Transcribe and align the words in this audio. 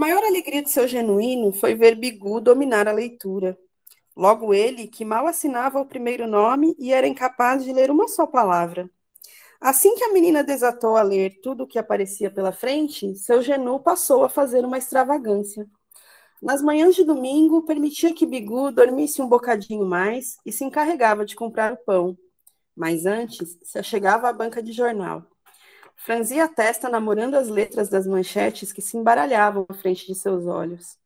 maior 0.00 0.24
alegria 0.24 0.62
de 0.62 0.70
seu 0.70 0.88
genuíno 0.88 1.52
foi 1.52 1.74
ver 1.74 1.94
Bigu 1.94 2.40
dominar 2.40 2.88
a 2.88 2.92
leitura. 2.92 3.58
Logo 4.16 4.54
ele, 4.54 4.88
que 4.88 5.04
mal 5.04 5.26
assinava 5.26 5.78
o 5.78 5.84
primeiro 5.84 6.26
nome 6.26 6.74
e 6.78 6.90
era 6.90 7.06
incapaz 7.06 7.62
de 7.62 7.70
ler 7.70 7.90
uma 7.90 8.08
só 8.08 8.26
palavra. 8.26 8.90
Assim 9.60 9.94
que 9.94 10.02
a 10.02 10.10
menina 10.10 10.42
desatou 10.42 10.96
a 10.96 11.02
ler 11.02 11.38
tudo 11.42 11.64
o 11.64 11.66
que 11.66 11.78
aparecia 11.78 12.30
pela 12.30 12.50
frente, 12.50 13.14
seu 13.14 13.42
genu 13.42 13.78
passou 13.78 14.24
a 14.24 14.30
fazer 14.30 14.64
uma 14.64 14.78
extravagância. 14.78 15.66
Nas 16.40 16.62
manhãs 16.62 16.94
de 16.96 17.04
domingo, 17.04 17.66
permitia 17.66 18.14
que 18.14 18.24
Bigu 18.24 18.72
dormisse 18.72 19.20
um 19.20 19.28
bocadinho 19.28 19.84
mais 19.84 20.38
e 20.46 20.50
se 20.50 20.64
encarregava 20.64 21.26
de 21.26 21.36
comprar 21.36 21.74
o 21.74 21.76
pão. 21.76 22.16
Mas 22.74 23.04
antes, 23.04 23.58
se 23.62 23.78
achegava 23.78 24.30
à 24.30 24.32
banca 24.32 24.62
de 24.62 24.72
jornal. 24.72 25.29
Franzia 26.02 26.44
a 26.44 26.48
testa 26.48 26.88
namorando 26.88 27.34
as 27.34 27.48
letras 27.48 27.90
das 27.90 28.06
manchetes 28.06 28.72
que 28.72 28.80
se 28.80 28.96
embaralhavam 28.96 29.66
à 29.68 29.74
frente 29.74 30.06
de 30.06 30.14
seus 30.14 30.46
olhos. 30.46 30.96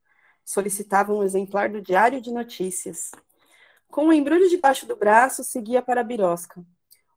Solicitava 0.44 1.12
um 1.12 1.24
exemplar 1.24 1.68
do 1.68 1.82
Diário 1.82 2.20
de 2.20 2.32
Notícias. 2.32 3.10
Com 3.88 4.04
o 4.04 4.08
um 4.10 4.12
embrulho 4.12 4.48
debaixo 4.48 4.86
do 4.86 4.94
braço, 4.94 5.42
seguia 5.42 5.82
para 5.82 6.00
a 6.00 6.04
birosca. 6.04 6.64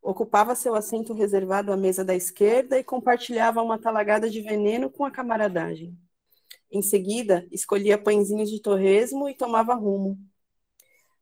Ocupava 0.01 0.55
seu 0.55 0.73
assento 0.73 1.13
reservado 1.13 1.71
à 1.71 1.77
mesa 1.77 2.03
da 2.03 2.15
esquerda 2.15 2.79
e 2.79 2.83
compartilhava 2.83 3.61
uma 3.61 3.77
talagada 3.77 4.27
de 4.27 4.41
veneno 4.41 4.89
com 4.89 5.05
a 5.05 5.11
camaradagem. 5.11 5.95
Em 6.71 6.81
seguida, 6.81 7.47
escolhia 7.51 7.95
pãezinhos 7.95 8.49
de 8.49 8.59
torresmo 8.59 9.29
e 9.29 9.35
tomava 9.35 9.75
rumo. 9.75 10.17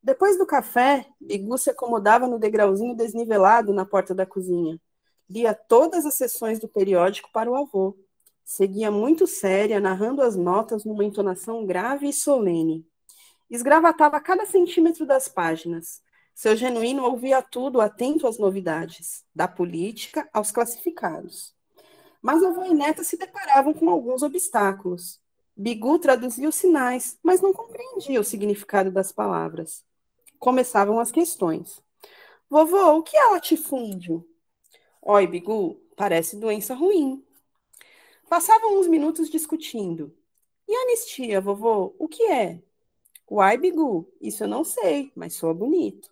Depois 0.02 0.38
do 0.38 0.46
café, 0.46 1.06
Bigu 1.20 1.58
se 1.58 1.70
acomodava 1.70 2.28
no 2.28 2.40
degrauzinho 2.40 2.96
desnivelado 2.96 3.74
na 3.74 3.86
porta 3.86 4.16
da 4.16 4.26
cozinha. 4.26 4.80
Lia 5.30 5.54
todas 5.54 6.06
as 6.06 6.14
sessões 6.14 6.60
do 6.60 6.68
periódico 6.68 7.30
para 7.32 7.50
o 7.50 7.56
avô. 7.56 7.98
Seguia 8.44 8.92
muito 8.92 9.26
séria, 9.26 9.80
narrando 9.80 10.22
as 10.22 10.36
notas 10.36 10.86
numa 10.86 11.04
entonação 11.04 11.66
grave 11.66 12.08
e 12.08 12.14
solene. 12.14 12.86
Esgravatava 13.50 14.20
cada 14.20 14.46
centímetro 14.46 15.06
das 15.06 15.28
páginas. 15.28 16.02
Seu 16.34 16.56
genuíno 16.56 17.04
ouvia 17.04 17.42
tudo, 17.42 17.82
atento 17.82 18.28
às 18.28 18.38
novidades, 18.38 19.24
da 19.34 19.48
política 19.48 20.30
aos 20.34 20.52
classificados. 20.52 21.56
Mas 22.22 22.44
avô 22.44 22.64
e 22.66 22.74
neta 22.74 23.04
se 23.04 23.18
deparavam 23.18 23.74
com 23.74 23.90
alguns 23.90 24.22
obstáculos. 24.22 25.20
Bigu 25.56 25.98
traduzia 25.98 26.50
os 26.50 26.56
sinais, 26.56 27.18
mas 27.24 27.40
não 27.40 27.54
compreendia 27.54 28.20
o 28.20 28.24
significado 28.24 28.92
das 28.92 29.12
palavras. 29.12 29.84
Começavam 30.38 31.00
as 31.00 31.12
questões. 31.12 31.82
Vovô, 32.50 32.98
o 32.98 33.04
que 33.04 33.16
é 33.16 33.26
latifúndio? 33.28 34.28
Oi, 35.06 35.26
Bigu, 35.26 35.80
parece 35.96 36.36
doença 36.38 36.74
ruim. 36.74 37.24
Passavam 38.30 38.80
uns 38.80 38.88
minutos 38.88 39.30
discutindo. 39.30 40.14
E 40.68 40.76
anistia, 40.76 41.40
vovô, 41.42 41.96
o 42.00 42.08
que 42.08 42.24
é? 42.24 42.62
Uai, 43.32 43.58
Bigu, 43.58 44.08
isso 44.22 44.44
eu 44.44 44.48
não 44.48 44.64
sei, 44.64 45.12
mas 45.16 45.36
soa 45.36 45.54
bonito. 45.54 46.12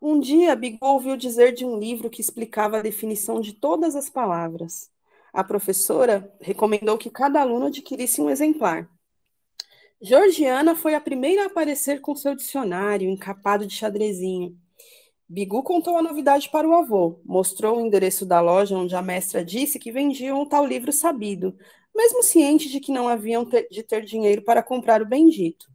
Um 0.00 0.18
dia, 0.20 0.54
Bigu 0.56 0.84
ouviu 0.84 1.16
dizer 1.16 1.52
de 1.52 1.64
um 1.64 1.78
livro 1.78 2.10
que 2.10 2.20
explicava 2.20 2.78
a 2.78 2.82
definição 2.82 3.40
de 3.40 3.52
todas 3.54 3.96
as 3.96 4.10
palavras 4.10 4.90
a 5.32 5.42
professora 5.42 6.30
recomendou 6.42 6.98
que 6.98 7.10
cada 7.10 7.40
aluno 7.40 7.66
adquirisse 7.66 8.20
um 8.20 8.28
exemplar. 8.28 8.86
Georgiana 10.02 10.74
foi 10.76 10.94
a 10.94 11.00
primeira 11.00 11.44
a 11.44 11.46
aparecer 11.46 12.00
com 12.00 12.14
seu 12.14 12.34
dicionário 12.34 13.08
encapado 13.08 13.66
de 13.66 13.74
xadrezinho. 13.74 14.58
Bigu 15.32 15.62
contou 15.62 15.96
a 15.96 16.02
novidade 16.02 16.50
para 16.50 16.68
o 16.68 16.74
avô, 16.74 17.18
mostrou 17.24 17.78
o 17.78 17.80
endereço 17.80 18.26
da 18.26 18.38
loja 18.38 18.76
onde 18.76 18.94
a 18.94 19.00
mestra 19.00 19.42
disse 19.42 19.78
que 19.78 19.90
vendiam 19.90 20.42
o 20.42 20.46
tal 20.46 20.66
livro 20.66 20.92
sabido, 20.92 21.56
mesmo 21.94 22.22
ciente 22.22 22.68
de 22.68 22.78
que 22.78 22.92
não 22.92 23.08
haviam 23.08 23.42
de 23.42 23.82
ter 23.82 24.04
dinheiro 24.04 24.42
para 24.42 24.62
comprar 24.62 25.00
o 25.00 25.06
bendito. 25.06 25.70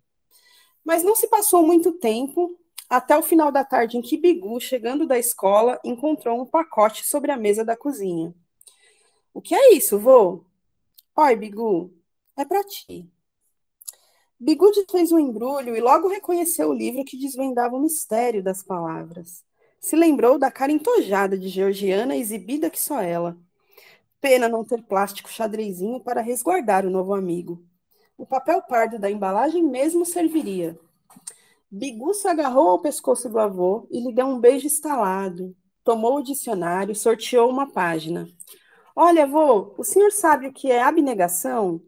Mas 0.85 1.03
não 1.03 1.15
se 1.15 1.27
passou 1.27 1.65
muito 1.65 1.91
tempo 1.93 2.55
até 2.87 3.17
o 3.17 3.23
final 3.23 3.51
da 3.51 3.63
tarde 3.63 3.97
em 3.97 4.01
que 4.03 4.15
Bigu, 4.15 4.61
chegando 4.61 5.07
da 5.07 5.17
escola, 5.17 5.79
encontrou 5.83 6.39
um 6.39 6.45
pacote 6.45 7.03
sobre 7.03 7.31
a 7.31 7.35
mesa 7.35 7.65
da 7.65 7.75
cozinha. 7.75 8.35
O 9.33 9.41
que 9.41 9.55
é 9.55 9.73
isso, 9.73 9.97
vô? 9.97 10.45
Oi, 11.15 11.35
Bigu, 11.35 11.91
é 12.37 12.45
para 12.45 12.63
ti. 12.63 13.09
Bigu 14.39 14.71
fez 14.91 15.11
um 15.11 15.17
embrulho 15.17 15.75
e 15.75 15.81
logo 15.81 16.07
reconheceu 16.07 16.69
o 16.69 16.75
livro 16.75 17.03
que 17.03 17.17
desvendava 17.17 17.75
o 17.75 17.81
mistério 17.81 18.43
das 18.43 18.61
palavras. 18.61 19.46
Se 19.79 19.95
lembrou 19.95 20.37
da 20.37 20.51
cara 20.51 20.71
entojada 20.71 21.37
de 21.37 21.47
Georgiana, 21.47 22.15
exibida 22.15 22.69
que 22.69 22.79
só 22.79 23.01
ela. 23.01 23.37
Pena 24.19 24.49
não 24.49 24.63
ter 24.63 24.81
plástico 24.83 25.29
xadrezinho 25.29 25.99
para 25.99 26.21
resguardar 26.21 26.85
o 26.85 26.89
novo 26.89 27.13
amigo. 27.13 27.63
O 28.17 28.25
papel 28.25 28.61
pardo 28.63 28.97
da 28.97 29.11
embalagem 29.11 29.63
mesmo 29.63 30.05
serviria. 30.05 30.77
Bigu 31.69 32.13
se 32.13 32.27
agarrou 32.27 32.69
ao 32.69 32.81
pescoço 32.81 33.29
do 33.29 33.39
avô 33.39 33.87
e 33.91 33.99
lhe 33.99 34.11
deu 34.11 34.25
um 34.25 34.39
beijo 34.39 34.65
estalado. 34.65 35.55
Tomou 35.83 36.17
o 36.17 36.23
dicionário, 36.23 36.95
sorteou 36.95 37.49
uma 37.49 37.71
página. 37.71 38.27
Olha, 38.95 39.23
avô, 39.23 39.75
o 39.77 39.83
senhor 39.83 40.11
sabe 40.11 40.47
o 40.47 40.53
que 40.53 40.71
é 40.71 40.81
abnegação? 40.81 41.79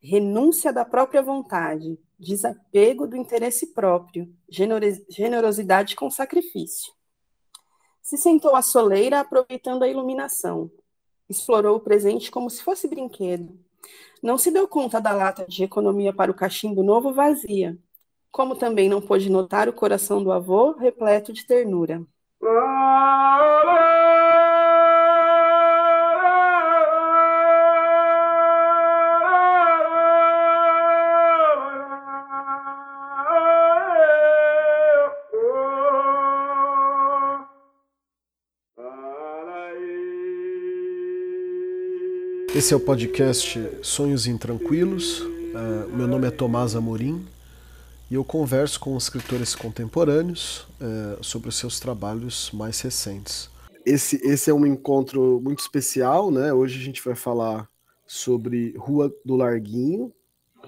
Renúncia 0.00 0.72
da 0.72 0.84
própria 0.84 1.20
vontade, 1.20 1.98
desapego 2.18 3.06
do 3.06 3.16
interesse 3.16 3.74
próprio, 3.74 4.32
generosidade 4.48 5.94
com 5.94 6.10
sacrifício. 6.10 6.92
Se 8.10 8.16
sentou 8.16 8.56
à 8.56 8.60
soleira, 8.60 9.20
aproveitando 9.20 9.84
a 9.84 9.88
iluminação. 9.88 10.68
Explorou 11.28 11.76
o 11.76 11.80
presente 11.80 12.28
como 12.28 12.50
se 12.50 12.60
fosse 12.60 12.88
brinquedo. 12.88 13.56
Não 14.20 14.36
se 14.36 14.50
deu 14.50 14.66
conta 14.66 15.00
da 15.00 15.12
lata 15.12 15.46
de 15.46 15.62
economia 15.62 16.12
para 16.12 16.28
o 16.28 16.34
cachimbo 16.34 16.82
novo 16.82 17.12
vazia, 17.12 17.78
como 18.32 18.56
também 18.56 18.88
não 18.88 19.00
pôde 19.00 19.30
notar 19.30 19.68
o 19.68 19.72
coração 19.72 20.24
do 20.24 20.32
avô 20.32 20.72
repleto 20.72 21.32
de 21.32 21.46
ternura. 21.46 22.04
Esse 42.60 42.74
é 42.74 42.76
o 42.76 42.80
podcast 42.80 43.58
Sonhos 43.80 44.26
Intranquilos. 44.26 45.20
Uh, 45.20 45.96
meu 45.96 46.06
nome 46.06 46.28
é 46.28 46.30
Tomás 46.30 46.76
Amorim 46.76 47.26
e 48.10 48.16
eu 48.16 48.22
converso 48.22 48.78
com 48.78 48.94
escritores 48.98 49.54
contemporâneos 49.54 50.68
uh, 50.78 51.24
sobre 51.24 51.48
os 51.48 51.56
seus 51.56 51.80
trabalhos 51.80 52.50
mais 52.52 52.78
recentes. 52.82 53.48
Esse, 53.86 54.16
esse 54.16 54.50
é 54.50 54.54
um 54.54 54.66
encontro 54.66 55.40
muito 55.42 55.60
especial, 55.60 56.30
né? 56.30 56.52
Hoje 56.52 56.78
a 56.78 56.84
gente 56.84 57.02
vai 57.02 57.14
falar 57.14 57.66
sobre 58.06 58.74
Rua 58.76 59.10
do 59.24 59.36
Larguinho, 59.36 60.12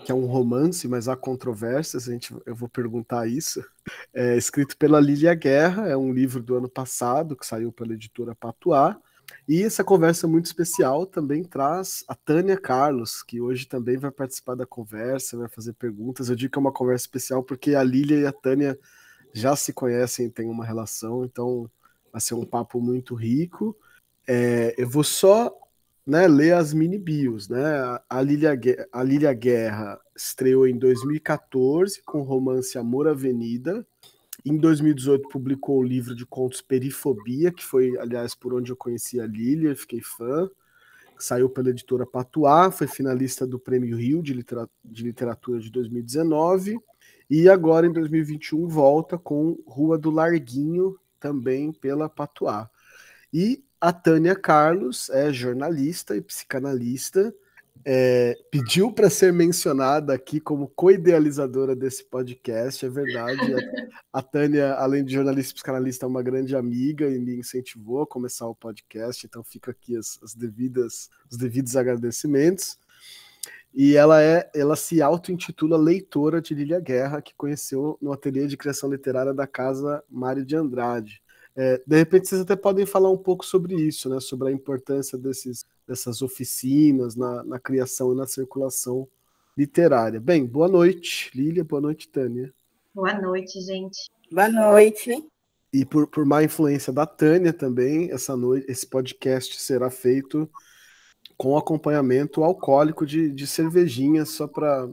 que 0.03 0.11
é 0.11 0.15
um 0.15 0.25
romance, 0.25 0.89
mas 0.89 1.09
há 1.09 1.15
controvérsias, 1.15 2.09
a 2.09 2.13
gente, 2.13 2.35
eu 2.47 2.55
vou 2.55 2.71
perguntar 2.71 3.29
isso. 3.29 3.63
É 4.15 4.35
escrito 4.35 4.79
pela 4.79 4.99
Lília 4.99 5.35
Guerra, 5.35 5.89
é 5.89 5.97
um 5.97 6.11
livro 6.11 6.43
do 6.43 6.57
ano 6.57 6.71
passado 6.71 7.37
que 7.37 7.47
saiu 7.47 7.71
pela 7.71 7.93
editora 7.93 8.35
Patuá 8.35 8.99
e 9.49 9.63
essa 9.63 9.83
conversa 9.83 10.29
muito 10.29 10.47
especial 10.47 11.05
também 11.05 11.43
traz 11.43 12.05
a 12.07 12.15
Tânia 12.15 12.57
Carlos, 12.57 13.23
que 13.23 13.41
hoje 13.41 13.67
também 13.67 13.97
vai 13.97 14.11
participar 14.11 14.55
da 14.55 14.67
conversa, 14.67 15.37
vai 15.37 15.49
fazer 15.49 15.73
perguntas. 15.75 16.29
Eu 16.29 16.37
digo 16.37 16.53
que 16.53 16.59
é 16.59 16.61
uma 16.61 16.73
conversa 16.73 17.05
especial 17.05 17.43
porque 17.43 17.75
a 17.75 17.83
Lília 17.83 18.21
e 18.21 18.27
a 18.27 18.33
Tânia 18.33 18.79
já 19.33 19.57
se 19.57 19.73
conhecem, 19.73 20.31
têm 20.31 20.49
uma 20.49 20.65
relação, 20.65 21.25
então 21.25 21.69
vai 22.13 22.21
ser 22.21 22.35
um 22.35 22.45
papo 22.45 22.81
muito 22.81 23.15
rico. 23.15 23.77
É, 24.27 24.75
eu 24.79 24.89
vou 24.89 25.03
só 25.03 25.53
né, 26.07 26.29
ler 26.29 26.55
as 26.55 26.73
mini 26.73 26.99
bios. 26.99 27.49
Né? 27.49 27.65
A 27.65 28.03
a 28.11 29.03
Lília 29.03 29.35
Guerra 29.35 30.01
estreou 30.15 30.67
em 30.67 30.79
2014 30.79 32.03
com 32.05 32.21
o 32.21 32.25
romance 32.25 32.79
Amor 32.79 33.09
Avenida, 33.09 33.87
em 34.45 34.57
2018 34.57 35.29
publicou 35.29 35.79
o 35.79 35.83
livro 35.83 36.15
de 36.15 36.27
contos 36.27 36.61
Perifobia, 36.61 37.53
que 37.53 37.65
foi, 37.65 37.97
aliás, 37.99 38.35
por 38.35 38.55
onde 38.55 38.73
eu 38.73 38.77
conheci 38.77 39.21
a 39.21 39.27
Lilia, 39.27 39.77
fiquei 39.77 40.01
fã. 40.01 40.51
Saiu 41.19 41.49
pela 41.49 41.71
editora 41.71 42.05
Patuá, 42.05 42.71
foi 42.71 42.89
finalista 42.89 43.47
do 43.47 43.59
Prêmio 43.59 43.97
Rio 43.97 44.21
de, 44.21 44.35
Literatura 45.03 45.61
de 45.61 45.71
2019. 45.71 46.81
E 47.31 47.49
agora, 47.49 47.87
em 47.87 47.93
2021, 47.93 48.67
volta 48.67 49.17
com 49.17 49.63
Rua 49.67 49.97
do 49.97 50.11
Larguinho, 50.11 50.99
também 51.21 51.73
pela 51.73 52.09
Patuá. 52.09 52.69
E 53.33 53.65
a 53.81 53.93
Tânia 53.93 54.35
Carlos 54.35 55.09
é 55.11 55.33
jornalista 55.33 56.17
e 56.17 56.21
psicanalista, 56.21 57.33
é, 57.85 58.39
pediu 58.51 58.93
para 58.93 59.11
ser 59.11 59.33
mencionada 59.33 60.15
aqui 60.15 60.41
como 60.41 60.69
co-idealizadora 60.69 61.75
desse 61.75 62.05
podcast, 62.05 62.85
é 62.85 62.89
verdade. 62.89 63.41
A, 64.13 64.19
a, 64.19 64.23
Tânia, 64.23 64.75
além 64.75 65.05
de 65.05 65.15
jornalista 65.15 65.53
e 65.53 65.55
psicanalista, 65.55 66.07
é 66.07 66.09
uma 66.09 66.23
grande 66.23 66.55
amiga 66.55 67.09
e 67.09 67.19
me 67.19 67.37
incentivou 67.37 68.03
a 68.03 68.07
começar 68.07 68.47
o 68.47 68.55
podcast, 68.55 69.27
então 69.27 69.43
fica 69.43 69.71
aqui 69.71 69.97
as, 69.97 70.19
as 70.23 70.35
devidas, 70.35 71.11
os 71.31 71.37
devidos 71.37 71.77
agradecimentos. 71.77 72.79
E 73.75 73.97
ela 73.97 74.23
é, 74.23 74.51
ela 74.55 74.77
se 74.77 75.01
auto-intitula 75.01 75.79
leitora 75.79 76.43
de 76.43 76.55
Lília 76.55 76.79
Guerra, 76.79 77.23
que 77.23 77.35
conheceu 77.35 77.99
no 78.03 78.13
ateliê 78.13 78.47
de 78.47 78.57
criação 78.57 78.91
literária 78.91 79.33
da 79.33 79.47
casa 79.47 80.05
Mário 80.11 80.45
de 80.45 80.55
Andrade. 80.55 81.22
É, 81.55 81.83
de 81.87 81.97
repente 81.97 82.29
vocês 82.29 82.41
até 82.41 82.57
podem 82.57 82.87
falar 82.87 83.11
um 83.11 83.19
pouco 83.19 83.45
sobre 83.45 83.75
isso, 83.75 84.09
né? 84.09 84.21
Sobre 84.21 84.49
a 84.49 84.53
importância 84.53 85.19
desses, 85.19 85.65
dessas 85.87 86.23
oficinas 86.23 87.15
na, 87.15 87.45
na 87.45 87.59
criação 87.59 88.13
e 88.13 88.17
na 88.17 88.27
circulação 88.27 89.07
literária. 89.57 90.19
Bem, 90.19 90.47
boa 90.47 90.69
noite, 90.69 91.31
Lília, 91.35 91.63
boa 91.63 91.83
noite, 91.83 92.09
Tânia. 92.09 92.53
Boa 92.95 93.15
noite, 93.21 93.61
gente. 93.61 94.11
Boa 94.31 94.49
noite. 94.49 95.27
E 95.73 95.85
por, 95.85 96.07
por 96.07 96.25
má 96.25 96.43
influência 96.43 96.93
da 96.93 97.07
Tânia 97.07 97.53
também, 97.53 98.11
essa 98.11 98.37
noite, 98.37 98.71
esse 98.71 98.87
podcast 98.87 99.61
será 99.61 99.91
feito 99.91 100.49
com 101.37 101.57
acompanhamento 101.57 102.45
alcoólico 102.45 103.07
de, 103.07 103.31
de 103.31 103.47
cervejinha, 103.47 104.25
só 104.25 104.47
para 104.47 104.89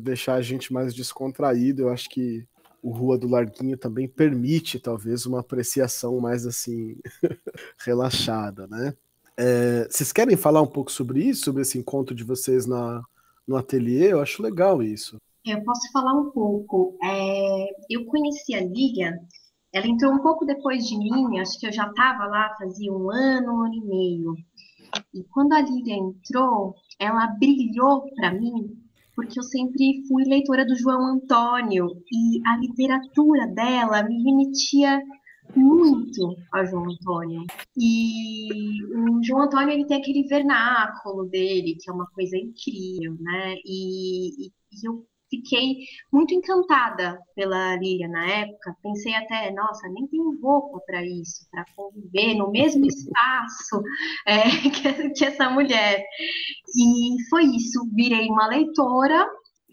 deixar 0.00 0.34
a 0.34 0.42
gente 0.42 0.72
mais 0.72 0.94
descontraído. 0.94 1.82
Eu 1.82 1.88
acho 1.90 2.08
que 2.08 2.46
o 2.82 2.90
Rua 2.90 3.16
do 3.16 3.28
Larguinho 3.28 3.78
também 3.78 4.08
permite, 4.08 4.80
talvez, 4.80 5.24
uma 5.24 5.40
apreciação 5.40 6.20
mais 6.20 6.44
assim, 6.44 6.96
relaxada, 7.86 8.66
né? 8.66 8.94
É, 9.36 9.86
vocês 9.88 10.12
querem 10.12 10.36
falar 10.36 10.60
um 10.60 10.66
pouco 10.66 10.90
sobre 10.90 11.22
isso, 11.22 11.44
sobre 11.44 11.62
esse 11.62 11.78
encontro 11.78 12.14
de 12.14 12.24
vocês 12.24 12.66
na, 12.66 13.02
no 13.46 13.56
ateliê? 13.56 14.12
Eu 14.12 14.20
acho 14.20 14.42
legal 14.42 14.82
isso. 14.82 15.16
Eu 15.44 15.62
posso 15.64 15.90
falar 15.92 16.12
um 16.12 16.30
pouco. 16.30 16.96
É, 17.02 17.66
eu 17.88 18.04
conheci 18.06 18.54
a 18.54 18.60
Lilian, 18.60 19.16
ela 19.72 19.86
entrou 19.86 20.12
um 20.12 20.18
pouco 20.18 20.44
depois 20.44 20.86
de 20.86 20.98
mim, 20.98 21.38
acho 21.38 21.58
que 21.58 21.66
eu 21.66 21.72
já 21.72 21.86
estava 21.86 22.26
lá 22.26 22.54
fazia 22.58 22.92
um 22.92 23.10
ano, 23.10 23.52
um 23.52 23.62
ano 23.62 23.74
e 23.74 23.80
meio. 23.80 24.36
E 25.14 25.24
quando 25.24 25.54
a 25.54 25.62
Lívia 25.62 25.94
entrou, 25.94 26.74
ela 26.98 27.26
brilhou 27.38 28.04
para 28.14 28.34
mim, 28.34 28.76
porque 29.14 29.38
eu 29.38 29.42
sempre 29.42 30.02
fui 30.08 30.24
leitora 30.24 30.64
do 30.64 30.76
João 30.76 31.04
Antônio 31.06 31.86
e 32.10 32.40
a 32.46 32.56
literatura 32.56 33.46
dela 33.48 34.02
me 34.02 34.22
remetia 34.22 35.00
muito 35.54 36.36
a 36.52 36.64
João 36.64 36.90
Antônio. 36.90 37.44
E 37.76 38.84
o 38.84 39.22
João 39.22 39.42
Antônio 39.42 39.70
ele 39.70 39.86
tem 39.86 39.98
aquele 39.98 40.22
vernáculo 40.24 41.26
dele, 41.26 41.76
que 41.80 41.90
é 41.90 41.92
uma 41.92 42.06
coisa 42.06 42.36
incrível, 42.36 43.16
né? 43.20 43.54
E, 43.64 44.46
e, 44.46 44.52
e 44.72 44.86
eu 44.86 45.04
fiquei 45.32 45.86
muito 46.12 46.34
encantada 46.34 47.18
pela 47.34 47.76
Lilia 47.76 48.08
na 48.08 48.28
época. 48.28 48.76
Pensei 48.82 49.14
até, 49.14 49.50
nossa, 49.52 49.88
nem 49.88 50.06
tenho 50.06 50.38
roupa 50.42 50.80
para 50.86 51.02
isso, 51.02 51.46
para 51.50 51.64
conviver 51.74 52.34
no 52.34 52.50
mesmo 52.50 52.84
espaço 52.84 53.82
é, 54.28 54.42
que, 54.70 55.10
que 55.10 55.24
essa 55.24 55.48
mulher. 55.48 56.04
E 56.76 57.28
foi 57.30 57.44
isso, 57.44 57.88
virei 57.94 58.28
uma 58.28 58.46
leitora 58.46 59.26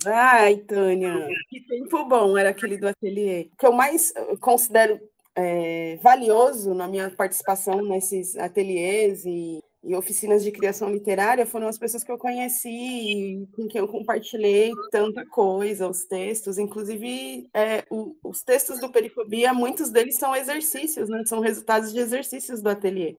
Ai, 0.06 0.56
Tânia, 0.60 1.28
que 1.50 1.60
tempo 1.68 2.06
bom 2.06 2.38
era 2.38 2.52
aquele 2.52 2.78
do 2.78 2.88
ateliê. 2.88 3.50
O 3.54 3.58
que 3.58 3.66
eu 3.66 3.74
mais 3.74 4.14
considero 4.40 4.98
é, 5.36 5.98
valioso 6.02 6.74
na 6.74 6.88
minha 6.88 7.10
participação 7.10 7.82
nesses 7.82 8.38
ateliês 8.38 9.26
e 9.26 9.62
e 9.84 9.96
oficinas 9.96 10.44
de 10.44 10.52
criação 10.52 10.92
literária 10.92 11.46
foram 11.46 11.68
as 11.68 11.78
pessoas 11.78 12.04
que 12.04 12.12
eu 12.12 12.18
conheci, 12.18 13.48
com 13.56 13.68
quem 13.68 13.80
eu 13.80 13.88
compartilhei 13.88 14.72
tanta 14.92 15.26
coisa, 15.26 15.88
os 15.88 16.06
textos, 16.06 16.58
inclusive 16.58 17.50
é, 17.54 17.86
o, 17.90 18.16
os 18.24 18.44
textos 18.44 18.80
do 18.80 18.92
Perifobia, 18.92 19.54
muitos 19.54 19.90
deles 19.90 20.18
são 20.18 20.36
exercícios, 20.36 21.08
né? 21.10 21.24
São 21.26 21.40
resultados 21.40 21.94
de 21.94 22.00
exercícios 22.00 22.62
do 22.62 22.70
ateliê. 22.70 23.16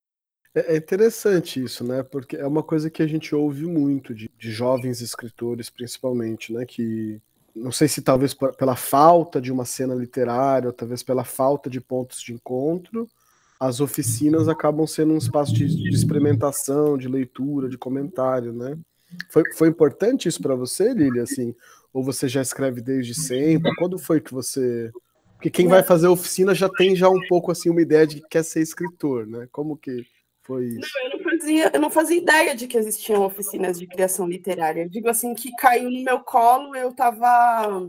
É, 0.53 0.73
é 0.73 0.77
interessante 0.77 1.63
isso, 1.63 1.83
né? 1.83 2.03
Porque 2.03 2.37
é 2.37 2.45
uma 2.45 2.63
coisa 2.63 2.89
que 2.89 3.01
a 3.01 3.07
gente 3.07 3.33
ouve 3.33 3.65
muito 3.65 4.13
de, 4.13 4.29
de 4.37 4.51
jovens 4.51 5.01
escritores, 5.01 5.69
principalmente, 5.69 6.53
né? 6.53 6.65
Que 6.65 7.19
não 7.55 7.71
sei 7.71 7.87
se 7.87 8.01
talvez 8.01 8.33
pela 8.33 8.75
falta 8.75 9.41
de 9.41 9.51
uma 9.51 9.65
cena 9.65 9.93
literária, 9.93 10.67
ou 10.67 10.73
talvez 10.73 11.03
pela 11.03 11.23
falta 11.23 11.69
de 11.69 11.81
pontos 11.81 12.21
de 12.21 12.33
encontro, 12.33 13.09
as 13.61 13.79
oficinas 13.79 14.49
acabam 14.49 14.87
sendo 14.87 15.13
um 15.13 15.19
espaço 15.19 15.53
de, 15.53 15.67
de 15.67 15.95
experimentação, 15.95 16.97
de 16.97 17.07
leitura, 17.07 17.69
de 17.69 17.77
comentário, 17.77 18.51
né? 18.51 18.75
Foi, 19.29 19.43
foi 19.53 19.67
importante 19.67 20.27
isso 20.27 20.41
para 20.41 20.55
você, 20.55 20.95
Lili? 20.95 21.19
Assim, 21.19 21.53
ou 21.93 22.03
você 22.03 22.27
já 22.27 22.41
escreve 22.41 22.81
desde 22.81 23.13
sempre? 23.13 23.71
Quando 23.75 23.99
foi 23.99 24.19
que 24.19 24.33
você? 24.33 24.91
Porque 25.35 25.51
quem 25.51 25.67
vai 25.67 25.83
fazer 25.83 26.07
oficina 26.07 26.55
já 26.55 26.67
tem 26.67 26.95
já 26.95 27.07
um 27.07 27.21
pouco 27.27 27.51
assim 27.51 27.69
uma 27.69 27.83
ideia 27.83 28.07
de 28.07 28.15
que 28.21 28.29
quer 28.29 28.43
ser 28.43 28.61
escritor, 28.61 29.27
né? 29.27 29.47
Como 29.51 29.77
que 29.77 30.07
foi 30.41 30.65
isso? 30.65 30.89
Não, 30.95 31.03
eu 31.03 31.17
não 31.19 31.23
fazia, 31.23 31.71
eu 31.71 31.79
não 31.81 31.89
fazia 31.91 32.17
ideia 32.17 32.55
de 32.55 32.67
que 32.67 32.77
existiam 32.79 33.23
oficinas 33.23 33.77
de 33.77 33.85
criação 33.85 34.27
literária. 34.27 34.81
Eu 34.81 34.89
digo 34.89 35.07
assim 35.07 35.35
que 35.35 35.51
caiu 35.51 35.91
no 35.91 36.03
meu 36.03 36.19
colo, 36.21 36.75
eu 36.75 36.89
estava 36.89 37.87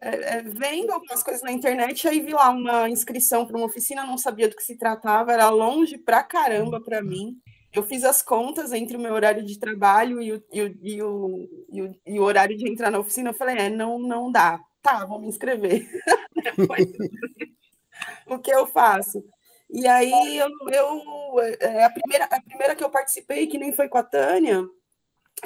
é, 0.00 0.38
é, 0.38 0.42
vendo 0.42 0.90
algumas 0.92 1.22
coisas 1.22 1.42
na 1.42 1.52
internet, 1.52 2.06
aí 2.08 2.20
vi 2.20 2.32
lá 2.32 2.50
uma 2.50 2.88
inscrição 2.88 3.46
para 3.46 3.56
uma 3.56 3.66
oficina, 3.66 4.04
não 4.04 4.18
sabia 4.18 4.48
do 4.48 4.56
que 4.56 4.62
se 4.62 4.76
tratava, 4.76 5.32
era 5.32 5.48
longe 5.48 5.96
pra 5.98 6.22
caramba 6.22 6.80
para 6.80 7.02
mim. 7.02 7.36
Eu 7.72 7.82
fiz 7.82 8.04
as 8.04 8.22
contas 8.22 8.72
entre 8.72 8.96
o 8.96 9.00
meu 9.00 9.12
horário 9.12 9.44
de 9.44 9.58
trabalho 9.58 10.20
e 10.22 10.32
o, 10.32 10.44
e 10.52 10.62
o, 10.62 10.78
e 10.82 11.02
o, 11.02 11.48
e 11.70 11.82
o, 11.82 11.94
e 12.06 12.18
o 12.18 12.22
horário 12.22 12.56
de 12.56 12.68
entrar 12.68 12.90
na 12.90 12.98
oficina. 12.98 13.30
Eu 13.30 13.34
falei, 13.34 13.56
é, 13.58 13.68
não, 13.68 13.98
não 13.98 14.32
dá. 14.32 14.58
Tá, 14.80 15.04
vou 15.04 15.20
me 15.20 15.28
inscrever. 15.28 15.86
o 18.26 18.38
que 18.38 18.50
eu 18.50 18.66
faço? 18.66 19.22
E 19.68 19.86
aí 19.86 20.38
eu, 20.38 20.48
eu 20.72 21.40
é, 21.60 21.84
a, 21.84 21.90
primeira, 21.90 22.24
a 22.24 22.40
primeira 22.40 22.74
que 22.74 22.84
eu 22.84 22.90
participei, 22.90 23.46
que 23.46 23.58
nem 23.58 23.72
foi 23.72 23.88
com 23.88 23.98
a 23.98 24.02
Tânia, 24.02 24.64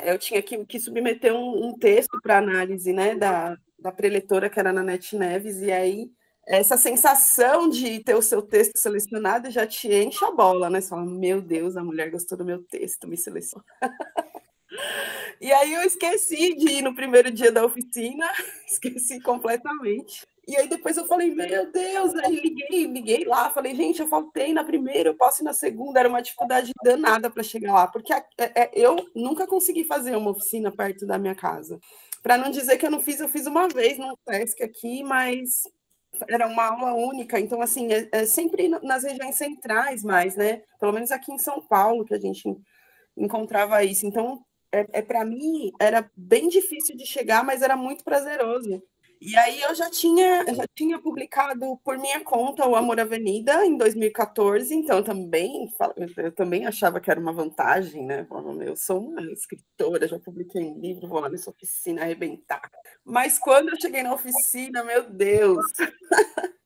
eu 0.02 0.18
tinha 0.18 0.40
que, 0.42 0.64
que 0.66 0.78
submeter 0.78 1.34
um, 1.34 1.68
um 1.68 1.78
texto 1.78 2.20
para 2.22 2.38
análise 2.38 2.92
né, 2.92 3.14
da, 3.14 3.56
da 3.80 3.92
preletora, 3.92 4.50
que 4.50 4.58
era 4.58 4.72
na 4.72 4.82
Net 4.82 5.16
Neves, 5.16 5.60
e 5.60 5.70
aí 5.70 6.10
essa 6.46 6.76
sensação 6.76 7.68
de 7.68 8.00
ter 8.00 8.14
o 8.14 8.22
seu 8.22 8.42
texto 8.42 8.76
selecionado 8.76 9.50
já 9.50 9.66
te 9.66 9.88
enche 9.92 10.24
a 10.24 10.30
bola, 10.30 10.68
né? 10.68 10.80
Você 10.80 10.88
fala, 10.88 11.04
meu 11.04 11.40
Deus, 11.40 11.76
a 11.76 11.84
mulher 11.84 12.10
gostou 12.10 12.36
do 12.36 12.44
meu 12.44 12.62
texto, 12.62 13.06
me 13.06 13.16
selecionou. 13.16 13.64
e 15.40 15.52
aí 15.52 15.72
eu 15.72 15.82
esqueci 15.82 16.56
de 16.56 16.72
ir 16.72 16.82
no 16.82 16.94
primeiro 16.94 17.30
dia 17.30 17.52
da 17.52 17.64
oficina, 17.64 18.28
esqueci 18.66 19.20
completamente. 19.20 20.26
E 20.48 20.56
aí 20.56 20.68
depois 20.68 20.96
eu 20.96 21.06
falei, 21.06 21.32
meu 21.32 21.70
Deus, 21.70 22.14
aí 22.16 22.34
liguei, 22.34 22.86
liguei 22.86 23.24
lá, 23.24 23.50
falei, 23.50 23.72
gente, 23.72 24.00
eu 24.00 24.08
faltei 24.08 24.52
na 24.52 24.64
primeira, 24.64 25.10
eu 25.10 25.14
posso 25.14 25.42
ir 25.42 25.44
na 25.44 25.52
segunda, 25.52 26.00
era 26.00 26.08
uma 26.08 26.20
dificuldade 26.20 26.72
danada 26.82 27.30
para 27.30 27.44
chegar 27.44 27.72
lá, 27.72 27.86
porque 27.86 28.12
é, 28.12 28.24
é, 28.36 28.70
eu 28.74 28.96
nunca 29.14 29.46
consegui 29.46 29.84
fazer 29.84 30.16
uma 30.16 30.32
oficina 30.32 30.72
perto 30.72 31.06
da 31.06 31.18
minha 31.18 31.36
casa. 31.36 31.78
Para 32.22 32.36
não 32.36 32.50
dizer 32.50 32.76
que 32.76 32.86
eu 32.86 32.90
não 32.90 33.00
fiz, 33.00 33.20
eu 33.20 33.28
fiz 33.28 33.46
uma 33.46 33.68
vez 33.68 33.98
no 33.98 34.16
SESC 34.28 34.62
aqui, 34.62 35.02
mas 35.02 35.62
era 36.28 36.46
uma 36.46 36.64
aula 36.64 36.92
única, 36.94 37.38
então, 37.38 37.62
assim, 37.62 37.92
é, 37.92 38.08
é, 38.12 38.26
sempre 38.26 38.68
nas 38.68 39.04
regiões 39.04 39.36
centrais 39.36 40.02
mais, 40.02 40.36
né? 40.36 40.62
Pelo 40.78 40.92
menos 40.92 41.10
aqui 41.10 41.32
em 41.32 41.38
São 41.38 41.62
Paulo 41.62 42.04
que 42.04 42.14
a 42.14 42.18
gente 42.18 42.44
encontrava 43.16 43.82
isso. 43.84 44.06
Então, 44.06 44.44
é, 44.72 44.86
é 44.92 45.02
para 45.02 45.24
mim, 45.24 45.72
era 45.80 46.10
bem 46.16 46.48
difícil 46.48 46.96
de 46.96 47.06
chegar, 47.06 47.44
mas 47.44 47.62
era 47.62 47.76
muito 47.76 48.04
prazeroso. 48.04 48.82
E 49.20 49.36
aí 49.36 49.60
eu 49.60 49.74
já 49.74 49.90
tinha, 49.90 50.46
já 50.54 50.64
tinha 50.74 50.98
publicado 50.98 51.76
por 51.84 51.98
minha 51.98 52.24
conta 52.24 52.66
o 52.66 52.74
Amor 52.74 52.98
Avenida 52.98 53.66
em 53.66 53.76
2014, 53.76 54.74
então 54.74 55.02
também 55.02 55.68
eu 56.16 56.32
também 56.32 56.64
achava 56.66 56.98
que 56.98 57.10
era 57.10 57.20
uma 57.20 57.32
vantagem, 57.32 58.06
né? 58.06 58.26
Eu 58.64 58.74
sou 58.76 58.98
uma 58.98 59.20
escritora, 59.30 60.08
já 60.08 60.18
publiquei 60.18 60.62
um 60.62 60.80
livro, 60.80 61.06
vou 61.06 61.20
lá 61.20 61.28
nessa 61.28 61.50
oficina 61.50 62.00
arrebentar. 62.00 62.70
Mas 63.04 63.38
quando 63.38 63.68
eu 63.68 63.80
cheguei 63.80 64.02
na 64.02 64.14
oficina, 64.14 64.82
meu 64.82 65.10
Deus, 65.10 65.66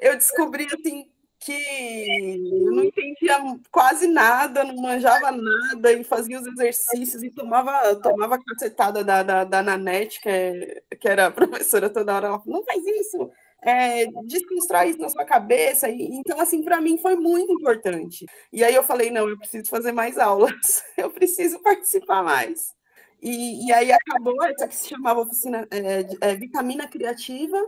eu 0.00 0.16
descobri 0.16 0.66
assim 0.66 1.10
que 1.40 1.52
eu 1.52 2.72
não 2.72 2.84
entendia 2.84 3.38
quase 3.70 4.06
nada, 4.06 4.64
não 4.64 4.76
manjava 4.76 5.30
nada 5.30 5.92
e 5.92 6.02
fazia 6.02 6.40
os 6.40 6.46
exercícios 6.46 7.22
e 7.22 7.30
tomava, 7.30 7.94
tomava 7.96 8.38
cacetada 8.42 9.04
da, 9.04 9.22
da, 9.22 9.44
da 9.44 9.62
Nanete, 9.62 10.20
que, 10.20 10.28
é, 10.28 10.82
que 10.98 11.08
era 11.08 11.30
professora 11.32 11.88
toda 11.88 12.14
hora, 12.14 12.26
ela 12.28 12.40
falou, 12.40 12.58
não 12.58 12.64
faz 12.64 12.84
isso, 12.84 13.30
é, 13.62 14.06
desconstrói 14.24 14.90
isso 14.90 14.98
na 14.98 15.08
sua 15.08 15.24
cabeça. 15.24 15.88
E, 15.88 16.08
então, 16.12 16.40
assim, 16.40 16.62
para 16.62 16.80
mim 16.80 16.98
foi 16.98 17.16
muito 17.16 17.52
importante. 17.52 18.26
E 18.52 18.62
aí 18.64 18.74
eu 18.74 18.82
falei, 18.82 19.10
não, 19.10 19.28
eu 19.28 19.38
preciso 19.38 19.68
fazer 19.68 19.92
mais 19.92 20.18
aulas, 20.18 20.82
eu 20.96 21.10
preciso 21.10 21.60
participar 21.60 22.22
mais. 22.22 22.76
E, 23.20 23.66
e 23.66 23.72
aí 23.72 23.90
acabou 23.90 24.42
essa 24.44 24.68
que 24.68 24.76
se 24.76 24.88
chamava 24.88 25.20
oficina 25.20 25.66
é, 25.70 26.06
é, 26.20 26.34
Vitamina 26.36 26.86
Criativa, 26.86 27.60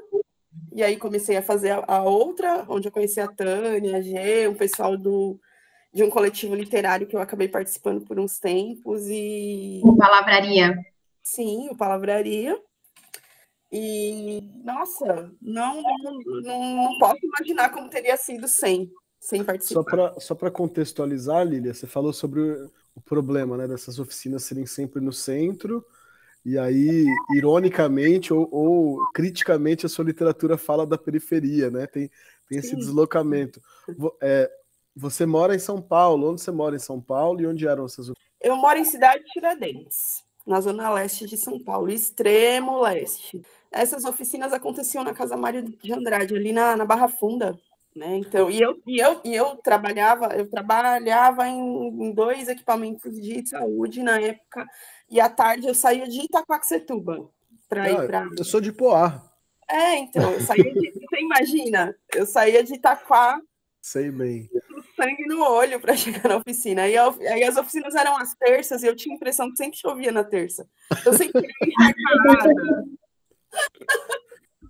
e 0.73 0.83
aí 0.83 0.97
comecei 0.97 1.37
a 1.37 1.43
fazer 1.43 1.71
a, 1.71 1.85
a, 1.87 2.03
outra, 2.03 2.65
onde 2.69 2.89
eu 2.89 2.93
conheci 2.93 3.21
a 3.21 3.29
Tânia, 3.29 3.97
a 3.97 4.01
G, 4.01 4.49
um 4.49 4.55
pessoal 4.55 4.97
do, 4.97 5.39
de 5.93 6.03
um 6.03 6.11
coletivo 6.11 6.55
literário 6.55 7.07
que 7.07 7.17
eu 7.17 7.21
acabei 7.21 7.49
participando 7.49 8.05
por 8.05 8.19
uns 8.19 8.39
tempos. 8.39 9.03
E... 9.09 9.81
O 9.85 9.97
Palavraria. 9.97 10.77
Sim, 11.23 11.69
o 11.71 11.77
Palavraria. 11.77 12.61
E, 13.73 14.41
nossa, 14.65 15.31
não, 15.41 15.83
não, 16.03 16.75
não, 16.75 16.99
posso 16.99 17.21
imaginar 17.25 17.71
como 17.71 17.89
teria 17.89 18.17
sido 18.17 18.49
sem, 18.49 18.91
sem 19.21 19.45
participar. 19.45 20.15
Só 20.19 20.35
para 20.35 20.51
contextualizar, 20.51 21.47
Lilia, 21.47 21.73
você 21.73 21.87
falou 21.87 22.13
sobre 22.13 22.41
o 22.95 23.01
problema 23.01 23.57
né, 23.57 23.69
dessas 23.69 24.01
oficinas 24.01 24.43
serem 24.43 24.67
sempre 24.67 25.01
no 25.01 25.13
centro, 25.13 25.85
e 26.45 26.59
aí, 26.59 27.05
ironicamente 27.35 28.33
ou, 28.33 28.49
ou 28.51 29.11
criticamente, 29.13 29.85
a 29.85 29.89
sua 29.89 30.05
literatura 30.05 30.57
fala 30.57 30.87
da 30.87 30.97
periferia, 30.97 31.71
né? 31.71 31.87
Tem, 31.87 32.11
tem 32.49 32.59
esse 32.59 32.75
deslocamento. 32.75 33.61
É, 34.23 34.51
você 34.97 35.27
mora 35.27 35.55
em 35.55 35.59
São 35.59 35.81
Paulo, 35.81 36.31
onde 36.31 36.41
você 36.41 36.51
mora 36.51 36.75
em 36.75 36.81
São 36.81 37.01
Paulo 37.01 37.41
e 37.41 37.47
onde 37.47 37.67
eram 37.67 37.85
essas 37.85 38.09
oficinas? 38.09 38.31
Eu 38.41 38.57
moro 38.57 38.79
em 38.79 38.85
Cidade 38.85 39.23
Tiradentes, 39.25 40.25
na 40.47 40.61
zona 40.61 40.91
leste 40.91 41.27
de 41.27 41.37
São 41.37 41.63
Paulo, 41.63 41.91
extremo 41.91 42.81
leste. 42.81 43.43
Essas 43.71 44.05
oficinas 44.05 44.53
aconteciam 44.53 45.05
na 45.05 45.13
Casa 45.13 45.37
Mário 45.37 45.63
de 45.63 45.93
Andrade, 45.93 46.35
ali 46.35 46.53
na, 46.53 46.77
na 46.77 46.85
Barra 46.85 47.09
Funda. 47.09 47.59
Né? 47.95 48.19
Então, 48.19 48.49
e 48.49 48.61
eu, 48.61 48.81
e 48.87 48.99
eu, 49.01 49.21
e 49.25 49.35
eu 49.35 49.57
trabalhava, 49.57 50.27
eu 50.37 50.49
trabalhava 50.49 51.49
em, 51.49 51.59
em 51.59 52.13
dois 52.13 52.49
equipamentos 52.49 53.21
de 53.21 53.49
saúde 53.49 54.03
na 54.03 54.21
época, 54.21 54.65
e 55.11 55.21
à 55.21 55.29
tarde 55.29 55.67
eu 55.67 55.75
saía 55.75 56.09
de 56.09 56.21
Itaquaquecetuba 56.21 57.29
para 57.69 57.91
ir 57.91 58.07
para. 58.07 58.29
Eu 58.37 58.45
sou 58.45 58.61
de 58.61 58.73
Poá. 58.73 59.23
É, 59.69 59.97
então, 59.99 60.33
eu 60.33 60.41
saía 60.41 60.73
de. 60.73 60.93
Você 60.93 61.21
imagina? 61.21 61.97
Eu 62.15 62.27
saía 62.27 62.63
de 62.63 62.75
Itaquá. 62.75 63.41
Sei 63.81 64.11
bem. 64.11 64.51
Sangue 64.97 65.27
no 65.27 65.43
olho 65.43 65.81
para 65.81 65.97
chegar 65.97 66.29
na 66.29 66.37
oficina. 66.37 66.83
Aí, 66.83 66.95
eu, 66.95 67.17
aí, 67.21 67.45
as 67.45 67.57
oficinas 67.57 67.95
eram 67.95 68.17
as 68.17 68.35
terças 68.35 68.83
e 68.83 68.87
eu 68.87 68.97
tinha 68.97 69.15
a 69.15 69.17
impressão 69.17 69.51
que 69.51 69.57
sempre 69.57 69.79
chovia 69.79 70.13
na 70.13 70.25
terça. 70.25 70.69
Eu 71.05 71.13
sempre 71.15 71.41
ia. 71.41 71.95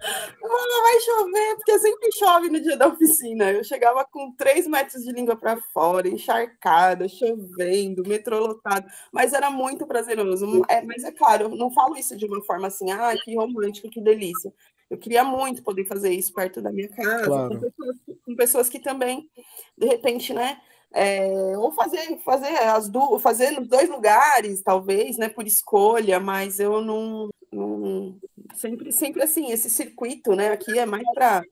Mano, 0.01 0.83
vai 0.83 1.01
chover, 1.01 1.57
porque 1.57 1.79
sempre 1.79 2.13
chove 2.13 2.49
no 2.49 2.61
dia 2.61 2.77
da 2.77 2.89
oficina. 2.89 3.53
Eu 3.53 3.63
chegava 3.63 4.05
com 4.05 4.33
três 4.33 4.67
metros 4.67 5.05
de 5.05 5.13
língua 5.13 5.37
para 5.37 5.61
fora, 5.75 6.09
encharcada, 6.09 7.07
chovendo, 7.09 8.09
metrô 8.09 8.39
lotado, 8.39 8.87
mas 9.13 9.33
era 9.33 9.51
muito 9.51 9.87
prazeroso. 9.87 10.63
É, 10.69 10.81
mas 10.83 11.05
é 11.05 11.13
claro, 11.13 11.45
eu 11.45 11.57
não 11.57 11.71
falo 11.71 11.97
isso 11.97 12.17
de 12.17 12.25
uma 12.25 12.43
forma 12.43 12.69
assim, 12.69 12.91
ah, 12.91 13.15
que 13.23 13.37
romântico, 13.37 13.91
que 13.91 14.01
delícia. 14.01 14.53
Eu 14.89 14.99
queria 14.99 15.23
muito 15.23 15.63
poder 15.63 15.85
fazer 15.85 16.11
isso 16.11 16.33
perto 16.33 16.61
da 16.61 16.73
minha 16.73 16.89
casa, 16.89 17.27
claro. 17.27 17.49
com, 17.49 17.61
pessoas, 17.61 17.97
com, 18.25 18.37
pessoas, 18.37 18.69
que 18.69 18.81
também, 18.81 19.31
de 19.79 19.87
repente, 19.87 20.33
né? 20.33 20.61
É, 20.93 21.57
ou 21.57 21.71
fazer, 21.71 22.19
fazer 22.25 22.57
as 22.59 22.89
duas, 22.89 23.23
fazer 23.23 23.53
nos 23.53 23.69
dois 23.69 23.89
lugares, 23.89 24.63
talvez, 24.63 25.17
né? 25.17 25.29
Por 25.29 25.47
escolha, 25.47 26.19
mas 26.19 26.59
eu 26.59 26.81
não, 26.81 27.31
não 27.53 28.19
sempre, 28.55 28.93
sempre 28.93 29.23
assim, 29.23 29.51
esse 29.51 29.71
circuito, 29.71 30.35
né? 30.35 30.51
Aqui 30.51 30.79
é 30.79 30.87
mais 30.87 31.07
para 31.15 31.45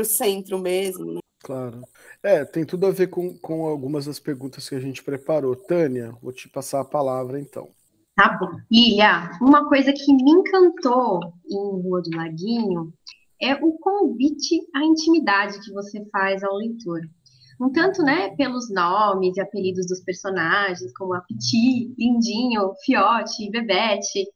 o 0.00 0.04
centro 0.04 0.58
mesmo. 0.58 1.14
Né? 1.14 1.20
Claro. 1.42 1.82
É, 2.22 2.44
tem 2.44 2.64
tudo 2.64 2.86
a 2.86 2.90
ver 2.90 3.08
com, 3.08 3.36
com 3.38 3.66
algumas 3.66 4.06
das 4.06 4.18
perguntas 4.18 4.68
que 4.68 4.74
a 4.74 4.80
gente 4.80 5.02
preparou. 5.02 5.54
Tânia, 5.54 6.16
vou 6.22 6.32
te 6.32 6.48
passar 6.48 6.80
a 6.80 6.84
palavra 6.84 7.38
então. 7.38 7.68
Tá 8.16 8.38
bom. 8.38 8.58
Ilha, 8.70 9.30
uma 9.42 9.68
coisa 9.68 9.92
que 9.92 10.12
me 10.14 10.30
encantou 10.30 11.20
em 11.50 11.82
Rua 11.82 12.00
do 12.00 12.16
Laguinho 12.16 12.92
é 13.42 13.54
o 13.54 13.72
convite 13.72 14.60
à 14.74 14.84
intimidade 14.84 15.60
que 15.60 15.72
você 15.72 16.04
faz 16.10 16.42
ao 16.44 16.56
leitor. 16.56 17.00
Um 17.60 17.70
tanto, 17.70 18.02
né, 18.02 18.34
pelos 18.36 18.70
nomes 18.70 19.36
e 19.36 19.40
apelidos 19.40 19.86
dos 19.86 20.00
personagens, 20.02 20.92
como 20.96 21.14
a 21.14 21.20
Piti, 21.20 21.94
Lindinho, 21.98 22.72
Fiote, 22.84 23.50
Bebete, 23.50 24.26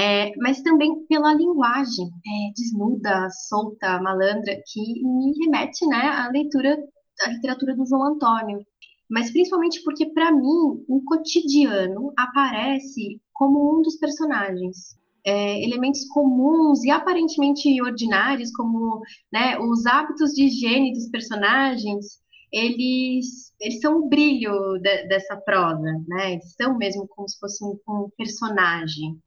é, 0.00 0.32
mas 0.38 0.62
também 0.62 1.04
pela 1.06 1.34
linguagem 1.34 2.06
é, 2.06 2.52
desnuda, 2.56 3.28
solta, 3.48 4.00
malandra, 4.00 4.56
que 4.66 4.80
me 5.04 5.34
remete 5.38 5.86
né, 5.86 6.08
à 6.08 6.30
leitura, 6.30 6.78
à 7.20 7.28
literatura 7.28 7.76
do 7.76 7.84
João 7.84 8.14
Antônio. 8.14 8.64
Mas 9.10 9.30
principalmente 9.30 9.82
porque, 9.84 10.06
para 10.06 10.32
mim, 10.32 10.84
o 10.88 11.02
cotidiano 11.04 12.14
aparece 12.16 13.20
como 13.34 13.78
um 13.78 13.82
dos 13.82 13.96
personagens. 13.98 14.98
É, 15.22 15.62
elementos 15.62 16.08
comuns 16.08 16.82
e 16.82 16.90
aparentemente 16.90 17.82
ordinários, 17.82 18.50
como 18.52 19.02
né, 19.30 19.58
os 19.58 19.84
hábitos 19.84 20.30
de 20.30 20.44
higiene 20.44 20.94
dos 20.94 21.10
personagens, 21.10 22.20
eles, 22.50 23.52
eles 23.60 23.80
são 23.80 23.98
o 23.98 24.08
brilho 24.08 24.78
de, 24.78 25.08
dessa 25.08 25.36
prosa, 25.36 25.92
né? 26.08 26.32
Eles 26.32 26.54
são 26.54 26.78
mesmo 26.78 27.06
como 27.08 27.28
se 27.28 27.38
fosse 27.38 27.62
um, 27.62 27.78
um 27.86 28.08
personagem. 28.16 29.20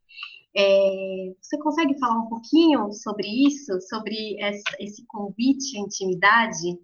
É, 0.56 1.34
você 1.42 1.58
consegue 1.58 1.98
falar 2.00 2.20
um 2.20 2.30
pouquinho 2.30 2.92
sobre 2.94 3.28
isso, 3.28 3.80
sobre 3.82 4.38
esse 4.80 5.04
convite 5.08 5.78
à 5.78 5.82
intimidade? 5.82 6.80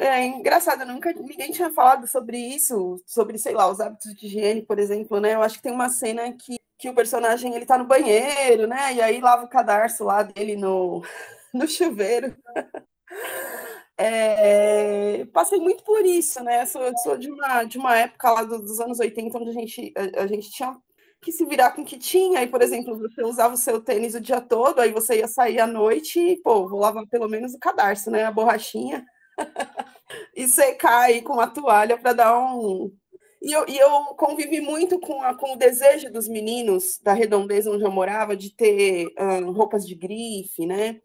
É 0.00 0.24
engraçado, 0.24 0.86
nunca 0.86 1.12
ninguém 1.12 1.50
tinha 1.50 1.70
falado 1.70 2.06
sobre 2.06 2.38
isso, 2.38 2.96
sobre, 3.06 3.38
sei 3.38 3.54
lá, 3.54 3.70
os 3.70 3.78
hábitos 3.78 4.14
de 4.14 4.26
higiene, 4.26 4.62
por 4.62 4.78
exemplo, 4.78 5.20
né? 5.20 5.34
Eu 5.34 5.42
acho 5.42 5.56
que 5.56 5.62
tem 5.62 5.72
uma 5.72 5.90
cena 5.90 6.32
que, 6.32 6.56
que 6.78 6.88
o 6.88 6.94
personagem 6.94 7.54
ele 7.54 7.66
tá 7.66 7.76
no 7.76 7.86
banheiro, 7.86 8.66
né? 8.66 8.94
E 8.94 9.02
aí 9.02 9.20
lava 9.20 9.44
o 9.44 9.48
cadarço 9.48 10.04
lá 10.04 10.22
dele 10.22 10.56
no, 10.56 11.02
no 11.52 11.68
chuveiro. 11.68 12.36
É, 13.98 15.24
passei 15.32 15.58
muito 15.58 15.82
por 15.82 16.04
isso, 16.04 16.42
né? 16.44 16.66
Sou, 16.66 16.82
sou 17.02 17.16
de, 17.16 17.30
uma, 17.30 17.64
de 17.64 17.78
uma 17.78 17.96
época 17.96 18.30
lá 18.30 18.42
dos 18.42 18.78
anos 18.78 19.00
80, 19.00 19.38
onde 19.38 19.48
a 19.48 19.52
gente, 19.54 19.94
a, 19.96 20.22
a 20.22 20.26
gente 20.26 20.50
tinha 20.50 20.76
que 21.20 21.32
se 21.32 21.44
virar 21.44 21.72
com 21.72 21.82
o 21.82 21.84
que 21.84 21.98
tinha. 21.98 22.40
Aí, 22.40 22.46
por 22.46 22.62
exemplo, 22.62 22.98
você 22.98 23.22
usava 23.22 23.54
o 23.54 23.58
seu 23.58 23.80
tênis 23.80 24.14
o 24.14 24.20
dia 24.20 24.40
todo, 24.40 24.80
aí 24.80 24.92
você 24.92 25.18
ia 25.18 25.28
sair 25.28 25.60
à 25.60 25.66
noite 25.66 26.20
e, 26.20 26.36
pô, 26.42 26.68
vou 26.68 26.80
lavar 26.80 27.06
pelo 27.06 27.28
menos 27.28 27.54
o 27.54 27.58
cadarço, 27.58 28.10
né? 28.10 28.24
A 28.24 28.30
borrachinha. 28.30 29.04
e 30.34 30.46
secar 30.48 31.00
aí 31.02 31.22
com 31.22 31.40
a 31.40 31.46
toalha 31.46 31.98
para 31.98 32.12
dar 32.12 32.38
um. 32.38 32.92
E 33.42 33.52
eu, 33.52 33.64
e 33.68 33.76
eu 33.78 33.90
convivi 34.16 34.60
muito 34.60 34.98
com, 34.98 35.22
a, 35.22 35.34
com 35.34 35.54
o 35.54 35.58
desejo 35.58 36.10
dos 36.12 36.26
meninos 36.28 36.98
da 37.02 37.12
redondeza 37.12 37.70
onde 37.70 37.84
eu 37.84 37.90
morava 37.90 38.36
de 38.36 38.54
ter 38.54 39.08
roupas 39.54 39.86
de 39.86 39.94
grife, 39.94 40.66
né? 40.66 41.00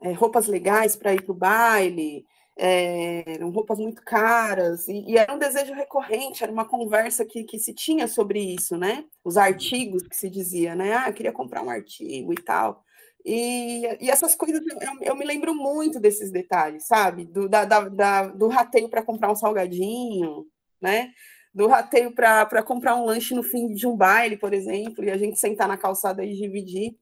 É, 0.00 0.12
roupas 0.12 0.46
legais 0.46 0.96
para 0.96 1.12
ir 1.12 1.22
para 1.22 1.32
o 1.32 1.36
baile 1.36 2.24
é, 2.60 3.34
eram 3.34 3.50
roupas 3.50 3.78
muito 3.78 4.02
caras, 4.02 4.88
e, 4.88 5.04
e, 5.12 5.16
era 5.16 5.32
um 5.32 5.38
desejo 5.38 5.72
recorrente, 5.72 6.42
era 6.42 6.52
uma 6.52 6.64
conversa 6.64 7.24
que, 7.24 7.44
que 7.44 7.56
se 7.56 7.72
tinha 7.72 8.08
sobre 8.08 8.40
isso, 8.40 8.76
né? 8.76 9.04
Os 9.24 9.36
artigos 9.36 10.02
que 10.02 10.16
se 10.16 10.28
dizia, 10.28 10.74
né? 10.74 10.94
Ah, 10.94 11.12
queria 11.12 11.32
comprar 11.32 11.62
um 11.62 11.70
artigo 11.70 12.32
e 12.32 12.42
tal. 12.42 12.82
E, 13.24 13.82
e 14.00 14.10
essas 14.10 14.34
coisas, 14.34 14.60
eu, 14.60 14.90
eu, 15.02 15.16
me 15.16 15.24
lembro 15.24 15.54
muito 15.54 16.00
desses 16.00 16.32
detalhes, 16.32 16.86
sabe? 16.86 17.24
Do, 17.26 17.48
da, 17.48 17.64
da, 17.64 17.88
da 17.88 18.26
do 18.26 18.48
rateio 18.48 18.88
para 18.88 19.04
comprar 19.04 19.30
um 19.30 19.36
salgadinho, 19.36 20.44
né? 20.82 21.12
Do 21.54 21.68
rateio 21.68 22.12
para 22.12 22.62
comprar 22.62 22.96
um 22.96 23.04
lanche 23.04 23.34
no 23.34 23.42
fim 23.42 23.72
de 23.72 23.86
um 23.86 23.96
baile, 23.96 24.36
por 24.36 24.52
exemplo, 24.52 25.04
e 25.04 25.10
a 25.10 25.16
gente 25.16 25.38
sentar 25.38 25.68
na 25.68 25.76
calçada 25.76 26.24
e 26.24 26.34
dividir. 26.34 26.96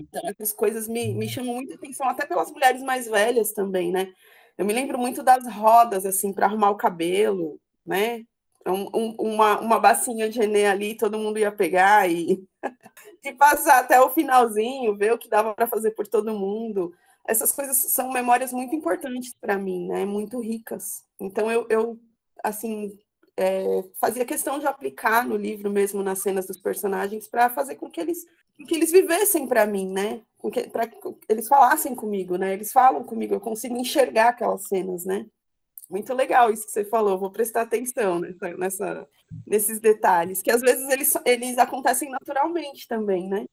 Então, 0.00 0.22
essas 0.24 0.52
coisas 0.52 0.86
me, 0.86 1.14
me 1.14 1.28
chamam 1.28 1.54
muita 1.54 1.74
atenção, 1.76 2.08
até 2.08 2.26
pelas 2.26 2.50
mulheres 2.50 2.82
mais 2.82 3.06
velhas 3.06 3.52
também, 3.52 3.90
né? 3.90 4.12
Eu 4.58 4.66
me 4.66 4.72
lembro 4.72 4.98
muito 4.98 5.22
das 5.22 5.46
rodas, 5.46 6.04
assim, 6.04 6.32
para 6.32 6.46
arrumar 6.46 6.70
o 6.70 6.76
cabelo, 6.76 7.60
né? 7.86 8.24
Um, 8.66 8.88
um, 8.92 9.16
uma, 9.34 9.60
uma 9.60 9.78
bacinha 9.78 10.28
de 10.28 10.42
Enê 10.42 10.66
ali, 10.66 10.96
todo 10.96 11.18
mundo 11.18 11.38
ia 11.38 11.52
pegar 11.52 12.10
e, 12.10 12.44
e 13.24 13.32
passar 13.32 13.78
até 13.78 14.00
o 14.00 14.10
finalzinho, 14.10 14.96
ver 14.96 15.12
o 15.12 15.18
que 15.18 15.28
dava 15.28 15.54
para 15.54 15.68
fazer 15.68 15.92
por 15.92 16.08
todo 16.08 16.36
mundo. 16.36 16.92
Essas 17.24 17.52
coisas 17.52 17.76
são 17.76 18.12
memórias 18.12 18.52
muito 18.52 18.74
importantes 18.74 19.32
para 19.40 19.56
mim, 19.56 19.86
né? 19.86 20.04
Muito 20.04 20.40
ricas. 20.40 21.04
Então 21.20 21.50
eu, 21.50 21.64
eu 21.70 21.98
assim, 22.42 22.98
é, 23.36 23.84
fazia 24.00 24.24
questão 24.24 24.58
de 24.58 24.66
aplicar 24.66 25.24
no 25.24 25.36
livro 25.36 25.70
mesmo 25.70 26.02
nas 26.02 26.18
cenas 26.18 26.46
dos 26.46 26.60
personagens 26.60 27.28
para 27.28 27.48
fazer 27.48 27.76
com 27.76 27.88
que 27.88 28.00
eles 28.00 28.26
que 28.66 28.74
eles 28.74 28.90
vivessem 28.90 29.46
para 29.46 29.66
mim, 29.66 29.88
né? 29.90 30.20
Para 30.72 30.86
que 30.86 30.98
eles 31.28 31.48
falassem 31.48 31.94
comigo, 31.94 32.36
né? 32.36 32.52
Eles 32.52 32.72
falam 32.72 33.02
comigo, 33.04 33.34
eu 33.34 33.40
consigo 33.40 33.76
enxergar 33.76 34.30
aquelas 34.30 34.66
cenas, 34.66 35.04
né? 35.04 35.26
Muito 35.88 36.12
legal 36.12 36.52
isso 36.52 36.66
que 36.66 36.72
você 36.72 36.84
falou, 36.84 37.18
vou 37.18 37.30
prestar 37.30 37.62
atenção 37.62 38.20
nessa, 38.20 38.56
nessa, 38.56 39.08
nesses 39.46 39.80
detalhes, 39.80 40.42
que 40.42 40.50
às 40.50 40.60
vezes 40.60 40.86
eles, 40.90 41.14
eles 41.24 41.58
acontecem 41.58 42.10
naturalmente 42.10 42.86
também, 42.86 43.28
né? 43.28 43.46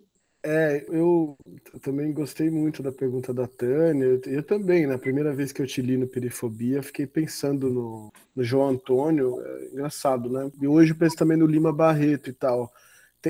É, 0.44 0.86
eu 0.90 1.36
também 1.82 2.14
gostei 2.14 2.52
muito 2.52 2.84
da 2.84 2.92
pergunta 2.92 3.34
da 3.34 3.48
Tânia. 3.48 4.06
Eu, 4.06 4.22
eu, 4.28 4.44
também, 4.44 4.86
na 4.86 4.98
primeira 4.98 5.34
vez 5.34 5.52
que 5.52 5.60
eu 5.60 5.66
te 5.66 5.82
li 5.82 5.98
no 5.98 6.08
Perifobia, 6.08 6.84
fiquei 6.84 7.08
pensando 7.08 7.68
no, 7.68 8.14
no 8.36 8.44
João 8.44 8.70
Antônio. 8.70 9.42
É 9.42 9.66
engraçado, 9.70 10.30
né? 10.30 10.52
E 10.62 10.68
hoje 10.68 10.94
penso 10.94 11.16
também 11.16 11.36
no 11.36 11.48
Lima 11.48 11.74
Barreto 11.74 12.30
e 12.30 12.34
tal 12.34 12.72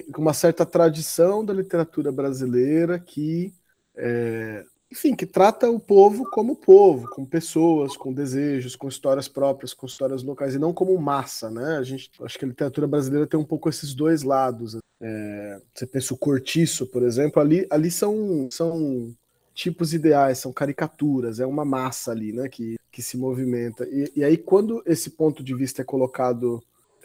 com 0.01 0.21
uma 0.21 0.33
certa 0.33 0.65
tradição 0.65 1.43
da 1.43 1.53
literatura 1.53 2.11
brasileira 2.11 2.99
que, 2.99 3.53
é, 3.95 4.63
enfim, 4.91 5.15
que 5.15 5.25
trata 5.25 5.69
o 5.69 5.79
povo 5.79 6.29
como 6.29 6.55
povo, 6.55 7.09
com 7.09 7.25
pessoas, 7.25 7.97
com 7.97 8.13
desejos, 8.13 8.75
com 8.75 8.87
histórias 8.87 9.27
próprias, 9.27 9.73
com 9.73 9.85
histórias 9.85 10.23
locais, 10.23 10.55
e 10.55 10.59
não 10.59 10.73
como 10.73 10.97
massa, 10.97 11.49
né? 11.49 11.77
A 11.77 11.83
gente, 11.83 12.11
acho 12.21 12.37
que 12.37 12.45
a 12.45 12.47
literatura 12.47 12.87
brasileira 12.87 13.27
tem 13.27 13.39
um 13.39 13.45
pouco 13.45 13.69
esses 13.69 13.93
dois 13.93 14.23
lados. 14.23 14.77
É, 15.01 15.61
você 15.73 15.85
pensa 15.85 16.13
o 16.13 16.17
cortiço, 16.17 16.87
por 16.87 17.03
exemplo, 17.03 17.41
ali, 17.41 17.67
ali 17.69 17.91
são, 17.91 18.47
são 18.51 19.13
tipos 19.53 19.93
ideais, 19.93 20.37
são 20.37 20.51
caricaturas, 20.51 21.39
é 21.39 21.45
uma 21.45 21.65
massa 21.65 22.11
ali, 22.11 22.33
né, 22.33 22.49
que, 22.49 22.75
que 22.91 23.01
se 23.01 23.17
movimenta. 23.17 23.87
E, 23.89 24.11
e 24.17 24.23
aí, 24.23 24.37
quando 24.37 24.83
esse 24.85 25.11
ponto 25.11 25.43
de 25.43 25.55
vista 25.55 25.81
é 25.81 25.85
colocado 25.85 26.63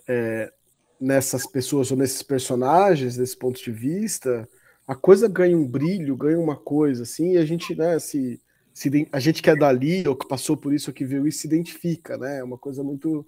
é, 0.09 0.53
nessas 1.01 1.47
pessoas 1.47 1.91
ou 1.91 1.97
nesses 1.97 2.23
personagens, 2.23 3.17
desse 3.17 3.37
ponto 3.37 3.63
de 3.63 3.73
vista, 3.73 4.49
a 4.87 4.95
coisa 4.95 5.29
ganha 5.29 5.57
um 5.57 5.67
brilho, 5.67 6.17
ganha 6.17 6.39
uma 6.39 6.57
coisa, 6.57 7.05
assim, 7.05 7.33
e 7.33 7.39
a 7.39 7.45
gente, 7.45 7.75
né, 7.75 7.99
se, 7.99 8.41
se 8.75 9.09
a 9.13 9.21
gente 9.21 9.43
que 9.43 9.49
é 9.49 9.57
dali, 9.57 10.07
ou 10.07 10.17
que 10.17 10.29
passou 10.29 10.57
por 10.57 10.75
isso, 10.75 10.91
ou 10.91 10.95
que 10.95 11.05
viu 11.05 11.27
isso, 11.27 11.41
se 11.41 11.47
identifica, 11.47 12.19
né? 12.19 12.39
É 12.39 12.45
uma 12.45 12.59
coisa 12.59 12.83
muito 12.83 13.27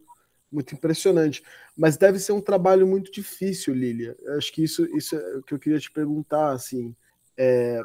muito 0.52 0.74
impressionante. 0.74 1.42
Mas 1.74 1.96
deve 1.96 2.18
ser 2.18 2.32
um 2.32 2.40
trabalho 2.40 2.86
muito 2.86 3.10
difícil, 3.10 3.74
Lilia. 3.74 4.14
Acho 4.36 4.52
que 4.52 4.62
isso, 4.62 4.84
isso 4.96 5.16
é 5.16 5.36
o 5.38 5.42
que 5.42 5.54
eu 5.54 5.58
queria 5.58 5.80
te 5.80 5.90
perguntar, 5.90 6.52
assim. 6.52 6.94
É, 7.36 7.80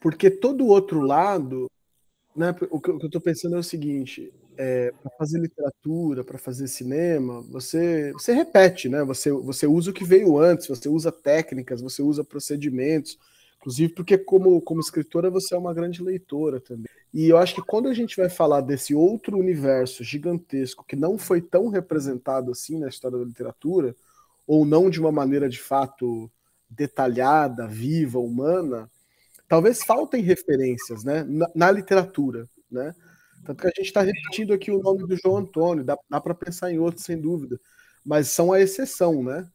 porque 0.00 0.30
todo 0.30 0.64
o 0.64 0.68
outro 0.68 1.00
lado, 1.00 1.70
né, 2.36 2.54
o 2.70 2.78
que 2.78 2.90
eu 2.90 2.98
estou 2.98 3.20
pensando 3.20 3.56
é 3.56 3.58
o 3.58 3.62
seguinte: 3.62 4.32
é, 4.62 4.92
para 5.02 5.10
fazer 5.16 5.40
literatura, 5.40 6.22
para 6.22 6.36
fazer 6.36 6.68
cinema, 6.68 7.40
você, 7.48 8.12
você 8.12 8.34
repete, 8.34 8.90
né? 8.90 9.02
Você, 9.04 9.32
você 9.32 9.66
usa 9.66 9.90
o 9.90 9.94
que 9.94 10.04
veio 10.04 10.38
antes, 10.38 10.66
você 10.66 10.86
usa 10.86 11.10
técnicas, 11.10 11.80
você 11.80 12.02
usa 12.02 12.22
procedimentos, 12.22 13.18
inclusive 13.56 13.94
porque 13.94 14.18
como, 14.18 14.60
como 14.60 14.82
escritora 14.82 15.30
você 15.30 15.54
é 15.54 15.58
uma 15.58 15.72
grande 15.72 16.02
leitora 16.02 16.60
também. 16.60 16.84
E 17.12 17.26
eu 17.26 17.38
acho 17.38 17.54
que 17.54 17.62
quando 17.62 17.88
a 17.88 17.94
gente 17.94 18.14
vai 18.18 18.28
falar 18.28 18.60
desse 18.60 18.94
outro 18.94 19.38
universo 19.38 20.04
gigantesco 20.04 20.84
que 20.86 20.94
não 20.94 21.16
foi 21.16 21.40
tão 21.40 21.68
representado 21.68 22.50
assim 22.50 22.78
na 22.78 22.88
história 22.88 23.16
da 23.16 23.24
literatura, 23.24 23.96
ou 24.46 24.66
não 24.66 24.90
de 24.90 25.00
uma 25.00 25.10
maneira 25.10 25.48
de 25.48 25.58
fato 25.58 26.30
detalhada, 26.68 27.66
viva, 27.66 28.18
humana, 28.18 28.90
talvez 29.48 29.82
faltem 29.82 30.22
referências 30.22 31.02
né, 31.02 31.24
na, 31.26 31.50
na 31.54 31.70
literatura. 31.70 32.46
Né? 32.70 32.94
Tanto 33.44 33.60
que 33.60 33.66
a 33.66 33.72
gente 33.76 33.86
está 33.86 34.02
repetindo 34.02 34.52
aqui 34.52 34.70
o 34.70 34.82
nome 34.82 35.06
do 35.06 35.16
João 35.16 35.38
Antônio, 35.38 35.84
dá, 35.84 35.96
dá 36.08 36.20
para 36.20 36.34
pensar 36.34 36.70
em 36.70 36.78
outros, 36.78 37.04
sem 37.04 37.18
dúvida, 37.18 37.58
mas 38.04 38.28
são 38.28 38.52
a 38.52 38.60
exceção, 38.60 39.22
né? 39.22 39.48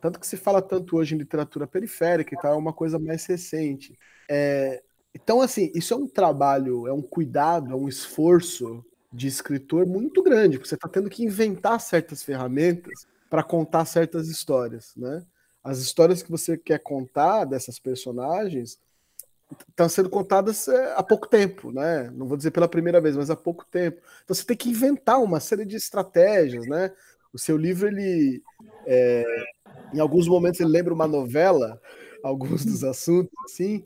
Tanto 0.00 0.20
que 0.20 0.26
se 0.26 0.36
fala 0.36 0.62
tanto 0.62 0.96
hoje 0.96 1.14
em 1.14 1.18
literatura 1.18 1.66
periférica 1.66 2.34
e 2.34 2.38
tal, 2.38 2.54
é 2.54 2.56
uma 2.56 2.72
coisa 2.72 2.98
mais 2.98 3.24
recente. 3.26 3.98
É, 4.28 4.82
então, 5.14 5.40
assim, 5.40 5.72
isso 5.74 5.94
é 5.94 5.96
um 5.96 6.06
trabalho, 6.06 6.86
é 6.86 6.92
um 6.92 7.02
cuidado, 7.02 7.72
é 7.72 7.74
um 7.74 7.88
esforço 7.88 8.84
de 9.12 9.26
escritor 9.26 9.86
muito 9.86 10.22
grande, 10.22 10.58
porque 10.58 10.68
você 10.68 10.74
está 10.74 10.88
tendo 10.88 11.10
que 11.10 11.24
inventar 11.24 11.80
certas 11.80 12.22
ferramentas 12.22 13.06
para 13.28 13.42
contar 13.42 13.84
certas 13.84 14.28
histórias, 14.28 14.92
né? 14.96 15.24
As 15.62 15.78
histórias 15.78 16.22
que 16.22 16.30
você 16.30 16.56
quer 16.56 16.78
contar 16.78 17.44
dessas 17.44 17.78
personagens 17.78 18.78
estão 19.68 19.88
sendo 19.88 20.10
contadas 20.10 20.68
é, 20.68 20.94
há 20.94 21.02
pouco 21.02 21.28
tempo, 21.28 21.70
né? 21.70 22.10
Não 22.14 22.26
vou 22.26 22.36
dizer 22.36 22.50
pela 22.50 22.68
primeira 22.68 23.00
vez, 23.00 23.16
mas 23.16 23.30
há 23.30 23.36
pouco 23.36 23.64
tempo. 23.64 24.00
Então 24.24 24.34
você 24.34 24.44
tem 24.44 24.56
que 24.56 24.68
inventar 24.68 25.22
uma 25.22 25.40
série 25.40 25.64
de 25.64 25.76
estratégias, 25.76 26.66
né? 26.66 26.92
O 27.32 27.38
seu 27.38 27.56
livro, 27.56 27.86
ele, 27.86 28.42
é, 28.86 29.24
em 29.92 30.00
alguns 30.00 30.26
momentos, 30.28 30.60
ele 30.60 30.70
lembra 30.70 30.92
uma 30.92 31.06
novela, 31.06 31.80
alguns 32.22 32.64
dos 32.64 32.82
assuntos, 32.84 33.32
assim, 33.44 33.84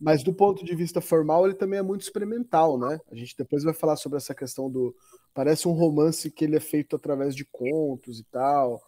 mas 0.00 0.22
do 0.22 0.32
ponto 0.32 0.64
de 0.64 0.74
vista 0.74 1.00
formal, 1.00 1.44
ele 1.44 1.54
também 1.54 1.78
é 1.78 1.82
muito 1.82 2.02
experimental, 2.02 2.78
né? 2.78 3.00
A 3.10 3.14
gente 3.14 3.36
depois 3.36 3.62
vai 3.62 3.74
falar 3.74 3.96
sobre 3.96 4.16
essa 4.16 4.34
questão 4.34 4.70
do. 4.70 4.94
Parece 5.32 5.66
um 5.66 5.72
romance 5.72 6.30
que 6.30 6.44
ele 6.44 6.56
é 6.56 6.60
feito 6.60 6.96
através 6.96 7.34
de 7.34 7.44
contos 7.44 8.20
e 8.20 8.24
tal. 8.24 8.80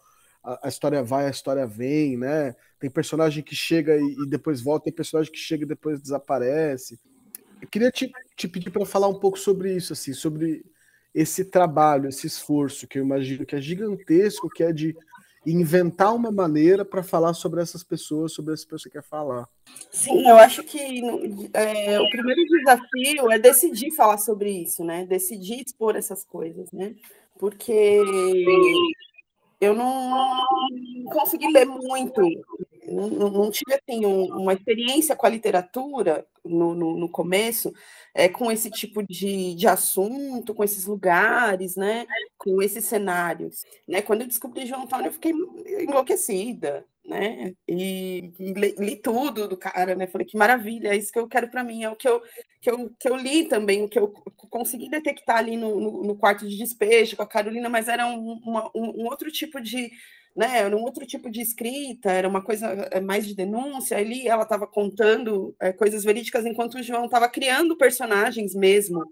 A, 0.63 0.69
história 0.69 1.03
vai, 1.03 1.27
a 1.27 1.29
história 1.29 1.67
vem, 1.67 2.15
né? 2.15 2.55
Tem 2.79 2.89
personagem 2.89 3.43
que 3.43 3.53
chega 3.53 3.97
e, 3.97 4.15
e, 4.23 4.29
depois 4.29 4.61
volta, 4.61 4.85
tem 4.85 4.93
personagem 4.93 5.31
que 5.31 5.37
chega 5.37 5.63
e 5.63 5.67
depois 5.67 6.01
desaparece. 6.01 6.97
Eu 7.61 7.67
queria 7.67 7.91
te, 7.91 8.09
te 8.35 8.47
pedir 8.47 8.69
para 8.69 8.85
falar 8.85 9.09
um 9.09 9.19
pouco 9.19 9.37
sobre 9.37 9.75
isso, 9.75 9.91
assim, 9.91 10.13
sobre 10.13 10.63
esse 11.13 11.43
trabalho, 11.43 12.07
esse 12.07 12.27
esforço 12.27 12.87
que 12.87 12.97
eu 12.97 13.03
imagino 13.03 13.45
que 13.45 13.55
é 13.55 13.61
gigantesco, 13.61 14.49
que 14.49 14.63
é 14.63 14.71
de 14.71 14.95
inventar 15.45 16.13
uma 16.13 16.31
maneira 16.31 16.85
para 16.85 17.01
falar 17.01 17.33
sobre 17.33 17.61
essas 17.61 17.83
pessoas, 17.83 18.33
sobre 18.33 18.53
as 18.53 18.63
pessoas 18.63 18.83
que 18.83 18.89
você 18.89 19.01
quer 19.01 19.03
falar. 19.03 19.47
Sim, 19.91 20.27
eu 20.27 20.37
acho 20.37 20.63
que 20.63 21.01
é, 21.53 21.99
o 21.99 22.09
primeiro 22.09 22.41
desafio 22.45 23.31
é 23.31 23.39
decidir 23.39 23.91
falar 23.91 24.17
sobre 24.17 24.49
isso, 24.49 24.83
né? 24.83 25.05
Decidir 25.05 25.61
expor 25.65 25.95
essas 25.95 26.23
coisas, 26.23 26.71
né? 26.71 26.95
Porque 27.39 28.01
eu 29.59 29.73
não 29.73 31.05
consegui 31.11 31.51
ler 31.51 31.65
muito, 31.65 32.21
não, 32.87 33.29
não 33.29 33.51
tive 33.51 33.73
assim, 33.73 34.05
um, 34.05 34.25
uma 34.37 34.53
experiência 34.53 35.15
com 35.15 35.25
a 35.25 35.29
literatura 35.29 36.25
no, 36.43 36.73
no, 36.73 36.97
no 36.97 37.09
começo, 37.09 37.73
é, 38.13 38.29
com 38.29 38.51
esse 38.51 38.69
tipo 38.69 39.03
de, 39.03 39.55
de 39.55 39.67
assunto, 39.67 40.53
com 40.53 40.63
esses 40.63 40.85
lugares, 40.85 41.75
né, 41.75 42.05
com 42.37 42.61
esses 42.61 42.85
cenários. 42.85 43.63
Né? 43.87 44.01
Quando 44.01 44.21
eu 44.21 44.27
descobri 44.27 44.65
João 44.65 44.83
Antônio, 44.83 45.07
eu 45.07 45.13
fiquei 45.13 45.33
enlouquecida, 45.81 46.85
né? 47.07 47.53
E, 47.67 48.33
li, 48.37 48.75
li, 48.77 48.95
tudo 48.97 49.47
do 49.47 49.55
cara, 49.57 49.95
né? 49.95 50.07
Falei 50.07 50.27
que 50.27 50.37
maravilha, 50.37 50.89
é 50.89 50.97
isso 50.97 51.11
que 51.11 51.17
eu 51.17 51.27
quero 51.27 51.49
para 51.49 51.63
mim, 51.63 51.83
é 51.83 51.89
o 51.89 51.95
que 51.95 52.07
eu, 52.07 52.21
que 52.61 52.69
eu, 52.69 52.91
que 52.99 53.09
eu 53.09 53.15
li 53.15 53.47
também, 53.47 53.83
o 53.83 53.89
que 53.89 53.97
eu 53.97 54.09
consegui 54.49 54.89
detectar 54.89 55.37
ali 55.37 55.55
no, 55.55 55.79
no, 55.79 56.03
no 56.03 56.17
quarto 56.17 56.47
de 56.47 56.57
despejo 56.57 57.15
com 57.15 57.23
a 57.23 57.27
Carolina, 57.27 57.69
mas 57.69 57.87
era 57.87 58.05
um, 58.07 58.33
uma, 58.43 58.69
um, 58.75 59.03
um 59.03 59.05
outro 59.05 59.31
tipo 59.31 59.61
de 59.61 59.89
né, 60.35 60.59
era 60.59 60.77
um 60.77 60.83
outro 60.83 61.03
tipo 61.03 61.31
de 61.31 61.41
escrita, 61.41 62.11
era 62.11 62.29
uma 62.29 62.43
coisa 62.43 62.67
eh, 62.91 63.01
mais 63.01 63.25
de 63.25 63.33
denúncia. 63.35 63.97
Ali 63.97 64.27
ela 64.27 64.43
estava 64.43 64.67
contando 64.67 65.55
é, 65.59 65.73
coisas 65.73 66.03
verídicas, 66.03 66.45
enquanto 66.45 66.75
o 66.75 66.83
João 66.83 67.05
estava 67.05 67.27
criando 67.27 67.75
personagens 67.75 68.53
mesmo, 68.53 69.03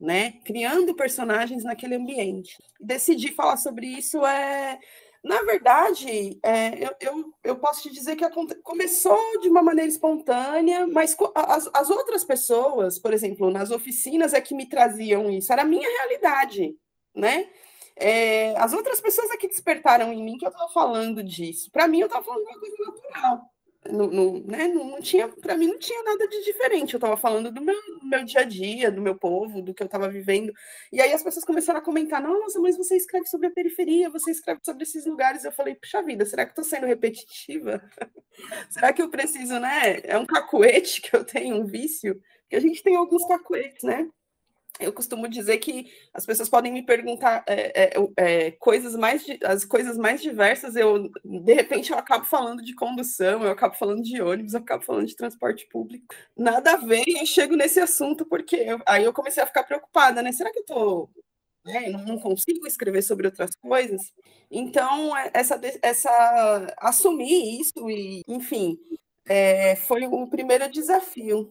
né, 0.00 0.32
criando 0.42 0.94
personagens 0.94 1.64
naquele 1.64 1.96
ambiente. 1.96 2.56
Decidir 2.80 3.34
falar 3.34 3.58
sobre 3.58 3.86
isso 3.86 4.24
é, 4.24 4.78
na 5.24 5.42
verdade, 5.42 6.38
é, 6.42 6.84
eu, 6.84 6.90
eu, 7.00 7.34
eu, 7.42 7.56
posso 7.56 7.82
te 7.82 7.90
dizer 7.90 8.14
que 8.14 8.28
começou 8.62 9.40
de 9.40 9.48
uma 9.48 9.62
maneira 9.62 9.90
espontânea, 9.90 10.86
mas 10.86 11.16
as, 11.34 11.70
as 11.72 11.88
outras 11.88 12.22
pessoas, 12.22 12.98
por 12.98 13.10
exemplo, 13.10 13.50
nas 13.50 13.70
oficinas 13.70 14.34
é 14.34 14.40
que 14.42 14.54
me 14.54 14.68
traziam 14.68 15.30
isso, 15.30 15.50
era 15.50 15.62
a 15.62 15.64
minha 15.64 15.88
realidade, 15.88 16.76
né? 17.14 17.48
É, 17.96 18.54
as 18.58 18.74
outras 18.74 19.00
pessoas 19.00 19.30
aqui 19.30 19.48
despertaram 19.48 20.12
em 20.12 20.22
mim 20.22 20.36
que 20.36 20.44
eu 20.44 20.50
estava 20.50 20.70
falando 20.70 21.22
disso. 21.22 21.70
Para 21.70 21.88
mim, 21.88 22.00
eu 22.00 22.06
estava 22.06 22.24
falando 22.24 22.44
de 22.44 22.50
uma 22.50 22.60
coisa 22.60 22.76
natural. 22.84 23.53
No, 23.90 24.40
né, 24.46 24.66
não, 24.68 24.84
não 24.92 25.00
tinha, 25.00 25.28
para 25.28 25.56
mim 25.56 25.66
não 25.66 25.78
tinha 25.78 26.02
nada 26.02 26.26
de 26.26 26.42
diferente. 26.42 26.94
Eu 26.94 26.98
estava 26.98 27.16
falando 27.16 27.52
do 27.52 27.60
meu, 27.60 27.76
do 28.00 28.06
meu 28.06 28.24
dia 28.24 28.40
a 28.40 28.44
dia, 28.44 28.90
do 28.90 29.02
meu 29.02 29.14
povo, 29.14 29.60
do 29.60 29.74
que 29.74 29.82
eu 29.82 29.86
estava 29.86 30.08
vivendo. 30.08 30.52
E 30.90 31.00
aí 31.00 31.12
as 31.12 31.22
pessoas 31.22 31.44
começaram 31.44 31.80
a 31.80 31.82
comentar: 31.82 32.22
Nossa, 32.22 32.58
mas 32.60 32.76
você 32.76 32.96
escreve 32.96 33.26
sobre 33.26 33.48
a 33.48 33.50
periferia, 33.50 34.08
você 34.08 34.30
escreve 34.30 34.60
sobre 34.64 34.84
esses 34.84 35.04
lugares. 35.04 35.44
Eu 35.44 35.52
falei: 35.52 35.74
Puxa 35.74 36.02
vida, 36.02 36.24
será 36.24 36.44
que 36.46 36.52
estou 36.52 36.64
sendo 36.64 36.86
repetitiva? 36.86 37.82
será 38.70 38.92
que 38.92 39.02
eu 39.02 39.10
preciso, 39.10 39.58
né? 39.60 40.00
É 40.04 40.16
um 40.18 40.26
cacuete 40.26 41.02
que 41.02 41.14
eu 41.14 41.24
tenho, 41.24 41.56
um 41.56 41.66
vício? 41.66 42.20
Que 42.48 42.56
a 42.56 42.60
gente 42.60 42.82
tem 42.82 42.96
alguns 42.96 43.26
cacuetes, 43.26 43.82
né? 43.82 44.08
Eu 44.80 44.92
costumo 44.92 45.28
dizer 45.28 45.58
que 45.58 45.92
as 46.12 46.26
pessoas 46.26 46.48
podem 46.48 46.72
me 46.72 46.82
perguntar 46.82 47.44
é, 47.46 47.84
é, 47.84 47.92
é, 48.16 48.50
coisas 48.52 48.96
mais 48.96 49.24
as 49.44 49.64
coisas 49.64 49.96
mais 49.96 50.20
diversas 50.20 50.74
eu 50.74 51.10
de 51.24 51.54
repente 51.54 51.92
eu 51.92 51.98
acabo 51.98 52.24
falando 52.24 52.62
de 52.62 52.74
condução 52.74 53.44
eu 53.44 53.50
acabo 53.50 53.76
falando 53.76 54.02
de 54.02 54.20
ônibus 54.20 54.54
eu 54.54 54.60
acabo 54.60 54.84
falando 54.84 55.06
de 55.06 55.16
transporte 55.16 55.66
público. 55.68 56.14
Nada 56.36 56.72
a 56.72 56.76
ver 56.76 57.04
eu 57.06 57.26
chego 57.26 57.56
nesse 57.56 57.78
assunto 57.80 58.26
porque 58.26 58.56
eu, 58.56 58.80
aí 58.86 59.04
eu 59.04 59.12
comecei 59.12 59.42
a 59.42 59.46
ficar 59.46 59.64
preocupada 59.64 60.22
né? 60.22 60.32
Será 60.32 60.50
que 60.50 60.58
eu 60.60 60.64
tô 60.64 61.10
né, 61.64 61.88
não 61.88 62.18
consigo 62.18 62.66
escrever 62.66 63.02
sobre 63.02 63.26
outras 63.26 63.54
coisas? 63.56 64.12
Então 64.50 65.16
é, 65.16 65.30
essa 65.34 65.60
essa 65.82 66.74
assumir 66.78 67.60
isso 67.60 67.88
e 67.88 68.22
enfim 68.26 68.76
é, 69.26 69.76
foi 69.76 70.04
o 70.06 70.26
primeiro 70.26 70.70
desafio 70.70 71.50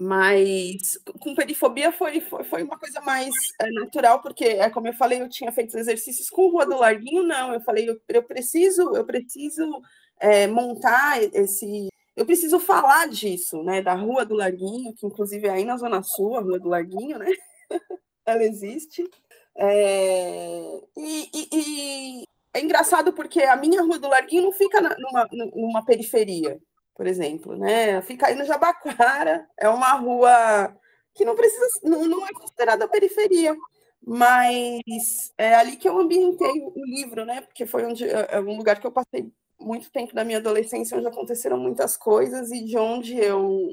mas 0.00 0.96
com 1.18 1.34
perifobia 1.34 1.90
foi, 1.90 2.20
foi, 2.20 2.44
foi 2.44 2.62
uma 2.62 2.78
coisa 2.78 3.00
mais 3.00 3.34
é, 3.60 3.68
natural, 3.72 4.22
porque, 4.22 4.44
é 4.44 4.70
como 4.70 4.86
eu 4.86 4.92
falei, 4.92 5.20
eu 5.20 5.28
tinha 5.28 5.50
feito 5.50 5.76
exercícios 5.76 6.30
com 6.30 6.50
Rua 6.50 6.64
do 6.64 6.78
Larguinho, 6.78 7.24
não. 7.24 7.52
Eu 7.52 7.60
falei, 7.60 7.88
eu, 7.88 8.00
eu 8.08 8.22
preciso, 8.22 8.94
eu 8.94 9.04
preciso 9.04 9.82
é, 10.20 10.46
montar 10.46 11.20
esse. 11.34 11.88
Eu 12.16 12.24
preciso 12.24 12.60
falar 12.60 13.08
disso, 13.08 13.62
né? 13.64 13.82
Da 13.82 13.94
Rua 13.94 14.24
do 14.24 14.34
Larguinho, 14.34 14.94
que 14.94 15.06
inclusive 15.06 15.48
é 15.48 15.50
aí 15.50 15.64
na 15.64 15.76
Zona 15.76 16.02
Sul, 16.02 16.36
a 16.36 16.40
Rua 16.40 16.60
do 16.60 16.68
Larguinho, 16.68 17.18
né? 17.18 17.26
Ela 18.26 18.44
existe. 18.44 19.08
É, 19.56 20.80
e, 20.96 21.30
e, 21.34 21.48
e, 21.52 22.24
é 22.54 22.60
engraçado 22.60 23.12
porque 23.12 23.42
a 23.42 23.56
minha 23.56 23.82
Rua 23.82 23.98
do 23.98 24.08
Larguinho 24.08 24.42
não 24.44 24.52
fica 24.52 24.80
na, 24.80 24.96
numa, 24.98 25.28
numa 25.54 25.84
periferia 25.84 26.60
por 26.98 27.06
exemplo, 27.06 27.56
né? 27.56 28.02
Fica 28.02 28.26
aí 28.26 28.34
no 28.34 28.44
Jabaquara, 28.44 29.48
é 29.56 29.68
uma 29.68 29.92
rua 29.92 30.76
que 31.14 31.24
não 31.24 31.36
precisa, 31.36 31.64
não, 31.84 32.04
não 32.06 32.26
é 32.26 32.32
considerada 32.32 32.88
periferia, 32.88 33.56
mas 34.04 35.32
é 35.38 35.54
ali 35.54 35.76
que 35.76 35.88
eu 35.88 35.96
ambientei 35.96 36.60
o 36.60 36.84
livro, 36.84 37.24
né? 37.24 37.40
Porque 37.42 37.66
foi 37.66 37.84
onde 37.86 38.04
é, 38.04 38.26
é 38.32 38.40
um 38.40 38.56
lugar 38.56 38.80
que 38.80 38.86
eu 38.86 38.90
passei 38.90 39.32
muito 39.60 39.92
tempo 39.92 40.12
da 40.12 40.24
minha 40.24 40.38
adolescência, 40.38 40.98
onde 40.98 41.06
aconteceram 41.06 41.56
muitas 41.56 41.96
coisas 41.96 42.50
e 42.50 42.64
de 42.64 42.76
onde 42.76 43.16
eu 43.16 43.68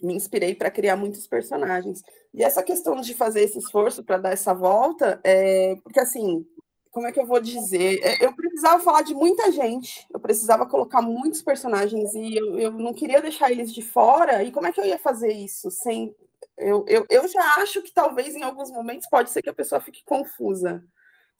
me 0.00 0.14
inspirei 0.14 0.54
para 0.54 0.70
criar 0.70 0.94
muitos 0.94 1.26
personagens. 1.26 2.00
E 2.32 2.44
essa 2.44 2.62
questão 2.62 3.00
de 3.00 3.12
fazer 3.12 3.42
esse 3.42 3.58
esforço 3.58 4.04
para 4.04 4.18
dar 4.18 4.30
essa 4.30 4.54
volta, 4.54 5.20
é 5.24 5.74
porque 5.82 5.98
assim 5.98 6.46
como 6.90 7.06
é 7.06 7.12
que 7.12 7.20
eu 7.20 7.26
vou 7.26 7.40
dizer? 7.40 8.00
É, 8.02 8.24
eu 8.24 8.32
precisava 8.34 8.82
falar 8.82 9.02
de 9.02 9.14
muita 9.14 9.50
gente, 9.52 10.06
eu 10.12 10.20
precisava 10.20 10.66
colocar 10.66 11.02
muitos 11.02 11.42
personagens 11.42 12.14
e 12.14 12.36
eu, 12.36 12.58
eu 12.58 12.72
não 12.72 12.92
queria 12.92 13.20
deixar 13.20 13.50
eles 13.50 13.72
de 13.72 13.82
fora. 13.82 14.42
E 14.42 14.50
como 14.50 14.66
é 14.66 14.72
que 14.72 14.80
eu 14.80 14.84
ia 14.84 14.98
fazer 14.98 15.32
isso 15.32 15.70
sem. 15.70 16.14
Eu, 16.56 16.84
eu, 16.88 17.06
eu 17.08 17.28
já 17.28 17.42
acho 17.56 17.82
que 17.82 17.92
talvez 17.92 18.34
em 18.34 18.42
alguns 18.42 18.70
momentos 18.70 19.08
pode 19.08 19.30
ser 19.30 19.42
que 19.42 19.50
a 19.50 19.54
pessoa 19.54 19.80
fique 19.80 20.04
confusa. 20.04 20.84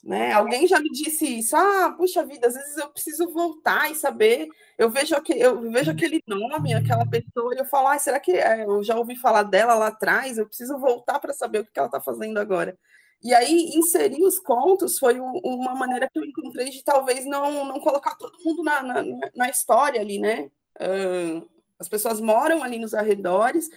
Né? 0.03 0.33
Alguém 0.33 0.67
já 0.67 0.79
me 0.79 0.91
disse 0.91 1.27
isso. 1.39 1.57
Ah, 1.57 1.93
puxa 1.97 2.25
vida, 2.25 2.47
às 2.47 2.55
vezes 2.55 2.77
eu 2.77 2.89
preciso 2.89 3.29
voltar 3.33 3.91
e 3.91 3.97
saber. 3.97 4.49
Eu 4.77 4.91
vejo, 4.91 5.15
aquele, 5.17 5.41
eu 5.41 5.71
vejo 5.73 5.91
aquele 5.91 6.23
nome, 6.27 6.73
aquela 6.73 7.05
pessoa, 7.05 7.53
e 7.55 7.59
eu 7.59 7.65
falo, 7.65 7.89
ah, 7.89 7.99
será 7.99 8.21
que 8.21 8.33
é, 8.33 8.65
eu 8.65 8.83
já 8.85 8.97
ouvi 8.97 9.17
falar 9.17 9.43
dela 9.43 9.75
lá 9.75 9.89
atrás? 9.89 10.39
Eu 10.39 10.47
preciso 10.47 10.79
voltar 10.79 11.19
para 11.19 11.33
saber 11.33 11.61
o 11.61 11.65
que 11.65 11.79
ela 11.79 11.89
está 11.89 12.01
fazendo 12.01 12.39
agora. 12.39 12.79
E 13.23 13.35
aí, 13.35 13.73
inserir 13.75 14.23
os 14.23 14.39
contos 14.39 14.99
foi 14.99 15.19
uma 15.19 15.75
maneira 15.75 16.09
que 16.09 16.19
eu 16.19 16.25
encontrei 16.25 16.71
de 16.71 16.85
talvez 16.85 17.25
não, 17.25 17.65
não 17.65 17.81
colocar 17.81 18.15
todo 18.15 18.39
mundo 18.45 18.63
na, 18.63 18.83
na, 18.83 19.05
na 19.35 19.51
história 19.51 20.01
ali, 20.01 20.21
né? 20.21 20.51
Uh, 20.81 21.49
as 21.79 21.89
pessoas 21.89 22.21
moram 22.21 22.63
ali 22.63 22.79
nos 22.79 22.95
arredores, 22.95 23.69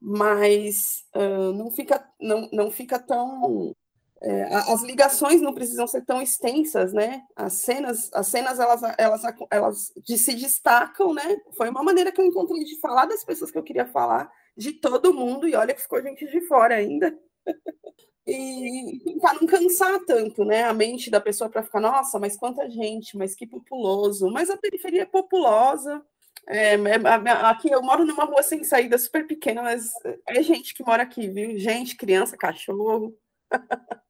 mas 0.00 1.04
uh, 1.14 1.52
não, 1.52 1.70
fica, 1.70 2.06
não, 2.20 2.48
não 2.52 2.70
fica 2.70 2.98
tão. 2.98 3.74
É, 4.20 4.52
as 4.52 4.82
ligações 4.82 5.40
não 5.40 5.54
precisam 5.54 5.86
ser 5.86 6.04
tão 6.04 6.20
extensas, 6.20 6.92
né? 6.92 7.22
As 7.36 7.52
cenas, 7.52 8.10
as 8.12 8.26
cenas 8.26 8.58
elas, 8.58 8.82
elas, 8.98 9.22
elas 9.48 9.92
se 10.04 10.34
destacam, 10.34 11.14
né? 11.14 11.22
Foi 11.56 11.68
uma 11.68 11.84
maneira 11.84 12.10
que 12.10 12.20
eu 12.20 12.24
encontrei 12.26 12.64
de 12.64 12.80
falar 12.80 13.06
das 13.06 13.24
pessoas 13.24 13.50
que 13.50 13.58
eu 13.58 13.62
queria 13.62 13.86
falar, 13.86 14.28
de 14.56 14.72
todo 14.72 15.14
mundo, 15.14 15.46
e 15.46 15.54
olha 15.54 15.72
que 15.72 15.82
ficou 15.82 16.02
gente 16.02 16.26
de 16.26 16.40
fora 16.48 16.74
ainda. 16.74 17.16
e 18.30 19.00
tentar 19.00 19.34
não 19.34 19.46
cansar 19.46 19.98
tanto, 20.04 20.44
né? 20.44 20.64
A 20.64 20.74
mente 20.74 21.10
da 21.10 21.20
pessoa 21.20 21.48
para 21.48 21.62
ficar, 21.62 21.80
nossa, 21.80 22.18
mas 22.18 22.36
quanta 22.36 22.68
gente, 22.68 23.16
mas 23.16 23.34
que 23.34 23.46
populoso. 23.46 24.30
Mas 24.30 24.50
a 24.50 24.56
periferia 24.56 25.02
é 25.02 25.06
populosa. 25.06 26.04
É, 26.46 26.74
é, 26.74 27.30
aqui 27.44 27.70
eu 27.70 27.82
moro 27.82 28.04
numa 28.04 28.24
rua 28.24 28.42
sem 28.42 28.62
saída 28.64 28.98
super 28.98 29.26
pequena, 29.26 29.62
mas 29.62 29.90
é 30.26 30.42
gente 30.42 30.74
que 30.74 30.84
mora 30.84 31.02
aqui, 31.02 31.28
viu? 31.28 31.58
Gente, 31.58 31.96
criança, 31.96 32.36
cachorro. 32.36 33.16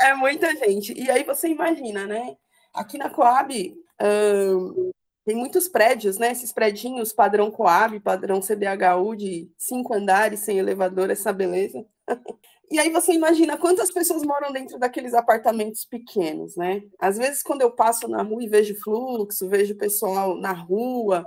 é 0.00 0.14
muita 0.14 0.54
gente. 0.56 0.92
E 0.98 1.10
aí 1.10 1.22
você 1.22 1.48
imagina, 1.48 2.06
né? 2.06 2.36
Aqui 2.72 2.96
na 2.96 3.10
Coab 3.10 3.76
hum, 4.00 4.90
tem 5.26 5.36
muitos 5.36 5.68
prédios, 5.68 6.16
né? 6.16 6.32
Esses 6.32 6.52
prédios 6.52 7.12
padrão 7.12 7.50
Coab, 7.50 8.00
padrão 8.00 8.40
CDHU 8.40 9.14
de 9.14 9.50
cinco 9.58 9.92
andares 9.92 10.40
sem 10.40 10.58
elevador, 10.58 11.10
essa 11.10 11.34
beleza. 11.34 11.84
E 12.70 12.78
aí 12.78 12.90
você 12.90 13.12
imagina 13.12 13.56
quantas 13.56 13.90
pessoas 13.90 14.22
moram 14.22 14.52
dentro 14.52 14.78
daqueles 14.78 15.14
apartamentos 15.14 15.84
pequenos, 15.86 16.54
né? 16.54 16.82
Às 16.98 17.16
vezes, 17.16 17.42
quando 17.42 17.62
eu 17.62 17.70
passo 17.70 18.06
na 18.08 18.22
rua 18.22 18.42
e 18.42 18.48
vejo 18.48 18.78
fluxo, 18.82 19.48
vejo 19.48 19.74
pessoal 19.76 20.36
na 20.36 20.52
rua, 20.52 21.26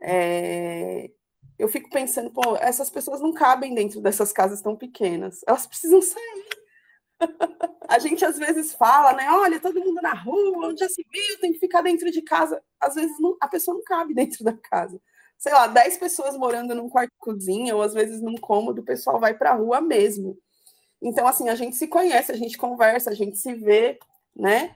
é... 0.00 1.10
eu 1.58 1.68
fico 1.68 1.90
pensando, 1.90 2.30
pô, 2.30 2.56
essas 2.56 2.88
pessoas 2.90 3.20
não 3.20 3.32
cabem 3.32 3.74
dentro 3.74 4.00
dessas 4.00 4.32
casas 4.32 4.62
tão 4.62 4.76
pequenas, 4.76 5.40
elas 5.46 5.66
precisam 5.66 6.00
sair. 6.00 6.48
A 7.88 7.98
gente 7.98 8.24
às 8.24 8.38
vezes 8.38 8.72
fala, 8.74 9.12
né? 9.14 9.28
Olha, 9.30 9.60
todo 9.60 9.80
mundo 9.80 10.00
na 10.00 10.14
rua, 10.14 10.68
onde 10.68 10.80
já 10.80 10.88
se 10.88 11.04
viu, 11.12 11.40
tem 11.40 11.52
que 11.52 11.58
ficar 11.58 11.82
dentro 11.82 12.10
de 12.10 12.22
casa. 12.22 12.62
Às 12.80 12.94
vezes 12.94 13.18
não, 13.20 13.36
a 13.40 13.48
pessoa 13.48 13.76
não 13.76 13.82
cabe 13.84 14.14
dentro 14.14 14.44
da 14.44 14.52
casa. 14.54 15.00
Sei 15.36 15.52
lá, 15.52 15.66
10 15.66 15.98
pessoas 15.98 16.36
morando 16.36 16.74
num 16.74 16.88
quarto 16.88 17.12
cozinha, 17.18 17.74
ou 17.74 17.82
às 17.82 17.92
vezes 17.94 18.20
num 18.22 18.36
cômodo, 18.36 18.80
o 18.82 18.84
pessoal 18.84 19.18
vai 19.18 19.34
para 19.36 19.50
a 19.50 19.54
rua 19.54 19.80
mesmo. 19.80 20.38
Então, 21.02 21.26
assim, 21.26 21.48
a 21.48 21.54
gente 21.54 21.76
se 21.76 21.86
conhece, 21.86 22.30
a 22.30 22.36
gente 22.36 22.58
conversa, 22.58 23.10
a 23.10 23.14
gente 23.14 23.38
se 23.38 23.54
vê, 23.54 23.98
né? 24.36 24.74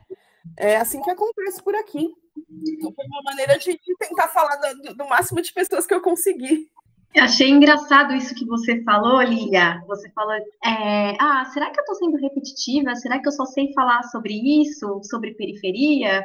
É 0.56 0.76
assim 0.76 1.00
que 1.02 1.10
acontece 1.10 1.62
por 1.62 1.74
aqui. 1.74 2.14
Então, 2.36 2.92
foi 2.92 3.06
uma 3.06 3.22
maneira 3.22 3.58
de, 3.58 3.78
tentar 3.98 4.28
falar 4.28 4.56
do, 4.56 4.94
do, 4.94 5.08
máximo 5.08 5.40
de 5.40 5.52
pessoas 5.52 5.86
que 5.86 5.94
eu 5.94 6.00
consegui. 6.00 6.68
Achei 7.16 7.48
engraçado 7.48 8.12
isso 8.12 8.34
que 8.34 8.44
você 8.44 8.82
falou, 8.82 9.22
Lilia. 9.22 9.80
Você 9.86 10.10
falou, 10.10 10.34
é, 10.34 11.16
ah, 11.20 11.44
será 11.52 11.70
que 11.70 11.78
eu 11.78 11.82
estou 11.82 11.94
sendo 11.94 12.16
repetitiva? 12.16 12.94
Será 12.96 13.20
que 13.20 13.28
eu 13.28 13.32
só 13.32 13.44
sei 13.44 13.72
falar 13.72 14.02
sobre 14.04 14.34
isso, 14.62 15.00
sobre 15.04 15.34
periferia? 15.34 16.24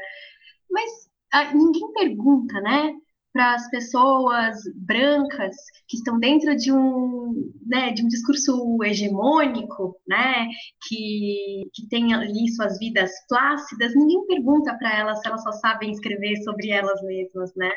Mas 0.69 1.09
ah, 1.31 1.53
ninguém 1.53 1.93
pergunta, 1.93 2.59
né? 2.61 2.95
Para 3.33 3.53
as 3.53 3.69
pessoas 3.69 4.57
brancas 4.75 5.55
que 5.87 5.97
estão 5.97 6.19
dentro 6.19 6.55
de 6.55 6.71
um, 6.71 7.51
né, 7.65 7.91
de 7.91 8.03
um 8.03 8.07
discurso 8.07 8.77
hegemônico, 8.83 9.95
né, 10.07 10.47
que, 10.87 11.69
que 11.73 11.87
tem 11.87 12.13
ali 12.13 12.49
suas 12.49 12.77
vidas 12.79 13.11
plácidas, 13.27 13.95
ninguém 13.95 14.25
pergunta 14.25 14.73
para 14.75 14.97
elas 14.97 15.19
se 15.19 15.27
elas 15.27 15.43
só 15.43 15.51
sabem 15.51 15.91
escrever 15.91 16.37
sobre 16.43 16.69
elas 16.69 17.01
mesmas, 17.03 17.53
né? 17.55 17.71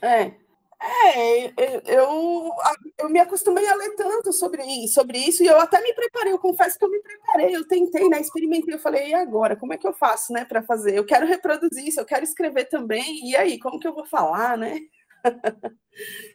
É, 0.00 0.32
é, 0.80 1.52
eu, 1.86 2.50
eu 2.98 3.08
me 3.08 3.18
acostumei 3.18 3.66
a 3.66 3.74
ler 3.74 3.96
tanto 3.96 4.32
sobre, 4.32 4.62
sobre 4.86 5.18
isso, 5.18 5.42
e 5.42 5.46
eu 5.46 5.58
até 5.58 5.80
me 5.80 5.92
preparei, 5.92 6.32
eu 6.32 6.38
confesso 6.38 6.78
que 6.78 6.84
eu 6.84 6.90
me 6.90 7.00
preparei, 7.00 7.56
eu 7.56 7.66
tentei, 7.66 8.08
né, 8.08 8.20
experimentei, 8.20 8.74
eu 8.74 8.78
falei, 8.78 9.08
e 9.08 9.14
agora, 9.14 9.56
como 9.56 9.72
é 9.72 9.76
que 9.76 9.86
eu 9.86 9.92
faço, 9.92 10.32
né, 10.32 10.44
para 10.44 10.62
fazer? 10.62 10.96
Eu 10.96 11.04
quero 11.04 11.26
reproduzir 11.26 11.86
isso, 11.86 11.98
eu 11.98 12.04
quero 12.04 12.22
escrever 12.22 12.66
também, 12.66 13.28
e 13.28 13.36
aí, 13.36 13.58
como 13.58 13.80
que 13.80 13.88
eu 13.88 13.94
vou 13.94 14.06
falar, 14.06 14.56
né? 14.56 14.78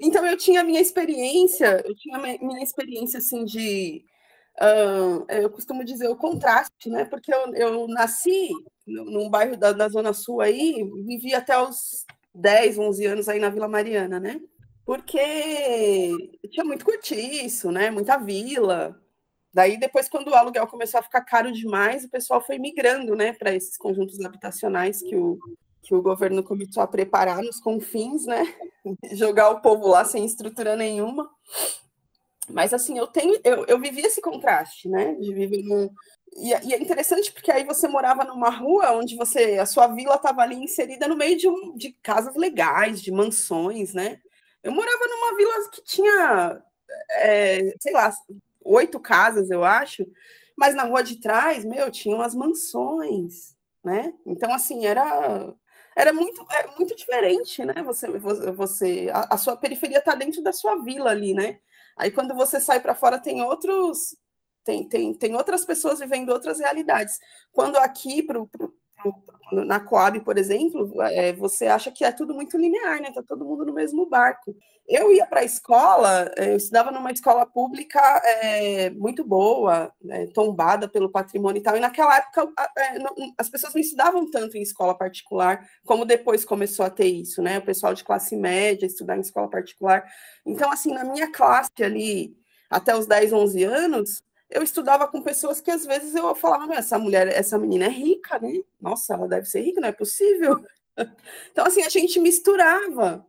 então, 0.01 0.25
eu 0.25 0.37
tinha 0.37 0.59
a 0.59 0.63
minha 0.63 0.81
experiência, 0.81 1.81
eu 1.85 1.95
tinha 1.95 2.17
a 2.17 2.21
minha 2.21 2.61
experiência, 2.61 3.19
assim, 3.19 3.45
de, 3.45 4.03
uh, 4.59 5.25
eu 5.29 5.49
costumo 5.49 5.85
dizer 5.85 6.09
o 6.09 6.17
contraste, 6.17 6.89
né, 6.89 7.05
porque 7.05 7.33
eu, 7.33 7.55
eu 7.55 7.87
nasci 7.87 8.49
num 8.85 9.29
bairro 9.29 9.55
da, 9.55 9.71
da 9.71 9.87
Zona 9.87 10.11
Sul 10.11 10.41
aí, 10.41 10.83
vivi 11.05 11.33
até 11.33 11.57
os 11.57 12.05
10, 12.33 12.77
11 12.77 13.05
anos 13.05 13.29
aí 13.29 13.39
na 13.39 13.49
Vila 13.49 13.67
Mariana, 13.67 14.19
né? 14.19 14.41
Porque 14.85 16.09
tinha 16.49 16.65
muito 16.65 16.83
cortiço, 16.83 17.71
né? 17.71 17.89
Muita 17.89 18.17
vila. 18.17 18.99
Daí, 19.53 19.77
depois, 19.77 20.09
quando 20.09 20.29
o 20.29 20.35
aluguel 20.35 20.65
começou 20.67 20.99
a 20.99 21.03
ficar 21.03 21.21
caro 21.21 21.51
demais, 21.51 22.03
o 22.03 22.09
pessoal 22.09 22.41
foi 22.41 22.57
migrando, 22.57 23.15
né, 23.15 23.33
para 23.33 23.53
esses 23.53 23.77
conjuntos 23.77 24.19
habitacionais 24.19 24.99
que 25.01 25.15
o, 25.15 25.37
que 25.83 25.93
o 25.93 26.01
governo 26.01 26.43
começou 26.43 26.81
a 26.81 26.87
preparar 26.87 27.43
nos 27.43 27.59
confins, 27.59 28.25
né? 28.25 28.43
Jogar 29.13 29.51
o 29.51 29.61
povo 29.61 29.87
lá 29.87 30.03
sem 30.03 30.25
estrutura 30.25 30.75
nenhuma. 30.75 31.29
Mas 32.49 32.73
assim, 32.73 32.97
eu 32.97 33.07
tenho, 33.07 33.39
eu, 33.43 33.65
eu 33.65 33.79
vivi 33.79 34.01
esse 34.01 34.21
contraste, 34.21 34.89
né? 34.89 35.13
De 35.15 35.33
viver 35.33 35.61
num, 35.63 35.89
e, 36.37 36.49
e, 36.67 36.73
é 36.73 36.81
interessante 36.81 37.31
porque 37.31 37.51
aí 37.51 37.63
você 37.63 37.87
morava 37.87 38.23
numa 38.23 38.49
rua 38.49 38.91
onde 38.93 39.15
você 39.15 39.57
a 39.59 39.65
sua 39.65 39.87
vila 39.87 40.15
estava 40.15 40.41
ali 40.41 40.55
inserida 40.55 41.07
no 41.07 41.15
meio 41.15 41.37
de, 41.37 41.47
um, 41.47 41.75
de 41.75 41.91
casas 42.01 42.35
legais, 42.35 43.01
de 43.01 43.11
mansões, 43.11 43.93
né? 43.93 44.19
Eu 44.63 44.71
morava 44.71 45.07
numa 45.07 45.37
vila 45.37 45.69
que 45.71 45.83
tinha, 45.83 46.63
é, 47.11 47.73
sei 47.81 47.93
lá, 47.93 48.13
oito 48.63 48.99
casas, 48.99 49.49
eu 49.51 49.63
acho, 49.63 50.05
mas 50.55 50.75
na 50.75 50.83
rua 50.83 51.03
de 51.03 51.19
trás, 51.19 51.65
meu, 51.65 51.91
tinham 51.91 52.21
as 52.21 52.33
mansões, 52.33 53.55
né? 53.83 54.13
Então, 54.25 54.53
assim, 54.53 54.85
era 54.85 55.53
era 55.95 56.11
muito, 56.11 56.45
é, 56.51 56.67
muito 56.77 56.95
diferente, 56.95 57.63
né? 57.63 57.75
Você, 57.83 58.07
você 58.17 59.09
a, 59.13 59.35
a 59.35 59.37
sua 59.37 59.55
periferia 59.55 59.99
está 59.99 60.15
dentro 60.15 60.41
da 60.41 60.51
sua 60.51 60.77
vila 60.83 61.11
ali, 61.11 61.33
né? 61.33 61.59
Aí 61.97 62.11
quando 62.11 62.33
você 62.33 62.59
sai 62.59 62.79
para 62.79 62.95
fora 62.95 63.19
tem 63.19 63.41
outros 63.43 64.15
tem, 64.63 64.87
tem, 64.87 65.13
tem 65.13 65.35
outras 65.35 65.65
pessoas 65.65 65.99
vivendo 65.99 66.29
outras 66.29 66.59
realidades. 66.59 67.19
Quando 67.51 67.77
aqui, 67.77 68.23
pro, 68.23 68.47
pro, 68.47 68.73
pro, 69.01 69.65
na 69.65 69.79
Coab, 69.79 70.19
por 70.21 70.37
exemplo, 70.37 71.01
é, 71.03 71.33
você 71.33 71.67
acha 71.67 71.91
que 71.91 72.03
é 72.03 72.11
tudo 72.11 72.33
muito 72.33 72.57
linear, 72.57 73.01
né? 73.01 73.11
Tá 73.11 73.21
todo 73.21 73.45
mundo 73.45 73.65
no 73.65 73.73
mesmo 73.73 74.07
barco. 74.07 74.55
Eu 74.87 75.13
ia 75.13 75.25
para 75.25 75.41
a 75.41 75.45
escola, 75.45 76.31
é, 76.35 76.51
eu 76.51 76.57
estudava 76.57 76.91
numa 76.91 77.11
escola 77.11 77.45
pública 77.45 77.99
é, 78.25 78.89
muito 78.89 79.23
boa, 79.23 79.93
né, 80.01 80.27
tombada 80.33 80.89
pelo 80.89 81.09
patrimônio 81.09 81.59
e 81.59 81.63
tal, 81.63 81.77
e 81.77 81.79
naquela 81.79 82.17
época 82.17 82.51
é, 82.77 82.99
não, 82.99 83.13
as 83.37 83.49
pessoas 83.49 83.73
não 83.73 83.81
estudavam 83.81 84.29
tanto 84.29 84.57
em 84.57 84.61
escola 84.61 84.97
particular, 84.97 85.65
como 85.85 86.03
depois 86.05 86.43
começou 86.43 86.85
a 86.85 86.89
ter 86.89 87.07
isso, 87.07 87.41
né? 87.41 87.59
O 87.59 87.65
pessoal 87.65 87.93
de 87.93 88.03
classe 88.03 88.35
média 88.35 88.85
estudar 88.85 89.17
em 89.17 89.21
escola 89.21 89.49
particular. 89.49 90.05
Então, 90.45 90.71
assim, 90.71 90.93
na 90.93 91.03
minha 91.05 91.31
classe 91.31 91.71
ali, 91.81 92.35
até 92.69 92.95
os 92.95 93.05
10, 93.07 93.31
11 93.31 93.63
anos, 93.63 94.23
eu 94.53 94.63
estudava 94.63 95.07
com 95.07 95.21
pessoas 95.21 95.59
que 95.59 95.71
às 95.71 95.85
vezes 95.85 96.13
eu 96.15 96.33
falava, 96.35 96.75
essa 96.75 96.97
mulher, 96.99 97.27
essa 97.27 97.57
menina 97.57 97.85
é 97.85 97.89
rica, 97.89 98.39
né? 98.39 98.61
Nossa, 98.79 99.15
ela 99.15 99.27
deve 99.27 99.47
ser 99.47 99.61
rica, 99.61 99.81
não 99.81 99.89
é 99.89 99.93
possível. 99.93 100.63
Então, 101.51 101.65
assim, 101.65 101.81
a 101.81 101.89
gente 101.89 102.19
misturava. 102.19 103.25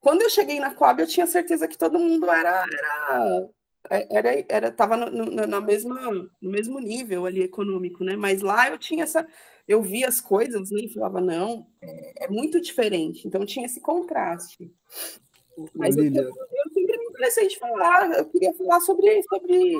Quando 0.00 0.22
eu 0.22 0.30
cheguei 0.30 0.58
na 0.58 0.74
Coab, 0.74 1.02
eu 1.02 1.06
tinha 1.06 1.26
certeza 1.26 1.68
que 1.68 1.76
todo 1.76 1.98
mundo 1.98 2.24
era 2.30 2.64
era 2.90 3.50
era, 3.90 4.44
era 4.48 4.72
tava 4.72 4.96
no, 4.96 5.10
no, 5.10 5.46
na 5.46 5.60
mesma, 5.60 6.10
no 6.40 6.50
mesmo 6.50 6.80
nível 6.80 7.26
ali 7.26 7.42
econômico, 7.42 8.02
né? 8.02 8.16
Mas 8.16 8.40
lá 8.40 8.70
eu 8.70 8.78
tinha 8.78 9.04
essa, 9.04 9.26
eu 9.66 9.82
via 9.82 10.08
as 10.08 10.20
coisas 10.20 10.70
né, 10.70 10.80
e 10.84 10.92
falava, 10.92 11.20
não, 11.20 11.66
é, 11.82 12.24
é 12.24 12.28
muito 12.28 12.60
diferente. 12.60 13.26
Então 13.26 13.44
tinha 13.44 13.66
esse 13.66 13.80
contraste. 13.80 14.72
Mas 15.74 15.96
eu, 15.96 16.04
eu, 16.04 16.32
sempre 16.72 16.98
me 16.98 17.06
interessei 17.06 17.48
de 17.48 17.58
falar, 17.58 18.10
eu 18.12 18.24
queria 18.26 18.54
falar 18.54 18.80
sobre, 18.80 19.22
sobre 19.24 19.76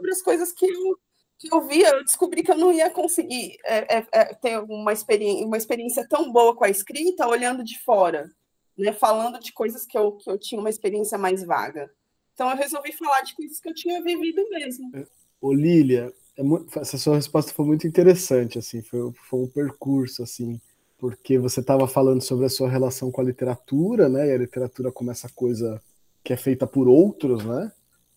sobre 0.00 0.10
as 0.10 0.22
coisas 0.22 0.52
que 0.52 0.66
eu, 0.66 0.98
que 1.38 1.52
eu 1.52 1.60
via, 1.66 1.90
eu 1.90 2.04
descobri 2.04 2.42
que 2.42 2.50
eu 2.50 2.56
não 2.56 2.72
ia 2.72 2.90
conseguir 2.90 3.58
é, 3.64 3.98
é, 3.98 4.06
é, 4.12 4.24
ter 4.34 4.58
uma 4.58 4.92
experiência, 4.92 5.46
uma 5.46 5.56
experiência 5.56 6.06
tão 6.08 6.32
boa 6.32 6.56
com 6.56 6.64
a 6.64 6.70
escrita 6.70 7.28
olhando 7.28 7.62
de 7.62 7.78
fora, 7.80 8.30
né? 8.76 8.92
Falando 8.92 9.38
de 9.38 9.52
coisas 9.52 9.84
que 9.84 9.96
eu, 9.96 10.12
que 10.12 10.30
eu 10.30 10.38
tinha 10.38 10.60
uma 10.60 10.70
experiência 10.70 11.18
mais 11.18 11.44
vaga. 11.44 11.90
Então 12.32 12.50
eu 12.50 12.56
resolvi 12.56 12.92
falar 12.92 13.20
de 13.20 13.34
coisas 13.34 13.60
que 13.60 13.68
eu 13.68 13.74
tinha 13.74 14.02
vivido 14.02 14.42
mesmo. 14.48 14.90
É, 14.96 15.06
ô 15.40 15.52
Lília, 15.52 16.12
é 16.38 16.80
essa 16.80 16.96
sua 16.96 17.16
resposta 17.16 17.52
foi 17.52 17.66
muito 17.66 17.86
interessante, 17.86 18.58
assim, 18.58 18.80
foi, 18.80 19.12
foi 19.28 19.40
um 19.40 19.48
percurso, 19.48 20.22
assim, 20.22 20.58
porque 20.98 21.38
você 21.38 21.60
estava 21.60 21.86
falando 21.86 22.22
sobre 22.22 22.46
a 22.46 22.50
sua 22.50 22.70
relação 22.70 23.10
com 23.10 23.20
a 23.20 23.24
literatura, 23.24 24.08
né? 24.08 24.28
E 24.28 24.32
a 24.32 24.38
literatura 24.38 24.90
como 24.90 25.10
essa 25.10 25.28
coisa 25.28 25.80
que 26.24 26.32
é 26.32 26.36
feita 26.36 26.66
por 26.66 26.88
outros, 26.88 27.44
né? 27.44 27.70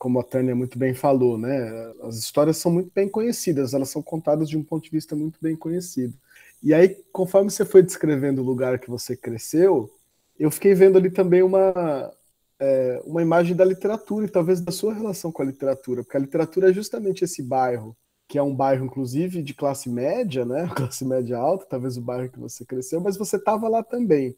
Como 0.03 0.19
a 0.19 0.23
Tânia 0.23 0.53
muito 0.53 0.77
bem 0.77 0.93
falou, 0.93 1.37
né? 1.37 1.93
As 2.01 2.17
histórias 2.17 2.57
são 2.57 2.69
muito 2.69 2.91
bem 2.93 3.07
conhecidas, 3.07 3.73
elas 3.73 3.89
são 3.89 4.01
contadas 4.03 4.49
de 4.49 4.57
um 4.57 4.61
ponto 4.61 4.83
de 4.83 4.89
vista 4.89 5.15
muito 5.15 5.39
bem 5.41 5.55
conhecido. 5.55 6.13
E 6.61 6.73
aí, 6.73 6.89
conforme 7.13 7.49
você 7.49 7.63
foi 7.63 7.81
descrevendo 7.81 8.41
o 8.41 8.45
lugar 8.45 8.79
que 8.79 8.89
você 8.89 9.15
cresceu, 9.15 9.89
eu 10.37 10.51
fiquei 10.51 10.73
vendo 10.73 10.97
ali 10.97 11.09
também 11.09 11.41
uma, 11.41 12.13
é, 12.59 13.01
uma 13.05 13.21
imagem 13.21 13.55
da 13.55 13.63
literatura 13.63 14.25
e 14.25 14.29
talvez 14.29 14.59
da 14.59 14.73
sua 14.73 14.93
relação 14.93 15.31
com 15.31 15.41
a 15.41 15.45
literatura, 15.45 16.03
porque 16.03 16.17
a 16.17 16.19
literatura 16.19 16.69
é 16.69 16.73
justamente 16.73 17.23
esse 17.23 17.41
bairro, 17.41 17.95
que 18.27 18.37
é 18.37 18.43
um 18.43 18.53
bairro, 18.53 18.83
inclusive, 18.83 19.41
de 19.41 19.53
classe 19.53 19.89
média, 19.89 20.43
né? 20.43 20.67
Classe 20.75 21.05
média 21.05 21.37
alta, 21.37 21.65
talvez 21.65 21.95
o 21.95 22.01
bairro 22.01 22.29
que 22.29 22.39
você 22.39 22.65
cresceu, 22.65 22.99
mas 22.99 23.15
você 23.15 23.37
estava 23.37 23.69
lá 23.69 23.81
também. 23.81 24.35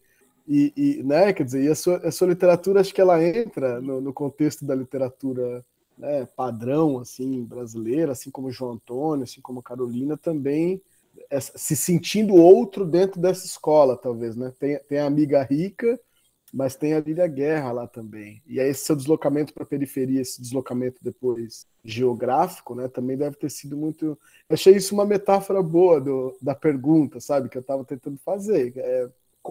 E, 0.48 0.72
e, 0.76 1.02
né, 1.02 1.32
quer 1.32 1.44
dizer, 1.44 1.64
e 1.64 1.68
a 1.68 1.74
sua, 1.74 1.96
a 1.98 2.10
sua 2.12 2.28
literatura, 2.28 2.80
acho 2.80 2.94
que 2.94 3.00
ela 3.00 3.22
entra 3.22 3.80
no, 3.80 4.00
no 4.00 4.12
contexto 4.12 4.64
da 4.64 4.74
literatura 4.74 5.64
né, 5.98 6.26
padrão, 6.36 6.98
assim, 6.98 7.42
brasileira, 7.42 8.12
assim 8.12 8.30
como 8.30 8.50
João 8.50 8.72
Antônio, 8.72 9.24
assim 9.24 9.40
como 9.40 9.62
Carolina, 9.62 10.16
também 10.16 10.80
se 11.40 11.74
sentindo 11.74 12.34
outro 12.34 12.84
dentro 12.84 13.20
dessa 13.20 13.46
escola, 13.46 13.96
talvez, 13.96 14.36
né? 14.36 14.52
Tem, 14.58 14.78
tem 14.80 14.98
a 14.98 15.06
amiga 15.06 15.42
rica, 15.42 15.98
mas 16.52 16.76
tem 16.76 16.94
a 16.94 17.00
Lília 17.00 17.26
Guerra 17.26 17.72
lá 17.72 17.86
também. 17.86 18.42
E 18.46 18.60
aí 18.60 18.68
esse 18.68 18.84
seu 18.84 18.94
deslocamento 18.94 19.52
para 19.52 19.64
a 19.64 19.66
periferia, 19.66 20.20
esse 20.20 20.40
deslocamento 20.40 20.98
depois 21.02 21.66
geográfico, 21.84 22.74
né, 22.74 22.88
também 22.88 23.16
deve 23.16 23.36
ter 23.36 23.50
sido 23.50 23.76
muito... 23.76 24.06
Eu 24.48 24.54
achei 24.54 24.76
isso 24.76 24.94
uma 24.94 25.04
metáfora 25.04 25.62
boa 25.62 26.00
do, 26.00 26.36
da 26.40 26.54
pergunta, 26.54 27.20
sabe, 27.20 27.48
que 27.48 27.56
eu 27.56 27.60
estava 27.60 27.84
tentando 27.84 28.18
fazer. 28.18 28.72
É, 28.76 29.08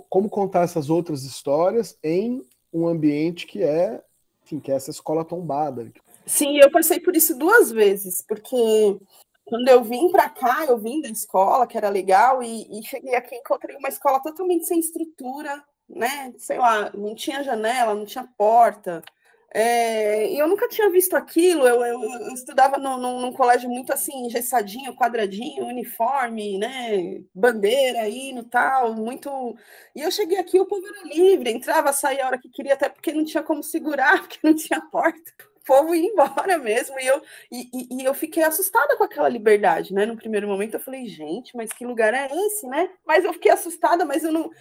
como 0.09 0.29
contar 0.29 0.63
essas 0.63 0.89
outras 0.89 1.23
histórias 1.23 1.97
em 2.03 2.41
um 2.73 2.87
ambiente 2.87 3.47
que 3.47 3.63
é, 3.63 4.01
enfim, 4.43 4.59
que 4.59 4.71
é 4.71 4.75
essa 4.75 4.91
escola 4.91 5.23
tombada. 5.23 5.91
Sim, 6.25 6.57
eu 6.57 6.71
passei 6.71 6.99
por 6.99 7.15
isso 7.15 7.37
duas 7.37 7.71
vezes, 7.71 8.23
porque 8.27 8.55
quando 9.45 9.67
eu 9.67 9.83
vim 9.83 10.09
para 10.09 10.27
cá, 10.27 10.65
eu 10.65 10.77
vim 10.77 11.01
da 11.01 11.09
escola, 11.09 11.67
que 11.67 11.77
era 11.77 11.89
legal, 11.89 12.41
e, 12.41 12.79
e 12.79 12.83
cheguei 12.83 13.15
aqui 13.15 13.35
encontrei 13.35 13.75
uma 13.77 13.89
escola 13.89 14.19
totalmente 14.19 14.65
sem 14.65 14.79
estrutura, 14.79 15.63
né? 15.87 16.33
Sei 16.37 16.57
lá, 16.57 16.91
não 16.93 17.13
tinha 17.13 17.43
janela, 17.43 17.93
não 17.93 18.05
tinha 18.05 18.27
porta, 18.37 19.03
é, 19.57 20.33
eu 20.33 20.49
nunca 20.49 20.67
tinha 20.67 20.89
visto 20.89 21.15
aquilo, 21.15 21.65
eu, 21.65 21.81
eu, 21.85 22.03
eu 22.03 22.33
estudava 22.33 22.77
no, 22.77 22.97
no, 22.97 23.21
num 23.21 23.31
colégio 23.31 23.69
muito 23.69 23.93
assim, 23.93 24.25
engessadinho, 24.25 24.93
quadradinho, 24.97 25.65
uniforme, 25.65 26.57
né, 26.57 27.21
bandeira, 27.33 28.05
hino, 28.09 28.43
tal, 28.43 28.93
muito... 28.93 29.55
E 29.95 30.01
eu 30.01 30.11
cheguei 30.11 30.37
aqui, 30.39 30.59
o 30.59 30.65
povo 30.65 30.85
era 30.85 31.07
livre, 31.07 31.49
entrava, 31.51 31.93
saía 31.93 32.25
a 32.25 32.27
hora 32.27 32.37
que 32.37 32.49
queria, 32.49 32.73
até 32.73 32.89
porque 32.89 33.13
não 33.13 33.23
tinha 33.23 33.41
como 33.41 33.63
segurar, 33.63 34.19
porque 34.27 34.39
não 34.43 34.53
tinha 34.53 34.81
porta. 34.91 35.31
O 35.55 35.61
povo 35.65 35.95
ia 35.95 36.05
embora 36.05 36.57
mesmo, 36.57 36.99
e 36.99 37.07
eu, 37.07 37.21
e, 37.49 38.01
e 38.01 38.03
eu 38.03 38.13
fiquei 38.13 38.43
assustada 38.43 38.97
com 38.97 39.05
aquela 39.05 39.29
liberdade, 39.29 39.93
né, 39.93 40.05
no 40.05 40.17
primeiro 40.17 40.49
momento 40.49 40.73
eu 40.73 40.81
falei, 40.81 41.07
gente, 41.07 41.55
mas 41.55 41.71
que 41.71 41.85
lugar 41.85 42.13
é 42.13 42.27
esse, 42.29 42.67
né? 42.67 42.89
Mas 43.07 43.23
eu 43.23 43.31
fiquei 43.31 43.53
assustada, 43.53 44.03
mas 44.03 44.21
eu 44.25 44.33
não... 44.33 44.51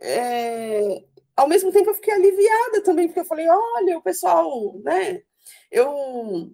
É, 0.00 1.04
ao 1.42 1.48
mesmo 1.48 1.72
tempo 1.72 1.90
eu 1.90 1.94
fiquei 1.94 2.14
aliviada 2.14 2.82
também, 2.82 3.08
porque 3.08 3.20
eu 3.20 3.24
falei, 3.24 3.46
olha, 3.48 3.98
o 3.98 4.02
pessoal, 4.02 4.78
né? 4.84 5.22
Eu 5.70 6.52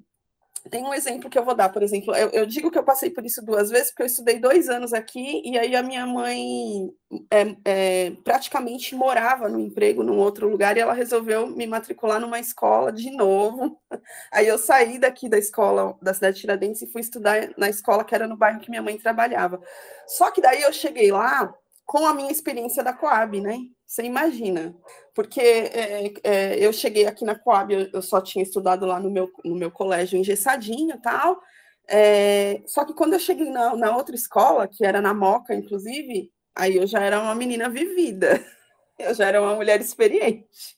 tem 0.71 0.85
um 0.85 0.93
exemplo 0.93 1.31
que 1.31 1.39
eu 1.39 1.45
vou 1.45 1.55
dar, 1.55 1.71
por 1.71 1.83
exemplo, 1.83 2.15
eu, 2.15 2.29
eu, 2.31 2.47
digo 2.47 2.71
que 2.71 2.79
eu 2.79 2.85
passei 2.85 3.11
por 3.11 3.25
isso 3.25 3.45
duas 3.45 3.71
vezes, 3.71 3.89
porque 3.89 4.03
eu 4.03 4.07
estudei 4.07 4.39
dois 4.39 4.69
anos 4.69 4.93
aqui, 4.93 5.41
e 5.45 5.59
aí 5.59 5.75
a 5.75 5.83
minha 5.83 6.07
mãe 6.07 6.91
é, 7.31 7.57
é, 7.65 8.11
praticamente 8.23 8.95
morava 8.95 9.49
no 9.49 9.59
emprego 9.59 10.03
num 10.03 10.19
outro 10.19 10.49
lugar, 10.49 10.77
e 10.77 10.81
ela 10.81 10.93
resolveu 10.93 11.47
me 11.47 11.67
matricular 11.67 12.21
numa 12.21 12.39
escola 12.39 12.93
de 12.93 13.11
novo. 13.11 13.81
Aí 14.33 14.47
eu 14.47 14.59
saí 14.59 14.99
daqui 14.99 15.29
da 15.29 15.39
escola 15.39 15.97
da 16.03 16.13
cidade 16.13 16.37
de 16.37 16.41
Tiradentes 16.43 16.83
e 16.83 16.87
fui 16.87 17.01
estudar 17.01 17.51
na 17.57 17.69
escola 17.69 18.05
que 18.05 18.15
era 18.15 18.29
no 18.29 18.37
bairro 18.37 18.61
que 18.61 18.71
minha 18.71 18.83
mãe 18.83 18.99
trabalhava. 18.99 19.61
Só 20.07 20.31
que 20.31 20.41
daí 20.41 20.63
eu 20.63 20.73
cheguei 20.73 21.11
lá 21.11 21.55
com 21.87 22.07
a 22.07 22.15
minha 22.15 22.31
experiência 22.31 22.83
da 22.85 22.93
Coab, 22.93 23.41
né? 23.41 23.59
Você 23.89 24.03
imagina, 24.03 24.77
porque 25.15 25.41
é, 25.41 26.13
é, 26.23 26.59
eu 26.59 26.75
cheguei 26.75 27.07
aqui 27.07 27.25
na 27.25 27.35
Coab, 27.35 27.73
eu, 27.73 27.89
eu, 27.91 28.03
só 28.03 28.21
tinha 28.21 28.43
estudado 28.43 28.85
lá 28.85 29.01
no 29.01 29.11
meu, 29.11 29.31
no 29.43 29.57
meu 29.57 29.71
colégio 29.71 30.19
engessadinho 30.19 30.95
e 30.95 31.01
tal, 31.01 31.41
é, 31.89 32.61
só 32.67 32.85
que 32.85 32.93
quando 32.93 33.15
eu 33.15 33.19
cheguei 33.19 33.49
na, 33.49 33.75
na 33.75 33.97
outra 33.97 34.15
escola, 34.15 34.69
que 34.69 34.85
era 34.85 35.01
na 35.01 35.15
Moca, 35.15 35.55
inclusive, 35.55 36.31
aí 36.55 36.77
eu 36.77 36.87
já 36.87 37.01
era 37.01 37.19
uma 37.19 37.35
menina 37.35 37.71
vivida, 37.71 38.45
eu 38.99 39.15
já 39.15 39.27
era 39.27 39.41
uma 39.41 39.55
mulher 39.55 39.81
experiente. 39.81 40.77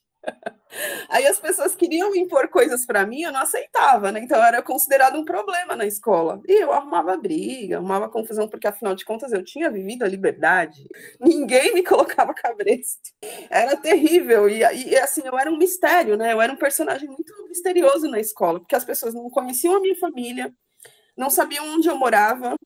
Aí 1.08 1.26
as 1.26 1.38
pessoas 1.38 1.74
queriam 1.74 2.14
impor 2.14 2.48
coisas 2.48 2.86
para 2.86 3.04
mim, 3.06 3.22
eu 3.22 3.32
não 3.32 3.40
aceitava, 3.40 4.12
né? 4.12 4.20
Então 4.20 4.42
era 4.42 4.62
considerado 4.62 5.18
um 5.18 5.24
problema 5.24 5.74
na 5.74 5.86
escola. 5.86 6.40
E 6.46 6.62
eu 6.62 6.72
arrumava 6.72 7.16
briga, 7.16 7.76
arrumava 7.76 8.08
confusão, 8.08 8.48
porque 8.48 8.66
afinal 8.66 8.94
de 8.94 9.04
contas 9.04 9.32
eu 9.32 9.42
tinha 9.44 9.70
vivido 9.70 10.04
a 10.04 10.08
liberdade. 10.08 10.86
Ninguém 11.20 11.74
me 11.74 11.82
colocava 11.84 12.32
cabresto. 12.34 13.10
Era 13.50 13.76
terrível. 13.76 14.48
E, 14.48 14.60
e 14.60 14.96
assim, 14.96 15.22
eu 15.24 15.38
era 15.38 15.50
um 15.50 15.58
mistério, 15.58 16.16
né? 16.16 16.32
Eu 16.32 16.40
era 16.40 16.52
um 16.52 16.56
personagem 16.56 17.08
muito 17.08 17.32
misterioso 17.48 18.08
na 18.08 18.20
escola, 18.20 18.60
porque 18.60 18.76
as 18.76 18.84
pessoas 18.84 19.14
não 19.14 19.28
conheciam 19.30 19.76
a 19.76 19.80
minha 19.80 19.96
família, 19.96 20.54
não 21.16 21.30
sabiam 21.30 21.66
onde 21.74 21.88
eu 21.88 21.96
morava, 21.96 22.56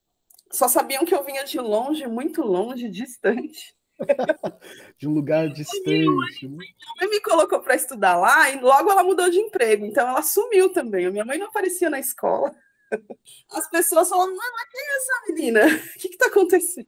só 0.51 0.67
sabiam 0.67 1.05
que 1.05 1.13
eu 1.13 1.23
vinha 1.23 1.43
de 1.43 1.59
longe, 1.59 2.07
muito 2.07 2.41
longe, 2.41 2.87
distante. 2.89 3.75
de 4.97 5.07
um 5.07 5.13
lugar 5.13 5.49
distante. 5.49 6.47
Né? 6.47 6.57
Minha 6.57 6.95
mãe 6.99 7.09
me 7.09 7.19
colocou 7.21 7.59
para 7.59 7.75
estudar 7.75 8.17
lá 8.17 8.49
e 8.49 8.59
logo 8.59 8.91
ela 8.91 9.03
mudou 9.03 9.29
de 9.29 9.39
emprego, 9.39 9.85
então 9.85 10.07
ela 10.07 10.21
sumiu 10.21 10.69
também. 10.69 11.09
Minha 11.11 11.25
mãe 11.25 11.37
não 11.37 11.47
aparecia 11.47 11.89
na 11.89 11.99
escola. 11.99 12.53
As 13.51 13.69
pessoas 13.69 14.09
falam: 14.09 14.35
mas 14.35 14.69
quem 14.71 14.81
é 14.81 14.97
essa 14.97 15.21
menina? 15.27 15.65
O 15.95 15.99
que 15.99 16.07
está 16.07 16.27
acontecendo? 16.27 16.87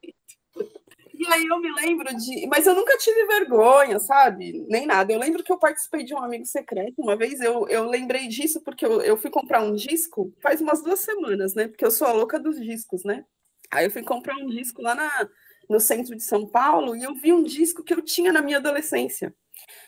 E 1.18 1.26
aí 1.34 1.48
eu 1.48 1.60
me 1.60 1.74
lembro 1.74 2.16
de. 2.16 2.46
Mas 2.48 2.68
eu 2.68 2.76
nunca 2.76 2.96
tive 2.98 3.26
vergonha, 3.26 4.00
sabe? 4.00 4.64
Nem 4.70 4.86
nada. 4.86 5.12
Eu 5.12 5.20
lembro 5.20 5.44
que 5.44 5.52
eu 5.52 5.58
participei 5.58 6.04
de 6.04 6.14
um 6.14 6.20
amigo 6.20 6.46
secreto. 6.46 7.02
Uma 7.02 7.16
vez 7.16 7.42
eu, 7.42 7.68
eu 7.68 7.90
lembrei 7.90 8.28
disso 8.28 8.62
porque 8.64 8.86
eu, 8.86 9.02
eu 9.02 9.18
fui 9.18 9.32
comprar 9.32 9.64
um 9.64 9.74
disco 9.74 10.32
faz 10.42 10.62
umas 10.62 10.84
duas 10.84 11.00
semanas, 11.00 11.56
né? 11.56 11.68
Porque 11.68 11.84
eu 11.84 11.90
sou 11.90 12.08
a 12.08 12.12
louca 12.12 12.40
dos 12.40 12.60
discos, 12.62 13.04
né? 13.04 13.26
Aí 13.72 13.86
eu 13.86 13.92
fui 13.92 14.04
comprar 14.04 14.36
um 14.36 14.48
disco 14.48 14.82
lá 14.82 14.94
na, 14.94 15.30
no 15.70 15.80
centro 15.80 16.16
de 16.16 16.24
São 16.24 16.46
Paulo 16.46 16.96
e 16.96 17.04
eu 17.04 17.14
vi 17.16 17.34
um 17.34 17.44
disco 17.44 17.84
que 17.84 17.94
eu 17.94 18.02
tinha 18.02 18.32
na 18.32 18.42
minha 18.42 18.58
adolescência. 18.58 19.34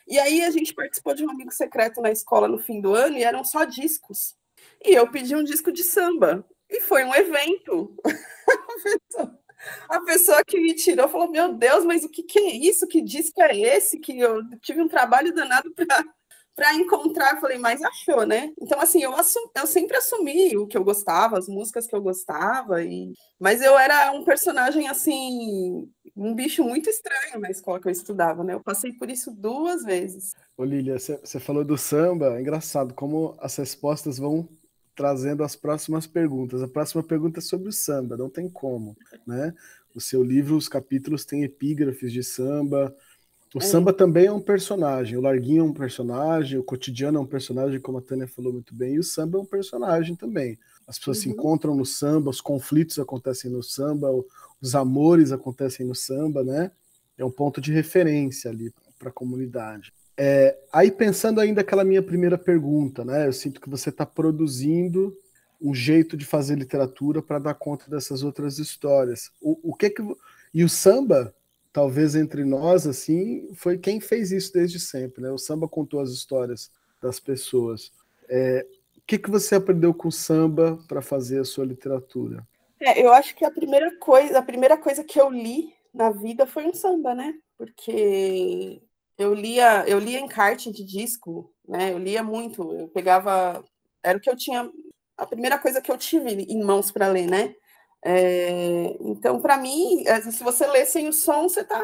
E 0.08 0.18
aí 0.18 0.42
a 0.44 0.52
gente 0.52 0.74
participou 0.74 1.14
de 1.14 1.26
um 1.26 1.30
amigo 1.30 1.52
secreto 1.52 2.02
na 2.02 2.12
escola 2.12 2.48
no 2.48 2.58
fim 2.58 2.82
do 2.82 2.94
ano 2.94 3.18
e 3.18 3.24
eram 3.24 3.44
só 3.44 3.64
discos. 3.64 4.36
E 4.84 4.94
eu 4.94 5.10
pedi 5.10 5.36
um 5.36 5.44
disco 5.44 5.72
de 5.72 5.84
samba. 5.84 6.46
E 6.70 6.82
foi 6.82 7.04
um 7.04 7.14
evento. 7.16 7.96
a 9.90 10.02
pessoa 10.02 10.44
que 10.46 10.60
me 10.60 10.74
tirou 10.76 11.08
falou: 11.10 11.30
Meu 11.30 11.54
Deus, 11.54 11.84
mas 11.84 12.04
o 12.04 12.10
que, 12.10 12.24
que 12.24 12.40
é 12.40 12.52
isso? 12.56 12.88
Que 12.88 13.02
disco 13.02 13.42
é 13.42 13.58
esse? 13.58 14.00
Que 14.00 14.20
eu 14.20 14.42
tive 14.62 14.82
um 14.82 14.88
trabalho 14.88 15.34
danado 15.34 15.72
para 15.74 16.06
para 16.60 16.76
encontrar, 16.76 17.36
eu 17.36 17.40
falei, 17.40 17.58
mas 17.58 17.82
achou, 17.82 18.26
né? 18.26 18.52
Então, 18.62 18.82
assim, 18.82 19.02
eu, 19.02 19.16
assum, 19.16 19.40
eu 19.56 19.66
sempre 19.66 19.96
assumi 19.96 20.58
o 20.58 20.68
que 20.68 20.78
eu 20.78 20.84
gostava, 20.84 21.38
as 21.38 21.48
músicas 21.48 21.88
que 21.88 21.96
eu 21.96 22.02
gostava, 22.02 22.84
e 22.84 23.14
mas 23.40 23.62
eu 23.62 23.80
era 23.80 24.12
um 24.12 24.26
personagem, 24.26 24.90
assim, 24.90 25.90
um 26.14 26.36
bicho 26.36 26.62
muito 26.62 26.90
estranho 26.90 27.40
na 27.40 27.50
escola 27.50 27.80
que 27.80 27.88
eu 27.88 27.92
estudava, 27.92 28.44
né? 28.44 28.56
Eu 28.56 28.60
passei 28.60 28.92
por 28.92 29.10
isso 29.10 29.32
duas 29.32 29.86
vezes. 29.86 30.34
Ô, 30.58 30.66
Lília, 30.66 31.00
você 31.00 31.40
falou 31.40 31.64
do 31.64 31.78
samba, 31.78 32.36
é 32.38 32.42
engraçado 32.42 32.94
como 32.94 33.38
as 33.40 33.56
respostas 33.56 34.18
vão 34.18 34.46
trazendo 34.94 35.46
as 35.46 35.56
próximas 35.56 36.06
perguntas. 36.06 36.62
A 36.62 36.68
próxima 36.68 37.02
pergunta 37.02 37.40
é 37.40 37.42
sobre 37.42 37.70
o 37.70 37.72
samba, 37.72 38.18
não 38.18 38.30
tem 38.30 38.50
como, 38.50 38.98
né? 39.26 39.54
O 39.96 40.02
seu 40.02 40.22
livro, 40.22 40.58
os 40.58 40.68
capítulos 40.68 41.24
têm 41.24 41.46
epígrafes 41.46 42.12
de 42.12 42.22
samba, 42.22 42.94
o 43.56 43.58
é. 43.58 43.62
samba 43.62 43.92
também 43.92 44.28
é 44.28 44.32
um 44.32 44.40
personagem, 44.40 45.18
o 45.18 45.22
Larguinho 45.22 45.62
é 45.62 45.64
um 45.64 45.74
personagem, 45.74 46.60
o 46.60 46.64
cotidiano 46.64 47.18
é 47.18 47.22
um 47.22 47.26
personagem, 47.26 47.80
como 47.80 47.98
a 47.98 48.02
Tânia 48.02 48.28
falou 48.28 48.54
muito 48.54 48.76
bem, 48.76 48.96
e 48.96 49.00
o 49.00 49.04
samba 49.04 49.40
é 49.40 49.42
um 49.42 49.46
personagem 49.46 50.16
também. 50.16 50.60
As 50.88 51.00
pessoas 51.00 51.18
uhum. 51.18 51.24
se 51.24 51.30
encontram 51.30 51.76
no 51.76 51.86
samba, 51.86 52.30
os 52.30 52.42
conflitos 52.42 53.00
acontecem 53.00 53.50
no 53.50 53.64
samba, 53.64 54.08
os 54.62 54.76
amores 54.76 55.32
acontecem 55.32 55.86
no 55.86 55.96
samba, 55.96 56.44
né? 56.44 56.72
É 57.18 57.26
um 57.26 57.32
ponto 57.32 57.60
de 57.60 57.74
referência 57.74 58.52
ali 58.52 58.72
para 59.00 59.10
a 59.10 59.14
comunidade. 59.14 59.92
É, 60.16 60.58
aí 60.72 60.92
pensando 60.92 61.40
ainda 61.40 61.62
aquela 61.62 61.84
minha 61.84 62.04
primeira 62.04 62.38
pergunta, 62.38 63.04
né? 63.04 63.26
Eu 63.26 63.34
sinto 63.34 63.60
que 63.60 63.70
você 63.70 63.90
está 63.90 64.06
produzindo 64.06 65.16
um 65.62 65.74
jeito 65.74 66.16
de 66.16 66.26
fazer 66.26 66.56
literatura 66.56 67.22
para 67.22 67.40
dar 67.40 67.54
conta 67.54 67.90
dessas 67.90 68.22
outras 68.22 68.60
histórias. 68.60 69.32
O, 69.42 69.72
o 69.72 69.76
que 69.76 69.90
que 69.90 70.04
e 70.54 70.64
o 70.64 70.70
samba, 70.70 71.34
talvez 71.72 72.16
entre 72.16 72.44
nós 72.44 72.88
assim, 72.88 73.54
foi 73.56 73.78
quem 73.78 74.00
fez 74.00 74.32
isso 74.32 74.54
desde 74.54 74.80
sempre, 74.80 75.22
né? 75.22 75.32
O 75.32 75.38
samba 75.38 75.68
contou 75.68 76.00
as 76.00 76.10
histórias 76.10 76.72
das 77.02 77.20
pessoas. 77.20 77.92
É, 78.28 78.66
o 78.98 79.02
que 79.06 79.18
que 79.18 79.30
você 79.30 79.56
aprendeu 79.56 79.94
com 79.94 80.08
o 80.08 80.12
samba 80.12 80.80
para 80.88 81.02
fazer 81.02 81.40
a 81.40 81.46
sua 81.46 81.66
literatura? 81.66 82.48
É, 82.80 83.04
eu 83.04 83.12
acho 83.12 83.36
que 83.36 83.44
a 83.44 83.52
primeira 83.52 83.98
coisa, 83.98 84.40
a 84.40 84.44
primeira 84.44 84.78
coisa 84.78 85.04
que 85.04 85.20
eu 85.20 85.30
li 85.30 85.74
na 85.94 86.12
vida 86.12 86.46
foi 86.46 86.66
um 86.66 86.74
samba, 86.74 87.14
né? 87.14 87.34
Porque 87.58 88.82
eu 89.18 89.34
lia, 89.34 89.84
eu 89.88 90.00
lia 90.00 90.20
encarte 90.20 90.72
de 90.72 90.84
disco, 90.84 91.54
né? 91.68 91.92
Eu 91.92 91.98
lia 91.98 92.24
muito, 92.24 92.72
eu 92.74 92.88
pegava, 92.88 93.64
era 94.02 94.18
o 94.18 94.22
que 94.22 94.30
eu 94.30 94.36
tinha, 94.36 94.70
a 95.18 95.26
primeira 95.26 95.58
coisa 95.58 95.82
que 95.82 95.92
eu 95.92 95.98
tive 95.98 96.30
em 96.44 96.64
mãos 96.64 96.92
para 96.92 97.10
ler, 97.10 97.28
né? 97.28 97.54
É, 98.04 98.96
então, 99.02 99.40
para 99.42 99.58
mim, 99.58 100.04
se 100.32 100.44
você 100.44 100.66
lê 100.68 100.86
sem 100.86 101.08
o 101.08 101.14
som, 101.14 101.50
você 101.50 101.62
está 101.62 101.80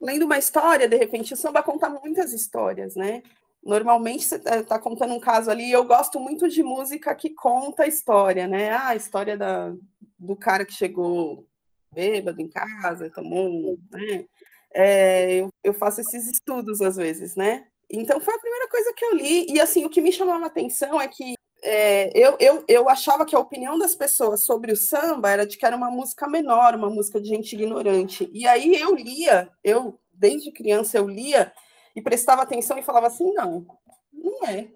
lendo 0.00 0.24
uma 0.24 0.38
história, 0.38 0.88
de 0.88 0.96
repente, 0.96 1.34
o 1.34 1.36
samba 1.36 1.62
conta 1.62 1.88
muitas 1.88 2.32
histórias, 2.32 2.94
né? 2.94 3.22
Normalmente 3.62 4.24
você 4.24 4.36
está 4.36 4.62
tá 4.62 4.78
contando 4.78 5.12
um 5.12 5.20
caso 5.20 5.50
ali, 5.50 5.70
eu 5.70 5.84
gosto 5.84 6.18
muito 6.18 6.48
de 6.48 6.62
música 6.62 7.14
que 7.14 7.30
conta 7.30 7.82
a 7.82 7.86
história, 7.86 8.46
né? 8.46 8.70
Ah, 8.70 8.88
a 8.88 8.96
história 8.96 9.36
da, 9.36 9.72
do 10.18 10.34
cara 10.34 10.64
que 10.64 10.72
chegou 10.72 11.46
bêbado 11.92 12.40
em 12.40 12.48
casa, 12.48 13.10
tomou, 13.10 13.78
né? 13.90 14.24
É, 14.72 15.34
eu, 15.34 15.52
eu, 15.64 15.74
faço 15.74 16.00
esses 16.00 16.26
estudos 16.28 16.80
às 16.80 16.96
vezes, 16.96 17.36
né? 17.36 17.66
Então 17.90 18.20
foi 18.20 18.34
a 18.34 18.38
primeira 18.38 18.68
coisa 18.68 18.94
que 18.94 19.04
eu 19.04 19.14
li, 19.14 19.46
e 19.52 19.60
assim, 19.60 19.84
o 19.84 19.90
que 19.90 20.00
me 20.00 20.12
chamava 20.12 20.44
a 20.44 20.46
atenção 20.46 21.00
é 21.00 21.08
que 21.08 21.34
é, 21.62 22.10
eu, 22.14 22.36
eu, 22.38 22.64
eu 22.66 22.88
achava 22.88 23.24
que 23.24 23.34
a 23.34 23.38
opinião 23.38 23.78
das 23.78 23.94
pessoas 23.94 24.44
sobre 24.44 24.72
o 24.72 24.76
samba 24.76 25.30
era 25.30 25.46
de 25.46 25.56
que 25.56 25.66
era 25.66 25.76
uma 25.76 25.90
música 25.90 26.28
menor, 26.28 26.74
uma 26.74 26.90
música 26.90 27.20
de 27.20 27.28
gente 27.28 27.54
ignorante. 27.54 28.30
E 28.32 28.46
aí 28.46 28.80
eu 28.80 28.94
lia, 28.94 29.50
eu, 29.62 29.98
desde 30.12 30.52
criança, 30.52 30.98
eu 30.98 31.08
lia 31.08 31.52
e 31.94 32.02
prestava 32.02 32.42
atenção 32.42 32.78
e 32.78 32.82
falava 32.82 33.06
assim: 33.06 33.32
não, 33.32 33.66
não 34.12 34.46
é. 34.46 34.68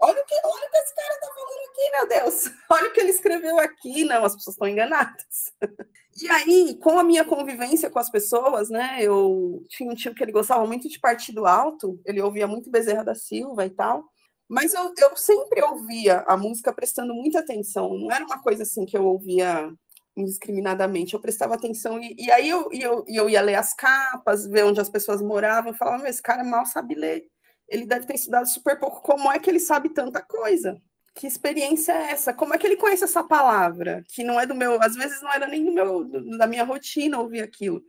Olha 0.00 0.22
o 0.22 0.26
que, 0.26 0.34
olha 0.34 0.66
o 0.66 0.70
que 0.70 0.76
esse 0.78 0.94
cara 0.94 1.14
está 1.14 1.26
falando 1.26 1.70
aqui, 1.70 1.90
meu 1.90 2.08
Deus. 2.08 2.52
Olha 2.70 2.88
o 2.88 2.92
que 2.92 3.00
ele 3.00 3.10
escreveu 3.10 3.58
aqui. 3.58 4.04
Não, 4.04 4.24
as 4.24 4.36
pessoas 4.36 4.54
estão 4.54 4.68
enganadas. 4.68 5.52
E 6.20 6.28
aí, 6.28 6.76
com 6.82 6.98
a 6.98 7.04
minha 7.04 7.24
convivência 7.24 7.88
com 7.88 7.98
as 8.00 8.10
pessoas, 8.10 8.68
né? 8.68 8.98
Eu 9.00 9.64
tinha 9.68 9.88
um 9.88 9.94
tio 9.94 10.12
que 10.12 10.20
ele 10.20 10.32
gostava 10.32 10.66
muito 10.66 10.88
de 10.88 10.98
partido 10.98 11.46
alto, 11.46 12.00
ele 12.04 12.20
ouvia 12.20 12.44
muito 12.44 12.72
Bezerra 12.72 13.04
da 13.04 13.14
Silva 13.14 13.64
e 13.64 13.70
tal. 13.70 14.04
Mas 14.48 14.72
eu, 14.72 14.92
eu 14.96 15.16
sempre 15.16 15.62
ouvia 15.62 16.24
a 16.26 16.36
música 16.36 16.72
prestando 16.72 17.14
muita 17.14 17.40
atenção. 17.40 17.96
Não 17.98 18.10
era 18.10 18.24
uma 18.24 18.42
coisa 18.42 18.62
assim 18.62 18.86
que 18.86 18.96
eu 18.96 19.04
ouvia 19.04 19.70
indiscriminadamente. 20.16 21.14
Eu 21.14 21.20
prestava 21.20 21.54
atenção 21.54 22.00
e, 22.00 22.14
e 22.18 22.30
aí 22.30 22.48
eu, 22.48 22.68
eu, 22.72 23.04
eu 23.06 23.30
ia 23.30 23.42
ler 23.42 23.56
as 23.56 23.74
capas, 23.74 24.46
ver 24.46 24.64
onde 24.64 24.80
as 24.80 24.88
pessoas 24.88 25.20
moravam, 25.20 25.74
falava, 25.74 26.08
esse 26.08 26.22
cara 26.22 26.42
mal 26.42 26.64
sabe 26.66 26.94
ler 26.94 27.26
ele 27.68 27.86
deve 27.86 28.06
ter 28.06 28.14
estudado 28.14 28.48
super 28.48 28.78
pouco. 28.78 29.02
Como 29.02 29.30
é 29.30 29.38
que 29.38 29.48
ele 29.50 29.60
sabe 29.60 29.90
tanta 29.90 30.22
coisa? 30.22 30.80
Que 31.14 31.26
experiência 31.26 31.92
é 31.92 32.12
essa? 32.12 32.32
Como 32.32 32.54
é 32.54 32.58
que 32.58 32.66
ele 32.66 32.76
conhece 32.76 33.04
essa 33.04 33.22
palavra? 33.22 34.02
Que 34.08 34.24
não 34.24 34.40
é 34.40 34.46
do 34.46 34.54
meu, 34.54 34.80
às 34.80 34.94
vezes 34.94 35.20
não 35.20 35.32
era 35.32 35.46
nem 35.46 35.64
do 35.64 35.72
meu, 35.72 36.04
da 36.38 36.46
minha 36.46 36.64
rotina 36.64 37.18
ouvir 37.18 37.42
aquilo. 37.42 37.82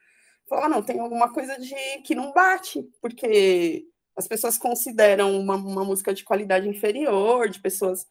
Falar, 0.47 0.67
não, 0.67 0.81
tem 0.81 0.99
alguma 0.99 1.31
coisa 1.31 1.57
de 1.59 1.75
que 2.03 2.15
não 2.15 2.33
bate, 2.33 2.83
porque 3.01 3.85
as 4.17 4.27
pessoas 4.27 4.57
consideram 4.57 5.39
uma, 5.39 5.55
uma 5.55 5.83
música 5.85 6.13
de 6.13 6.23
qualidade 6.23 6.67
inferior, 6.67 7.49
de 7.49 7.59
pessoas 7.59 8.05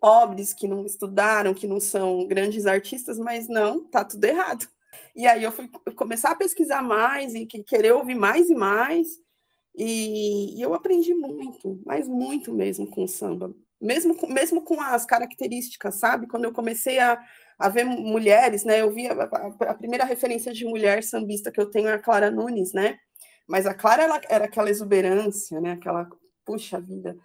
pobres 0.00 0.52
que 0.52 0.68
não 0.68 0.84
estudaram, 0.84 1.54
que 1.54 1.66
não 1.66 1.80
são 1.80 2.26
grandes 2.26 2.66
artistas, 2.66 3.18
mas 3.18 3.48
não, 3.48 3.84
tá 3.84 4.04
tudo 4.04 4.24
errado. 4.24 4.68
E 5.16 5.26
aí 5.26 5.42
eu 5.42 5.52
fui 5.52 5.68
começar 5.96 6.32
a 6.32 6.36
pesquisar 6.36 6.82
mais 6.82 7.34
e 7.34 7.46
querer 7.46 7.92
ouvir 7.92 8.14
mais 8.14 8.50
e 8.50 8.54
mais. 8.54 9.06
E, 9.76 10.58
e, 10.58 10.62
eu 10.62 10.74
aprendi 10.74 11.14
muito, 11.14 11.80
mas 11.84 12.06
muito 12.06 12.52
mesmo 12.52 12.86
com 12.86 13.04
o 13.04 13.08
samba. 13.08 13.54
Mesmo, 13.80 14.16
mesmo 14.28 14.62
com 14.62 14.80
as 14.80 15.04
características, 15.04 15.96
sabe? 15.96 16.26
Quando 16.28 16.44
eu 16.44 16.52
comecei 16.52 16.98
a, 16.98 17.20
a 17.58 17.68
ver 17.68 17.84
mulheres, 17.84 18.64
né? 18.64 18.82
Eu 18.82 18.92
vi 18.92 19.08
a, 19.08 19.14
a, 19.14 19.70
a, 19.70 19.74
primeira 19.74 20.04
referência 20.04 20.52
de 20.52 20.64
mulher 20.64 21.02
sambista 21.02 21.50
que 21.50 21.60
eu 21.60 21.70
tenho 21.70 21.88
é 21.88 21.94
a 21.94 21.98
Clara 21.98 22.30
Nunes, 22.30 22.72
né? 22.72 22.98
Mas 23.46 23.66
a 23.66 23.74
Clara 23.74 24.02
ela, 24.02 24.20
era 24.28 24.44
aquela 24.46 24.70
exuberância, 24.70 25.60
né? 25.60 25.72
Aquela, 25.72 26.08
puxa 26.44 26.80
vida. 26.80 27.16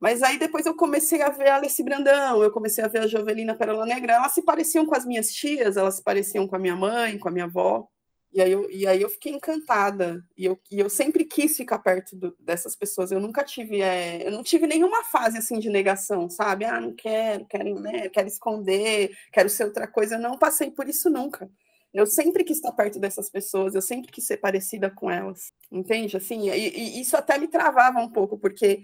Mas 0.00 0.22
aí 0.22 0.38
depois 0.38 0.66
eu 0.66 0.74
comecei 0.74 1.22
a 1.22 1.30
ver 1.30 1.48
a 1.48 1.56
Alessi 1.56 1.82
Brandão, 1.82 2.42
eu 2.42 2.50
comecei 2.50 2.84
a 2.84 2.88
ver 2.88 3.00
a 3.00 3.06
Jovelina 3.06 3.56
Pérola 3.56 3.86
Negra. 3.86 4.14
Elas 4.14 4.32
se 4.32 4.42
pareciam 4.42 4.84
com 4.86 4.94
as 4.94 5.06
minhas 5.06 5.32
tias, 5.32 5.76
elas 5.76 5.96
se 5.96 6.02
pareciam 6.02 6.46
com 6.46 6.56
a 6.56 6.58
minha 6.58 6.76
mãe, 6.76 7.18
com 7.18 7.28
a 7.28 7.32
minha 7.32 7.46
avó. 7.46 7.88
E 8.32 8.42
aí 8.42 8.52
eu, 8.52 8.70
e 8.70 8.86
aí 8.86 9.00
eu 9.00 9.08
fiquei 9.08 9.32
encantada. 9.32 10.22
E 10.36 10.44
eu, 10.44 10.60
e 10.70 10.78
eu 10.78 10.90
sempre 10.90 11.24
quis 11.24 11.56
ficar 11.56 11.78
perto 11.78 12.14
do, 12.14 12.36
dessas 12.38 12.76
pessoas. 12.76 13.10
Eu 13.10 13.20
nunca 13.20 13.42
tive, 13.42 13.80
é, 13.80 14.26
eu 14.26 14.30
não 14.30 14.42
tive 14.42 14.66
nenhuma 14.66 15.02
fase 15.04 15.38
assim 15.38 15.58
de 15.58 15.70
negação, 15.70 16.28
sabe? 16.28 16.66
Ah, 16.66 16.78
não 16.80 16.94
quero, 16.94 17.46
quero, 17.46 17.80
né, 17.80 18.08
quero 18.10 18.28
esconder, 18.28 19.16
quero 19.32 19.48
ser 19.48 19.64
outra 19.64 19.86
coisa. 19.86 20.16
Eu 20.16 20.20
não 20.20 20.36
passei 20.38 20.70
por 20.70 20.86
isso 20.88 21.08
nunca. 21.08 21.48
Eu 21.96 22.06
sempre 22.06 22.44
quis 22.44 22.58
estar 22.58 22.72
perto 22.72 22.98
dessas 22.98 23.30
pessoas, 23.30 23.74
eu 23.74 23.80
sempre 23.80 24.12
quis 24.12 24.26
ser 24.26 24.36
parecida 24.36 24.90
com 24.90 25.10
elas, 25.10 25.50
entende? 25.72 26.14
Assim, 26.14 26.50
e, 26.50 26.98
e 26.98 27.00
isso 27.00 27.16
até 27.16 27.38
me 27.38 27.48
travava 27.48 28.00
um 28.00 28.10
pouco, 28.10 28.36
porque 28.38 28.82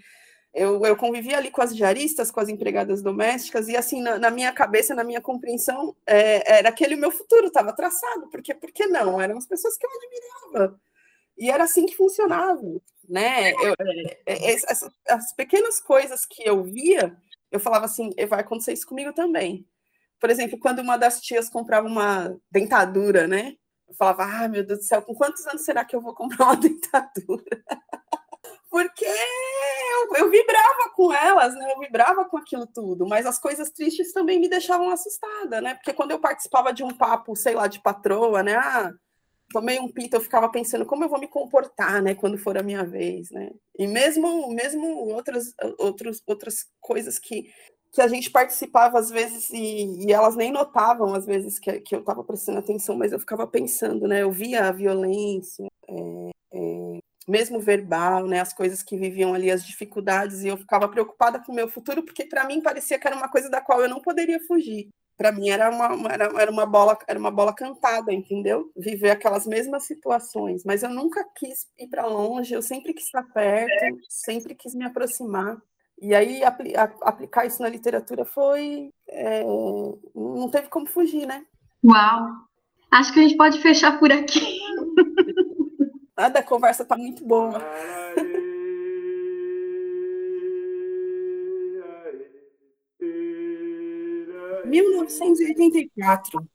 eu, 0.55 0.85
eu 0.87 0.97
convivia 0.97 1.37
ali 1.37 1.51
com 1.51 1.61
as 1.61 1.77
diaristas, 1.77 2.31
com 2.31 2.41
as 2.41 2.49
empregadas 2.49 3.03
domésticas, 3.03 3.69
e 3.69 3.77
assim, 3.77 4.01
na, 4.01 4.19
na 4.19 4.31
minha 4.31 4.51
cabeça, 4.51 4.95
na 4.95 5.05
minha 5.05 5.21
compreensão, 5.21 5.95
é, 6.07 6.59
era 6.59 6.71
aquele 6.71 6.95
o 6.95 6.99
meu 6.99 7.11
futuro, 7.11 7.49
estava 7.49 7.75
traçado, 7.75 8.31
porque 8.31 8.55
por 8.55 8.73
que 8.73 8.87
não? 8.87 9.21
Eram 9.21 9.37
as 9.37 9.47
pessoas 9.47 9.77
que 9.77 9.87
eu 9.87 9.91
admirava. 9.91 10.81
E 11.37 11.51
era 11.51 11.65
assim 11.65 11.85
que 11.85 11.97
funcionava, 11.97 12.63
né? 13.07 13.53
Eu, 13.53 13.75
é, 13.79 14.19
é, 14.27 14.53
essas, 14.53 14.91
as 15.07 15.35
pequenas 15.35 15.81
coisas 15.81 16.25
que 16.25 16.43
eu 16.49 16.63
via, 16.63 17.15
eu 17.51 17.61
falava 17.61 17.85
assim, 17.85 18.11
vai 18.27 18.41
acontecer 18.41 18.73
isso 18.73 18.87
comigo 18.87 19.13
também. 19.13 19.67
Por 20.23 20.31
exemplo, 20.31 20.57
quando 20.57 20.79
uma 20.79 20.97
das 20.97 21.21
tias 21.21 21.49
comprava 21.49 21.89
uma 21.89 22.39
dentadura, 22.49 23.27
né? 23.27 23.57
Eu 23.89 23.95
falava, 23.97 24.23
ah, 24.23 24.47
meu 24.47 24.65
Deus 24.65 24.79
do 24.79 24.85
céu, 24.85 25.03
com 25.03 25.17
quantos 25.17 25.45
anos 25.49 25.65
será 25.65 25.85
que 25.85 25.97
eu 25.97 26.01
vou 26.01 26.15
comprar 26.15 26.45
uma 26.45 26.55
dentadura? 26.57 27.65
porque 28.71 29.05
eu, 29.05 30.17
eu, 30.17 30.31
vibrava 30.31 30.91
com 30.95 31.13
elas, 31.13 31.55
né? 31.57 31.73
Eu 31.73 31.81
vibrava 31.81 32.25
com 32.25 32.37
aquilo 32.39 32.69
tudo, 32.69 33.05
mas 33.05 33.27
as 33.27 33.37
coisas 33.37 33.71
tristes 33.71 34.13
também 34.13 34.39
me 34.39 34.49
deixavam 34.49 34.91
assustada, 34.91 35.61
né? 35.61 35.75
Porque 35.75 35.93
quando 35.93 36.13
eu 36.13 36.21
participava 36.21 36.73
de 36.73 36.85
um 36.85 36.97
papo, 36.97 37.35
sei 37.35 37.55
lá, 37.55 37.67
de 37.67 37.83
patroa, 37.83 38.45
né? 38.45 38.55
Ah, 38.55 38.93
tomei 39.53 39.79
um 39.81 39.91
pito, 39.91 40.17
eu 40.17 40.21
ficava 40.21 40.49
pensando 40.49 40.87
como 40.87 41.05
eu 41.05 41.09
vou 41.09 41.21
me 41.21 41.29
comportar, 41.29 42.01
né, 42.01 42.15
quando 42.15 42.39
for 42.39 42.57
a 42.57 42.63
minha 42.63 42.85
vez, 42.85 43.31
né? 43.31 43.51
E 43.79 43.87
mesmo 43.87 44.49
mesmo 44.55 44.87
outras 45.09 45.53
outros, 45.79 46.23
outras 46.27 46.65
coisas 46.81 47.19
que 47.19 47.53
que 47.93 48.01
a 48.01 48.09
gente 48.09 48.31
participava 48.31 48.99
às 48.99 49.11
vezes 49.11 49.51
e, 49.51 50.07
e 50.07 50.13
elas 50.13 50.35
nem 50.35 50.51
notavam 50.51 51.15
às 51.15 51.27
vezes 51.27 51.59
que, 51.59 51.81
que 51.81 51.95
eu 51.95 52.01
estava 52.01 52.25
prestando 52.25 52.59
atenção, 52.59 52.97
mas 52.97 53.13
eu 53.13 53.21
ficava 53.21 53.47
pensando, 53.47 54.09
né? 54.09 54.23
Eu 54.23 54.33
via 54.33 54.67
a 54.67 54.73
violência, 54.73 55.67
é, 55.87 56.31
é, 56.55 56.99
mesmo 57.29 57.61
verbal, 57.61 58.27
né, 58.27 58.41
as 58.41 58.53
coisas 58.53 58.83
que 58.83 58.97
viviam 58.97 59.35
ali, 59.35 59.51
as 59.51 59.65
dificuldades, 59.65 60.43
e 60.43 60.49
eu 60.49 60.57
ficava 60.57 60.89
preocupada 60.89 61.39
com 61.39 61.53
o 61.53 61.55
meu 61.55 61.69
futuro, 61.69 62.03
porque 62.03 62.25
para 62.25 62.47
mim 62.47 62.63
parecia 62.63 62.99
que 62.99 63.07
era 63.07 63.17
uma 63.17 63.29
coisa 63.29 63.51
da 63.51 63.61
qual 63.61 63.81
eu 63.83 63.89
não 63.89 64.01
poderia 64.01 64.41
fugir. 64.41 64.89
Para 65.17 65.31
mim 65.31 65.51
era 65.51 65.71
uma, 65.71 66.13
era, 66.13 66.25
era, 66.41 66.51
uma 66.51 66.67
bola, 66.67 66.99
era 67.07 67.19
uma 67.19 67.31
bola 67.31 67.55
cantada, 67.55 68.13
entendeu? 68.13 68.73
Viver 68.77 69.11
aquelas 69.11 69.47
mesmas 69.47 69.85
situações, 69.85 70.65
mas 70.65 70.83
eu 70.83 70.91
nunca 70.91 71.25
quis 71.37 71.67
ir 71.79 71.89
para 71.89 72.07
longe, 72.07 72.55
eu 72.55 72.63
sempre 72.63 72.95
quis 72.95 73.05
estar 73.05 73.23
perto, 73.33 73.99
sempre 74.09 74.55
quis 74.55 74.75
me 74.75 74.85
aproximar. 74.85 75.61
E 76.03 76.13
aí 76.17 76.43
apl 76.43 76.65
aplicar 77.03 77.47
isso 77.47 77.63
na 77.63 77.69
literatura 77.69 78.25
foi, 78.25 78.93
é, 79.07 79.45
não 79.45 80.49
teve 80.51 80.67
como 80.69 80.85
fugir, 80.85 81.27
né? 81.27 81.47
Uau! 81.85 82.27
Acho 82.91 83.13
que 83.13 83.21
a 83.21 83.23
gente 83.23 83.37
pode 83.37 83.61
fechar 83.61 84.01
por 84.01 84.11
aqui. 84.11 84.59
Nada, 86.19 86.41
a 86.41 86.43
conversa 86.43 86.85
tá 86.85 86.97
muito 86.97 87.25
boa. 87.25 87.63
1984. 94.65 96.49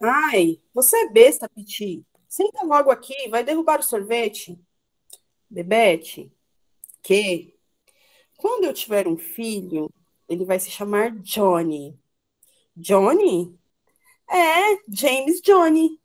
Ai, 0.00 0.60
você 0.72 0.96
é 0.96 1.10
besta, 1.10 1.48
Piti. 1.48 2.06
Senta 2.28 2.64
logo 2.64 2.92
aqui, 2.92 3.28
vai 3.28 3.42
derrubar 3.42 3.80
o 3.80 3.82
sorvete. 3.82 4.56
Bebete, 5.50 6.32
que 7.02 7.53
quando 8.36 8.64
eu 8.64 8.74
tiver 8.74 9.06
um 9.08 9.16
filho, 9.16 9.90
ele 10.28 10.44
vai 10.44 10.58
se 10.60 10.70
chamar 10.70 11.10
Johnny. 11.20 11.98
Johnny? 12.76 13.58
É, 14.30 14.76
James 14.88 15.40
Johnny. 15.42 16.00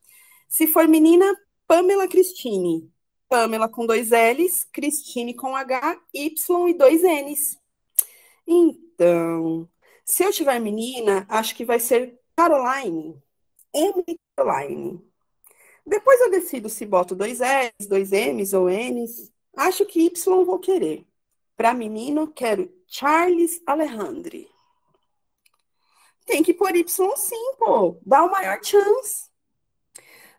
Se 0.48 0.68
for 0.68 0.88
menina, 0.88 1.26
Pamela 1.68 2.08
Cristine. 2.08 2.92
Pamela 3.30 3.70
com 3.70 3.86
dois 3.86 4.12
L's, 4.12 4.66
Cristine 4.74 5.36
com 5.36 5.56
H, 5.56 6.02
Y 6.14 6.70
e 6.70 6.74
dois 6.74 7.04
N's. 7.04 7.60
Então, 8.48 9.70
Se 10.06 10.24
eu 10.26 10.32
tiver 10.34 10.60
menina, 10.60 11.26
acho 11.30 11.56
que 11.56 11.66
vai 11.66 11.80
ser 11.80 12.20
Caroline. 12.36 13.22
M. 13.74 14.04
Caroline. 14.38 15.02
Depois 15.86 16.22
eu 16.22 16.32
decido 16.32 16.70
se 16.70 16.86
boto 16.86 17.16
dois 17.16 17.42
S, 17.42 17.74
dois 17.90 18.12
M's 18.14 18.54
ou 18.54 18.70
N's. 18.70 19.32
Acho 19.58 19.86
que 19.86 20.02
Y 20.08 20.46
vou 20.46 20.60
querer. 20.60 21.08
Para 21.60 21.74
menino, 21.74 22.32
quero 22.32 22.74
Charles 22.88 23.62
Alejandre. 23.68 24.50
Tem 26.26 26.42
que 26.42 26.54
pôr 26.54 26.74
Y 26.74 27.18
sim, 27.18 27.56
pô. 27.58 28.00
Dá 28.06 28.24
o 28.24 28.32
maior 28.32 28.64
chance. 28.64 29.30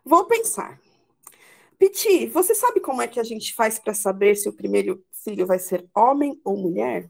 Vou 0.03 0.25
pensar. 0.25 0.81
Piti, 1.77 2.25
você 2.25 2.55
sabe 2.55 2.79
como 2.79 3.03
é 3.03 3.07
que 3.07 3.19
a 3.19 3.23
gente 3.23 3.53
faz 3.53 3.77
para 3.77 3.93
saber 3.93 4.35
se 4.35 4.49
o 4.49 4.53
primeiro 4.53 5.05
filho 5.23 5.45
vai 5.45 5.59
ser 5.59 5.87
homem 5.95 6.41
ou 6.43 6.57
mulher? 6.57 7.07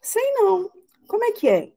Sei 0.00 0.30
não. 0.34 0.70
Como 1.08 1.24
é 1.24 1.32
que 1.32 1.48
é? 1.48 1.72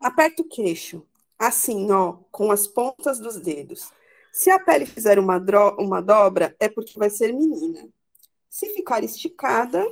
Aperta 0.00 0.42
o 0.42 0.48
queixo, 0.48 1.06
assim, 1.38 1.88
ó, 1.92 2.14
com 2.32 2.50
as 2.50 2.66
pontas 2.66 3.20
dos 3.20 3.36
dedos. 3.36 3.92
Se 4.32 4.50
a 4.50 4.58
pele 4.58 4.86
fizer 4.86 5.20
uma, 5.20 5.40
uma 5.78 6.02
dobra, 6.02 6.56
é 6.58 6.68
porque 6.68 6.98
vai 6.98 7.10
ser 7.10 7.32
menina. 7.32 7.88
Se 8.48 8.68
ficar 8.70 9.04
esticada, 9.04 9.86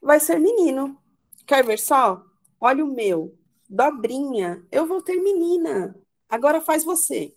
vai 0.00 0.20
ser 0.20 0.38
menino. 0.38 1.00
Quer 1.46 1.64
ver 1.64 1.78
só? 1.78 2.24
Olha 2.60 2.84
o 2.84 2.88
meu. 2.88 3.36
Dobrinha. 3.68 4.66
Eu 4.70 4.86
vou 4.86 5.02
ter 5.02 5.16
menina. 5.20 5.96
Agora 6.28 6.60
faz 6.60 6.84
você. 6.84 7.34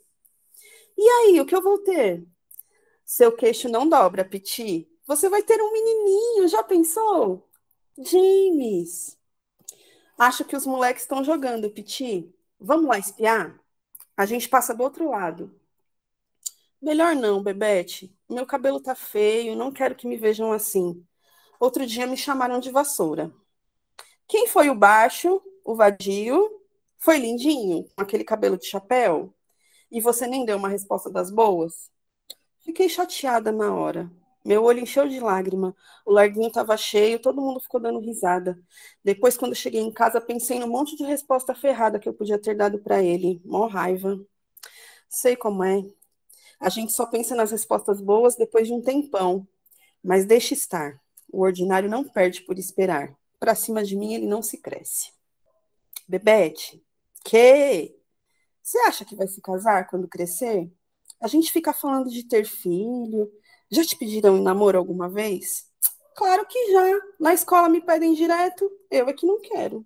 E 0.97 1.09
aí, 1.09 1.41
o 1.41 1.45
que 1.45 1.55
eu 1.55 1.61
vou 1.61 1.79
ter? 1.79 2.25
Seu 3.05 3.31
queixo 3.35 3.69
não 3.69 3.87
dobra, 3.87 4.23
Piti. 4.23 4.89
Você 5.05 5.29
vai 5.29 5.43
ter 5.43 5.61
um 5.61 5.71
menininho, 5.71 6.47
já 6.47 6.63
pensou? 6.63 7.47
James. 7.97 9.17
Acho 10.17 10.45
que 10.45 10.55
os 10.55 10.65
moleques 10.65 11.03
estão 11.03 11.23
jogando, 11.23 11.69
Piti. 11.69 12.33
Vamos 12.59 12.87
lá 12.87 12.97
espiar? 12.97 13.59
A 14.15 14.25
gente 14.25 14.47
passa 14.47 14.73
do 14.73 14.83
outro 14.83 15.09
lado. 15.09 15.53
Melhor 16.81 17.15
não, 17.15 17.41
Bebete. 17.41 18.15
Meu 18.29 18.45
cabelo 18.45 18.79
tá 18.81 18.95
feio, 18.95 19.55
não 19.55 19.71
quero 19.71 19.95
que 19.95 20.07
me 20.07 20.17
vejam 20.17 20.51
assim. 20.51 21.05
Outro 21.63 21.85
dia 21.85 22.05
me 22.05 22.17
chamaram 22.17 22.59
de 22.59 22.69
vassoura. 22.69 23.31
Quem 24.27 24.47
foi 24.47 24.69
o 24.69 24.75
baixo, 24.75 25.41
o 25.63 25.73
vadio? 25.73 26.51
Foi 26.97 27.17
lindinho, 27.17 27.87
com 27.95 28.01
aquele 28.01 28.25
cabelo 28.25 28.57
de 28.57 28.65
chapéu? 28.65 29.33
E 29.89 30.01
você 30.01 30.27
nem 30.27 30.43
deu 30.43 30.57
uma 30.57 30.67
resposta 30.67 31.09
das 31.09 31.31
boas? 31.31 31.89
Fiquei 32.59 32.89
chateada 32.89 33.49
na 33.49 33.73
hora. 33.73 34.11
Meu 34.43 34.61
olho 34.65 34.81
encheu 34.81 35.07
de 35.07 35.21
lágrima. 35.21 35.73
O 36.05 36.11
larguinho 36.11 36.49
estava 36.49 36.75
cheio, 36.75 37.17
todo 37.17 37.41
mundo 37.41 37.61
ficou 37.61 37.79
dando 37.79 37.99
risada. 38.01 38.59
Depois, 39.01 39.37
quando 39.37 39.55
cheguei 39.55 39.79
em 39.79 39.91
casa, 39.93 40.19
pensei 40.19 40.59
no 40.59 40.67
monte 40.67 40.97
de 40.97 41.05
resposta 41.05 41.55
ferrada 41.55 41.97
que 41.97 42.09
eu 42.09 42.13
podia 42.13 42.37
ter 42.37 42.57
dado 42.57 42.77
para 42.77 43.01
ele. 43.01 43.41
Mó 43.45 43.67
raiva. 43.67 44.19
Sei 45.07 45.37
como 45.37 45.63
é. 45.63 45.81
A 46.59 46.67
gente 46.67 46.91
só 46.91 47.05
pensa 47.05 47.33
nas 47.33 47.51
respostas 47.51 48.01
boas 48.01 48.35
depois 48.35 48.67
de 48.67 48.73
um 48.73 48.81
tempão. 48.81 49.47
Mas 50.03 50.25
deixe 50.25 50.53
estar. 50.53 51.01
O 51.33 51.41
ordinário 51.41 51.89
não 51.89 52.03
perde 52.03 52.43
por 52.43 52.59
esperar. 52.59 53.17
Para 53.39 53.55
cima 53.55 53.83
de 53.83 53.95
mim 53.95 54.13
ele 54.13 54.27
não 54.27 54.43
se 54.43 54.59
cresce. 54.59 55.11
Bebete, 56.07 56.79
que? 57.25 57.97
Você 58.61 58.77
acha 58.81 59.03
que 59.03 59.15
vai 59.15 59.27
se 59.27 59.41
casar 59.41 59.87
quando 59.89 60.07
crescer? 60.07 60.71
A 61.19 61.27
gente 61.27 61.51
fica 61.51 61.73
falando 61.73 62.11
de 62.11 62.23
ter 62.23 62.45
filho. 62.45 63.31
Já 63.67 63.83
te 63.83 63.95
pediram 63.95 64.37
em 64.37 64.43
namoro 64.43 64.77
alguma 64.77 65.09
vez? 65.09 65.67
Claro 66.15 66.45
que 66.45 66.71
já. 66.71 67.01
Na 67.19 67.33
escola 67.33 67.67
me 67.67 67.81
pedem 67.81 68.13
direto. 68.13 68.69
Eu 68.91 69.09
é 69.09 69.13
que 69.13 69.25
não 69.25 69.41
quero. 69.41 69.83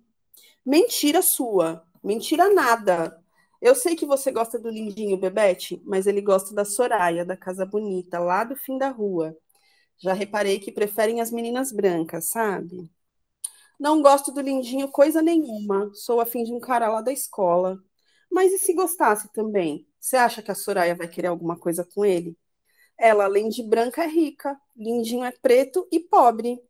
Mentira 0.66 1.22
sua. 1.22 1.82
Mentira 2.04 2.52
nada. 2.52 3.24
Eu 3.58 3.74
sei 3.74 3.96
que 3.96 4.04
você 4.04 4.30
gosta 4.30 4.58
do 4.58 4.68
lindinho 4.68 5.16
Bebete, 5.16 5.82
mas 5.86 6.06
ele 6.06 6.20
gosta 6.20 6.54
da 6.54 6.66
Soraya, 6.66 7.24
da 7.24 7.38
Casa 7.38 7.64
Bonita, 7.64 8.18
lá 8.18 8.44
do 8.44 8.54
fim 8.54 8.76
da 8.76 8.90
rua. 8.90 9.34
Já 9.98 10.12
reparei 10.12 10.58
que 10.60 10.72
preferem 10.72 11.20
as 11.20 11.30
meninas 11.30 11.72
brancas, 11.72 12.28
sabe? 12.30 12.90
Não 13.78 14.02
gosto 14.02 14.32
do 14.32 14.40
lindinho 14.40 14.88
coisa 14.88 15.22
nenhuma. 15.22 15.90
Sou 15.94 16.20
afim 16.20 16.44
de 16.44 16.52
um 16.52 16.60
cara 16.60 16.88
lá 16.88 17.00
da 17.00 17.12
escola. 17.12 17.78
Mas 18.30 18.52
e 18.52 18.58
se 18.58 18.74
gostasse 18.74 19.32
também? 19.32 19.86
Você 20.00 20.16
acha 20.16 20.42
que 20.42 20.50
a 20.50 20.54
Soraya 20.54 20.94
vai 20.94 21.08
querer 21.08 21.28
alguma 21.28 21.58
coisa 21.58 21.84
com 21.84 22.04
ele? 22.04 22.36
Ela, 22.98 23.24
além 23.24 23.48
de 23.48 23.62
branca, 23.62 24.04
é 24.04 24.08
rica. 24.08 24.60
Lindinho 24.76 25.24
é 25.24 25.32
preto 25.32 25.86
e 25.92 26.00
pobre. 26.00 26.60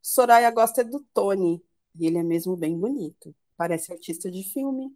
Soraya 0.00 0.50
gosta 0.50 0.84
do 0.84 1.00
Tony. 1.14 1.64
E 1.98 2.06
ele 2.06 2.18
é 2.18 2.22
mesmo 2.22 2.56
bem 2.56 2.78
bonito. 2.78 3.34
Parece 3.56 3.92
artista 3.92 4.30
de 4.30 4.42
filme. 4.42 4.92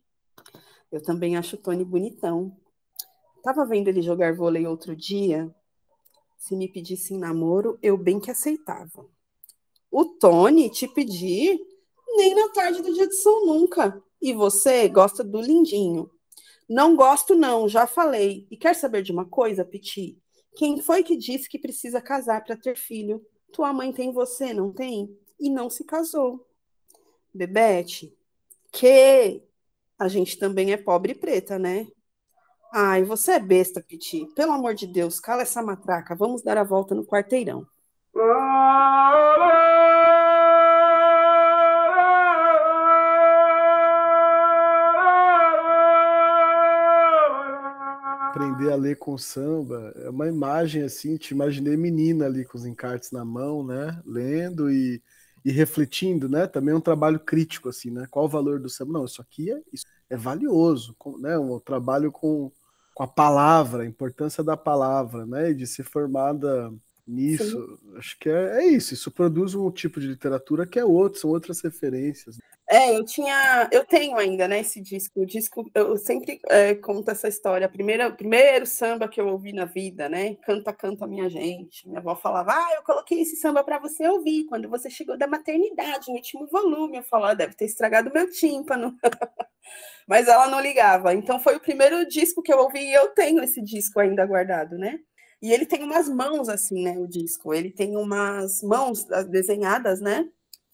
Eu 0.90 1.02
também 1.02 1.36
acho 1.36 1.56
o 1.56 1.58
Tony 1.58 1.84
bonitão. 1.84 2.56
Tava 3.42 3.64
vendo 3.64 3.88
ele 3.88 4.02
jogar 4.02 4.34
vôlei 4.34 4.66
outro 4.66 4.96
dia. 4.96 5.54
Se 6.36 6.54
me 6.54 6.68
pedissem 6.68 7.18
namoro, 7.18 7.78
eu 7.82 7.96
bem 7.96 8.20
que 8.20 8.30
aceitava. 8.30 9.08
O 9.90 10.04
Tony 10.04 10.70
te 10.70 10.86
pedir? 10.86 11.58
Nem 12.16 12.34
na 12.34 12.48
tarde 12.50 12.82
do 12.82 12.92
dia 12.92 13.06
de 13.06 13.14
São 13.16 13.46
nunca. 13.46 14.02
E 14.20 14.32
você 14.32 14.88
gosta 14.88 15.22
do 15.22 15.40
lindinho. 15.40 16.10
Não 16.68 16.96
gosto, 16.96 17.34
não, 17.34 17.68
já 17.68 17.86
falei. 17.86 18.46
E 18.50 18.56
quer 18.56 18.74
saber 18.74 19.02
de 19.02 19.12
uma 19.12 19.24
coisa, 19.24 19.64
Piti? 19.64 20.18
Quem 20.56 20.80
foi 20.80 21.02
que 21.02 21.16
disse 21.16 21.48
que 21.48 21.58
precisa 21.58 22.00
casar 22.00 22.42
para 22.44 22.56
ter 22.56 22.76
filho? 22.76 23.24
Tua 23.52 23.72
mãe 23.72 23.92
tem 23.92 24.12
você, 24.12 24.52
não 24.52 24.72
tem? 24.72 25.16
E 25.38 25.48
não 25.48 25.70
se 25.70 25.84
casou. 25.84 26.46
Bebete, 27.32 28.16
que 28.72 29.42
a 29.98 30.08
gente 30.08 30.38
também 30.38 30.72
é 30.72 30.76
pobre 30.76 31.12
e 31.12 31.14
preta, 31.14 31.58
né? 31.58 31.86
Ai, 32.72 33.02
você 33.04 33.32
é 33.32 33.40
besta, 33.40 33.82
Piti. 33.82 34.26
Pelo 34.34 34.52
amor 34.52 34.74
de 34.74 34.86
Deus, 34.86 35.18
cala 35.18 35.42
essa 35.42 35.62
matraca. 35.62 36.14
Vamos 36.14 36.42
dar 36.42 36.58
a 36.58 36.64
volta 36.64 36.94
no 36.94 37.04
quarteirão. 37.04 37.66
Aprender 48.28 48.70
a 48.72 48.76
ler 48.76 48.96
com 48.98 49.16
samba 49.16 49.94
é 49.96 50.10
uma 50.10 50.28
imagem 50.28 50.82
assim. 50.82 51.16
Te 51.16 51.32
imaginei 51.32 51.76
menina 51.76 52.26
ali 52.26 52.44
com 52.44 52.58
os 52.58 52.66
encartes 52.66 53.10
na 53.10 53.24
mão, 53.24 53.64
né? 53.64 54.00
Lendo 54.04 54.70
e 54.70 55.02
e 55.46 55.52
refletindo, 55.52 56.28
né? 56.28 56.48
Também 56.48 56.74
um 56.74 56.80
trabalho 56.80 57.20
crítico, 57.20 57.68
assim, 57.68 57.88
né? 57.88 58.08
Qual 58.10 58.24
o 58.24 58.28
valor 58.28 58.58
do 58.58 58.68
samba? 58.68 58.94
Não, 58.94 59.04
isso 59.04 59.22
aqui 59.22 59.52
é, 59.52 59.62
isso 59.72 59.86
é 60.10 60.16
valioso, 60.16 60.96
né? 61.20 61.38
Um 61.38 61.60
trabalho 61.60 62.10
com, 62.10 62.50
com 62.92 63.02
a 63.04 63.06
palavra, 63.06 63.84
a 63.84 63.86
importância 63.86 64.42
da 64.42 64.56
palavra, 64.56 65.24
né? 65.24 65.50
E 65.52 65.54
de 65.54 65.64
ser 65.64 65.84
formada 65.84 66.74
nisso. 67.06 67.78
Sim. 67.80 67.98
Acho 67.98 68.18
que 68.18 68.28
é, 68.28 68.62
é 68.62 68.66
isso. 68.66 68.94
Isso 68.94 69.10
produz 69.10 69.54
um 69.54 69.70
tipo 69.70 70.00
de 70.00 70.08
literatura 70.08 70.66
que 70.66 70.78
é 70.78 70.84
outro, 70.84 71.20
são 71.20 71.30
outras 71.30 71.60
referências. 71.60 72.38
É, 72.68 72.96
eu 72.96 73.04
tinha, 73.04 73.68
eu 73.70 73.84
tenho 73.84 74.16
ainda, 74.16 74.48
né, 74.48 74.60
esse 74.60 74.80
disco. 74.80 75.20
O 75.20 75.26
disco, 75.26 75.70
eu 75.72 75.96
sempre 75.96 76.40
é, 76.48 76.74
conto 76.74 77.10
essa 77.10 77.28
história. 77.28 77.68
Primeira, 77.68 78.10
primeiro 78.10 78.66
samba 78.66 79.06
que 79.06 79.20
eu 79.20 79.28
ouvi 79.28 79.52
na 79.52 79.64
vida, 79.66 80.08
né? 80.08 80.34
Canta, 80.44 80.72
canta, 80.72 81.06
minha 81.06 81.30
gente. 81.30 81.86
Minha 81.86 82.00
avó 82.00 82.16
falava, 82.16 82.52
ah, 82.52 82.74
eu 82.76 82.82
coloquei 82.82 83.20
esse 83.20 83.36
samba 83.36 83.62
para 83.62 83.78
você 83.78 84.08
ouvir 84.08 84.46
quando 84.46 84.68
você 84.68 84.90
chegou 84.90 85.16
da 85.16 85.28
maternidade, 85.28 86.08
no 86.08 86.14
último 86.14 86.46
volume. 86.48 86.98
Eu 86.98 87.04
falava, 87.04 87.32
ah, 87.32 87.34
deve 87.34 87.54
ter 87.54 87.66
estragado 87.66 88.10
meu 88.12 88.28
tímpano. 88.28 88.96
Mas 90.06 90.26
ela 90.26 90.48
não 90.48 90.60
ligava. 90.60 91.14
Então 91.14 91.38
foi 91.38 91.56
o 91.56 91.60
primeiro 91.60 92.06
disco 92.08 92.42
que 92.42 92.52
eu 92.52 92.58
ouvi 92.58 92.80
e 92.80 92.94
eu 92.94 93.08
tenho 93.10 93.42
esse 93.42 93.62
disco 93.62 94.00
ainda 94.00 94.26
guardado, 94.26 94.76
né? 94.76 94.98
E 95.42 95.52
ele 95.52 95.66
tem 95.66 95.82
umas 95.82 96.08
mãos 96.08 96.48
assim, 96.48 96.82
né? 96.82 96.98
O 96.98 97.06
disco. 97.06 97.52
Ele 97.52 97.70
tem 97.70 97.96
umas 97.96 98.62
mãos 98.62 99.10
ah, 99.10 99.22
desenhadas, 99.22 100.00
né? 100.00 100.28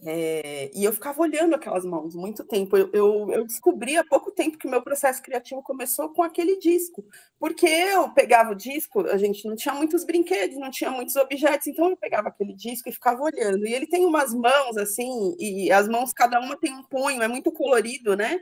É, 0.05 0.69
e 0.75 0.83
eu 0.83 0.93
ficava 0.93 1.23
olhando 1.23 1.55
aquelas 1.55 1.85
mãos 1.85 2.15
muito 2.15 2.45
tempo. 2.45 2.77
Eu, 2.77 2.91
eu, 2.93 3.33
eu, 3.33 3.47
descobri 3.47 3.97
há 3.97 4.05
pouco 4.05 4.33
tempo 4.33 4.59
que 4.59 4.67
o 4.67 4.71
meu 4.71 4.83
processo 4.83 5.23
criativo 5.23 5.63
começou 5.63 6.09
com 6.11 6.23
aquele 6.23 6.59
disco. 6.59 7.05
Porque 7.39 7.67
eu 7.67 8.11
pegava 8.11 8.51
o 8.51 8.55
disco, 8.55 9.07
a 9.07 9.17
gente 9.17 9.47
não 9.47 9.55
tinha 9.55 9.75
muitos 9.75 10.05
brinquedos, 10.05 10.59
não 10.59 10.71
tinha 10.71 10.91
muitos 10.91 11.15
objetos, 11.15 11.69
então 11.69 11.91
eu 11.91 11.97
pegava 11.97 12.29
aquele 12.29 12.53
disco 12.53 12.89
e 12.89 12.93
ficava 12.93 13.23
olhando. 13.23 13.65
E 13.67 13.73
ele 13.73 13.87
tem 13.87 14.05
umas 14.05 14.35
mãos 14.35 14.77
assim, 14.77 15.37
e 15.39 15.71
as 15.71 15.89
mãos, 15.89 16.13
cada 16.13 16.41
uma 16.41 16.57
tem 16.59 16.73
um 16.73 16.83
punho, 16.83 17.23
é 17.23 17.29
muito 17.29 17.53
colorido, 17.53 18.17
né? 18.17 18.41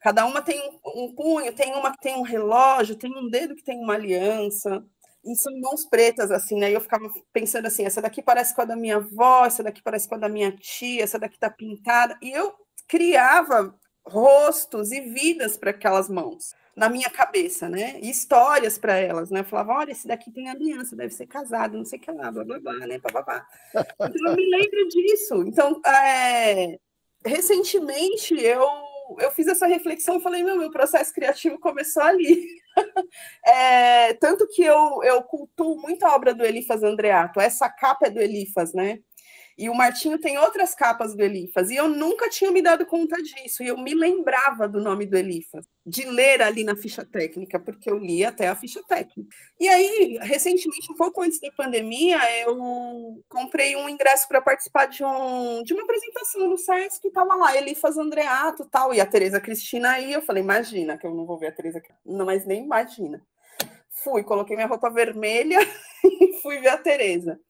Cada 0.00 0.26
uma 0.26 0.42
tem 0.42 0.60
um, 0.60 1.04
um 1.04 1.14
punho, 1.14 1.52
tem 1.54 1.74
uma 1.74 1.92
que 1.92 2.00
tem 2.00 2.16
um 2.16 2.22
relógio, 2.22 2.96
tem 2.96 3.16
um 3.16 3.28
dedo 3.28 3.54
que 3.54 3.64
tem 3.64 3.78
uma 3.78 3.94
aliança 3.94 4.84
e 5.24 5.34
são 5.36 5.52
mãos 5.60 5.84
pretas, 5.84 6.30
assim, 6.30 6.58
né? 6.58 6.70
E 6.70 6.74
eu 6.74 6.80
ficava 6.80 7.12
pensando 7.32 7.66
assim: 7.66 7.84
essa 7.84 8.00
daqui 8.00 8.22
parece 8.22 8.54
com 8.54 8.62
a 8.62 8.64
da 8.64 8.76
minha 8.76 8.96
avó, 8.96 9.44
essa 9.44 9.62
daqui 9.62 9.82
parece 9.82 10.08
com 10.08 10.14
a 10.14 10.18
da 10.18 10.28
minha 10.28 10.52
tia, 10.52 11.02
essa 11.02 11.18
daqui 11.18 11.38
tá 11.38 11.50
pintada. 11.50 12.16
E 12.22 12.30
eu 12.30 12.54
criava 12.86 13.74
rostos 14.04 14.92
e 14.92 15.00
vidas 15.00 15.56
para 15.56 15.70
aquelas 15.70 16.08
mãos 16.08 16.54
na 16.74 16.88
minha 16.88 17.10
cabeça, 17.10 17.68
né? 17.68 17.98
E 18.00 18.08
histórias 18.08 18.78
para 18.78 18.96
elas, 18.96 19.30
né? 19.30 19.40
Eu 19.40 19.44
falava: 19.44 19.72
olha, 19.72 19.90
esse 19.90 20.06
daqui 20.06 20.30
tem 20.30 20.48
aliança, 20.48 20.96
deve 20.96 21.12
ser 21.12 21.26
casado, 21.26 21.76
não 21.76 21.84
sei 21.84 21.98
o 21.98 22.02
que 22.02 22.10
lá, 22.12 22.30
blá 22.30 22.44
blá 22.44 22.60
blá, 22.60 22.86
né? 22.86 22.98
Blá, 22.98 23.10
blá, 23.10 23.22
blá. 23.22 23.46
Então 23.74 24.30
eu 24.30 24.36
me 24.36 24.48
lembro 24.48 24.88
disso. 24.88 25.42
Então, 25.42 25.80
é... 25.84 26.78
recentemente 27.24 28.34
eu 28.34 28.87
eu 29.18 29.30
fiz 29.30 29.46
essa 29.46 29.66
reflexão 29.66 30.18
e 30.18 30.22
falei, 30.22 30.42
meu, 30.42 30.56
meu 30.56 30.70
processo 30.70 31.12
criativo 31.12 31.58
começou 31.58 32.02
ali. 32.02 32.46
é, 33.44 34.14
tanto 34.14 34.46
que 34.48 34.62
eu, 34.62 35.02
eu 35.02 35.22
cultuo 35.22 35.80
muito 35.80 36.04
a 36.04 36.14
obra 36.14 36.34
do 36.34 36.44
Elifas 36.44 36.82
Andreato. 36.82 37.40
Essa 37.40 37.68
capa 37.68 38.06
é 38.06 38.10
do 38.10 38.20
Elifas, 38.20 38.72
né? 38.72 38.98
E 39.58 39.68
o 39.68 39.74
Martinho 39.74 40.20
tem 40.20 40.38
outras 40.38 40.72
capas 40.72 41.16
do 41.16 41.22
Elifas, 41.22 41.68
e 41.68 41.74
eu 41.74 41.88
nunca 41.88 42.30
tinha 42.30 42.52
me 42.52 42.62
dado 42.62 42.86
conta 42.86 43.20
disso, 43.20 43.60
e 43.60 43.66
eu 43.66 43.76
me 43.76 43.92
lembrava 43.92 44.68
do 44.68 44.80
nome 44.80 45.04
do 45.04 45.18
Elifas, 45.18 45.66
de 45.84 46.04
ler 46.06 46.40
ali 46.40 46.62
na 46.62 46.76
ficha 46.76 47.04
técnica, 47.04 47.58
porque 47.58 47.90
eu 47.90 47.98
li 47.98 48.24
até 48.24 48.46
a 48.46 48.54
ficha 48.54 48.80
técnica. 48.84 49.28
E 49.58 49.68
aí, 49.68 50.16
recentemente, 50.22 50.92
um 50.92 50.94
pouco 50.94 51.20
antes 51.22 51.40
da 51.40 51.50
pandemia, 51.50 52.18
eu 52.42 53.20
comprei 53.28 53.74
um 53.74 53.88
ingresso 53.88 54.28
para 54.28 54.40
participar 54.40 54.86
de, 54.86 55.04
um, 55.04 55.64
de 55.64 55.74
uma 55.74 55.82
apresentação 55.82 56.48
no 56.48 56.56
SESC, 56.56 57.00
que 57.02 57.08
estava 57.08 57.34
lá, 57.34 57.56
Elifas 57.56 57.98
Andreato 57.98 58.64
tal, 58.64 58.94
e 58.94 59.00
a 59.00 59.06
Tereza 59.06 59.40
Cristina 59.40 59.90
aí, 59.90 60.12
eu 60.12 60.22
falei, 60.22 60.40
imagina 60.40 60.96
que 60.96 61.04
eu 61.04 61.12
não 61.12 61.26
vou 61.26 61.36
ver 61.36 61.48
a 61.48 61.52
Tereza, 61.52 61.82
não, 62.06 62.26
mas 62.26 62.46
nem 62.46 62.62
imagina. 62.62 63.20
Fui, 63.90 64.22
coloquei 64.22 64.54
minha 64.54 64.68
roupa 64.68 64.88
vermelha 64.88 65.58
e 66.04 66.40
fui 66.40 66.60
ver 66.60 66.68
a 66.68 66.78
Tereza. 66.78 67.40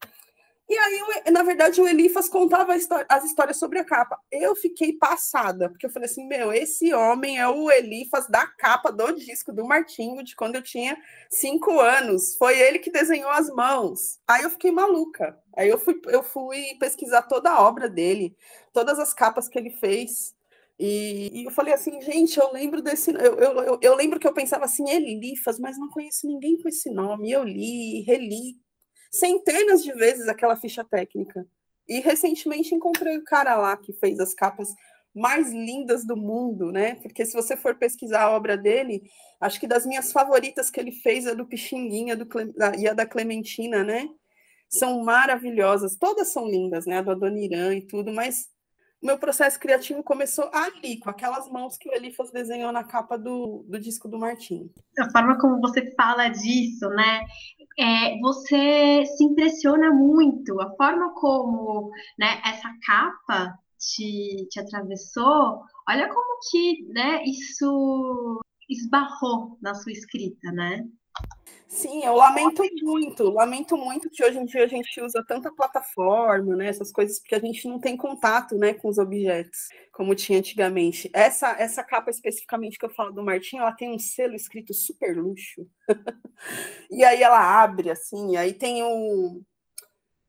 E 0.69 0.77
aí, 0.77 1.31
na 1.31 1.41
verdade, 1.41 1.81
o 1.81 1.87
Elifas 1.87 2.29
contava 2.29 2.75
as 3.09 3.23
histórias 3.25 3.57
sobre 3.57 3.79
a 3.79 3.83
capa. 3.83 4.19
Eu 4.31 4.55
fiquei 4.55 4.93
passada, 4.93 5.67
porque 5.67 5.87
eu 5.87 5.89
falei 5.89 6.07
assim: 6.07 6.27
meu, 6.27 6.53
esse 6.53 6.93
homem 6.93 7.39
é 7.39 7.47
o 7.47 7.71
Elifas 7.71 8.27
da 8.27 8.45
capa 8.45 8.91
do 8.91 9.11
disco 9.13 9.51
do 9.51 9.65
Martinho, 9.65 10.23
de 10.23 10.35
quando 10.35 10.55
eu 10.55 10.61
tinha 10.61 10.95
cinco 11.27 11.79
anos. 11.79 12.35
Foi 12.37 12.59
ele 12.59 12.77
que 12.77 12.91
desenhou 12.91 13.31
as 13.31 13.49
mãos. 13.49 14.19
Aí 14.27 14.43
eu 14.43 14.49
fiquei 14.51 14.69
maluca. 14.71 15.35
Aí 15.57 15.67
eu 15.67 15.79
fui, 15.79 15.99
eu 16.05 16.21
fui 16.21 16.75
pesquisar 16.79 17.23
toda 17.23 17.49
a 17.49 17.67
obra 17.67 17.89
dele, 17.89 18.37
todas 18.71 18.99
as 18.99 19.11
capas 19.11 19.49
que 19.49 19.57
ele 19.57 19.71
fez. 19.71 20.35
E, 20.77 21.41
e 21.41 21.45
eu 21.45 21.51
falei 21.51 21.73
assim, 21.73 21.99
gente, 21.99 22.39
eu 22.39 22.53
lembro 22.53 22.79
desse. 22.83 23.09
Eu, 23.11 23.39
eu, 23.39 23.63
eu, 23.63 23.79
eu 23.81 23.95
lembro 23.95 24.19
que 24.19 24.27
eu 24.27 24.33
pensava 24.33 24.65
assim, 24.65 24.87
Elifas, 24.87 25.57
mas 25.59 25.79
não 25.79 25.89
conheço 25.89 26.27
ninguém 26.27 26.61
com 26.61 26.69
esse 26.69 26.91
nome. 26.91 27.31
Eu 27.31 27.43
li, 27.43 28.01
reli 28.01 28.68
centenas 29.11 29.83
de 29.83 29.91
vezes 29.93 30.27
aquela 30.27 30.55
ficha 30.55 30.83
técnica. 30.83 31.45
E 31.87 31.99
recentemente 31.99 32.75
encontrei 32.75 33.17
o 33.17 33.23
cara 33.23 33.55
lá 33.55 33.75
que 33.75 33.93
fez 33.93 34.19
as 34.19 34.33
capas 34.33 34.69
mais 35.13 35.51
lindas 35.51 36.05
do 36.05 36.15
mundo, 36.15 36.71
né? 36.71 36.95
Porque 36.95 37.25
se 37.25 37.33
você 37.33 37.57
for 37.57 37.75
pesquisar 37.75 38.23
a 38.23 38.31
obra 38.31 38.55
dele, 38.55 39.01
acho 39.41 39.59
que 39.59 39.67
das 39.67 39.85
minhas 39.85 40.11
favoritas 40.11 40.69
que 40.69 40.79
ele 40.79 40.91
fez 40.91 41.25
é 41.25 41.33
do 41.33 41.47
Pixinguinha 41.47 42.15
do, 42.15 42.27
e 42.77 42.87
a 42.87 42.93
da 42.93 43.05
Clementina, 43.05 43.83
né? 43.83 44.07
São 44.69 45.03
maravilhosas, 45.03 45.97
todas 45.97 46.31
são 46.31 46.47
lindas, 46.47 46.85
né? 46.85 46.99
A 46.99 47.01
do 47.01 47.11
Adoniran 47.11 47.73
e 47.75 47.81
tudo, 47.81 48.13
mas 48.13 48.47
meu 49.01 49.17
processo 49.17 49.59
criativo 49.59 50.03
começou 50.03 50.49
ali, 50.53 50.99
com 50.99 51.09
aquelas 51.09 51.49
mãos 51.49 51.77
que 51.77 51.89
o 51.89 51.93
Elifas 51.93 52.31
desenhou 52.31 52.71
na 52.71 52.83
capa 52.83 53.17
do, 53.17 53.65
do 53.67 53.79
disco 53.79 54.09
do 54.09 54.19
Martim. 54.19 54.69
A 54.97 55.09
forma 55.11 55.39
como 55.39 55.61
você 55.61 55.93
fala 55.95 56.27
disso, 56.27 56.89
né? 56.89 57.21
É, 57.77 58.19
você 58.19 59.05
se 59.05 59.23
impressiona 59.23 59.91
muito. 59.91 60.59
A 60.61 60.75
forma 60.75 61.13
como 61.13 61.89
né, 62.17 62.41
essa 62.45 62.69
capa 62.85 63.57
te, 63.77 64.47
te 64.49 64.59
atravessou, 64.59 65.61
olha 65.87 66.09
como 66.09 66.39
que 66.51 66.85
né, 66.89 67.23
isso 67.23 68.41
esbarrou 68.69 69.57
na 69.61 69.73
sua 69.73 69.93
escrita, 69.93 70.51
né? 70.51 70.85
Sim, 71.71 72.03
eu 72.03 72.15
lamento 72.15 72.63
muito, 72.81 73.29
lamento 73.29 73.77
muito 73.77 74.09
que 74.09 74.23
hoje 74.25 74.39
em 74.39 74.45
dia 74.45 74.63
a 74.63 74.67
gente 74.67 74.99
usa 75.01 75.23
tanta 75.23 75.51
plataforma, 75.53 76.55
né, 76.55 76.67
essas 76.67 76.91
coisas, 76.91 77.19
porque 77.19 77.35
a 77.35 77.39
gente 77.39 77.67
não 77.67 77.79
tem 77.79 77.95
contato, 77.95 78.57
né, 78.57 78.73
com 78.73 78.87
os 78.89 78.97
objetos, 78.97 79.67
como 79.91 80.15
tinha 80.15 80.39
antigamente. 80.39 81.11
Essa, 81.13 81.51
essa 81.59 81.83
capa 81.83 82.09
especificamente 82.09 82.79
que 82.79 82.85
eu 82.85 82.89
falo 82.89 83.11
do 83.11 83.23
Martinho, 83.23 83.61
ela 83.61 83.71
tem 83.71 83.93
um 83.93 83.99
selo 83.99 84.33
escrito 84.33 84.73
super 84.73 85.15
luxo, 85.15 85.67
e 86.89 87.03
aí 87.03 87.21
ela 87.21 87.61
abre, 87.61 87.91
assim, 87.91 88.35
aí 88.35 88.53
tem 88.53 88.81
o... 88.83 89.41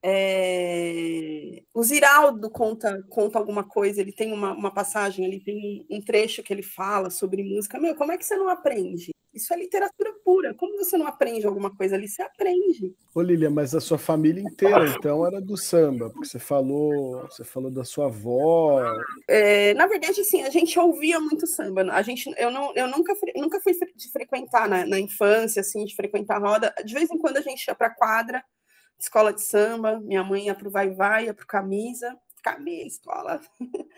É... 0.02 1.62
O 1.74 1.82
Ziraldo 1.82 2.50
conta, 2.50 3.02
conta 3.08 3.38
alguma 3.38 3.64
coisa, 3.64 4.00
ele 4.00 4.12
tem 4.12 4.32
uma, 4.32 4.52
uma 4.52 4.72
passagem, 4.72 5.24
ele 5.24 5.40
tem 5.40 5.86
um 5.90 6.02
trecho 6.02 6.42
que 6.42 6.52
ele 6.52 6.62
fala 6.62 7.10
sobre 7.10 7.42
música. 7.42 7.78
Meu, 7.78 7.94
como 7.94 8.12
é 8.12 8.18
que 8.18 8.24
você 8.24 8.36
não 8.36 8.48
aprende? 8.48 9.10
Isso 9.32 9.54
é 9.54 9.56
literatura 9.56 10.12
pura. 10.24 10.54
Como 10.54 10.76
você 10.76 10.96
não 10.96 11.06
aprende 11.06 11.46
alguma 11.46 11.74
coisa 11.74 11.94
ali? 11.94 12.08
Você 12.08 12.20
aprende. 12.20 12.94
Ô 13.14 13.22
Lilia, 13.22 13.48
mas 13.48 13.74
a 13.74 13.80
sua 13.80 13.98
família 13.98 14.42
inteira, 14.42 14.88
então, 14.88 15.24
era 15.24 15.40
do 15.40 15.56
samba, 15.56 16.10
porque 16.10 16.26
você 16.26 16.38
falou, 16.38 17.22
você 17.22 17.44
falou 17.44 17.70
da 17.70 17.84
sua 17.84 18.06
avó. 18.06 18.82
É, 19.28 19.72
na 19.74 19.86
verdade, 19.86 20.20
assim, 20.20 20.42
a 20.42 20.50
gente 20.50 20.78
ouvia 20.78 21.20
muito 21.20 21.46
samba. 21.46 21.82
A 21.92 22.02
gente, 22.02 22.28
eu, 22.36 22.50
não, 22.50 22.74
eu 22.74 22.88
nunca, 22.88 23.14
nunca 23.36 23.60
fui 23.60 23.72
de 23.94 24.10
frequentar 24.10 24.68
na, 24.68 24.84
na 24.84 24.98
infância, 24.98 25.60
assim, 25.60 25.84
de 25.84 25.94
frequentar 25.94 26.40
roda. 26.40 26.74
De 26.84 26.92
vez 26.92 27.08
em 27.10 27.18
quando 27.18 27.36
a 27.36 27.42
gente 27.42 27.66
ia 27.66 27.74
para 27.74 27.90
quadra, 27.90 28.44
escola 28.98 29.32
de 29.32 29.42
samba. 29.42 30.00
Minha 30.00 30.24
mãe 30.24 30.46
ia 30.46 30.54
para 30.54 30.68
o 30.68 30.70
vai-vai, 30.70 31.26
ia 31.26 31.34
para 31.34 31.46
camisa. 31.46 32.16
Camisa, 32.42 32.86
escola. 32.86 33.40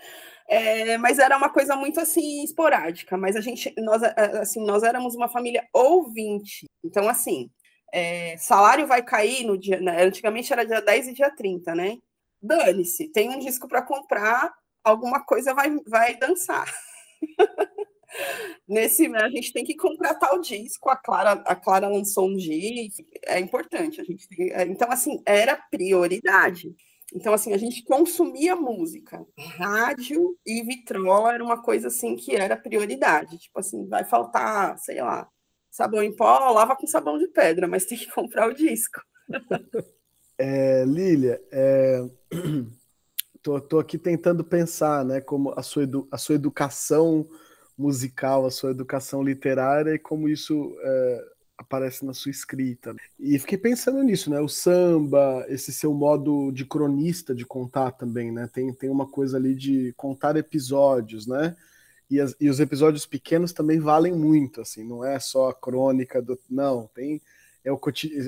É, 0.49 0.99
mas 0.99 1.18
era 1.18 1.36
uma 1.36 1.49
coisa 1.49 1.74
muito 1.76 1.99
assim 1.99 2.43
esporádica. 2.45 3.16
Mas 3.16 3.36
a 3.36 3.40
gente, 3.40 3.72
nós, 3.78 4.03
assim, 4.03 4.62
nós 4.66 4.82
éramos 4.82 5.14
uma 5.14 5.28
família 5.28 5.66
ouvinte. 5.72 6.66
Então, 6.84 7.09
assim, 7.09 7.49
é, 7.93 8.36
salário 8.36 8.86
vai 8.86 9.03
cair 9.03 9.45
no 9.47 9.57
dia. 9.57 9.80
Né? 9.80 10.03
Antigamente 10.03 10.53
era 10.53 10.66
dia 10.66 10.82
10 10.82 11.09
e 11.09 11.12
dia 11.14 11.30
30, 11.30 11.74
né? 11.74 11.97
Dane-se, 12.43 13.09
tem 13.12 13.30
um 13.30 13.38
disco 13.38 13.68
para 13.68 13.82
comprar, 13.82 14.53
alguma 14.84 15.24
coisa 15.24 15.55
vai, 15.55 15.70
vai 15.86 16.16
dançar. 16.16 16.66
Nesse, 18.68 19.07
a 19.14 19.28
gente 19.28 19.53
tem 19.53 19.64
que 19.64 19.76
comprar 19.76 20.14
tal 20.14 20.40
disco. 20.40 20.90
A 20.90 20.97
Clara, 20.97 21.32
a 21.47 21.55
Clara 21.55 21.88
lançou 21.88 22.28
um 22.28 22.36
disco, 22.36 23.03
é 23.26 23.38
importante. 23.38 24.01
A 24.01 24.05
gente 24.05 24.28
tem, 24.28 24.51
é, 24.53 24.64
então, 24.64 24.90
assim, 24.90 25.22
era 25.24 25.57
prioridade. 25.70 26.74
Então, 27.15 27.33
assim, 27.33 27.53
a 27.53 27.59
gente 27.59 27.85
consumia 27.85 28.57
música. 28.57 29.25
Rádio 29.57 30.37
e 30.47 30.63
vitrola 30.63 31.35
era 31.35 31.45
uma 31.45 31.63
coisa, 31.63 31.89
assim, 31.89 32.17
que 32.17 32.35
era 32.35 32.57
prioridade. 32.57 33.39
Tipo 33.39 33.61
assim, 33.61 33.87
vai 33.87 34.05
faltar, 34.05 34.79
sei 34.79 35.01
lá, 35.03 35.29
sabão 35.71 36.03
em 36.03 36.15
pó, 36.15 36.51
lava 36.51 36.77
com 36.77 36.87
sabão 36.87 37.19
de 37.19 37.29
pedra, 37.29 37.69
mas 37.69 37.85
tem 37.85 37.99
que 37.99 38.11
comprar 38.13 38.49
o 38.49 38.55
disco. 38.55 39.01
É, 40.39 40.85
Lília, 40.85 41.41
é... 41.51 42.01
tô, 43.43 43.61
tô 43.61 43.79
aqui 43.79 43.99
tentando 43.99 44.43
pensar, 44.43 45.05
né, 45.05 45.21
como 45.21 45.53
a 45.57 45.63
sua, 45.63 45.83
edu... 45.83 46.09
a 46.11 46.17
sua 46.17 46.37
educação 46.37 47.29
musical, 47.77 48.47
a 48.47 48.51
sua 48.51 48.71
educação 48.71 49.23
literária 49.23 49.95
e 49.95 49.99
como 49.99 50.29
isso 50.29 50.77
é, 50.81 51.32
aparece 51.57 52.05
na 52.05 52.13
sua 52.15 52.31
escrita. 52.31 52.95
E 53.19 53.39
fiquei 53.39 53.59
pensando 53.59 54.03
nisso, 54.03 54.31
né? 54.31 54.41
O 54.41 54.49
samba, 54.49 55.45
esse 55.49 55.73
seu 55.73 55.95
modo 55.95 56.51
de 56.53 56.65
cronista 56.65 57.35
de 57.35 57.47
contar 57.47 57.93
também, 57.93 58.33
né? 58.33 58.49
Tem, 58.53 58.73
tem 58.73 58.91
uma 58.91 59.07
coisa 59.07 59.37
ali 59.37 59.55
de 59.55 59.93
contar 59.97 60.37
episódios, 60.37 61.27
né? 61.27 61.57
E, 62.11 62.21
as, 62.21 62.37
e 62.41 62.51
os 62.51 62.61
episódios 62.61 63.07
pequenos 63.07 63.53
também 63.53 63.79
valem 63.79 64.13
muito, 64.13 64.61
assim, 64.61 64.85
não 64.85 65.03
é 65.05 65.19
só 65.19 65.49
a 65.49 65.55
crônica 65.55 66.21
do. 66.21 66.39
Não, 66.51 66.91
tem 66.95 67.23
é 67.65 67.73
o, 67.73 67.81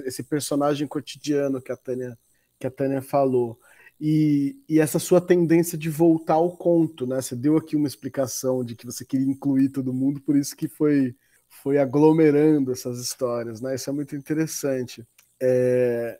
esse 0.07 0.22
personagem 0.22 0.87
cotidiano 0.87 1.61
que 1.61 1.72
a 1.72 1.77
Tânia, 1.77 2.18
que 2.59 2.66
a 2.66 2.70
Tânia 2.70 3.03
falou. 3.03 3.59
E, 4.01 4.57
e, 4.68 4.81
essa 4.81 4.99
sua 4.99 5.20
tendência 5.20 5.79
de 5.79 5.89
voltar 5.89 6.35
ao 6.35 6.57
conto, 6.57 7.07
né? 7.07 7.20
Você 7.20 7.37
deu 7.37 7.57
aqui 7.57 7.77
uma 7.77 7.87
explicação 7.87 8.64
de 8.64 8.75
que 8.75 8.87
você 8.87 9.05
queria 9.05 9.27
incluir 9.27 9.68
todo 9.68 9.93
mundo, 9.95 10.20
por 10.20 10.37
isso 10.37 10.57
que 10.57 10.68
foi 10.68 11.14
foi 11.62 11.78
aglomerando 11.78 12.72
essas 12.72 12.98
histórias, 12.98 13.61
né? 13.61 13.74
Isso 13.74 13.88
é 13.88 13.92
muito 13.92 14.16
interessante. 14.16 15.07
É... 15.40 16.18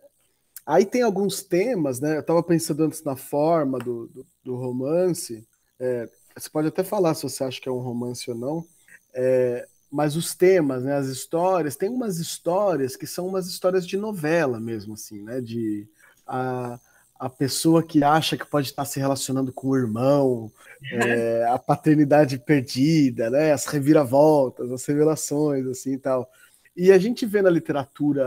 Aí 0.67 0.87
tem 0.87 1.03
alguns 1.03 1.43
temas, 1.43 2.01
né? 2.01 2.17
Eu 2.17 2.21
estava 2.21 2.43
pensando 2.43 2.85
antes 2.85 3.03
na 3.03 3.17
forma 3.17 3.79
do, 3.79 4.07
do, 4.09 4.27
do 4.45 4.57
romance. 4.57 5.47
É... 5.79 6.09
Você 6.37 6.49
pode 6.49 6.69
até 6.69 6.83
falar 6.83 7.15
se 7.15 7.25
você 7.25 7.45
acha 7.45 7.61
que 7.61 7.69
é 7.69 7.73
um 7.73 7.79
romance 7.79 8.31
ou 8.31 8.37
não. 8.37 8.67
É... 9.13 9.67
Mas 9.91 10.17
os 10.17 10.35
temas, 10.35 10.83
né? 10.85 10.97
As 10.97 11.07
histórias, 11.07 11.77
tem 11.77 11.89
umas 11.89 12.19
histórias 12.19 12.97
que 12.97 13.07
são 13.07 13.27
umas 13.27 13.47
histórias 13.47 13.87
de 13.87 13.97
novela 13.97 14.59
mesmo, 14.59 14.95
assim, 14.95 15.23
né? 15.23 15.41
De 15.41 15.87
a 16.27 16.79
a 17.25 17.31
pessoa 17.31 17.83
que 17.83 18.05
acha 18.05 18.37
que 18.37 18.45
pode 18.45 18.69
estar 18.69 18.85
se 18.85 19.01
relacionando 19.01 19.51
com 19.51 19.69
o 19.69 19.77
irmão, 19.77 20.53
é, 20.93 21.47
a 21.49 21.59
paternidade 21.59 22.39
perdida, 22.39 23.31
né, 23.31 23.51
as 23.51 23.65
reviravoltas, 23.65 24.71
as 24.71 24.85
revelações, 24.85 25.67
assim 25.67 25.95
e 25.95 25.99
tal. 25.99 26.31
E 26.77 26.93
a 26.93 26.99
gente 26.99 27.25
vê 27.25 27.41
na 27.41 27.49
literatura, 27.49 28.27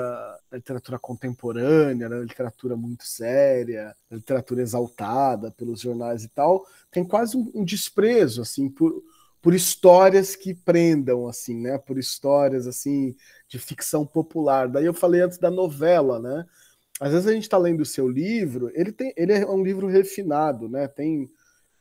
na 0.52 0.58
literatura 0.58 0.98
contemporânea, 0.98 2.10
na 2.10 2.22
literatura 2.22 2.76
muito 2.76 3.06
séria, 3.06 3.96
na 4.10 4.18
literatura 4.18 4.64
exaltada 4.64 5.52
pelos 5.52 5.82
jornais 5.82 6.24
e 6.24 6.30
tal, 6.30 6.66
tem 6.90 7.04
quase 7.04 7.38
um, 7.38 7.52
um 7.54 7.64
desprezo 7.64 8.42
assim 8.42 8.68
por, 8.68 9.04
por 9.44 9.54
histórias 9.54 10.36
que 10.36 10.56
prendam 10.56 11.28
assim, 11.28 11.62
né? 11.62 11.78
Por 11.78 12.00
histórias 12.00 12.66
assim 12.66 13.16
de 13.48 13.60
ficção 13.60 14.08
popular. 14.08 14.68
Daí 14.68 14.86
eu 14.86 14.94
falei 14.94 15.22
antes 15.22 15.38
da 15.38 15.52
novela, 15.52 16.20
né? 16.20 16.48
Às 17.00 17.12
vezes 17.12 17.28
a 17.28 17.34
gente 17.34 17.44
está 17.44 17.58
lendo 17.58 17.82
o 17.82 17.86
seu 17.86 18.08
livro, 18.08 18.72
ele, 18.74 18.92
tem, 18.92 19.14
ele 19.16 19.34
é 19.34 19.46
um 19.46 19.64
livro 19.64 19.88
refinado, 19.88 20.68
né? 20.68 20.88
Tem 20.88 21.30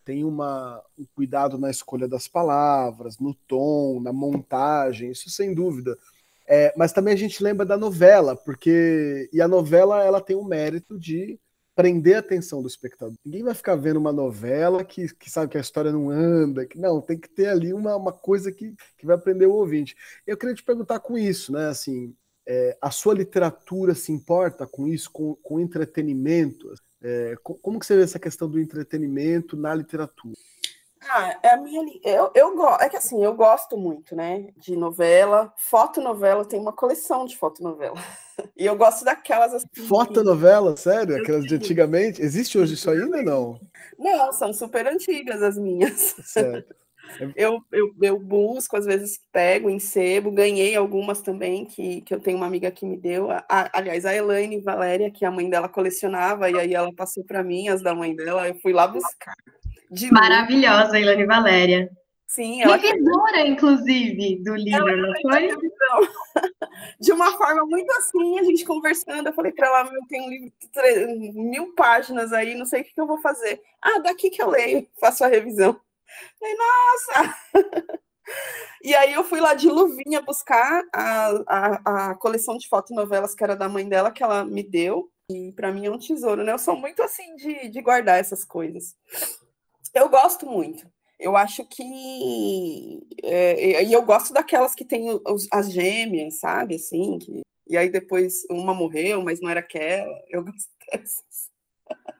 tem 0.07 0.25
uma, 0.25 0.81
um 0.97 1.05
cuidado 1.17 1.59
na 1.59 1.69
escolha 1.69 2.07
das 2.07 2.29
palavras, 2.29 3.19
no 3.19 3.35
tom, 3.35 4.01
na 4.01 4.13
montagem, 4.13 5.11
isso 5.11 5.29
sem 5.29 5.53
dúvida. 5.53 5.99
É, 6.47 6.73
mas 6.77 6.93
também 6.93 7.13
a 7.13 7.17
gente 7.17 7.43
lembra 7.43 7.67
da 7.67 7.77
novela, 7.77 8.37
porque 8.37 9.29
e 9.33 9.41
a 9.41 9.49
novela 9.49 10.05
ela 10.05 10.21
tem 10.21 10.37
o 10.37 10.45
mérito 10.45 10.97
de 10.97 11.41
prender 11.75 12.15
a 12.15 12.21
atenção 12.21 12.63
do 12.63 12.69
espectador. 12.69 13.17
Ninguém 13.25 13.43
vai 13.43 13.53
ficar 13.53 13.75
vendo 13.75 13.99
uma 13.99 14.13
novela 14.13 14.85
que, 14.85 15.13
que 15.15 15.29
sabe 15.29 15.51
que 15.51 15.59
a 15.59 15.61
história 15.61 15.91
não 15.91 16.09
anda, 16.09 16.65
que 16.65 16.79
não, 16.79 17.01
tem 17.01 17.19
que 17.19 17.29
ter 17.29 17.49
ali 17.49 17.75
uma, 17.75 17.97
uma 17.97 18.13
coisa 18.13 18.53
que, 18.53 18.75
que 18.97 19.05
vai 19.05 19.19
prender 19.19 19.49
o 19.49 19.55
ouvinte. 19.55 19.97
Eu 20.25 20.37
queria 20.37 20.55
te 20.55 20.63
perguntar 20.63 21.01
com 21.01 21.19
isso, 21.19 21.53
né? 21.53 21.67
Assim, 21.67 22.15
é, 22.47 22.77
a 22.81 22.91
sua 22.91 23.15
literatura 23.15 23.95
se 23.95 24.13
importa 24.13 24.67
com 24.67 24.87
isso, 24.87 25.11
com, 25.11 25.35
com 25.37 25.61
entretenimento? 25.61 26.73
É, 27.03 27.35
como 27.43 27.79
que 27.79 27.87
você 27.87 27.97
vê 27.97 28.03
essa 28.03 28.19
questão 28.19 28.49
do 28.49 28.61
entretenimento 28.61 29.57
na 29.57 29.75
literatura? 29.75 30.35
Ah, 31.09 31.39
é 31.43 31.51
a 31.51 31.57
minha. 31.57 31.85
Eu, 32.03 32.31
eu 32.35 32.57
gosto. 32.57 32.83
É 32.83 32.89
que 32.89 32.97
assim, 32.97 33.23
eu 33.23 33.35
gosto 33.35 33.77
muito, 33.77 34.17
né? 34.17 34.49
De 34.57 34.77
novela, 34.77 35.53
fotonovela, 35.57 36.45
tem 36.45 36.61
uma 36.61 36.73
coleção 36.73 37.27
de 37.27 37.37
fotonovela. 37.37 37.97
E 38.55 38.67
eu 38.67 38.77
gosto 38.77 39.03
daquelas. 39.03 39.55
Assim, 39.55 39.67
fotonovela, 39.89 40.77
sério? 40.77 41.17
Aquelas 41.17 41.47
de 41.47 41.55
antigamente? 41.55 42.21
Existe 42.21 42.59
hoje 42.59 42.75
isso 42.75 42.91
ainda 42.91 43.17
ou 43.17 43.23
não? 43.23 43.61
Não, 43.99 44.31
são 44.31 44.53
super 44.53 44.87
antigas 44.87 45.43
as 45.43 45.57
minhas. 45.57 46.15
Certo. 46.23 46.75
Eu, 47.35 47.61
eu, 47.73 47.95
eu 48.03 48.19
busco, 48.19 48.77
às 48.77 48.85
vezes 48.85 49.19
pego 49.33 49.71
em 49.71 49.79
sebo, 49.79 50.31
ganhei 50.31 50.77
algumas 50.77 51.23
também, 51.23 51.65
que, 51.65 52.01
que 52.03 52.15
eu 52.15 52.21
tenho 52.21 52.37
uma 52.37 52.47
amiga 52.47 52.71
que 52.71 52.85
me 52.85 52.97
deu. 52.97 53.31
A, 53.31 53.45
aliás, 53.73 54.05
a 54.05 54.15
Elaine 54.15 54.61
Valéria, 54.61 55.11
que 55.11 55.25
a 55.25 55.31
mãe 55.31 55.49
dela 55.49 55.69
colecionava, 55.69 56.51
e 56.51 56.59
aí 56.59 56.75
ela 56.75 56.93
passou 56.95 57.25
para 57.25 57.43
mim 57.43 57.69
as 57.69 57.83
da 57.83 57.95
mãe 57.95 58.15
dela, 58.15 58.49
eu 58.49 58.55
fui 58.57 58.73
lá 58.73 58.87
buscar. 58.87 59.35
De 59.91 60.11
Maravilhosa, 60.11 60.99
Ilane 60.99 61.25
Valéria. 61.25 61.91
Sim, 62.27 62.61
ela 62.61 62.77
Revisora, 62.77 63.47
inclusive, 63.47 64.43
do 64.43 64.57
livro, 64.57 64.89
ela 64.89 64.97
não 64.97 65.13
foi? 65.23 65.49
De 67.01 67.13
uma 67.13 67.33
forma 67.39 67.65
muito 67.65 67.91
assim, 67.93 68.39
a 68.39 68.43
gente 68.43 68.65
conversando, 68.65 69.29
eu 69.29 69.33
falei 69.33 69.53
para 69.53 69.69
ela, 69.69 69.91
eu 69.91 70.07
tenho 70.09 70.25
um 70.25 70.29
livro 70.29 70.53
de 70.61 71.33
mil 71.33 71.73
páginas 71.75 72.33
aí, 72.33 72.55
não 72.55 72.67
sei 72.67 72.81
o 72.81 72.85
que, 72.85 72.93
que 72.93 73.01
eu 73.01 73.07
vou 73.07 73.19
fazer. 73.19 73.63
Ah, 73.81 74.01
daqui 74.01 74.29
que 74.29 74.43
eu 74.43 74.51
leio, 74.51 74.87
faço 75.01 75.25
a 75.25 75.29
revisão. 75.29 75.81
Falei, 76.39 76.57
nossa! 76.57 77.37
E 78.83 78.95
aí 78.95 79.15
eu 79.15 79.25
fui 79.25 79.41
lá 79.41 79.55
de 79.55 79.69
luvinha 79.69 80.21
buscar 80.21 80.83
a, 80.93 81.31
a, 81.47 82.11
a 82.11 82.15
coleção 82.17 82.57
de 82.57 82.69
fotonovelas 82.69 83.35
que 83.35 83.43
era 83.43 83.55
da 83.55 83.69
mãe 83.69 83.89
dela, 83.89 84.11
que 84.11 84.23
ela 84.23 84.45
me 84.45 84.63
deu. 84.63 85.11
E 85.31 85.53
para 85.53 85.73
mim 85.73 85.87
é 85.87 85.91
um 85.91 85.99
tesouro, 85.99 86.45
né? 86.45 86.53
Eu 86.53 86.59
sou 86.59 86.77
muito 86.77 87.03
assim 87.03 87.35
de, 87.37 87.69
de 87.69 87.81
guardar 87.81 88.19
essas 88.19 88.45
coisas. 88.45 88.95
Eu 89.95 90.09
gosto 90.09 90.47
muito. 90.47 90.87
Eu 91.19 91.37
acho 91.37 91.65
que. 91.65 93.01
É, 93.23 93.83
e 93.83 93.93
eu 93.93 94.03
gosto 94.03 94.33
daquelas 94.33 94.75
que 94.75 94.85
tem 94.85 95.09
os, 95.27 95.49
as 95.53 95.73
gêmeas, 95.73 96.39
sabe? 96.39 96.77
Assim, 96.77 97.19
que, 97.19 97.41
e 97.69 97.77
aí 97.77 97.91
depois 97.91 98.45
uma 98.51 98.75
morreu, 98.75 99.23
mas 99.23 99.41
não 99.41 99.49
era 99.49 99.61
aquela. 99.61 100.17
Eu 100.29 100.45
gosto 100.45 100.71
dessas. 100.93 101.51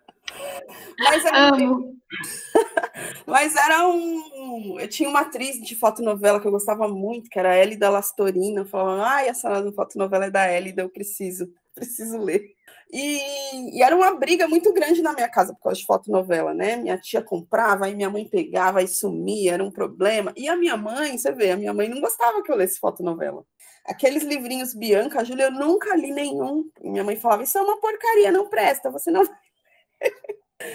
Mas 0.99 1.25
era, 1.25 1.51
mas 3.27 3.57
era 3.57 3.89
um. 3.89 4.79
Eu 4.79 4.89
tinha 4.89 5.09
uma 5.09 5.21
atriz 5.21 5.61
de 5.61 5.75
fotonovela 5.75 6.41
que 6.41 6.47
eu 6.47 6.53
gostava 6.53 6.89
muito, 6.89 7.31
que 7.31 7.39
era 7.39 7.51
a 7.51 7.59
Elida 7.59 7.91
Lastorina. 7.91 8.63
Eu 8.63 8.67
falava, 8.67 9.03
ai, 9.03 9.29
essa 9.29 9.73
fotonovela 9.73 10.27
é 10.27 10.31
da 10.31 10.53
Elida, 10.53 10.83
eu 10.83 10.89
preciso, 10.89 11.49
preciso 11.75 12.19
ler. 12.19 12.57
E, 12.93 13.79
e, 13.79 13.83
era 13.83 13.97
uma 13.97 14.15
briga 14.15 14.47
muito 14.47 14.73
grande 14.73 15.03
na 15.03 15.13
minha 15.13 15.29
casa 15.29 15.53
por 15.53 15.61
causa 15.61 15.81
de 15.81 15.87
fotonovela, 15.87 16.55
né? 16.55 16.77
Minha 16.77 16.97
tia 16.99 17.21
comprava, 17.21 17.87
aí 17.87 17.95
minha 17.97 18.09
mãe 18.09 18.29
pegava 18.29 18.83
e 18.83 18.87
sumia, 18.87 19.55
era 19.55 19.65
um 19.65 19.73
problema. 19.73 20.33
E 20.37 20.49
a 20.49 20.57
minha 20.57 20.77
mãe, 20.77 21.19
você 21.19 21.33
vê, 21.33 21.51
a 21.51 21.57
minha 21.57 21.75
mãe 21.75 21.89
não 21.89 22.01
gostava 22.01 22.43
que 22.43 22.51
eu 22.51 22.57
lesse 22.57 22.79
fotonovela. 22.79 23.45
Aqueles 23.85 24.23
livrinhos 24.23 24.75
Bianca, 24.75 25.25
Júlia, 25.25 25.45
eu 25.45 25.53
nunca 25.53 25.97
li 25.97 26.13
nenhum. 26.13 26.69
Minha 26.81 27.05
mãe 27.05 27.17
falava, 27.17 27.43
isso 27.43 27.57
é 27.59 27.63
uma 27.63 27.81
porcaria, 27.81 28.33
não 28.33 28.49
presta, 28.49 28.91
você 28.91 29.11
não. 29.11 29.25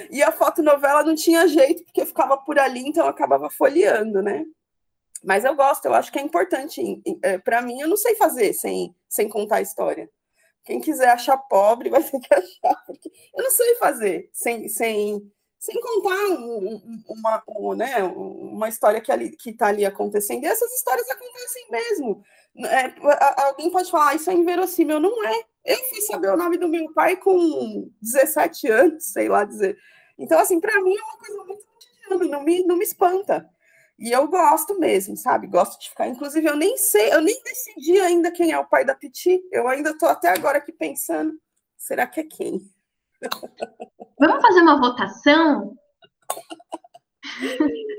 E 0.09 0.21
a 0.21 0.31
fotonovela 0.31 1.03
não 1.03 1.15
tinha 1.15 1.47
jeito, 1.47 1.83
porque 1.85 2.05
ficava 2.05 2.37
por 2.37 2.59
ali, 2.59 2.81
então 2.81 3.07
acabava 3.07 3.49
folheando, 3.49 4.21
né? 4.21 4.45
Mas 5.23 5.45
eu 5.45 5.55
gosto, 5.55 5.85
eu 5.85 5.93
acho 5.93 6.11
que 6.11 6.19
é 6.19 6.21
importante. 6.21 7.01
É, 7.21 7.37
Para 7.37 7.61
mim, 7.61 7.79
eu 7.79 7.87
não 7.87 7.97
sei 7.97 8.15
fazer 8.15 8.53
sem, 8.53 8.95
sem 9.07 9.29
contar 9.29 9.57
a 9.57 9.61
história. 9.61 10.09
Quem 10.63 10.79
quiser 10.79 11.09
achar 11.09 11.37
pobre 11.37 11.89
vai 11.89 12.03
ter 12.03 12.19
que 12.19 12.29
achar, 12.33 12.83
porque 12.85 13.11
eu 13.35 13.43
não 13.43 13.51
sei 13.51 13.75
fazer 13.75 14.29
sem, 14.33 14.67
sem, 14.69 15.31
sem 15.59 15.79
contar 15.79 16.39
um, 16.39 17.03
uma, 17.07 17.43
um, 17.47 17.73
né, 17.75 18.03
uma 18.03 18.69
história 18.69 19.01
que 19.01 19.11
ali, 19.11 19.35
está 19.45 19.67
ali 19.67 19.85
acontecendo. 19.85 20.43
E 20.43 20.47
essas 20.47 20.71
histórias 20.73 21.09
acontecem 21.09 21.67
mesmo. 21.69 22.23
É, 22.57 22.93
alguém 23.43 23.71
pode 23.71 23.89
falar, 23.89 24.09
ah, 24.09 24.15
isso 24.15 24.29
é 24.29 24.33
inverossímil. 24.33 24.99
Não 24.99 25.25
é. 25.25 25.43
Eu 25.63 25.77
fui 25.89 26.01
saber 26.01 26.29
o 26.29 26.37
nome 26.37 26.57
do 26.57 26.67
meu 26.67 26.91
pai 26.93 27.15
com 27.15 27.89
17 28.01 28.67
anos, 28.67 29.05
sei 29.05 29.29
lá 29.29 29.43
dizer. 29.43 29.77
Então, 30.17 30.39
assim, 30.39 30.59
para 30.59 30.81
mim 30.81 30.95
é 30.95 31.03
uma 31.03 31.17
coisa 31.17 31.43
muito 31.45 31.65
cotidiana, 31.65 32.37
não 32.37 32.43
me, 32.43 32.63
não 32.65 32.77
me 32.77 32.83
espanta. 32.83 33.49
E 33.97 34.11
eu 34.11 34.27
gosto 34.27 34.79
mesmo, 34.79 35.15
sabe? 35.15 35.47
Gosto 35.47 35.79
de 35.79 35.89
ficar. 35.89 36.07
Inclusive, 36.07 36.47
eu 36.47 36.55
nem 36.55 36.75
sei, 36.77 37.13
eu 37.13 37.21
nem 37.21 37.39
decidi 37.43 37.99
ainda 37.99 38.31
quem 38.31 38.51
é 38.51 38.57
o 38.57 38.65
pai 38.65 38.83
da 38.83 38.95
Piti. 38.95 39.41
Eu 39.51 39.67
ainda 39.67 39.91
estou 39.91 40.09
até 40.09 40.29
agora 40.29 40.57
aqui 40.57 40.71
pensando: 40.71 41.39
será 41.77 42.07
que 42.07 42.19
é 42.19 42.23
quem? 42.23 42.61
Vamos 44.19 44.41
fazer 44.41 44.61
uma 44.61 44.79
votação? 44.79 45.77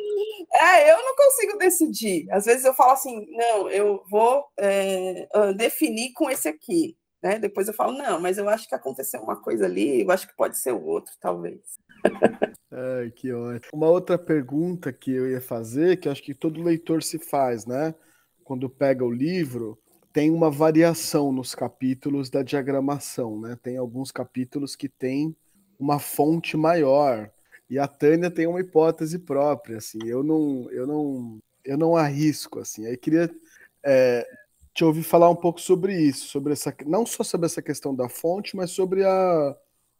É, 0.62 0.92
eu 0.92 0.96
não 1.02 1.16
consigo 1.16 1.58
decidir. 1.58 2.30
Às 2.30 2.44
vezes 2.44 2.64
eu 2.64 2.72
falo 2.72 2.92
assim, 2.92 3.26
não, 3.30 3.68
eu 3.68 4.04
vou 4.08 4.44
é, 4.56 5.26
definir 5.56 6.12
com 6.12 6.30
esse 6.30 6.48
aqui. 6.48 6.96
Né? 7.22 7.38
Depois 7.38 7.68
eu 7.68 7.74
falo, 7.74 7.92
não, 7.92 8.20
mas 8.20 8.38
eu 8.38 8.48
acho 8.48 8.68
que 8.68 8.74
aconteceu 8.74 9.20
uma 9.20 9.40
coisa 9.40 9.64
ali, 9.64 10.02
eu 10.02 10.10
acho 10.10 10.26
que 10.26 10.36
pode 10.36 10.58
ser 10.58 10.72
o 10.72 10.84
outro, 10.84 11.12
talvez. 11.20 11.60
Ai, 12.70 13.10
que 13.10 13.32
ótimo. 13.32 13.70
Uma 13.72 13.88
outra 13.88 14.18
pergunta 14.18 14.92
que 14.92 15.12
eu 15.12 15.30
ia 15.30 15.40
fazer, 15.40 15.98
que 15.98 16.08
acho 16.08 16.22
que 16.22 16.34
todo 16.34 16.62
leitor 16.62 17.02
se 17.02 17.18
faz, 17.18 17.66
né? 17.66 17.94
Quando 18.42 18.68
pega 18.68 19.04
o 19.04 19.10
livro, 19.10 19.78
tem 20.12 20.30
uma 20.30 20.50
variação 20.50 21.30
nos 21.32 21.54
capítulos 21.54 22.28
da 22.28 22.42
diagramação, 22.42 23.40
né? 23.40 23.56
Tem 23.62 23.76
alguns 23.76 24.10
capítulos 24.10 24.74
que 24.74 24.88
tem 24.88 25.36
uma 25.78 25.98
fonte 25.98 26.56
maior. 26.56 27.30
E 27.72 27.78
a 27.78 27.88
Tânia 27.88 28.30
tem 28.30 28.46
uma 28.46 28.60
hipótese 28.60 29.18
própria, 29.18 29.78
assim. 29.78 29.98
Eu 30.04 30.22
não, 30.22 30.70
eu 30.70 30.86
não, 30.86 31.38
eu 31.64 31.78
não 31.78 31.96
arrisco, 31.96 32.58
assim. 32.58 32.84
Aí 32.84 32.98
queria 32.98 33.34
é, 33.82 34.26
te 34.74 34.84
ouvir 34.84 35.02
falar 35.02 35.30
um 35.30 35.34
pouco 35.34 35.58
sobre 35.58 35.98
isso, 35.98 36.26
sobre 36.28 36.52
essa, 36.52 36.76
não 36.84 37.06
só 37.06 37.24
sobre 37.24 37.46
essa 37.46 37.62
questão 37.62 37.94
da 37.94 38.10
fonte, 38.10 38.54
mas 38.54 38.72
sobre 38.72 39.06
a 39.06 39.56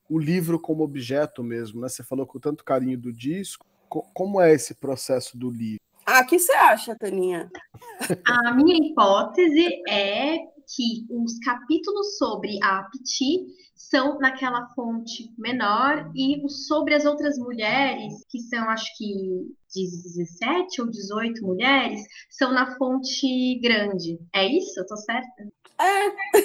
o 0.07 0.19
livro 0.19 0.61
como 0.61 0.85
objeto 0.85 1.43
mesmo, 1.43 1.81
né? 1.81 1.89
Você 1.89 2.05
falou 2.05 2.27
com 2.27 2.39
tanto 2.39 2.63
carinho 2.63 2.99
do 2.99 3.11
disco. 3.11 3.65
Como 3.89 4.39
é 4.39 4.53
esse 4.53 4.75
processo 4.75 5.39
do 5.39 5.51
livro? 5.51 5.81
Ah, 6.05 6.21
o 6.21 6.27
que 6.27 6.39
você 6.39 6.53
acha, 6.53 6.95
Taninha? 6.95 7.51
A 8.27 8.53
minha 8.53 8.77
hipótese 8.87 9.67
é 9.89 10.37
que 10.77 11.07
os 11.09 11.39
capítulos 11.39 12.19
sobre 12.19 12.59
a 12.63 12.83
Piti 12.93 13.47
são 13.91 14.19
naquela 14.19 14.69
fonte 14.75 15.33
menor 15.37 16.11
e 16.15 16.49
sobre 16.49 16.95
as 16.95 17.05
outras 17.05 17.37
mulheres, 17.37 18.25
que 18.29 18.39
são 18.41 18.69
acho 18.71 18.87
que 18.97 19.53
17 19.75 20.83
ou 20.83 20.89
18 20.89 21.45
mulheres, 21.45 22.01
são 22.31 22.53
na 22.53 22.77
fonte 22.77 23.59
grande. 23.61 24.19
É 24.33 24.47
isso? 24.47 24.79
Eu 24.79 24.87
tô 24.87 24.97
certa? 24.97 25.49
É. 25.81 26.43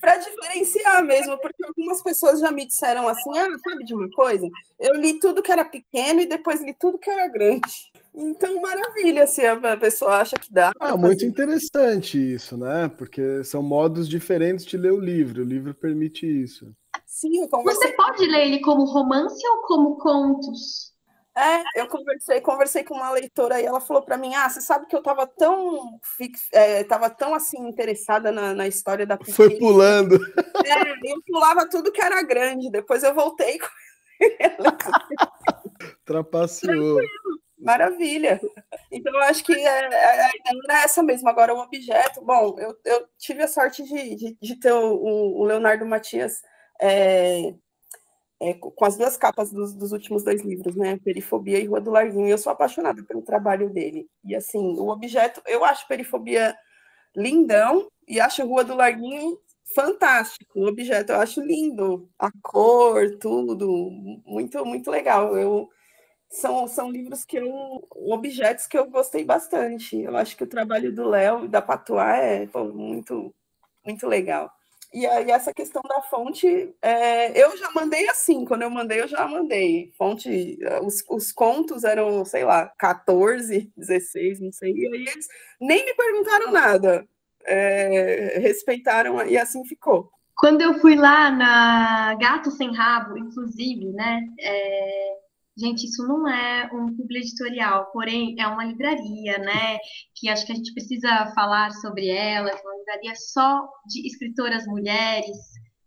para 0.00 0.16
diferenciar 0.16 1.04
mesmo, 1.04 1.38
porque 1.38 1.64
algumas 1.64 2.02
pessoas 2.02 2.40
já 2.40 2.50
me 2.50 2.66
disseram 2.66 3.06
assim: 3.06 3.38
ah, 3.38 3.48
sabe 3.58 3.84
de 3.84 3.94
uma 3.94 4.10
coisa? 4.10 4.48
Eu 4.78 4.94
li 4.94 5.20
tudo 5.20 5.42
que 5.42 5.52
era 5.52 5.64
pequeno 5.64 6.20
e 6.20 6.26
depois 6.26 6.60
li 6.60 6.74
tudo 6.74 6.98
que 6.98 7.10
era 7.10 7.28
grande. 7.28 7.92
Então, 8.20 8.60
maravilha, 8.60 9.28
se 9.28 9.46
a 9.46 9.76
pessoa 9.76 10.16
acha 10.16 10.34
que 10.34 10.52
dá. 10.52 10.72
Ah, 10.80 10.96
muito 10.96 11.24
interessante 11.24 12.18
isso, 12.34 12.56
né? 12.56 12.90
Porque 12.98 13.44
são 13.44 13.62
modos 13.62 14.08
diferentes 14.08 14.66
de 14.66 14.76
ler 14.76 14.92
o 14.92 14.98
livro. 14.98 15.42
O 15.42 15.46
livro 15.46 15.72
permite 15.72 16.26
isso. 16.26 16.74
Sim, 17.06 17.46
Você 17.48 17.88
pode 17.92 18.26
ler 18.26 18.48
ele 18.48 18.60
como 18.60 18.84
romance 18.84 19.40
ou 19.46 19.62
como 19.62 19.98
contos? 19.98 20.92
É, 21.36 21.80
eu 21.80 21.86
conversei, 21.86 22.40
conversei 22.40 22.82
com 22.82 22.94
uma 22.94 23.12
leitora 23.12 23.60
e 23.60 23.64
ela 23.64 23.80
falou 23.80 24.02
para 24.02 24.18
mim: 24.18 24.34
Ah, 24.34 24.50
você 24.50 24.60
sabe 24.60 24.86
que 24.86 24.96
eu 24.96 24.98
estava 24.98 25.24
tão, 25.24 26.00
é, 26.52 26.82
tava 26.82 27.08
tão 27.08 27.32
assim 27.32 27.68
interessada 27.68 28.32
na, 28.32 28.52
na 28.52 28.66
história 28.66 29.06
da 29.06 29.16
Piquet. 29.16 29.32
Foi 29.32 29.50
pulando. 29.56 30.16
É, 30.66 31.12
eu 31.12 31.22
pulava 31.24 31.68
tudo 31.68 31.92
que 31.92 32.02
era 32.02 32.20
grande. 32.22 32.68
Depois 32.68 33.04
eu 33.04 33.14
voltei 33.14 33.58
com 33.60 33.68
ela. 34.40 34.76
Trapaceou. 36.04 36.98
Maravilha. 37.58 38.40
Então, 38.90 39.12
eu 39.12 39.22
acho 39.22 39.44
que 39.44 39.52
é, 39.52 39.66
é, 39.66 40.24
a 40.24 40.30
é 40.70 40.84
essa 40.84 41.02
mesmo. 41.02 41.28
Agora, 41.28 41.54
o 41.54 41.58
objeto. 41.60 42.24
Bom, 42.24 42.56
eu, 42.58 42.76
eu 42.84 43.08
tive 43.18 43.42
a 43.42 43.48
sorte 43.48 43.82
de, 43.82 44.14
de, 44.14 44.38
de 44.40 44.56
ter 44.60 44.72
o, 44.72 44.94
o 44.94 45.44
Leonardo 45.44 45.84
Matias 45.84 46.40
é, 46.80 47.54
é, 48.40 48.54
com 48.54 48.84
as 48.84 48.96
duas 48.96 49.16
capas 49.16 49.50
dos, 49.50 49.74
dos, 49.74 49.92
últimos 49.92 50.22
dois 50.22 50.42
livros, 50.42 50.76
né? 50.76 50.98
Perifobia 51.04 51.58
e 51.58 51.66
Rua 51.66 51.80
do 51.80 51.90
Larguinho. 51.90 52.28
Eu 52.28 52.38
sou 52.38 52.52
apaixonada 52.52 53.02
pelo 53.02 53.22
trabalho 53.22 53.70
dele. 53.70 54.08
E 54.24 54.34
assim, 54.34 54.78
o 54.78 54.88
objeto, 54.88 55.42
eu 55.46 55.64
acho 55.64 55.88
Perifobia 55.88 56.56
lindão 57.16 57.88
e 58.06 58.20
acho 58.20 58.46
Rua 58.46 58.64
do 58.64 58.76
Larguinho 58.76 59.38
fantástico. 59.74 60.60
O 60.60 60.66
objeto 60.68 61.12
eu 61.12 61.20
acho 61.20 61.40
lindo, 61.40 62.08
a 62.18 62.30
cor, 62.42 63.18
tudo, 63.18 63.90
muito 64.24 64.64
muito 64.64 64.90
legal. 64.90 65.36
Eu 65.36 65.68
são, 66.30 66.68
são 66.68 66.90
livros 66.90 67.24
que 67.24 67.38
eu, 67.38 67.86
objetos 67.90 68.66
que 68.66 68.78
eu 68.78 68.88
gostei 68.90 69.24
bastante. 69.24 70.00
Eu 70.00 70.16
acho 70.16 70.36
que 70.36 70.44
o 70.44 70.48
trabalho 70.48 70.94
do 70.94 71.08
Léo 71.08 71.44
e 71.44 71.48
da 71.48 71.62
Patuá 71.62 72.16
é 72.16 72.46
pô, 72.46 72.64
muito 72.64 73.34
muito 73.84 74.06
legal. 74.06 74.52
E 74.92 75.06
aí, 75.06 75.30
essa 75.30 75.52
questão 75.52 75.82
da 75.86 76.00
fonte, 76.02 76.74
é, 76.80 77.42
eu 77.42 77.56
já 77.58 77.70
mandei 77.72 78.08
assim, 78.08 78.44
quando 78.46 78.62
eu 78.62 78.70
mandei, 78.70 79.02
eu 79.02 79.08
já 79.08 79.26
mandei. 79.28 79.92
Fonte, 79.98 80.58
os, 80.82 81.04
os 81.10 81.30
contos 81.30 81.84
eram, 81.84 82.24
sei 82.24 82.44
lá, 82.44 82.72
14, 82.78 83.70
16, 83.76 84.40
não 84.40 84.50
sei, 84.50 84.72
e 84.72 84.86
aí 84.86 85.02
eles 85.02 85.28
nem 85.60 85.84
me 85.84 85.94
perguntaram 85.94 86.52
nada. 86.52 87.06
É, 87.44 88.38
respeitaram 88.40 89.26
e 89.26 89.36
assim 89.38 89.64
ficou. 89.64 90.10
Quando 90.36 90.60
eu 90.62 90.74
fui 90.80 90.96
lá 90.96 91.30
na 91.30 92.14
Gato 92.14 92.50
Sem 92.50 92.74
Rabo, 92.74 93.16
inclusive, 93.18 93.86
né? 93.92 94.26
É, 94.40 95.16
Gente, 95.58 95.86
isso 95.86 96.06
não 96.06 96.28
é 96.28 96.70
um 96.72 96.94
clube 96.94 97.18
editorial, 97.18 97.90
porém 97.92 98.36
é 98.38 98.46
uma 98.46 98.64
livraria, 98.64 99.38
né? 99.38 99.78
Que 100.14 100.28
acho 100.28 100.46
que 100.46 100.52
a 100.52 100.54
gente 100.54 100.72
precisa 100.72 101.32
falar 101.34 101.72
sobre 101.72 102.08
ela, 102.08 102.48
é 102.48 102.54
uma 102.54 102.76
livraria 102.76 103.14
só 103.16 103.68
de 103.86 104.06
escritoras 104.06 104.64
mulheres, 104.66 105.36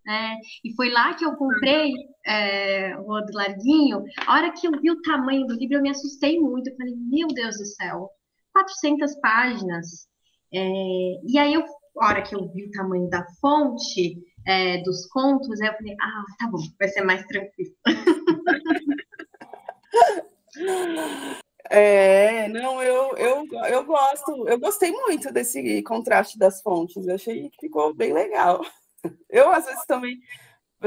né? 0.05 0.35
E 0.65 0.75
foi 0.75 0.89
lá 0.89 1.13
que 1.13 1.23
eu 1.23 1.37
comprei 1.37 1.93
é, 2.25 2.97
o 2.97 3.03
Rua 3.03 3.25
Larguinho. 3.33 4.03
A 4.27 4.33
hora 4.33 4.51
que 4.51 4.67
eu 4.67 4.71
vi 4.71 4.91
o 4.91 5.01
tamanho 5.03 5.47
do 5.47 5.55
livro, 5.55 5.77
eu 5.77 5.81
me 5.81 5.89
assustei 5.89 6.37
muito. 6.37 6.69
Eu 6.69 6.75
falei, 6.75 6.93
meu 7.09 7.27
Deus 7.29 7.57
do 7.57 7.65
céu, 7.65 8.09
400 8.51 9.15
páginas. 9.21 10.05
É, 10.53 10.59
e 11.25 11.39
aí, 11.39 11.53
eu, 11.53 11.63
a 11.97 12.07
hora 12.07 12.21
que 12.21 12.35
eu 12.35 12.51
vi 12.51 12.65
o 12.65 12.71
tamanho 12.71 13.09
da 13.09 13.25
fonte 13.39 14.17
é, 14.45 14.81
dos 14.83 15.07
contos, 15.07 15.61
eu 15.61 15.73
falei, 15.73 15.95
ah, 16.01 16.23
tá 16.39 16.49
bom, 16.51 16.59
vai 16.77 16.89
ser 16.89 17.03
mais 17.03 17.25
tranquilo. 17.25 17.73
É, 21.69 22.49
não, 22.49 22.83
eu, 22.83 23.15
eu, 23.15 23.47
eu 23.69 23.85
gosto, 23.85 24.47
eu 24.47 24.59
gostei 24.59 24.91
muito 24.91 25.31
desse 25.31 25.81
contraste 25.83 26.37
das 26.37 26.61
fontes, 26.61 27.07
eu 27.07 27.15
achei 27.15 27.49
que 27.49 27.61
ficou 27.61 27.93
bem 27.93 28.11
legal. 28.11 28.61
Eu, 29.29 29.49
às 29.49 29.65
vezes, 29.65 29.85
também 29.85 30.19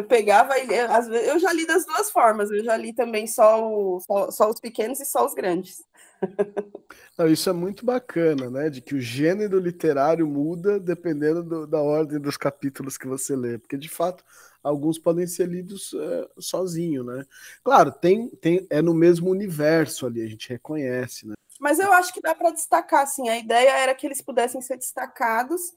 pegava 0.02 0.58
e 0.58 0.80
às 0.80 1.06
vezes, 1.06 1.28
eu 1.28 1.38
já 1.38 1.52
li 1.52 1.66
das 1.66 1.86
duas 1.86 2.10
formas, 2.10 2.50
eu 2.50 2.64
já 2.64 2.76
li 2.76 2.92
também 2.92 3.26
só, 3.26 3.64
o, 3.64 4.00
só, 4.00 4.30
só 4.30 4.50
os 4.50 4.60
pequenos 4.60 4.98
e 5.00 5.04
só 5.04 5.24
os 5.24 5.34
grandes. 5.34 5.84
Não, 7.16 7.28
isso 7.28 7.48
é 7.48 7.52
muito 7.52 7.84
bacana, 7.84 8.50
né? 8.50 8.70
De 8.70 8.80
que 8.80 8.94
o 8.94 9.00
gênero 9.00 9.58
literário 9.58 10.26
muda 10.26 10.80
dependendo 10.80 11.42
do, 11.42 11.66
da 11.66 11.80
ordem 11.80 12.18
dos 12.18 12.36
capítulos 12.36 12.98
que 12.98 13.06
você 13.06 13.36
lê, 13.36 13.58
porque 13.58 13.76
de 13.76 13.88
fato 13.88 14.24
alguns 14.62 14.98
podem 14.98 15.26
ser 15.26 15.46
lidos 15.46 15.94
é, 15.94 16.28
sozinho, 16.38 17.04
né? 17.04 17.24
Claro, 17.62 17.92
tem, 17.92 18.28
tem 18.30 18.66
é 18.70 18.82
no 18.82 18.94
mesmo 18.94 19.30
universo 19.30 20.06
ali, 20.06 20.22
a 20.22 20.26
gente 20.26 20.48
reconhece, 20.48 21.26
né? 21.26 21.34
Mas 21.60 21.78
eu 21.78 21.92
acho 21.92 22.12
que 22.12 22.20
dá 22.20 22.34
para 22.34 22.50
destacar, 22.50 23.02
assim, 23.02 23.28
a 23.28 23.38
ideia 23.38 23.70
era 23.70 23.94
que 23.94 24.06
eles 24.06 24.20
pudessem 24.20 24.60
ser 24.60 24.76
destacados 24.76 25.72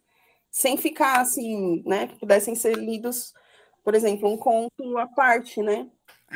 sem 0.49 0.75
ficar 0.75 1.21
assim, 1.21 1.83
né? 1.85 2.07
Que 2.07 2.19
pudessem 2.19 2.55
ser 2.55 2.75
lidos, 2.75 3.33
por 3.87 3.95
exemplo, 3.95 4.29
um 4.29 4.35
conto 4.35 4.97
à 4.97 5.07
parte, 5.07 5.63
né? 5.63 5.89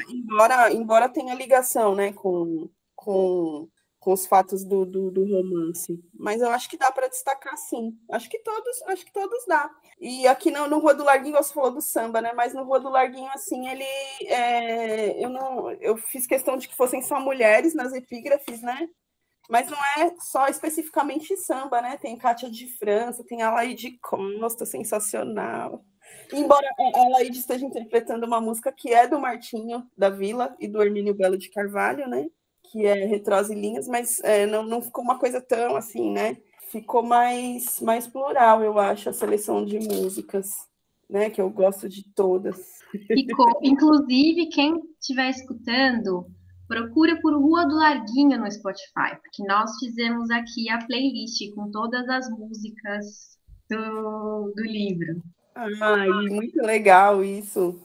Embora, 0.08 0.72
embora 0.72 1.10
tenha 1.10 1.36
ligação, 1.36 1.94
né, 1.94 2.14
com, 2.14 2.70
com 2.96 3.68
com 4.00 4.14
os 4.14 4.26
fatos 4.26 4.64
do, 4.64 4.84
do, 4.84 5.12
do, 5.12 5.26
romance. 5.26 6.02
Mas 6.18 6.42
eu 6.42 6.50
acho 6.50 6.68
que 6.70 6.78
dá 6.78 6.92
para 6.92 7.10
destacar 7.10 7.56
sim. 7.56 7.96
Acho 8.10 8.30
que 8.30 8.40
todos, 8.40 8.82
acho 8.88 9.06
que 9.06 9.12
todos 9.12 9.46
dá. 9.46 9.70
E 10.00 10.26
aqui 10.28 10.50
no, 10.50 10.66
no 10.68 10.80
Rua 10.80 10.96
do 10.96 11.04
Larguinho 11.04 11.36
você 11.36 11.54
falou 11.54 11.72
do 11.72 11.82
samba, 11.82 12.22
né? 12.22 12.32
Mas 12.34 12.54
no 12.54 12.64
Rua 12.64 12.80
do 12.80 12.90
Larguinho, 12.90 13.30
assim, 13.32 13.68
ele 13.68 13.84
é, 14.28 15.24
eu 15.24 15.30
não 15.30 15.72
eu 15.74 15.98
fiz 15.98 16.26
questão 16.26 16.58
de 16.58 16.70
que 16.70 16.76
fossem 16.76 17.02
só 17.04 17.20
mulheres 17.20 17.76
nas 17.76 17.92
epígrafes, 17.94 18.62
né? 18.62 18.88
Mas 19.50 19.70
não 19.70 19.78
é 19.98 20.16
só 20.20 20.48
especificamente 20.48 21.36
samba, 21.36 21.82
né? 21.82 21.98
Tem 21.98 22.18
Cátia 22.18 22.50
de 22.50 22.68
França, 22.78 23.26
tem 23.28 23.42
a 23.42 23.52
Laide 23.52 24.00
Costa, 24.00 24.66
sensacional. 24.66 25.86
Embora 26.34 26.68
a 26.96 27.10
Laide 27.10 27.40
esteja 27.40 27.66
interpretando 27.66 28.26
uma 28.26 28.40
música 28.40 28.72
que 28.72 28.94
é 28.94 29.08
do 29.08 29.20
Martinho 29.20 29.86
da 29.98 30.10
Vila 30.10 30.56
e 30.60 30.68
do 30.68 30.82
Hermínio 30.82 31.14
Belo 31.14 31.38
de 31.38 31.50
Carvalho, 31.50 32.08
né? 32.08 32.28
que 32.72 32.86
é 32.86 33.06
retrose 33.06 33.54
linhas, 33.54 33.86
mas 33.88 34.22
é, 34.24 34.46
não, 34.46 34.64
não 34.64 34.82
ficou 34.82 35.04
uma 35.04 35.20
coisa 35.20 35.42
tão 35.42 35.76
assim, 35.76 36.10
né? 36.10 36.38
Ficou 36.70 37.04
mais, 37.04 37.82
mais 37.82 38.08
plural, 38.08 38.64
eu 38.64 38.80
acho, 38.80 39.10
a 39.10 39.14
seleção 39.14 39.66
de 39.66 39.78
músicas, 39.78 40.52
né? 41.10 41.30
Que 41.30 41.42
eu 41.42 41.50
gosto 41.50 41.90
de 41.90 42.04
todas. 42.14 42.80
Ficou. 43.08 43.60
Inclusive, 43.62 44.48
quem 44.48 44.82
estiver 45.00 45.30
escutando, 45.30 46.26
procura 46.66 47.20
por 47.20 47.34
Rua 47.34 47.66
do 47.66 47.76
Larguinho 47.76 48.40
no 48.40 48.50
Spotify, 48.50 49.20
porque 49.22 49.44
nós 49.46 49.70
fizemos 49.78 50.32
aqui 50.32 50.70
a 50.70 50.78
playlist 50.86 51.54
com 51.54 51.70
todas 51.70 52.08
as 52.08 52.30
músicas 52.30 53.38
do, 53.70 54.54
do 54.56 54.64
livro. 54.64 55.22
Ai, 55.56 56.08
muito 56.30 56.62
legal 56.62 57.24
isso. 57.24 57.80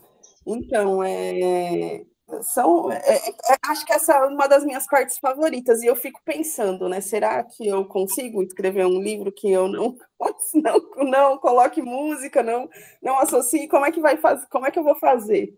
Então, 0.46 1.02
é, 1.02 2.04
são, 2.42 2.90
é, 2.92 2.98
é, 2.98 3.34
acho 3.66 3.84
que 3.84 3.92
essa 3.92 4.14
é 4.14 4.24
uma 4.26 4.46
das 4.46 4.64
minhas 4.64 4.86
partes 4.86 5.18
favoritas, 5.18 5.82
e 5.82 5.86
eu 5.86 5.96
fico 5.96 6.20
pensando, 6.24 6.88
né? 6.88 7.00
Será 7.00 7.42
que 7.44 7.66
eu 7.66 7.84
consigo 7.86 8.42
escrever 8.42 8.86
um 8.86 9.00
livro 9.00 9.32
que 9.32 9.50
eu 9.50 9.68
não 9.68 9.96
não, 10.54 11.04
não 11.04 11.38
coloque 11.38 11.82
música, 11.82 12.42
não, 12.42 12.68
não 13.02 13.18
associe? 13.18 13.68
Como 13.68 13.84
é 13.84 13.92
que 13.92 14.00
vai 14.00 14.16
fazer? 14.16 14.46
Como 14.48 14.66
é 14.66 14.70
que 14.70 14.78
eu 14.78 14.84
vou 14.84 14.96
fazer? 14.96 15.56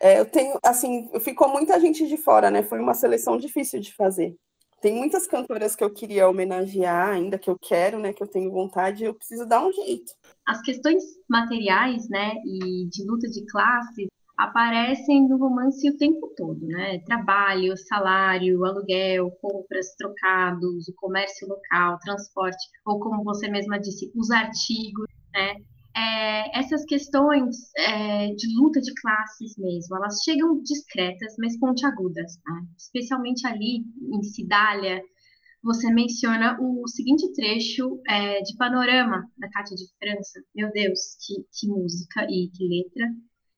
É, 0.00 0.20
eu 0.20 0.26
tenho, 0.26 0.58
assim, 0.64 1.10
ficou 1.20 1.48
muita 1.48 1.78
gente 1.80 2.06
de 2.08 2.16
fora, 2.16 2.50
né? 2.50 2.62
Foi 2.62 2.80
uma 2.80 2.94
seleção 2.94 3.38
difícil 3.38 3.80
de 3.80 3.94
fazer. 3.94 4.36
Tem 4.82 4.96
muitas 4.96 5.28
cantoras 5.28 5.76
que 5.76 5.84
eu 5.84 5.90
queria 5.90 6.28
homenagear, 6.28 7.10
ainda 7.10 7.38
que 7.38 7.48
eu 7.48 7.56
quero, 7.56 8.00
né? 8.00 8.12
Que 8.12 8.20
eu 8.20 8.26
tenho 8.26 8.50
vontade, 8.50 9.04
eu 9.04 9.14
preciso 9.14 9.46
dar 9.46 9.64
um 9.64 9.72
jeito. 9.72 10.12
As 10.44 10.60
questões 10.60 11.04
materiais, 11.30 12.08
né, 12.08 12.34
e 12.44 12.88
de 12.88 13.06
luta 13.06 13.28
de 13.28 13.46
classes 13.46 14.08
aparecem 14.36 15.28
no 15.28 15.36
romance 15.36 15.88
o 15.88 15.96
tempo 15.96 16.32
todo, 16.36 16.66
né? 16.66 16.98
Trabalho, 17.06 17.76
salário, 17.76 18.64
aluguel, 18.64 19.30
compras, 19.40 19.94
trocados, 19.96 20.88
o 20.88 20.94
comércio 20.96 21.46
local, 21.46 22.00
transporte, 22.00 22.68
ou 22.84 22.98
como 22.98 23.22
você 23.22 23.48
mesma 23.48 23.78
disse, 23.78 24.10
os 24.16 24.32
artigos, 24.32 25.06
né? 25.32 25.54
É, 25.94 26.58
essas 26.58 26.84
questões 26.84 27.70
é, 27.76 28.28
de 28.34 28.46
luta 28.56 28.80
de 28.80 28.92
classes 28.94 29.56
mesmo, 29.58 29.96
elas 29.96 30.22
chegam 30.24 30.62
discretas, 30.62 31.34
mas 31.38 31.58
pontiagudas, 31.58 32.38
né? 32.46 32.66
especialmente 32.76 33.46
ali 33.46 33.84
em 34.10 34.22
Cidália, 34.22 35.02
você 35.62 35.92
menciona 35.92 36.58
o 36.60 36.88
seguinte 36.88 37.32
trecho 37.34 38.00
é, 38.08 38.40
de 38.40 38.56
Panorama, 38.56 39.30
da 39.38 39.48
Cátia 39.48 39.76
de 39.76 39.84
França. 39.98 40.42
Meu 40.54 40.72
Deus, 40.72 41.16
que, 41.24 41.46
que 41.52 41.68
música 41.68 42.26
e 42.28 42.48
que 42.48 42.66
letra. 42.66 43.14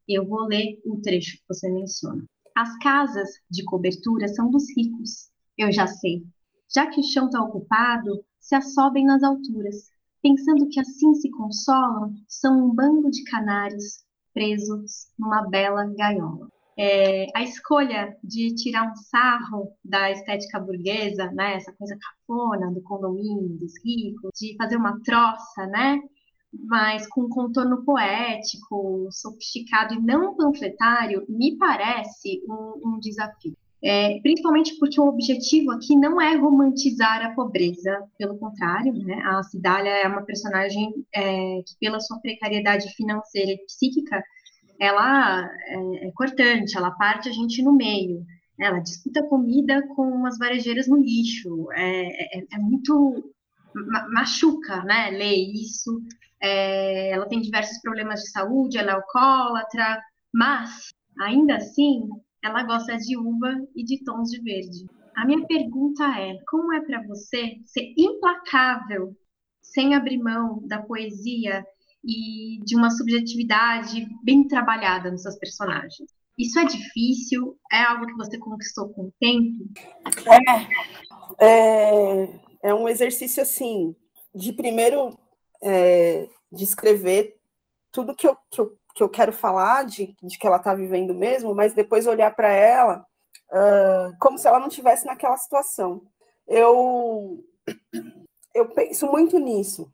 Eu 0.07 0.27
vou 0.27 0.47
ler 0.47 0.79
o 0.85 1.01
trecho 1.01 1.39
que 1.39 1.45
você 1.49 1.71
menciona. 1.71 2.23
As 2.55 2.77
casas 2.79 3.29
de 3.51 3.65
cobertura 3.65 4.29
são 4.29 4.51
dos 4.51 4.65
ricos, 4.77 5.31
eu 5.57 5.73
já 5.73 5.87
sei. 5.87 6.23
Já 6.73 6.87
que 6.87 7.01
o 7.01 7.05
chão 7.05 7.27
está 7.27 7.41
ocupado, 7.41 8.23
se 8.39 8.55
assobem 8.55 9.07
nas 9.07 9.23
alturas, 9.23 9.91
pensando 10.25 10.67
que 10.71 10.81
assim 10.81 11.13
se 11.13 11.31
consolam, 11.31 12.15
são 12.27 12.65
um 12.65 12.75
bando 12.75 13.11
de 13.11 13.23
canários 13.25 14.03
presos 14.33 15.09
numa 15.19 15.47
bela 15.51 15.85
gaiola. 15.95 16.49
É, 16.79 17.27
a 17.37 17.43
escolha 17.43 18.17
de 18.25 18.55
tirar 18.55 18.91
um 18.91 18.97
sarro 18.97 19.71
da 19.85 20.11
estética 20.11 20.59
burguesa, 20.59 21.31
né, 21.33 21.57
essa 21.57 21.75
coisa 21.75 21.95
cafona 21.99 22.73
do 22.73 22.81
condomínio, 22.81 23.59
dos 23.59 23.75
ricos, 23.85 24.31
de 24.41 24.57
fazer 24.57 24.77
uma 24.77 24.99
troça, 25.03 25.67
né, 25.67 26.01
mas 26.55 27.07
com 27.07 27.29
contorno 27.29 27.85
poético, 27.85 29.09
sofisticado 29.11 29.95
e 29.95 30.01
não 30.01 30.35
panfletário, 30.35 31.27
me 31.29 31.59
parece 31.59 32.43
um, 32.49 32.95
um 32.95 32.99
desafio. 32.99 33.55
É, 33.87 34.19
principalmente 34.23 34.79
porque 34.79 34.99
o 34.99 35.09
objetivo 35.09 35.71
aqui 35.71 35.95
não 35.95 36.19
é 36.19 36.35
romantizar 36.37 37.23
a 37.23 37.35
pobreza, 37.35 38.03
pelo 38.17 38.39
contrário, 38.39 38.95
né? 38.95 39.21
a 39.27 39.43
Cidália 39.43 39.91
é 39.91 40.09
uma 40.09 40.23
personagem 40.23 40.91
é, 41.15 41.61
que, 41.67 41.77
pela 41.79 42.01
sua 42.01 42.19
precariedade 42.19 42.89
financeira 42.95 43.53
e 43.53 43.63
psíquica, 43.67 44.25
ela 44.81 45.47
é, 45.69 46.07
é 46.07 46.11
cortante, 46.13 46.79
ela 46.79 46.93
parte 46.93 47.29
a 47.29 47.33
gente 47.33 47.63
no 47.63 47.75
meio, 47.75 48.25
ela 48.59 48.79
disputa 48.79 49.23
comida 49.29 49.87
com 49.95 50.25
as 50.25 50.39
varejeiras 50.39 50.89
no 50.89 50.97
lixo, 50.97 51.71
é, 51.73 52.39
é, 52.39 52.45
é 52.55 52.59
muito 52.59 53.35
machuca, 54.13 54.83
né, 54.85 55.11
ler 55.11 55.37
isso, 55.37 56.01
é, 56.41 57.11
ela 57.11 57.27
tem 57.27 57.41
diversos 57.41 57.79
problemas 57.83 58.21
de 58.21 58.31
saúde, 58.31 58.79
ela 58.79 58.93
é 58.93 58.95
alcoólatra, 58.95 60.01
mas 60.33 60.95
Ainda 61.21 61.57
assim, 61.57 62.09
ela 62.45 62.63
gosta 62.63 62.97
de 62.99 63.17
uva 63.17 63.57
e 63.75 63.83
de 63.83 64.05
tons 64.05 64.31
de 64.31 64.41
verde. 64.43 64.87
A 65.17 65.25
minha 65.25 65.47
pergunta 65.47 66.05
é: 66.21 66.39
como 66.47 66.75
é 66.75 66.81
para 66.83 67.03
você 67.07 67.57
ser 67.65 67.95
implacável 67.97 69.17
sem 69.63 69.95
abrir 69.95 70.19
mão 70.19 70.61
da 70.67 70.83
poesia 70.83 71.65
e 72.05 72.61
de 72.63 72.77
uma 72.77 72.91
subjetividade 72.91 74.07
bem 74.23 74.47
trabalhada 74.47 75.11
nos 75.11 75.23
seus 75.23 75.39
personagens? 75.39 76.13
Isso 76.39 76.59
é 76.59 76.65
difícil? 76.67 77.57
É 77.73 77.83
algo 77.83 78.07
que 78.07 78.17
você 78.17 78.37
conquistou 78.39 78.91
com 78.91 79.05
o 79.05 79.13
tempo? 79.19 79.65
É, 81.41 81.47
é, 81.47 82.41
é 82.65 82.75
um 82.75 82.89
exercício 82.89 83.43
assim 83.43 83.97
de 84.35 84.53
primeiro 84.53 85.17
é, 85.63 86.29
de 86.53 86.65
escrever 86.65 87.37
tudo 87.91 88.15
que 88.15 88.27
eu, 88.27 88.37
que 88.51 88.61
eu, 88.61 88.77
que 88.95 89.03
eu 89.03 89.09
quero 89.09 89.33
falar 89.33 89.85
de, 89.85 90.15
de 90.23 90.39
que 90.39 90.47
ela 90.47 90.57
está 90.57 90.75
vivendo 90.75 91.15
mesmo, 91.15 91.55
mas 91.55 91.75
depois 91.75 92.07
olhar 92.07 92.35
para 92.35 92.53
ela 92.53 93.05
uh, 93.51 94.17
como 94.21 94.39
se 94.39 94.47
ela 94.47 94.61
não 94.61 94.69
estivesse 94.69 95.07
naquela 95.07 95.37
situação. 95.37 96.03
Eu, 96.47 97.45
eu 98.55 98.69
penso 98.69 99.07
muito 99.07 99.39
nisso. 99.39 99.91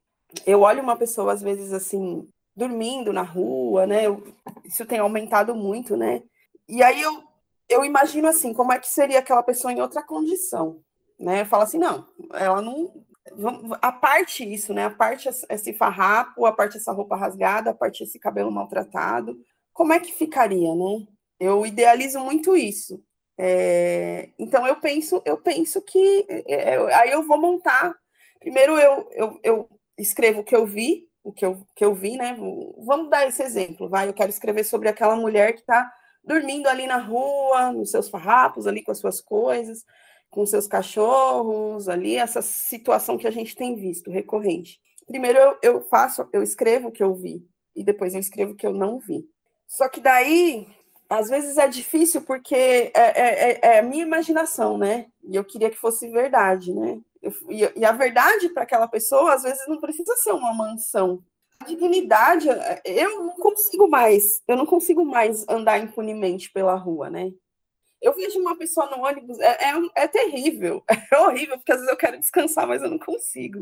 Eu 0.47 0.61
olho 0.61 0.83
uma 0.83 0.97
pessoa, 0.97 1.33
às 1.33 1.43
vezes, 1.43 1.73
assim, 1.73 2.29
dormindo 2.55 3.13
na 3.13 3.23
rua, 3.23 3.87
né? 3.87 4.07
Eu, 4.07 4.23
isso 4.65 4.85
tem 4.87 4.99
aumentado 4.99 5.55
muito, 5.55 5.97
né? 5.97 6.23
E 6.69 6.83
aí 6.83 7.01
eu, 7.01 7.23
eu 7.69 7.85
imagino 7.85 8.29
assim, 8.29 8.53
como 8.53 8.73
é 8.73 8.79
que 8.79 8.89
seria 8.89 9.19
aquela 9.19 9.43
pessoa 9.43 9.73
em 9.73 9.81
outra 9.81 10.03
condição, 10.03 10.81
né? 11.19 11.43
Eu 11.43 11.47
falo 11.47 11.63
assim, 11.63 11.79
não, 11.79 12.07
ela 12.35 12.61
não. 12.61 12.93
A 13.81 13.93
parte 13.93 14.45
isso, 14.45 14.75
né? 14.75 14.85
A 14.85 14.91
parte 14.91 15.29
esse 15.49 15.73
farrapo, 15.73 16.47
a 16.47 16.53
parte 16.53 16.77
essa 16.77 16.93
roupa 16.93 17.17
rasgada, 17.17 17.71
a 17.71 17.75
parte 17.75 18.03
esse 18.03 18.19
cabelo 18.19 18.51
maltratado, 18.51 19.39
como 19.73 19.93
é 19.93 20.01
que 20.01 20.13
ficaria, 20.13 20.75
né? 20.75 21.07
Eu 21.39 21.65
idealizo 21.65 22.21
muito 22.21 22.57
isso. 22.57 23.03
É, 23.39 24.29
então 24.39 24.67
eu 24.67 24.77
penso, 24.77 25.23
eu 25.25 25.39
penso 25.39 25.81
que 25.81 26.27
é, 26.29 26.75
é, 26.75 26.95
aí 26.95 27.11
eu 27.11 27.23
vou 27.27 27.39
montar. 27.39 27.95
Primeiro 28.39 28.79
eu, 28.79 29.09
eu, 29.13 29.41
eu 29.43 29.69
escrevo 29.97 30.41
o 30.41 30.45
que 30.45 30.55
eu 30.55 30.67
vi, 30.67 31.09
o 31.23 31.33
que 31.33 31.47
eu, 31.47 31.67
que 31.75 31.85
eu 31.85 31.95
vi, 31.95 32.17
né? 32.17 32.37
Vamos 32.79 33.09
dar 33.09 33.27
esse 33.27 33.43
exemplo, 33.43 33.89
vai. 33.89 34.09
Eu 34.09 34.15
quero 34.15 34.31
escrever 34.31 34.65
sobre 34.65 34.89
aquela 34.89 35.17
mulher 35.17 35.55
que 35.55 35.61
está 35.61 35.91
dormindo 36.23 36.67
ali 36.69 36.87
na 36.87 36.99
rua, 36.99 37.73
nos 37.73 37.91
seus 37.91 38.09
farrapos, 38.09 38.67
ali 38.67 38.83
com 38.83 38.93
as 38.93 38.99
suas 38.99 39.21
coisas, 39.21 39.85
com 40.31 40.47
seus 40.47 40.67
cachorros, 40.67 41.89
ali, 41.89 42.17
essa 42.17 42.41
situação 42.41 43.19
que 43.19 43.27
a 43.27 43.31
gente 43.31 43.57
tem 43.57 43.75
visto 43.75 44.11
recorrente. 44.11 44.81
Primeiro 45.07 45.39
eu, 45.39 45.59
eu 45.63 45.81
faço, 45.83 46.29
eu 46.33 46.43
escrevo 46.43 46.89
o 46.89 46.93
que 46.93 47.03
eu 47.03 47.15
vi, 47.15 47.45
e 47.75 47.83
depois 47.83 48.15
eu 48.15 48.21
escrevo 48.21 48.53
o 48.53 48.57
que 48.57 48.67
eu 48.67 48.73
não 48.73 48.99
vi. 48.99 49.29
Só 49.67 49.89
que 49.89 50.01
daí 50.01 50.67
às 51.11 51.29
vezes 51.29 51.59
é 51.59 51.67
difícil 51.67 52.23
porque 52.23 52.55
é, 52.55 52.93
é, 52.95 53.51
é, 53.51 53.79
é 53.79 53.83
minha 53.83 54.05
imaginação, 54.05 54.79
né? 54.79 55.07
E 55.25 55.35
eu 55.35 55.45
queria 55.45 55.69
que 55.69 55.77
fosse 55.77 56.09
verdade, 56.09 56.73
né? 56.73 57.01
Eu, 57.21 57.33
e, 57.49 57.81
e, 57.81 57.85
a 57.85 57.91
verdade 57.91 58.49
para 58.51 58.63
aquela 58.63 58.87
pessoa, 58.87 59.35
às 59.35 59.43
vezes, 59.43 59.67
não 59.67 59.81
precisa 59.81 60.15
ser 60.17 60.31
uma 60.31 60.55
mansão. 60.55 61.23
A 61.59 61.65
dignidade, 61.65 62.49
eu 62.85 63.25
não 63.25 63.35
consigo 63.35 63.89
mais, 63.89 64.41
eu 64.47 64.57
não 64.57 64.65
consigo 64.65 65.05
mais 65.05 65.45
andar 65.49 65.79
impunemente 65.79 66.51
pela 66.53 66.77
rua, 66.77 67.11
né? 67.11 67.33
Eu 68.01 68.15
vejo 68.15 68.39
uma 68.39 68.57
pessoa 68.57 68.89
no 68.91 69.05
ônibus, 69.05 69.39
é, 69.41 69.71
é, 69.71 69.75
é 69.95 70.09
terrível, 70.09 70.83
é 71.13 71.19
horrível, 71.19 71.57
porque 71.59 71.73
às 71.73 71.79
vezes 71.79 71.91
eu 71.91 71.99
quero 71.99 72.19
descansar, 72.19 72.67
mas 72.67 72.83
eu 72.83 72.91
não 72.91 72.99
consigo. 72.99 73.61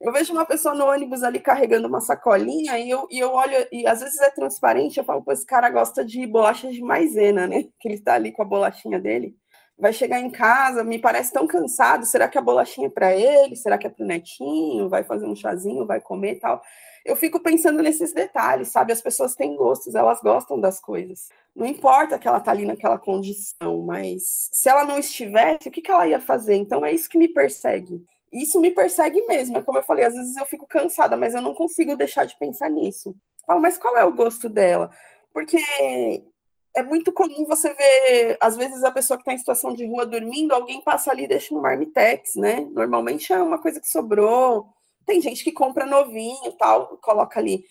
Eu 0.00 0.12
vejo 0.12 0.32
uma 0.32 0.44
pessoa 0.46 0.74
no 0.74 0.86
ônibus 0.86 1.24
ali 1.24 1.40
carregando 1.40 1.88
uma 1.88 2.00
sacolinha 2.00 2.78
e 2.78 2.88
eu, 2.88 3.08
e 3.10 3.18
eu 3.18 3.32
olho, 3.32 3.66
e 3.72 3.86
às 3.86 4.00
vezes 4.00 4.20
é 4.20 4.30
transparente, 4.30 4.98
eu 4.98 5.04
falo, 5.04 5.22
pô, 5.22 5.32
esse 5.32 5.44
cara 5.44 5.68
gosta 5.70 6.04
de 6.04 6.24
bolachas 6.26 6.72
de 6.72 6.80
maisena, 6.80 7.48
né? 7.48 7.64
Que 7.80 7.88
ele 7.88 8.00
tá 8.00 8.14
ali 8.14 8.30
com 8.30 8.42
a 8.42 8.44
bolachinha 8.44 9.00
dele. 9.00 9.36
Vai 9.76 9.92
chegar 9.92 10.20
em 10.20 10.30
casa, 10.30 10.84
me 10.84 10.98
parece 10.98 11.32
tão 11.32 11.46
cansado. 11.46 12.04
Será 12.04 12.28
que 12.28 12.38
a 12.38 12.42
bolachinha 12.42 12.88
é 12.88 12.90
para 12.90 13.14
ele? 13.14 13.56
Será 13.56 13.78
que 13.78 13.86
é 13.86 13.90
pro 13.90 14.04
netinho? 14.04 14.88
Vai 14.88 15.04
fazer 15.04 15.26
um 15.26 15.36
chazinho, 15.36 15.86
vai 15.86 16.00
comer 16.00 16.32
e 16.34 16.40
tal. 16.40 16.62
Eu 17.04 17.16
fico 17.16 17.40
pensando 17.40 17.82
nesses 17.82 18.12
detalhes, 18.12 18.68
sabe? 18.68 18.92
As 18.92 19.00
pessoas 19.00 19.34
têm 19.34 19.56
gostos, 19.56 19.94
elas 19.94 20.20
gostam 20.20 20.60
das 20.60 20.80
coisas. 20.80 21.28
Não 21.54 21.66
importa 21.66 22.18
que 22.18 22.28
ela 22.28 22.40
tá 22.40 22.50
ali 22.50 22.64
naquela 22.66 22.98
condição, 22.98 23.82
mas 23.82 24.48
se 24.52 24.68
ela 24.68 24.84
não 24.84 24.98
estivesse, 24.98 25.68
o 25.68 25.72
que, 25.72 25.82
que 25.82 25.90
ela 25.90 26.06
ia 26.06 26.20
fazer? 26.20 26.54
Então 26.54 26.84
é 26.84 26.92
isso 26.92 27.08
que 27.08 27.18
me 27.18 27.28
persegue 27.28 28.04
isso 28.32 28.60
me 28.60 28.70
persegue 28.70 29.22
mesmo. 29.26 29.58
É 29.58 29.62
como 29.62 29.78
eu 29.78 29.82
falei, 29.82 30.04
às 30.04 30.14
vezes 30.14 30.36
eu 30.36 30.46
fico 30.46 30.66
cansada, 30.66 31.16
mas 31.16 31.34
eu 31.34 31.42
não 31.42 31.54
consigo 31.54 31.96
deixar 31.96 32.24
de 32.24 32.36
pensar 32.38 32.68
nisso. 32.68 33.14
Falo, 33.46 33.60
mas 33.60 33.78
qual 33.78 33.96
é 33.96 34.04
o 34.04 34.12
gosto 34.12 34.48
dela? 34.48 34.90
Porque 35.32 35.56
é 36.74 36.82
muito 36.82 37.12
comum 37.12 37.44
você 37.46 37.72
ver, 37.72 38.36
às 38.40 38.56
vezes, 38.56 38.84
a 38.84 38.90
pessoa 38.90 39.16
que 39.16 39.22
está 39.22 39.32
em 39.32 39.38
situação 39.38 39.74
de 39.74 39.86
rua 39.86 40.06
dormindo, 40.06 40.52
alguém 40.52 40.80
passa 40.82 41.10
ali 41.10 41.24
e 41.24 41.28
deixa 41.28 41.54
no 41.54 41.62
marmitex, 41.62 42.34
né? 42.36 42.68
Normalmente 42.72 43.32
é 43.32 43.42
uma 43.42 43.58
coisa 43.58 43.80
que 43.80 43.88
sobrou. 43.88 44.68
Tem 45.08 45.22
gente 45.22 45.42
que 45.42 45.50
compra 45.50 45.86
novinho 45.86 46.52
tal, 46.58 46.98
coloca 46.98 47.40
ali. 47.40 47.64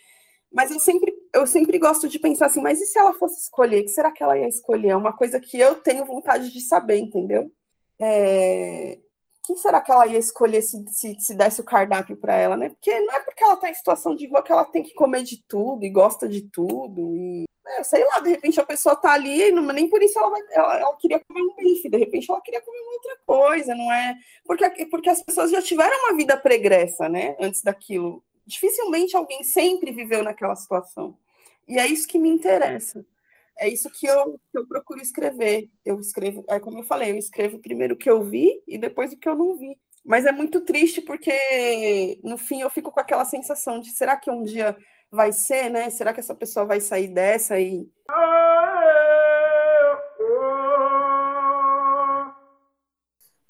Mas 0.51 0.71
eu 0.71 0.79
sempre, 0.79 1.13
eu 1.31 1.45
sempre 1.45 1.77
gosto 1.77 2.09
de 2.09 2.17
pensar 2.17 2.47
assim, 2.47 2.59
mas 2.59 2.81
e 2.81 2.85
se 2.87 2.97
ela 2.97 3.13
fosse 3.13 3.39
escolher? 3.43 3.81
O 3.81 3.83
que 3.83 3.89
será 3.89 4.11
que 4.11 4.23
ela 4.23 4.35
ia 4.35 4.47
escolher? 4.47 4.89
É 4.89 4.95
uma 4.95 5.13
coisa 5.13 5.39
que 5.39 5.59
eu 5.59 5.75
tenho 5.75 6.03
vontade 6.03 6.51
de 6.51 6.59
saber, 6.59 6.97
entendeu? 6.97 7.51
É, 7.99 8.97
quem 9.45 9.55
será 9.55 9.79
que 9.81 9.91
ela 9.91 10.07
ia 10.07 10.17
escolher 10.17 10.63
se, 10.63 10.83
se, 10.89 11.15
se 11.19 11.35
desse 11.35 11.61
o 11.61 11.63
cardápio 11.63 12.17
para 12.17 12.35
ela, 12.35 12.57
né? 12.57 12.69
Porque 12.69 12.99
não 13.01 13.13
é 13.13 13.19
porque 13.19 13.43
ela 13.43 13.53
está 13.53 13.69
em 13.69 13.75
situação 13.75 14.15
de 14.15 14.27
rua 14.27 14.41
que 14.41 14.51
ela 14.51 14.65
tem 14.65 14.81
que 14.81 14.95
comer 14.95 15.21
de 15.21 15.43
tudo 15.47 15.85
e 15.85 15.91
gosta 15.91 16.27
de 16.27 16.41
tudo. 16.41 17.15
E, 17.15 17.45
é, 17.67 17.83
sei 17.83 18.03
lá, 18.05 18.19
de 18.19 18.29
repente 18.29 18.59
a 18.59 18.65
pessoa 18.65 18.93
está 18.93 19.13
ali 19.13 19.51
não, 19.51 19.63
nem 19.63 19.89
por 19.89 20.01
isso 20.01 20.17
ela, 20.17 20.29
vai, 20.29 20.41
ela, 20.51 20.79
ela, 20.79 20.97
queria 20.97 21.19
comer 21.19 21.41
um 21.41 21.55
bife, 21.55 21.89
de 21.89 21.97
repente 21.97 22.29
ela 22.29 22.41
queria 22.41 22.61
comer 22.61 22.79
uma 22.79 22.93
outra 22.93 23.17
coisa, 23.25 23.75
não 23.75 23.91
é? 23.91 24.15
Porque, 24.45 24.85
porque 24.85 25.09
as 25.09 25.21
pessoas 25.21 25.51
já 25.51 25.61
tiveram 25.61 25.97
uma 26.05 26.15
vida 26.15 26.37
pregressa, 26.37 27.09
né? 27.09 27.35
Antes 27.39 27.61
daquilo. 27.61 28.23
Dificilmente 28.45 29.15
alguém 29.15 29.43
sempre 29.43 29.91
viveu 29.91 30.23
naquela 30.23 30.55
situação. 30.55 31.17
E 31.67 31.77
é 31.77 31.85
isso 31.85 32.07
que 32.07 32.17
me 32.17 32.29
interessa. 32.29 33.05
É 33.59 33.67
isso 33.67 33.89
que 33.89 34.05
eu, 34.05 34.39
que 34.51 34.57
eu 34.57 34.67
procuro 34.67 35.01
escrever. 35.01 35.69
Eu 35.83 35.99
escrevo, 35.99 36.45
é 36.47 36.59
como 36.59 36.79
eu 36.79 36.83
falei, 36.83 37.11
eu 37.11 37.17
escrevo 37.17 37.59
primeiro 37.59 37.95
o 37.95 37.97
que 37.97 38.09
eu 38.09 38.23
vi 38.23 38.61
e 38.67 38.77
depois 38.77 39.11
o 39.11 39.17
que 39.17 39.27
eu 39.27 39.35
não 39.35 39.57
vi. 39.57 39.77
Mas 40.05 40.25
é 40.25 40.31
muito 40.31 40.61
triste 40.61 41.01
porque 41.01 42.17
no 42.23 42.37
fim 42.37 42.61
eu 42.61 42.69
fico 42.69 42.91
com 42.91 42.99
aquela 42.99 43.25
sensação 43.25 43.79
de 43.79 43.89
será 43.89 44.15
que 44.15 44.31
um 44.31 44.43
dia 44.43 44.77
vai 45.11 45.31
ser, 45.31 45.69
né? 45.69 45.89
Será 45.89 46.13
que 46.13 46.19
essa 46.19 46.35
pessoa 46.35 46.65
vai 46.65 46.79
sair 46.79 47.07
dessa 47.07 47.59
e 47.59 47.89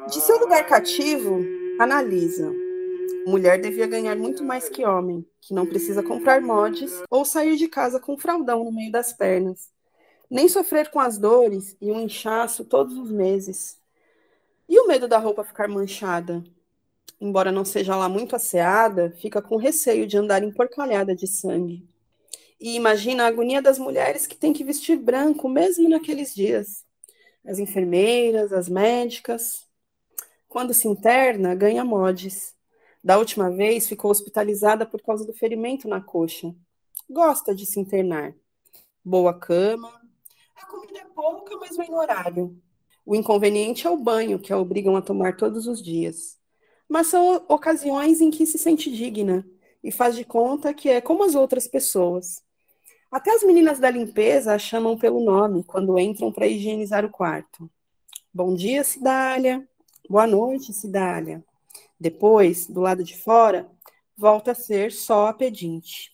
De 0.08 0.22
seu 0.22 0.40
lugar 0.40 0.66
cativo, 0.66 1.42
analisa. 1.80 2.50
Mulher 3.26 3.60
devia 3.60 3.86
ganhar 3.86 4.16
muito 4.16 4.42
mais 4.42 4.70
que 4.70 4.86
homem, 4.86 5.26
que 5.42 5.54
não 5.54 5.66
precisa 5.66 6.02
comprar 6.02 6.40
mods 6.42 7.04
ou 7.10 7.26
sair 7.26 7.58
de 7.58 7.68
casa 7.68 8.00
com 8.00 8.18
fraldão 8.18 8.64
no 8.64 8.72
meio 8.72 8.92
das 8.92 9.12
pernas 9.12 9.70
nem 10.30 10.48
sofrer 10.48 10.90
com 10.92 11.00
as 11.00 11.18
dores 11.18 11.76
e 11.82 11.92
um 11.92 12.02
inchaço 12.02 12.66
todos 12.66 12.98
os 12.98 13.12
meses. 13.12 13.80
E 14.68 14.80
o 14.80 14.88
medo 14.88 15.08
da 15.08 15.18
roupa 15.18 15.44
ficar 15.44 15.68
manchada? 15.68 16.44
Embora 17.20 17.52
não 17.52 17.66
seja 17.66 17.96
lá 17.96 18.08
muito 18.08 18.36
asseada, 18.36 19.12
fica 19.20 19.42
com 19.42 19.58
receio 19.58 20.06
de 20.06 20.18
andar 20.18 20.44
emporcalhada 20.44 21.16
de 21.16 21.28
sangue. 21.28 21.88
E 22.60 22.76
imagina 22.76 23.24
a 23.24 23.28
agonia 23.28 23.62
das 23.62 23.80
mulheres 23.80 24.28
que 24.28 24.36
têm 24.36 24.54
que 24.54 24.64
vestir 24.64 24.98
branco 24.98 25.48
mesmo 25.48 25.90
naqueles 25.90 26.34
dias. 26.34 26.86
As 27.46 27.60
enfermeiras, 27.60 28.52
as 28.52 28.68
médicas. 28.68 29.66
Quando 30.48 30.74
se 30.74 30.88
interna, 30.88 31.56
ganha 31.56 31.86
mods. 31.86 32.56
Da 33.04 33.18
última 33.18 33.50
vez, 33.50 33.88
ficou 33.88 34.12
hospitalizada 34.12 34.86
por 34.86 35.02
causa 35.02 35.26
do 35.26 35.34
ferimento 35.34 35.88
na 35.88 36.02
coxa. 36.02 36.54
Gosta 37.10 37.54
de 37.56 37.66
se 37.66 37.80
internar. 37.80 38.36
Boa 39.04 39.34
cama, 39.34 40.02
a 40.56 40.66
comida 40.66 41.00
é 41.00 41.06
pouca, 41.06 41.56
mas 41.58 41.78
vem 41.78 41.90
no 41.90 41.98
horário. 41.98 42.60
O 43.06 43.16
inconveniente 43.16 43.86
é 43.86 43.90
o 43.90 43.98
banho, 43.98 44.40
que 44.40 44.52
a 44.52 44.58
obrigam 44.58 44.96
a 44.96 45.02
tomar 45.02 45.38
todos 45.38 45.68
os 45.68 45.82
dias. 45.82 46.37
Mas 46.88 47.08
são 47.08 47.44
ocasiões 47.48 48.22
em 48.22 48.32
que 48.32 48.46
se 48.46 48.58
sente 48.58 48.92
digna 48.92 49.46
e 49.84 49.92
faz 49.92 50.16
de 50.16 50.24
conta 50.24 50.74
que 50.74 50.90
é 50.90 51.02
como 51.02 51.24
as 51.24 51.36
outras 51.36 51.68
pessoas. 51.68 52.44
Até 53.12 53.32
as 53.32 53.44
meninas 53.44 53.80
da 53.80 53.90
limpeza 53.90 54.54
a 54.54 54.60
chamam 54.60 54.98
pelo 54.98 55.24
nome 55.24 55.64
quando 55.64 55.98
entram 55.98 56.32
para 56.32 56.48
higienizar 56.48 57.06
o 57.06 57.10
quarto. 57.10 57.70
Bom 58.34 58.54
dia, 58.54 58.84
Cidália. 58.84 59.68
Boa 60.10 60.28
noite, 60.28 60.74
Cidália. 60.74 61.44
Depois, 62.00 62.68
do 62.68 62.82
lado 62.82 63.04
de 63.04 63.18
fora, 63.18 63.70
volta 64.16 64.52
a 64.52 64.56
ser 64.56 64.92
só 64.92 65.28
a 65.28 65.34
pedinte. 65.34 66.10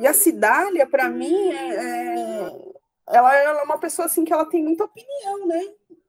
E 0.00 0.06
a 0.06 0.14
Cidália, 0.14 0.86
para 0.86 1.08
mim, 1.08 1.50
é, 1.50 1.74
é, 1.74 2.52
ela, 3.08 3.36
ela, 3.36 3.60
é 3.60 3.64
uma 3.64 3.78
pessoa 3.78 4.06
assim 4.06 4.24
que 4.24 4.32
ela 4.32 4.46
tem 4.46 4.62
muita 4.62 4.84
opinião, 4.84 5.46
né? 5.46 5.60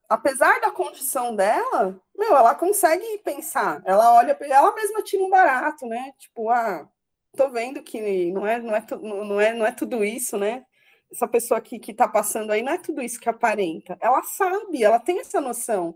apesar 0.09 0.59
da 0.59 0.71
condição 0.71 1.35
dela, 1.35 2.01
meu, 2.17 2.35
ela 2.35 2.55
consegue 2.55 3.19
pensar. 3.19 3.81
Ela 3.85 4.15
olha, 4.15 4.35
ela 4.41 4.73
mesma 4.73 5.03
tira 5.03 5.23
um 5.23 5.29
barato, 5.29 5.85
né? 5.85 6.11
Tipo, 6.17 6.49
ah, 6.49 6.89
tô 7.37 7.49
vendo 7.49 7.83
que 7.83 8.31
não 8.31 8.47
é, 8.47 8.59
não 8.59 8.75
é, 8.75 8.85
não 8.99 9.41
é, 9.41 9.53
não 9.53 9.65
é 9.67 9.71
tudo 9.71 10.03
isso, 10.03 10.37
né? 10.37 10.65
Essa 11.11 11.27
pessoa 11.27 11.59
aqui 11.59 11.79
que 11.79 11.93
tá 11.93 12.07
passando 12.07 12.51
aí 12.51 12.63
não 12.63 12.73
é 12.73 12.77
tudo 12.79 13.01
isso 13.01 13.19
que 13.19 13.29
aparenta. 13.29 13.97
Ela 14.01 14.23
sabe, 14.23 14.83
ela 14.83 14.99
tem 14.99 15.19
essa 15.19 15.39
noção. 15.39 15.95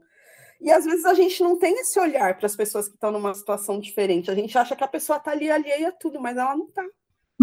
E 0.61 0.71
às 0.71 0.85
vezes 0.85 1.05
a 1.05 1.13
gente 1.13 1.41
não 1.43 1.57
tem 1.57 1.73
esse 1.79 1.99
olhar 1.99 2.37
para 2.37 2.45
as 2.45 2.55
pessoas 2.55 2.87
que 2.87 2.93
estão 2.93 3.11
numa 3.11 3.33
situação 3.33 3.79
diferente. 3.79 4.31
A 4.31 4.35
gente 4.35 4.57
acha 4.57 4.75
que 4.75 4.83
a 4.83 4.87
pessoa 4.87 5.17
está 5.17 5.31
ali 5.31 5.51
alheia 5.51 5.89
a 5.89 5.91
tudo, 5.91 6.21
mas 6.21 6.37
ela 6.37 6.55
não 6.55 6.65
está. 6.65 6.83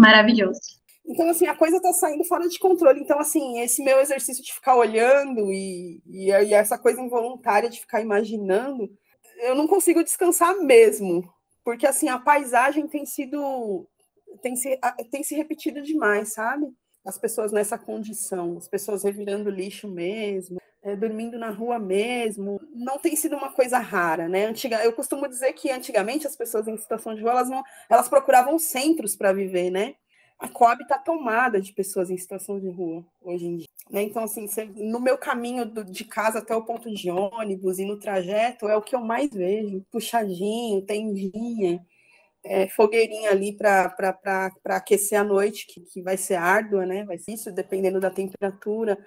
Maravilhoso. 0.01 0.59
Então, 1.05 1.29
assim, 1.29 1.45
a 1.45 1.55
coisa 1.55 1.77
está 1.77 1.93
saindo 1.93 2.23
fora 2.23 2.47
de 2.47 2.57
controle. 2.57 3.01
Então, 3.01 3.19
assim, 3.19 3.59
esse 3.59 3.83
meu 3.83 3.99
exercício 3.99 4.43
de 4.43 4.51
ficar 4.51 4.75
olhando 4.75 5.51
e, 5.51 6.01
e, 6.07 6.29
e 6.29 6.53
essa 6.53 6.77
coisa 6.77 6.99
involuntária 6.99 7.69
de 7.69 7.79
ficar 7.79 8.01
imaginando, 8.01 8.89
eu 9.43 9.53
não 9.53 9.67
consigo 9.67 10.03
descansar 10.03 10.57
mesmo. 10.57 11.31
Porque, 11.63 11.85
assim, 11.85 12.09
a 12.09 12.17
paisagem 12.17 12.87
tem 12.87 13.05
sido. 13.05 13.87
tem 14.41 14.55
se, 14.55 14.79
tem 15.11 15.23
se 15.23 15.35
repetido 15.35 15.83
demais, 15.83 16.33
sabe? 16.33 16.65
As 17.05 17.19
pessoas 17.19 17.51
nessa 17.51 17.77
condição, 17.77 18.57
as 18.57 18.67
pessoas 18.67 19.03
revirando 19.03 19.49
lixo 19.49 19.87
mesmo, 19.87 20.59
é, 20.83 20.95
dormindo 20.95 21.37
na 21.37 21.49
rua 21.49 21.77
mesmo, 21.77 22.59
não 22.73 22.97
tem 22.97 23.15
sido 23.15 23.35
uma 23.35 23.51
coisa 23.51 23.77
rara, 23.77 24.27
né? 24.27 24.45
Antiga, 24.45 24.83
eu 24.83 24.93
costumo 24.93 25.27
dizer 25.27 25.53
que 25.53 25.69
antigamente 25.69 26.25
as 26.25 26.35
pessoas 26.35 26.67
em 26.67 26.77
situação 26.77 27.13
de 27.13 27.21
rua 27.21 27.31
elas, 27.31 27.49
não, 27.49 27.63
elas 27.89 28.09
procuravam 28.09 28.57
centros 28.57 29.15
para 29.15 29.31
viver, 29.31 29.69
né? 29.69 29.95
A 30.39 30.49
Coab 30.49 30.81
está 30.81 30.97
tomada 30.97 31.61
de 31.61 31.71
pessoas 31.71 32.09
em 32.09 32.17
situação 32.17 32.59
de 32.59 32.67
rua 32.67 33.05
hoje 33.21 33.45
em 33.45 33.57
dia. 33.57 33.67
Né? 33.91 34.01
Então, 34.01 34.23
assim, 34.23 34.47
no 34.75 34.99
meu 34.99 35.15
caminho 35.15 35.65
do, 35.65 35.85
de 35.85 36.03
casa 36.03 36.39
até 36.39 36.55
o 36.55 36.65
ponto 36.65 36.91
de 36.91 37.11
ônibus 37.11 37.77
e 37.77 37.85
no 37.85 37.99
trajeto, 37.99 38.67
é 38.67 38.75
o 38.75 38.81
que 38.81 38.95
eu 38.95 39.01
mais 39.01 39.29
vejo: 39.29 39.85
puxadinho, 39.91 40.81
tendinha, 40.81 41.85
é, 42.43 42.67
fogueirinha 42.69 43.29
ali 43.29 43.55
para 43.55 43.93
aquecer 44.65 45.19
a 45.19 45.23
noite, 45.23 45.67
que, 45.67 45.81
que 45.81 46.01
vai 46.01 46.17
ser 46.17 46.35
árdua, 46.35 46.87
né? 46.87 47.03
Vai 47.05 47.19
ser 47.19 47.33
isso, 47.33 47.51
dependendo 47.51 47.99
da 47.99 48.09
temperatura 48.09 48.97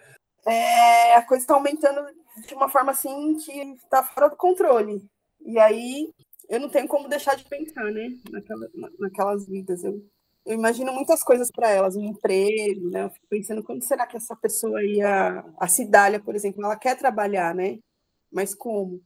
é, 0.47 1.15
a 1.15 1.23
coisa 1.23 1.43
está 1.43 1.55
aumentando 1.55 2.05
de 2.47 2.55
uma 2.55 2.69
forma 2.69 2.93
assim 2.93 3.37
que 3.37 3.53
está 3.75 4.03
fora 4.03 4.29
do 4.29 4.37
controle. 4.37 5.05
E 5.45 5.59
aí 5.59 6.13
eu 6.49 6.61
não 6.61 6.69
tenho 6.69 6.89
como 6.89 7.09
deixar 7.09 7.37
de 7.37 7.45
pensar, 7.45 7.85
né? 7.91 8.09
Naquela, 8.31 8.71
naquelas 8.99 9.47
vidas. 9.47 9.83
Eu, 9.85 10.05
eu 10.45 10.55
imagino 10.55 10.93
muitas 10.93 11.23
coisas 11.23 11.51
para 11.51 11.71
elas, 11.71 11.97
um 11.97 12.05
emprego, 12.05 12.91
né? 12.91 13.05
Eu 13.05 13.11
fico 13.11 13.27
pensando 13.29 13.63
como 13.63 13.83
será 13.83 14.07
que 14.07 14.17
essa 14.17 14.37
pessoa 14.37 14.83
ia. 14.85 15.45
A 15.59 15.69
Cidália, 15.69 16.21
por 16.21 16.35
exemplo, 16.35 16.65
ela 16.65 16.77
quer 16.77 16.97
trabalhar, 16.97 17.55
né? 17.55 17.79
Mas 18.31 18.55
como? 18.55 19.03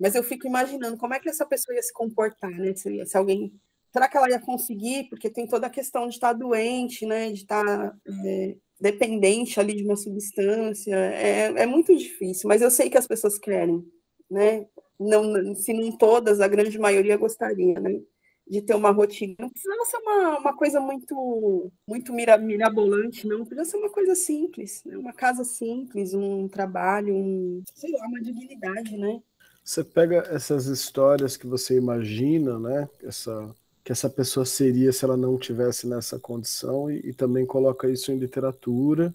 Mas 0.00 0.14
eu 0.14 0.22
fico 0.24 0.46
imaginando 0.46 0.96
como 0.96 1.14
é 1.14 1.20
que 1.20 1.28
essa 1.28 1.46
pessoa 1.46 1.74
ia 1.76 1.82
se 1.82 1.92
comportar, 1.92 2.50
né? 2.50 2.74
Se, 2.74 3.04
se 3.06 3.16
alguém. 3.16 3.52
Será 3.92 4.08
que 4.08 4.16
ela 4.16 4.30
ia 4.30 4.40
conseguir? 4.40 5.08
Porque 5.08 5.28
tem 5.30 5.46
toda 5.46 5.66
a 5.66 5.70
questão 5.70 6.08
de 6.08 6.14
estar 6.14 6.32
doente, 6.32 7.06
né? 7.06 7.28
De 7.28 7.40
estar. 7.40 7.96
É, 8.24 8.56
dependente 8.80 9.60
ali 9.60 9.76
de 9.76 9.84
uma 9.84 9.96
substância, 9.96 10.94
é, 10.94 11.62
é 11.62 11.66
muito 11.66 11.94
difícil, 11.96 12.48
mas 12.48 12.62
eu 12.62 12.70
sei 12.70 12.88
que 12.88 12.96
as 12.96 13.06
pessoas 13.06 13.38
querem, 13.38 13.84
né? 14.30 14.66
Não, 14.98 15.54
se 15.54 15.72
não 15.72 15.96
todas, 15.96 16.40
a 16.40 16.48
grande 16.48 16.78
maioria 16.78 17.16
gostaria, 17.16 17.78
né? 17.78 18.00
De 18.46 18.60
ter 18.60 18.74
uma 18.74 18.90
rotina. 18.90 19.34
Não 19.38 19.48
precisa 19.48 19.74
ser 19.84 19.96
uma, 19.98 20.38
uma 20.38 20.56
coisa 20.56 20.80
muito 20.80 21.70
muito 21.86 22.12
mira, 22.12 22.36
mirabolante, 22.36 23.26
não. 23.26 23.44
Precisa 23.44 23.70
ser 23.70 23.76
uma 23.76 23.90
coisa 23.90 24.14
simples, 24.14 24.82
né? 24.84 24.96
Uma 24.96 25.12
casa 25.12 25.44
simples, 25.44 26.12
um 26.14 26.48
trabalho, 26.48 27.14
um, 27.14 27.62
sei 27.74 27.92
lá, 27.92 28.06
uma 28.06 28.20
dignidade, 28.20 28.96
né? 28.96 29.22
Você 29.64 29.84
pega 29.84 30.24
essas 30.30 30.66
histórias 30.66 31.36
que 31.36 31.46
você 31.46 31.76
imagina, 31.76 32.58
né? 32.58 32.88
Essa 33.02 33.54
que 33.90 33.92
essa 33.92 34.08
pessoa 34.08 34.46
seria 34.46 34.92
se 34.92 35.04
ela 35.04 35.16
não 35.16 35.36
tivesse 35.36 35.84
nessa 35.84 36.16
condição 36.16 36.88
e, 36.88 37.08
e, 37.08 37.12
também 37.12 37.44
coloca 37.44 37.90
isso 37.90 38.12
em 38.12 38.18
literatura 38.18 39.12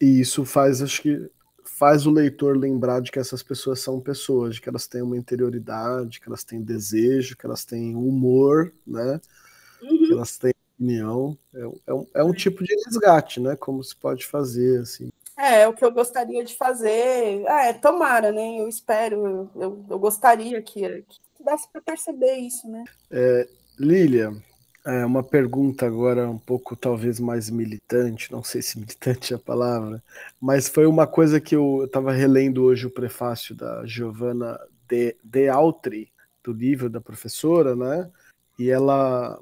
e 0.00 0.20
isso 0.20 0.46
faz 0.46 0.80
acho 0.80 1.02
que 1.02 1.30
faz 1.62 2.06
o 2.06 2.10
leitor 2.10 2.56
lembrar 2.56 3.02
de 3.02 3.12
que 3.12 3.18
essas 3.18 3.42
pessoas 3.42 3.80
são 3.80 4.00
pessoas, 4.00 4.54
de 4.54 4.62
que 4.62 4.68
elas 4.70 4.86
têm 4.86 5.02
uma 5.02 5.14
interioridade, 5.14 6.20
que 6.20 6.26
elas 6.26 6.42
têm 6.42 6.62
desejo, 6.62 7.36
que 7.36 7.44
elas 7.44 7.66
têm 7.66 7.94
humor, 7.94 8.72
né? 8.86 9.20
Uhum. 9.82 9.98
Que 10.06 10.12
elas 10.14 10.38
têm 10.38 10.54
opinião. 10.74 11.36
É, 11.54 11.60
é, 11.88 11.92
um, 11.92 12.06
é 12.14 12.24
um 12.24 12.32
tipo 12.32 12.64
de 12.64 12.74
resgate, 12.86 13.40
né? 13.40 13.56
Como 13.56 13.84
se 13.84 13.94
pode 13.94 14.24
fazer 14.24 14.80
assim. 14.80 15.10
É, 15.36 15.60
é 15.60 15.68
o 15.68 15.74
que 15.74 15.84
eu 15.84 15.92
gostaria 15.92 16.42
de 16.42 16.56
fazer. 16.56 17.44
Ah, 17.46 17.66
é, 17.66 17.72
tomara, 17.74 18.32
né? 18.32 18.58
Eu 18.58 18.68
espero, 18.68 19.50
eu, 19.54 19.84
eu 19.90 19.98
gostaria 19.98 20.62
que, 20.62 20.80
que 20.80 21.44
desse 21.44 21.68
para 21.68 21.82
perceber 21.82 22.36
isso, 22.36 22.66
né? 22.66 22.84
É, 23.10 23.46
Lília, 23.78 24.32
é 24.84 25.04
uma 25.04 25.22
pergunta 25.22 25.86
agora 25.86 26.28
um 26.28 26.38
pouco 26.38 26.74
talvez 26.74 27.20
mais 27.20 27.50
militante, 27.50 28.32
não 28.32 28.42
sei 28.42 28.62
se 28.62 28.78
militante 28.78 29.32
é 29.32 29.36
a 29.36 29.38
palavra, 29.38 30.02
mas 30.40 30.68
foi 30.68 30.86
uma 30.86 31.06
coisa 31.06 31.40
que 31.40 31.54
eu 31.54 31.84
estava 31.84 32.12
relendo 32.12 32.64
hoje 32.64 32.86
o 32.86 32.90
prefácio 32.90 33.54
da 33.54 33.84
Giovanna 33.86 34.58
de, 34.88 35.14
de 35.22 35.48
Altri, 35.48 36.10
do 36.42 36.52
livro 36.52 36.88
da 36.88 37.00
professora, 37.00 37.76
né? 37.76 38.10
E 38.58 38.70
ela 38.70 39.38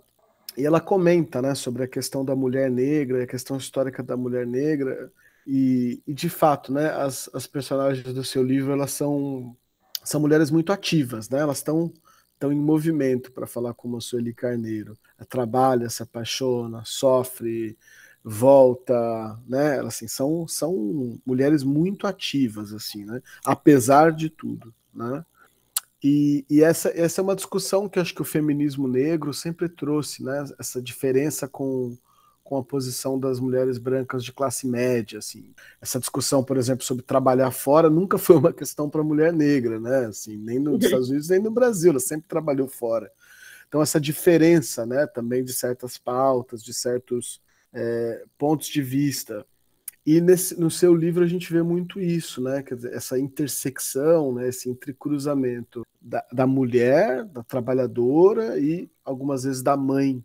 e 0.57 0.65
ela 0.65 0.81
comenta, 0.81 1.43
né, 1.43 1.55
sobre 1.55 1.85
a 1.85 1.89
questão 1.89 2.25
da 2.25 2.35
mulher 2.35 2.71
negra, 2.71 3.23
a 3.23 3.27
questão 3.27 3.59
histórica 3.59 4.03
da 4.03 4.17
mulher 4.17 4.47
negra 4.47 5.13
e, 5.47 6.01
e 6.07 6.15
de 6.15 6.31
fato, 6.31 6.73
né, 6.73 6.91
as, 6.93 7.29
as 7.35 7.47
personagens 7.47 8.15
do 8.15 8.25
seu 8.25 8.43
livro 8.43 8.73
elas 8.73 8.91
são 8.93 9.55
são 10.03 10.21
mulheres 10.21 10.51
muito 10.51 10.73
ativas, 10.73 11.29
né? 11.29 11.41
Elas 11.41 11.59
estão 11.59 11.93
estão 12.37 12.53
em 12.53 12.61
movimento, 12.61 13.33
para 13.33 13.47
falar 13.47 13.75
como 13.75 13.97
a 13.97 14.01
Sueli 14.01 14.33
Carneiro. 14.33 14.97
Trabalha, 15.29 15.89
se 15.89 16.03
apaixona, 16.03 16.83
sofre, 16.85 17.77
volta, 18.23 19.39
né? 19.49 19.81
Assim, 19.81 20.07
são, 20.07 20.47
são 20.47 21.19
mulheres 21.25 21.63
muito 21.63 22.07
ativas, 22.07 22.73
assim, 22.73 23.05
né? 23.05 23.23
Apesar 23.45 24.13
de 24.13 24.29
tudo, 24.29 24.73
né? 24.95 25.25
E, 26.03 26.45
e, 26.49 26.63
essa, 26.63 26.91
essa 26.91 27.21
é 27.21 27.25
uma 27.25 27.35
discussão 27.35 27.89
que 27.89 27.99
acho 27.99 28.15
que 28.15 28.23
o 28.23 28.25
feminismo 28.25 28.87
negro 28.87 29.33
sempre 29.33 29.69
trouxe, 29.69 30.23
né? 30.23 30.45
Essa 30.59 30.81
diferença 30.81 31.49
com, 31.49 31.97
com 32.47 32.57
a 32.57 32.63
posição 32.63 33.19
das 33.19 33.41
mulheres 33.41 33.77
brancas 33.77 34.25
de 34.25 34.33
classe 34.33 34.69
média, 34.69 35.19
assim. 35.19 35.53
Essa 35.83 35.99
discussão, 35.99 36.45
por 36.45 36.57
exemplo, 36.57 36.85
sobre 36.85 37.03
trabalhar 37.03 37.51
fora 37.51 37.91
nunca 37.91 38.17
foi 38.17 38.37
uma 38.37 38.53
questão 38.53 38.89
para 38.89 39.01
a 39.01 39.05
mulher 39.05 39.33
negra, 39.33 39.81
né? 39.81 40.07
Assim, 40.07 40.37
nem 40.37 40.61
nos 40.61 40.79
Estados 40.87 41.11
Unidos 41.11 41.29
nem 41.29 41.41
no 41.41 41.51
Brasil, 41.51 41.91
ela 41.91 42.01
sempre 42.01 42.29
trabalhou 42.29 42.69
fora. 42.69 43.11
Então 43.69 43.83
essa 43.83 44.01
diferença, 44.01 44.87
né, 44.87 45.07
também 45.09 45.43
de 45.43 45.53
certas 45.53 45.99
pautas, 45.99 46.63
de 46.63 46.73
certos 46.73 47.43
é, 47.73 48.25
pontos 48.39 48.69
de 48.69 48.81
vista. 48.81 49.45
E 50.07 50.21
nesse, 50.21 50.59
no 50.59 50.71
seu 50.71 50.95
livro 50.95 51.25
a 51.25 51.27
gente 51.27 51.53
vê 51.53 51.63
muito 51.63 51.99
isso, 51.99 52.41
né? 52.41 52.63
Quer 52.63 52.77
dizer, 52.77 52.95
essa 52.95 53.19
intersecção, 53.19 54.33
né, 54.33 54.49
esse 54.49 54.71
entrecruzamento 54.71 55.85
da, 56.01 56.25
da 56.33 56.47
mulher, 56.47 57.25
da 57.25 57.43
trabalhadora 57.43 58.57
e 58.57 58.89
algumas 59.05 59.43
vezes 59.43 59.65
da 59.65 59.77
mãe 59.77 60.25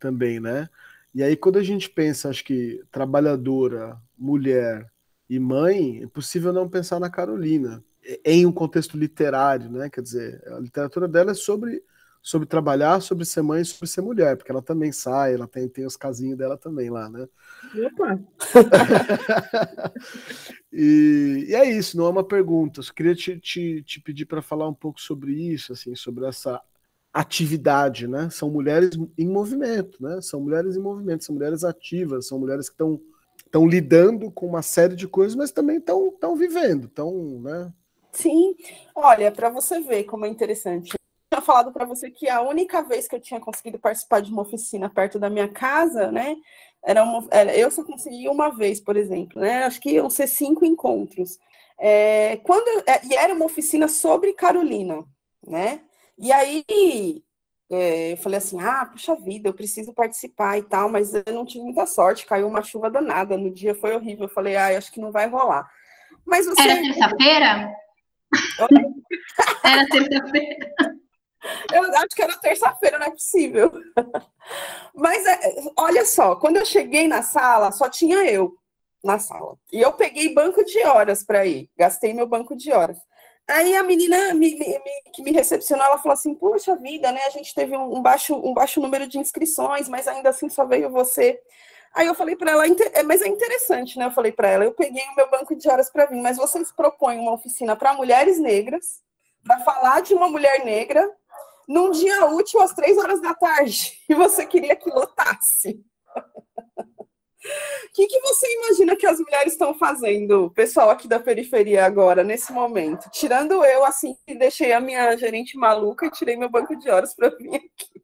também, 0.00 0.40
né? 0.40 0.68
E 1.14 1.22
aí, 1.22 1.36
quando 1.36 1.58
a 1.58 1.62
gente 1.62 1.90
pensa, 1.90 2.30
acho 2.30 2.44
que 2.44 2.82
trabalhadora, 2.90 4.00
mulher 4.16 4.90
e 5.28 5.38
mãe, 5.38 6.02
é 6.02 6.06
possível 6.06 6.52
não 6.52 6.68
pensar 6.68 6.98
na 6.98 7.10
Carolina 7.10 7.84
em 8.24 8.46
um 8.46 8.52
contexto 8.52 8.96
literário, 8.96 9.70
né? 9.70 9.88
Quer 9.88 10.02
dizer, 10.02 10.42
a 10.48 10.58
literatura 10.58 11.06
dela 11.06 11.30
é 11.30 11.34
sobre, 11.34 11.82
sobre 12.20 12.46
trabalhar, 12.48 13.00
sobre 13.00 13.24
ser 13.24 13.42
mãe, 13.42 13.62
sobre 13.62 13.88
ser 13.88 14.00
mulher, 14.00 14.36
porque 14.36 14.50
ela 14.50 14.62
também 14.62 14.90
sai, 14.90 15.34
ela 15.34 15.46
tem, 15.46 15.68
tem 15.68 15.86
os 15.86 15.96
casinhos 15.96 16.36
dela 16.36 16.56
também 16.56 16.90
lá, 16.90 17.08
né? 17.08 17.28
Opa! 17.86 18.18
e, 20.72 21.46
e, 21.48 21.54
é 21.54 21.70
isso, 21.70 21.96
não 21.96 22.06
é 22.06 22.10
uma 22.10 22.24
pergunta. 22.24 22.80
Eu 22.80 22.94
queria 22.94 23.14
te, 23.14 23.38
te, 23.38 23.82
te 23.82 24.00
pedir 24.00 24.26
para 24.26 24.42
falar 24.42 24.68
um 24.68 24.74
pouco 24.74 25.00
sobre 25.00 25.32
isso, 25.32 25.72
assim, 25.72 25.94
sobre 25.94 26.26
essa 26.26 26.60
atividade, 27.12 28.08
né? 28.08 28.30
São 28.30 28.50
mulheres 28.50 28.90
em 29.18 29.28
movimento, 29.28 30.02
né? 30.02 30.20
São 30.22 30.40
mulheres 30.40 30.76
em 30.76 30.80
movimento, 30.80 31.24
são 31.24 31.34
mulheres 31.34 31.62
ativas, 31.62 32.26
são 32.26 32.38
mulheres 32.38 32.68
que 32.68 32.74
estão 32.74 33.00
estão 33.44 33.66
lidando 33.66 34.30
com 34.30 34.46
uma 34.46 34.62
série 34.62 34.96
de 34.96 35.06
coisas, 35.06 35.36
mas 35.36 35.52
também 35.52 35.76
estão 35.76 36.08
estão 36.08 36.34
vivendo, 36.34 36.86
estão, 36.86 37.12
né? 37.40 37.70
Sim. 38.12 38.56
Olha, 38.94 39.30
para 39.30 39.50
você 39.50 39.80
ver 39.80 40.04
como 40.04 40.24
é 40.24 40.28
interessante. 40.28 40.92
Eu 40.92 40.98
tinha 41.38 41.44
falado 41.44 41.70
para 41.70 41.84
você 41.84 42.10
que 42.10 42.28
a 42.28 42.40
única 42.40 42.82
vez 42.82 43.06
que 43.06 43.14
eu 43.14 43.20
tinha 43.20 43.40
conseguido 43.40 43.78
participar 43.78 44.20
de 44.20 44.32
uma 44.32 44.42
oficina 44.42 44.88
perto 44.88 45.18
da 45.18 45.28
minha 45.28 45.48
casa, 45.48 46.10
né? 46.10 46.34
Era 46.82 47.04
uma, 47.04 47.26
era, 47.30 47.56
eu 47.56 47.70
só 47.70 47.84
consegui 47.84 48.28
uma 48.28 48.48
vez, 48.48 48.80
por 48.80 48.96
exemplo, 48.96 49.40
né? 49.40 49.64
Acho 49.64 49.80
que 49.80 49.90
iam 49.90 50.08
ser 50.08 50.26
cinco 50.26 50.64
encontros. 50.64 51.38
É, 51.78 52.36
quando 52.38 52.68
é, 52.86 53.06
e 53.06 53.14
era 53.14 53.34
uma 53.34 53.44
oficina 53.44 53.86
sobre 53.88 54.32
Carolina, 54.32 55.04
né? 55.46 55.82
E 56.22 56.30
aí 56.30 56.64
é, 57.68 58.12
eu 58.12 58.16
falei 58.16 58.38
assim: 58.38 58.60
ah, 58.60 58.86
puxa 58.86 59.16
vida, 59.16 59.48
eu 59.48 59.54
preciso 59.54 59.92
participar 59.92 60.56
e 60.56 60.62
tal, 60.62 60.88
mas 60.88 61.12
eu 61.12 61.24
não 61.34 61.44
tive 61.44 61.64
muita 61.64 61.84
sorte, 61.84 62.26
caiu 62.26 62.46
uma 62.46 62.62
chuva 62.62 62.88
danada. 62.88 63.36
No 63.36 63.50
dia 63.50 63.74
foi 63.74 63.96
horrível. 63.96 64.26
Eu 64.26 64.32
falei: 64.32 64.54
ah, 64.54 64.78
acho 64.78 64.92
que 64.92 65.00
não 65.00 65.10
vai 65.10 65.26
rolar. 65.26 65.68
Mas 66.24 66.46
você. 66.46 66.62
Era 66.62 66.80
terça-feira? 66.80 67.74
Era 69.64 69.86
terça-feira. 69.88 70.74
Eu 71.72 71.82
acho 71.96 72.14
que 72.14 72.22
era 72.22 72.36
terça-feira, 72.38 72.98
não 73.00 73.06
é 73.06 73.10
possível. 73.10 73.72
Mas 74.94 75.26
é, 75.26 75.40
olha 75.76 76.04
só, 76.04 76.36
quando 76.36 76.58
eu 76.58 76.64
cheguei 76.64 77.08
na 77.08 77.22
sala, 77.22 77.72
só 77.72 77.88
tinha 77.88 78.30
eu 78.30 78.54
na 79.02 79.18
sala. 79.18 79.56
E 79.72 79.80
eu 79.80 79.92
peguei 79.92 80.32
banco 80.32 80.64
de 80.64 80.84
horas 80.84 81.24
para 81.24 81.44
ir, 81.44 81.68
gastei 81.76 82.14
meu 82.14 82.28
banco 82.28 82.54
de 82.54 82.70
horas. 82.70 82.96
Aí 83.48 83.74
a 83.74 83.82
menina 83.82 84.34
me, 84.34 84.54
me, 84.54 84.66
me, 84.66 85.12
que 85.12 85.22
me 85.22 85.32
recepcionou, 85.32 85.84
ela 85.84 85.98
falou 85.98 86.14
assim: 86.14 86.34
Puxa 86.34 86.76
vida, 86.76 87.10
né? 87.10 87.20
A 87.26 87.30
gente 87.30 87.54
teve 87.54 87.76
um, 87.76 88.00
baixo, 88.00 88.34
um 88.34 88.54
baixo 88.54 88.80
número 88.80 89.06
de 89.06 89.18
inscrições, 89.18 89.88
mas 89.88 90.06
ainda 90.06 90.30
assim 90.30 90.48
só 90.48 90.64
veio 90.64 90.90
você. 90.90 91.40
Aí 91.94 92.06
eu 92.06 92.14
falei 92.14 92.34
para 92.36 92.52
ela, 92.52 92.64
é, 92.66 93.02
mas 93.02 93.20
é 93.20 93.28
interessante, 93.28 93.98
né? 93.98 94.06
Eu 94.06 94.10
falei 94.10 94.32
para 94.32 94.48
ela, 94.48 94.64
eu 94.64 94.72
peguei 94.72 95.02
o 95.08 95.16
meu 95.16 95.30
banco 95.30 95.54
de 95.54 95.68
horas 95.68 95.90
para 95.90 96.06
vir, 96.06 96.20
mas 96.22 96.38
vocês 96.38 96.72
propõem 96.72 97.18
uma 97.18 97.34
oficina 97.34 97.76
para 97.76 97.92
mulheres 97.92 98.38
negras, 98.38 99.02
para 99.44 99.60
falar 99.60 100.00
de 100.00 100.14
uma 100.14 100.28
mulher 100.28 100.64
negra, 100.64 101.06
num 101.68 101.90
dia 101.90 102.26
útil 102.26 102.60
às 102.62 102.72
três 102.72 102.96
horas 102.96 103.20
da 103.20 103.34
tarde, 103.34 104.00
e 104.08 104.14
você 104.14 104.46
queria 104.46 104.74
que 104.74 104.88
lotasse. 104.88 105.84
O 107.44 107.88
que, 107.92 108.06
que 108.06 108.20
você 108.20 108.46
imagina 108.54 108.96
que 108.96 109.06
as 109.06 109.18
mulheres 109.18 109.52
estão 109.52 109.74
fazendo, 109.74 110.50
pessoal 110.50 110.90
aqui 110.90 111.08
da 111.08 111.18
periferia 111.18 111.84
agora, 111.84 112.22
nesse 112.22 112.52
momento? 112.52 113.10
Tirando 113.10 113.64
eu, 113.64 113.84
assim, 113.84 114.16
que 114.26 114.34
deixei 114.34 114.72
a 114.72 114.80
minha 114.80 115.16
gerente 115.16 115.56
maluca 115.56 116.06
e 116.06 116.10
tirei 116.10 116.36
meu 116.36 116.48
banco 116.48 116.76
de 116.76 116.88
horas 116.88 117.14
para 117.14 117.30
vir 117.30 117.54
aqui. 117.54 118.02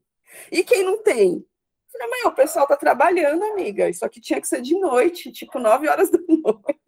E 0.51 0.65
quem 0.65 0.83
não 0.83 1.03
tem? 1.03 1.45
Falei, 1.93 2.09
mãe, 2.09 2.21
o 2.27 2.35
pessoal 2.35 2.67
tá 2.67 2.77
trabalhando, 2.77 3.43
amiga. 3.45 3.89
Isso 3.89 4.05
aqui 4.05 4.21
tinha 4.21 4.41
que 4.41 4.49
ser 4.49 4.61
de 4.61 4.79
noite, 4.79 5.33
tipo 5.33 5.59
nove 5.59 5.89
horas 5.89 6.11
da 6.11 6.19
noite. 6.29 6.81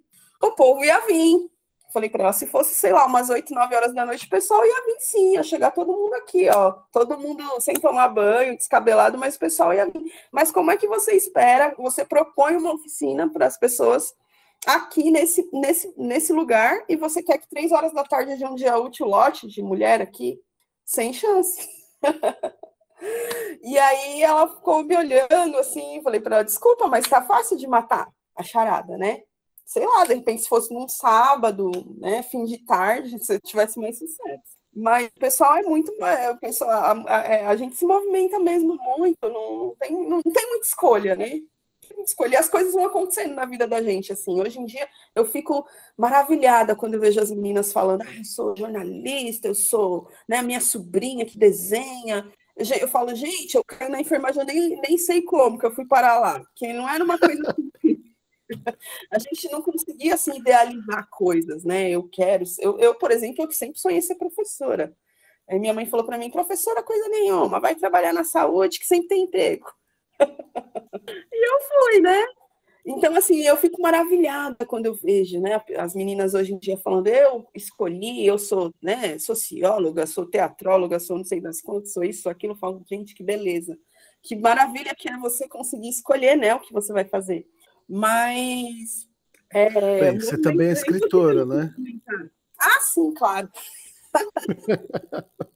O 0.42 0.52
povo 0.52 0.84
ia 0.84 1.00
vir. 1.06 1.50
Falei 1.92 2.08
para 2.08 2.24
ela, 2.24 2.32
se 2.32 2.46
fosse, 2.46 2.74
sei 2.74 2.92
lá, 2.92 3.04
umas 3.06 3.30
8, 3.30 3.52
9 3.52 3.74
horas 3.74 3.94
da 3.94 4.06
noite, 4.06 4.26
o 4.26 4.30
pessoal 4.30 4.64
ia 4.64 4.84
vir 4.86 5.00
sim, 5.00 5.34
ia 5.34 5.42
chegar 5.42 5.72
todo 5.72 5.92
mundo 5.92 6.14
aqui, 6.14 6.48
ó. 6.48 6.72
Todo 6.92 7.18
mundo 7.18 7.42
sem 7.60 7.74
tomar 7.74 8.08
banho, 8.08 8.56
descabelado, 8.56 9.18
mas 9.18 9.36
o 9.36 9.38
pessoal 9.38 9.74
ia 9.74 9.86
vir. 9.86 10.12
Mas 10.30 10.52
como 10.52 10.70
é 10.70 10.76
que 10.76 10.86
você 10.86 11.12
espera? 11.12 11.74
Você 11.78 12.04
propõe 12.04 12.56
uma 12.56 12.74
oficina 12.74 13.28
para 13.30 13.46
as 13.46 13.58
pessoas 13.58 14.14
aqui 14.66 15.10
nesse, 15.10 15.48
nesse, 15.52 15.94
nesse 15.96 16.32
lugar 16.32 16.84
e 16.88 16.96
você 16.96 17.22
quer 17.22 17.38
que 17.38 17.48
três 17.48 17.72
horas 17.72 17.92
da 17.92 18.04
tarde 18.04 18.36
de 18.36 18.44
um 18.44 18.54
dia 18.54 18.78
útil 18.78 19.06
lote 19.06 19.48
de 19.48 19.62
mulher 19.62 20.00
aqui? 20.00 20.38
Sem 20.84 21.12
chance. 21.12 21.68
e 23.62 23.78
aí 23.78 24.22
ela 24.22 24.48
ficou 24.48 24.84
me 24.84 24.96
olhando 24.96 25.56
assim, 25.58 26.00
falei 26.02 26.20
para 26.20 26.36
ela, 26.36 26.44
desculpa, 26.44 26.86
mas 26.86 27.08
tá 27.08 27.22
fácil 27.22 27.56
de 27.56 27.66
matar 27.66 28.08
a 28.36 28.42
charada, 28.42 28.96
né? 28.96 29.22
Sei 29.70 29.86
lá, 29.86 30.04
de 30.04 30.14
repente, 30.14 30.42
se 30.42 30.48
fosse 30.48 30.74
num 30.74 30.88
sábado, 30.88 31.70
né, 31.98 32.24
fim 32.24 32.44
de 32.44 32.58
tarde, 32.58 33.24
se 33.24 33.38
tivesse 33.38 33.78
mais 33.78 33.96
sucesso. 33.96 34.58
Mas 34.74 35.06
o 35.06 35.20
pessoal 35.20 35.56
é 35.56 35.62
muito. 35.62 35.92
É, 36.04 36.30
o 36.32 36.38
pessoal, 36.38 36.70
a, 36.70 36.92
a, 37.06 37.20
é, 37.22 37.46
a, 37.46 37.54
gente 37.54 37.76
se 37.76 37.86
movimenta 37.86 38.38
mesmo 38.40 38.76
muito, 38.98 39.28
não, 39.28 39.76
tem, 39.78 39.92
não 40.08 40.20
tem 40.22 40.48
muita 40.48 40.66
escolha, 40.66 41.14
né? 41.14 41.38
Escolher 42.04 42.36
as 42.36 42.48
coisas 42.48 42.72
vão 42.72 42.84
acontecendo 42.86 43.34
na 43.34 43.44
vida 43.44 43.66
da 43.66 43.80
gente, 43.80 44.12
assim. 44.12 44.40
Hoje 44.40 44.58
em 44.58 44.66
dia, 44.66 44.88
eu 45.14 45.24
fico 45.24 45.64
maravilhada 45.96 46.74
quando 46.74 46.94
eu 46.94 47.00
vejo 47.00 47.20
as 47.20 47.30
meninas 47.30 47.72
falando: 47.72 48.02
ah, 48.02 48.16
eu 48.16 48.24
sou 48.24 48.56
jornalista, 48.56 49.48
eu 49.48 49.54
sou 49.54 50.08
né, 50.28 50.42
minha 50.42 50.60
sobrinha 50.60 51.24
que 51.24 51.38
desenha. 51.38 52.28
Eu, 52.80 52.88
falo, 52.88 53.14
gente, 53.14 53.54
eu 53.54 53.64
caio 53.64 53.90
na 53.90 54.00
enfermagem, 54.00 54.40
eu 54.40 54.46
nem, 54.46 54.80
nem 54.80 54.98
sei 54.98 55.22
como 55.22 55.58
que 55.58 55.64
eu 55.64 55.74
fui 55.74 55.86
parar 55.86 56.18
lá, 56.18 56.40
porque 56.40 56.72
não 56.72 56.88
era 56.88 57.02
uma 57.02 57.18
coisa 57.18 57.56
a 59.10 59.18
gente 59.18 59.50
não 59.50 59.62
conseguia 59.62 60.14
assim 60.14 60.38
idealizar 60.38 61.08
coisas, 61.10 61.64
né? 61.64 61.90
Eu 61.90 62.08
quero, 62.08 62.44
eu, 62.58 62.78
eu 62.78 62.94
por 62.94 63.10
exemplo, 63.10 63.44
eu 63.44 63.50
sempre 63.52 63.78
sonhei 63.78 64.00
ser 64.00 64.16
professora. 64.16 64.94
Aí 65.48 65.58
minha 65.58 65.74
mãe 65.74 65.86
falou 65.86 66.06
para 66.06 66.18
mim, 66.18 66.30
professora 66.30 66.82
coisa 66.82 67.08
nenhuma, 67.08 67.60
vai 67.60 67.74
trabalhar 67.74 68.12
na 68.12 68.24
saúde 68.24 68.78
que 68.78 68.86
sempre 68.86 69.08
tem 69.08 69.24
emprego. 69.24 69.66
e 70.20 71.48
eu 71.48 71.60
fui, 71.62 72.00
né? 72.00 72.24
Então, 72.84 73.14
assim, 73.14 73.40
eu 73.42 73.56
fico 73.56 73.80
maravilhada 73.82 74.64
quando 74.64 74.86
eu 74.86 74.94
vejo, 74.94 75.38
né, 75.40 75.60
as 75.76 75.94
meninas 75.94 76.32
hoje 76.32 76.54
em 76.54 76.58
dia 76.58 76.78
falando, 76.78 77.08
eu 77.08 77.46
escolhi, 77.54 78.24
eu 78.26 78.38
sou, 78.38 78.72
né, 78.82 79.18
socióloga, 79.18 80.06
sou 80.06 80.24
teatróloga, 80.26 80.98
sou 80.98 81.18
não 81.18 81.24
sei 81.24 81.40
das 81.40 81.60
quantas, 81.60 81.92
sou 81.92 82.02
isso, 82.02 82.22
sou 82.22 82.32
aquilo, 82.32 82.54
eu 82.54 82.58
falo, 82.58 82.82
gente, 82.88 83.14
que 83.14 83.22
beleza. 83.22 83.78
Que 84.22 84.34
maravilha 84.34 84.94
que 84.94 85.08
é 85.08 85.16
você 85.18 85.46
conseguir 85.48 85.90
escolher, 85.90 86.36
né, 86.36 86.54
o 86.54 86.60
que 86.60 86.72
você 86.72 86.92
vai 86.92 87.04
fazer. 87.04 87.46
Mas. 87.90 89.08
É, 89.52 89.68
Bem, 90.00 90.20
você 90.20 90.40
também 90.40 90.68
é 90.68 90.72
escritora, 90.72 91.44
né? 91.44 91.74
Ah, 92.56 92.80
sim, 92.80 93.12
claro. 93.14 93.50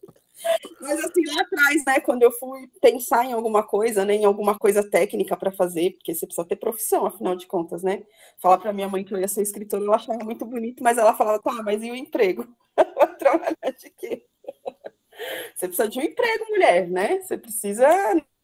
Mas 0.80 1.02
assim, 1.02 1.22
lá 1.26 1.40
atrás, 1.40 1.84
né, 1.86 2.00
quando 2.00 2.22
eu 2.22 2.32
fui 2.32 2.68
pensar 2.82 3.24
em 3.24 3.32
alguma 3.32 3.62
coisa, 3.62 4.04
né, 4.04 4.14
em 4.14 4.24
alguma 4.24 4.58
coisa 4.58 4.82
técnica 4.82 5.36
para 5.36 5.52
fazer, 5.52 5.92
porque 5.92 6.12
você 6.12 6.26
precisa 6.26 6.46
ter 6.46 6.56
profissão, 6.56 7.06
afinal 7.06 7.36
de 7.36 7.46
contas, 7.46 7.82
né? 7.82 8.04
Falar 8.38 8.58
para 8.58 8.72
minha 8.72 8.88
mãe 8.88 9.04
que 9.04 9.14
eu 9.14 9.18
ia 9.18 9.28
ser 9.28 9.42
escritora, 9.42 9.82
eu 9.84 9.94
achava 9.94 10.22
muito 10.24 10.44
bonito, 10.44 10.82
mas 10.82 10.98
ela 10.98 11.14
falava, 11.14 11.40
tá, 11.40 11.62
mas 11.62 11.82
e 11.82 11.90
o 11.90 11.94
emprego? 11.94 12.46
Trabalhar 13.18 13.70
de 13.78 13.90
quê? 13.96 14.26
Você 15.54 15.68
precisa 15.68 15.88
de 15.88 15.98
um 16.00 16.02
emprego, 16.02 16.44
mulher, 16.50 16.90
né? 16.90 17.20
Você 17.20 17.38
precisa 17.38 17.88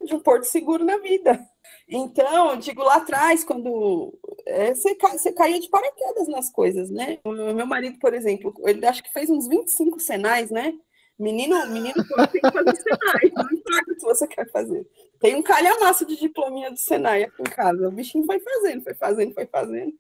de 0.05 0.15
um 0.15 0.21
porto 0.21 0.45
seguro 0.45 0.85
na 0.85 0.99
vida. 0.99 1.41
Então, 1.89 2.57
digo 2.57 2.83
lá 2.83 2.97
atrás, 2.97 3.45
quando 3.45 4.19
é, 4.47 4.75
você, 4.75 4.97
você 4.97 5.33
caía 5.33 5.61
de 5.61 5.69
paraquedas 5.69 6.29
nas 6.29 6.51
coisas, 6.51 6.91
né? 6.91 7.19
O 7.25 7.33
meu 7.33 7.67
marido, 7.67 7.99
por 7.99 8.15
exemplo, 8.15 8.55
ele 8.65 8.87
acho 8.87 9.03
que 9.03 9.13
fez 9.13 9.29
uns 9.29 9.49
25 9.49 9.99
senais, 10.01 10.51
né? 10.51 10.73
Menino, 11.19 11.55
menino, 11.67 11.95
tem 12.33 12.41
que 12.41 12.51
fazer 12.51 12.77
Senai, 12.77 13.33
não 13.37 13.53
importa 13.53 13.95
se 13.95 14.07
você 14.07 14.27
quer 14.27 14.51
fazer. 14.51 14.87
Tem 15.21 15.35
um 15.35 15.43
calhamaço 15.43 16.07
de 16.07 16.17
diplominha 16.17 16.71
do 16.71 16.79
Senai 16.79 17.25
aqui 17.25 17.43
em 17.43 17.45
casa. 17.45 17.87
O 17.87 17.93
bichinho 17.93 18.25
foi 18.25 18.41
fazendo, 18.41 18.83
foi 18.83 18.95
fazendo, 18.95 19.35
foi 19.35 19.47
fazendo. 19.47 19.93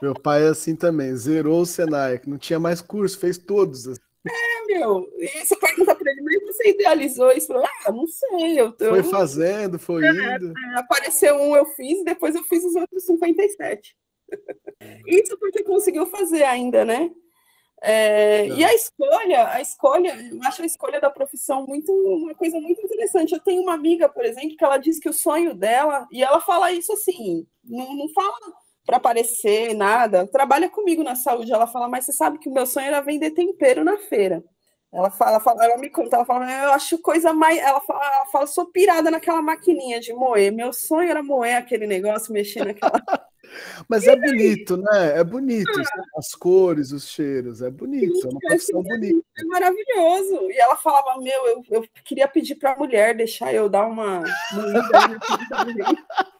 Meu 0.00 0.14
pai 0.14 0.44
é 0.44 0.48
assim 0.48 0.76
também, 0.76 1.14
zerou 1.16 1.62
o 1.62 1.66
Senai, 1.66 2.20
não 2.26 2.38
tinha 2.38 2.60
mais 2.60 2.80
curso, 2.80 3.18
fez 3.18 3.36
todos. 3.36 3.98
É, 4.28 4.64
meu. 4.66 5.08
E 5.18 5.28
você 5.44 5.56
pergunta 5.56 5.94
para 5.94 6.10
ele, 6.10 6.22
mas 6.22 6.42
você 6.42 6.70
idealizou 6.70 7.30
isso? 7.32 7.52
Ah, 7.52 7.92
não 7.92 8.06
sei. 8.06 8.60
Eu 8.60 8.72
tô... 8.72 8.88
Foi 8.88 9.02
fazendo, 9.02 9.78
foi 9.78 10.04
é, 10.04 10.10
indo. 10.10 10.52
É, 10.56 10.78
apareceu 10.78 11.36
um, 11.36 11.56
eu 11.56 11.66
fiz, 11.66 12.00
e 12.00 12.04
depois 12.04 12.34
eu 12.34 12.42
fiz 12.44 12.64
os 12.64 12.74
outros 12.74 13.04
57. 13.04 13.96
Isso 15.06 15.38
porque 15.38 15.62
conseguiu 15.62 16.06
fazer 16.06 16.42
ainda, 16.42 16.84
né? 16.84 17.10
É, 17.82 18.48
e 18.48 18.64
a 18.64 18.74
escolha, 18.74 19.48
a 19.48 19.60
escolha, 19.60 20.16
eu 20.32 20.42
acho 20.44 20.62
a 20.62 20.66
escolha 20.66 20.98
da 20.98 21.10
profissão 21.10 21.66
muito 21.66 21.92
uma 21.92 22.34
coisa 22.34 22.58
muito 22.58 22.80
interessante. 22.82 23.32
Eu 23.32 23.40
tenho 23.40 23.62
uma 23.62 23.74
amiga, 23.74 24.08
por 24.08 24.24
exemplo, 24.24 24.56
que 24.56 24.64
ela 24.64 24.78
diz 24.78 24.98
que 24.98 25.08
o 25.08 25.12
sonho 25.12 25.54
dela, 25.54 26.06
e 26.10 26.22
ela 26.22 26.40
fala 26.40 26.72
isso 26.72 26.92
assim, 26.92 27.46
não, 27.62 27.94
não 27.94 28.08
fala 28.14 28.34
para 28.86 28.98
aparecer, 28.98 29.74
nada. 29.74 30.26
Trabalha 30.28 30.70
comigo 30.70 31.02
na 31.02 31.16
saúde. 31.16 31.52
Ela 31.52 31.66
fala, 31.66 31.88
mas 31.88 32.04
você 32.04 32.12
sabe 32.12 32.38
que 32.38 32.48
o 32.48 32.52
meu 32.52 32.64
sonho 32.64 32.86
era 32.86 33.00
vender 33.00 33.32
tempero 33.32 33.82
na 33.84 33.98
feira. 33.98 34.42
Ela 34.92 35.10
fala, 35.10 35.40
fala 35.40 35.64
ela 35.64 35.76
me 35.76 35.90
conta, 35.90 36.16
ela 36.16 36.24
fala, 36.24 36.50
eu 36.50 36.72
acho 36.72 36.96
coisa 36.98 37.32
mais. 37.32 37.58
Ela 37.58 37.80
fala, 37.80 38.02
ela 38.02 38.26
fala, 38.26 38.46
sou 38.46 38.66
pirada 38.66 39.10
naquela 39.10 39.42
maquininha 39.42 40.00
de 40.00 40.12
moer. 40.14 40.52
Meu 40.52 40.72
sonho 40.72 41.10
era 41.10 41.22
moer 41.22 41.56
aquele 41.56 41.86
negócio, 41.86 42.32
mexer 42.32 42.64
naquela. 42.64 43.02
Mas 43.88 44.04
e 44.04 44.08
é 44.08 44.12
aí? 44.12 44.20
bonito, 44.20 44.76
né? 44.76 45.18
É 45.18 45.24
bonito. 45.24 45.70
Ah. 45.78 46.02
As 46.18 46.34
cores, 46.34 46.92
os 46.92 47.08
cheiros, 47.08 47.62
é 47.62 47.70
bonito, 47.70 48.16
Sim, 48.16 48.28
é 48.28 48.30
uma 48.30 48.40
profissão 48.40 48.80
é, 48.80 48.82
bonita. 48.82 49.26
É 49.38 49.44
maravilhoso. 49.44 50.50
E 50.50 50.58
ela 50.58 50.76
falava, 50.76 51.20
meu, 51.20 51.46
eu, 51.46 51.62
eu 51.70 51.84
queria 52.04 52.26
pedir 52.26 52.56
para 52.56 52.72
a 52.72 52.76
mulher 52.76 53.16
deixar 53.16 53.52
eu 53.52 53.68
dar 53.68 53.86
uma. 53.86 54.22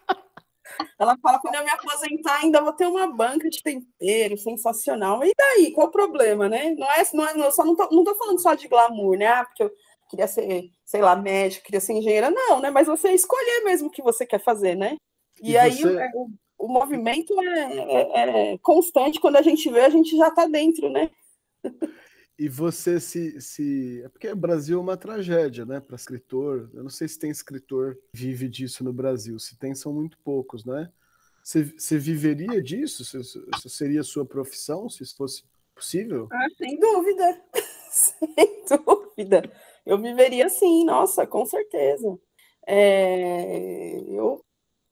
ela 0.98 1.16
fala: 1.18 1.38
quando 1.38 1.54
eu 1.54 1.64
me 1.64 1.70
aposentar, 1.70 2.40
ainda 2.40 2.60
vou 2.60 2.72
ter 2.72 2.86
uma 2.86 3.06
banca 3.06 3.48
de 3.48 3.62
tempero 3.62 4.36
sensacional. 4.36 5.24
E 5.24 5.32
daí? 5.36 5.72
Qual 5.72 5.88
o 5.88 5.90
problema, 5.90 6.48
né? 6.48 6.74
Não 6.76 6.90
é, 6.90 7.02
não 7.12 7.44
é, 7.46 7.50
só 7.50 7.64
não 7.64 7.76
tô, 7.76 7.88
não 7.90 8.04
tô 8.04 8.14
falando 8.14 8.40
só 8.40 8.54
de 8.54 8.68
glamour, 8.68 9.16
né? 9.18 9.26
Ah, 9.26 9.44
porque 9.44 9.62
eu 9.62 9.70
queria 10.08 10.26
ser, 10.28 10.70
sei 10.84 11.00
lá, 11.00 11.16
médico, 11.16 11.64
queria 11.64 11.80
ser 11.80 11.94
engenheira. 11.94 12.30
Não, 12.30 12.60
né? 12.60 12.70
Mas 12.70 12.86
você 12.86 13.12
escolher 13.12 13.64
mesmo 13.64 13.88
o 13.88 13.90
que 13.90 14.02
você 14.02 14.26
quer 14.26 14.42
fazer, 14.42 14.74
né? 14.74 14.96
E, 15.42 15.52
e 15.52 15.58
aí 15.58 15.76
você... 15.76 16.10
o, 16.14 16.28
o, 16.58 16.68
movimento 16.68 17.38
é, 17.40 17.74
é, 17.74 18.52
é, 18.52 18.58
constante. 18.58 19.20
Quando 19.20 19.36
a 19.36 19.42
gente 19.42 19.70
vê, 19.70 19.80
a 19.80 19.90
gente 19.90 20.16
já 20.16 20.28
está 20.28 20.46
dentro, 20.46 20.88
né? 20.90 21.10
E 22.38 22.48
você 22.48 23.00
se, 23.00 23.40
se. 23.40 24.02
É 24.04 24.08
porque 24.08 24.28
o 24.28 24.36
Brasil 24.36 24.78
é 24.78 24.82
uma 24.82 24.96
tragédia, 24.96 25.64
né? 25.64 25.80
Para 25.80 25.96
escritor. 25.96 26.70
Eu 26.74 26.82
não 26.82 26.90
sei 26.90 27.08
se 27.08 27.18
tem 27.18 27.30
escritor 27.30 27.94
que 27.94 28.00
vive 28.12 28.48
disso 28.48 28.84
no 28.84 28.92
Brasil. 28.92 29.38
Se 29.38 29.58
tem, 29.58 29.74
são 29.74 29.92
muito 29.92 30.18
poucos, 30.18 30.64
né? 30.64 30.90
Você, 31.42 31.64
você 31.64 31.96
viveria 31.96 32.60
disso? 32.60 33.02
Isso 33.02 33.68
seria 33.68 34.02
sua 34.02 34.26
profissão, 34.26 34.88
se 34.90 35.02
isso 35.02 35.16
fosse 35.16 35.44
possível? 35.74 36.28
Ah, 36.30 36.48
sem 36.58 36.78
dúvida. 36.78 37.42
sem 37.90 38.64
dúvida. 38.68 39.52
Eu 39.86 39.98
viveria 39.98 40.48
sim, 40.48 40.84
nossa, 40.84 41.26
com 41.26 41.46
certeza. 41.46 42.18
É, 42.66 44.00
eu, 44.08 44.44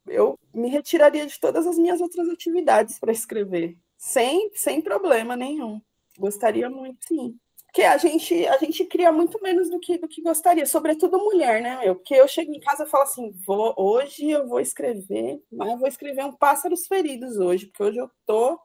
eu 0.07 0.39
me 0.55 0.69
retiraria 0.69 1.27
de 1.27 1.41
todas 1.41 1.67
as 1.67 1.77
minhas 1.77 2.01
outras 2.01 2.29
atividades 2.29 3.01
para 3.01 3.11
escrever, 3.13 3.77
sem, 3.99 4.51
sem 4.55 4.81
problema 4.81 5.37
nenhum. 5.37 5.81
Gostaria 6.19 6.71
muito, 6.71 7.05
sim. 7.07 7.39
Porque 7.67 7.83
a 7.83 7.97
gente, 7.99 8.47
a 8.47 8.57
gente 8.59 8.85
cria 8.85 9.11
muito 9.11 9.43
menos 9.43 9.69
do 9.69 9.81
que, 9.81 9.99
do 9.99 10.07
que 10.07 10.23
gostaria, 10.23 10.65
sobretudo 10.65 11.19
mulher, 11.19 11.61
né, 11.61 11.77
meu? 11.81 11.97
Porque 11.97 12.15
eu 12.15 12.29
chego 12.29 12.53
em 12.53 12.61
casa 12.61 12.85
e 12.85 12.89
falo 12.89 13.03
assim, 13.03 13.33
vou, 13.45 13.75
hoje 13.77 14.31
eu 14.31 14.47
vou 14.47 14.61
escrever, 14.61 15.43
mas 15.51 15.73
eu 15.73 15.79
vou 15.79 15.89
escrever 15.89 16.25
um 16.25 16.33
Pássaros 16.33 16.87
Feridos 16.87 17.37
hoje, 17.37 17.67
porque 17.67 17.83
hoje 17.83 17.99
eu 17.99 18.09
tô 18.25 18.57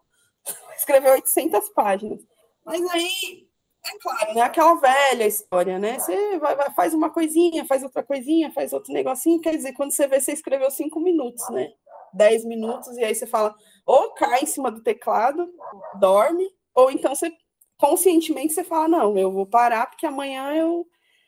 escrever 0.77 1.09
800 1.09 1.69
páginas. 1.69 2.21
Mas 2.63 2.87
aí, 2.91 3.47
é 3.83 3.97
claro, 3.99 4.33
né? 4.35 4.41
Aquela 4.41 4.75
velha 4.75 5.25
história, 5.25 5.79
né? 5.79 5.97
Você 5.97 6.37
vai, 6.37 6.55
vai, 6.55 6.71
faz 6.75 6.93
uma 6.93 7.09
coisinha, 7.09 7.65
faz 7.65 7.81
outra 7.81 8.03
coisinha, 8.03 8.51
faz 8.51 8.73
outro 8.73 8.93
negocinho, 8.93 9.41
quer 9.41 9.55
dizer, 9.55 9.73
quando 9.73 9.91
você 9.91 10.07
vê, 10.07 10.21
você 10.21 10.33
escreveu 10.33 10.69
cinco 10.69 10.99
minutos, 10.99 11.49
né? 11.49 11.71
Dez 12.13 12.45
minutos, 12.45 12.95
e 12.95 13.03
aí 13.03 13.15
você 13.15 13.25
fala, 13.25 13.55
ou 13.87 14.13
cai 14.13 14.43
em 14.43 14.45
cima 14.45 14.69
do 14.69 14.83
teclado, 14.83 15.51
dorme, 15.99 16.47
ou 16.79 16.91
então 16.91 17.13
você 17.13 17.31
conscientemente 17.77 18.53
você 18.53 18.63
fala, 18.63 18.87
não, 18.87 19.17
eu 19.17 19.31
vou 19.31 19.45
parar 19.45 19.87
porque 19.87 20.05
amanhã 20.05 20.53
eu. 20.53 20.85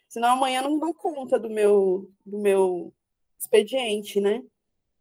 Senão 0.07 0.29
amanhã 0.33 0.61
não 0.61 0.77
dou 0.77 0.93
conta 0.93 1.39
do 1.39 1.49
meu, 1.49 2.11
do 2.25 2.37
meu 2.37 2.93
expediente, 3.39 4.19
né? 4.19 4.43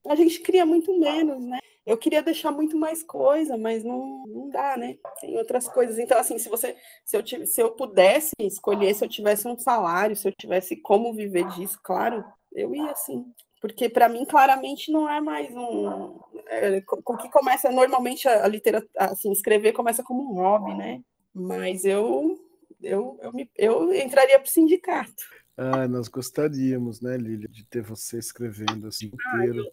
A 0.06 0.14
gente 0.14 0.40
cria 0.40 0.64
muito 0.64 0.96
menos, 0.98 1.44
né? 1.44 1.58
Eu 1.84 1.98
queria 1.98 2.22
deixar 2.22 2.52
muito 2.52 2.76
mais 2.76 3.02
coisa, 3.02 3.56
mas 3.56 3.82
não, 3.82 4.24
não 4.28 4.48
dá, 4.48 4.76
né? 4.76 4.96
Tem 5.20 5.36
outras 5.36 5.68
coisas. 5.68 5.98
Então, 5.98 6.16
assim, 6.18 6.38
se 6.38 6.48
você, 6.48 6.76
se 7.04 7.16
eu, 7.16 7.46
se 7.46 7.60
eu 7.60 7.72
pudesse 7.72 8.30
escolher, 8.38 8.94
se 8.94 9.04
eu 9.04 9.08
tivesse 9.08 9.48
um 9.48 9.58
salário, 9.58 10.14
se 10.14 10.28
eu 10.28 10.32
tivesse 10.32 10.76
como 10.76 11.12
viver 11.12 11.48
disso, 11.48 11.78
claro, 11.82 12.24
eu 12.52 12.72
ia 12.74 12.94
sim. 12.94 13.24
Porque 13.60 13.88
para 13.88 14.08
mim, 14.08 14.24
claramente, 14.24 14.90
não 14.90 15.08
é 15.08 15.20
mais 15.20 15.54
um. 15.54 16.18
É, 16.46 16.80
com 16.80 17.16
que 17.16 17.30
começa 17.30 17.70
normalmente 17.70 18.26
a, 18.26 18.44
a 18.44 18.48
literatura, 18.48 18.90
assim, 18.96 19.30
escrever 19.30 19.72
começa 19.72 20.02
como 20.02 20.22
um 20.22 20.34
hobby, 20.34 20.74
né? 20.74 21.02
Mas 21.34 21.84
eu, 21.84 22.40
eu, 22.82 23.18
eu, 23.22 23.32
me, 23.32 23.50
eu 23.56 23.94
entraria 23.94 24.38
para 24.38 24.46
o 24.46 24.50
sindicato. 24.50 25.24
Ah, 25.56 25.86
nós 25.86 26.08
gostaríamos, 26.08 27.02
né, 27.02 27.18
Lília, 27.18 27.46
de 27.46 27.64
ter 27.66 27.82
você 27.82 28.18
escrevendo 28.18 28.88
assim 28.88 29.12
inteiro, 29.12 29.70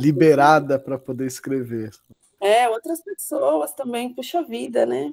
liberada 0.00 0.78
para 0.78 0.98
poder 0.98 1.26
escrever. 1.26 1.90
É, 2.40 2.66
outras 2.68 3.02
pessoas 3.02 3.74
também, 3.74 4.14
puxa 4.14 4.42
vida, 4.42 4.86
né? 4.86 5.12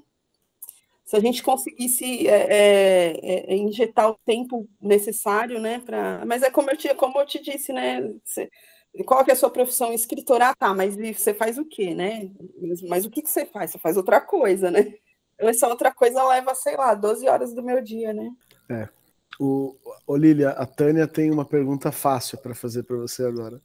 Se 1.05 1.15
a 1.15 1.19
gente 1.19 1.43
conseguisse 1.43 2.27
é, 2.27 2.47
é, 2.49 3.53
é, 3.53 3.55
injetar 3.55 4.09
o 4.09 4.17
tempo 4.25 4.67
necessário, 4.81 5.59
né, 5.59 5.79
para. 5.85 6.25
Mas 6.25 6.41
é 6.41 6.49
como 6.49 6.71
eu 6.71 6.75
te, 6.75 6.93
como 6.95 7.19
eu 7.19 7.25
te 7.25 7.39
disse, 7.41 7.71
né? 7.71 8.01
Você... 8.23 8.49
Qual 9.05 9.23
que 9.23 9.29
é 9.29 9.33
a 9.33 9.37
sua 9.37 9.49
profissão? 9.49 9.93
Escritora, 9.93 10.49
ah, 10.49 10.55
tá, 10.55 10.73
mas 10.73 10.95
você 10.95 11.33
faz 11.33 11.57
o 11.57 11.65
quê, 11.65 11.93
né? 11.93 12.31
Mas, 12.87 13.05
o 13.05 13.11
que, 13.11 13.21
que 13.21 13.29
você 13.29 13.45
faz? 13.45 13.71
Você 13.71 13.77
faz 13.77 13.97
outra 13.97 14.21
coisa, 14.21 14.71
né? 14.71 14.93
Essa 15.37 15.67
outra 15.67 15.93
coisa 15.93 16.23
leva, 16.23 16.55
sei 16.55 16.77
lá, 16.77 16.95
12 16.95 17.27
horas 17.27 17.53
do 17.53 17.61
meu 17.61 17.83
dia, 17.83 18.13
né? 18.13 18.31
É. 18.69 18.87
O, 19.37 19.75
Olília, 20.07 20.51
a 20.51 20.65
Tânia 20.65 21.07
tem 21.07 21.29
uma 21.29 21.43
pergunta 21.43 21.91
fácil 21.91 22.37
para 22.37 22.55
fazer 22.55 22.83
para 22.83 22.95
você 22.95 23.25
agora. 23.25 23.61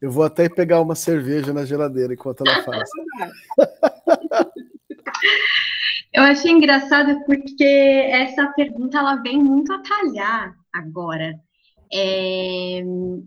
Eu 0.00 0.10
vou 0.10 0.24
até 0.24 0.48
pegar 0.48 0.80
uma 0.80 0.94
cerveja 0.94 1.52
na 1.52 1.66
geladeira 1.66 2.14
enquanto 2.14 2.42
ela 2.46 2.62
faz. 2.62 2.88
Eu 6.14 6.22
achei 6.22 6.52
engraçado 6.52 7.24
porque 7.26 7.64
essa 7.64 8.46
pergunta 8.52 8.98
ela 8.98 9.16
vem 9.16 9.42
muito 9.42 9.72
a 9.72 9.82
calhar 9.82 10.54
agora. 10.72 11.34
É, 11.92 12.82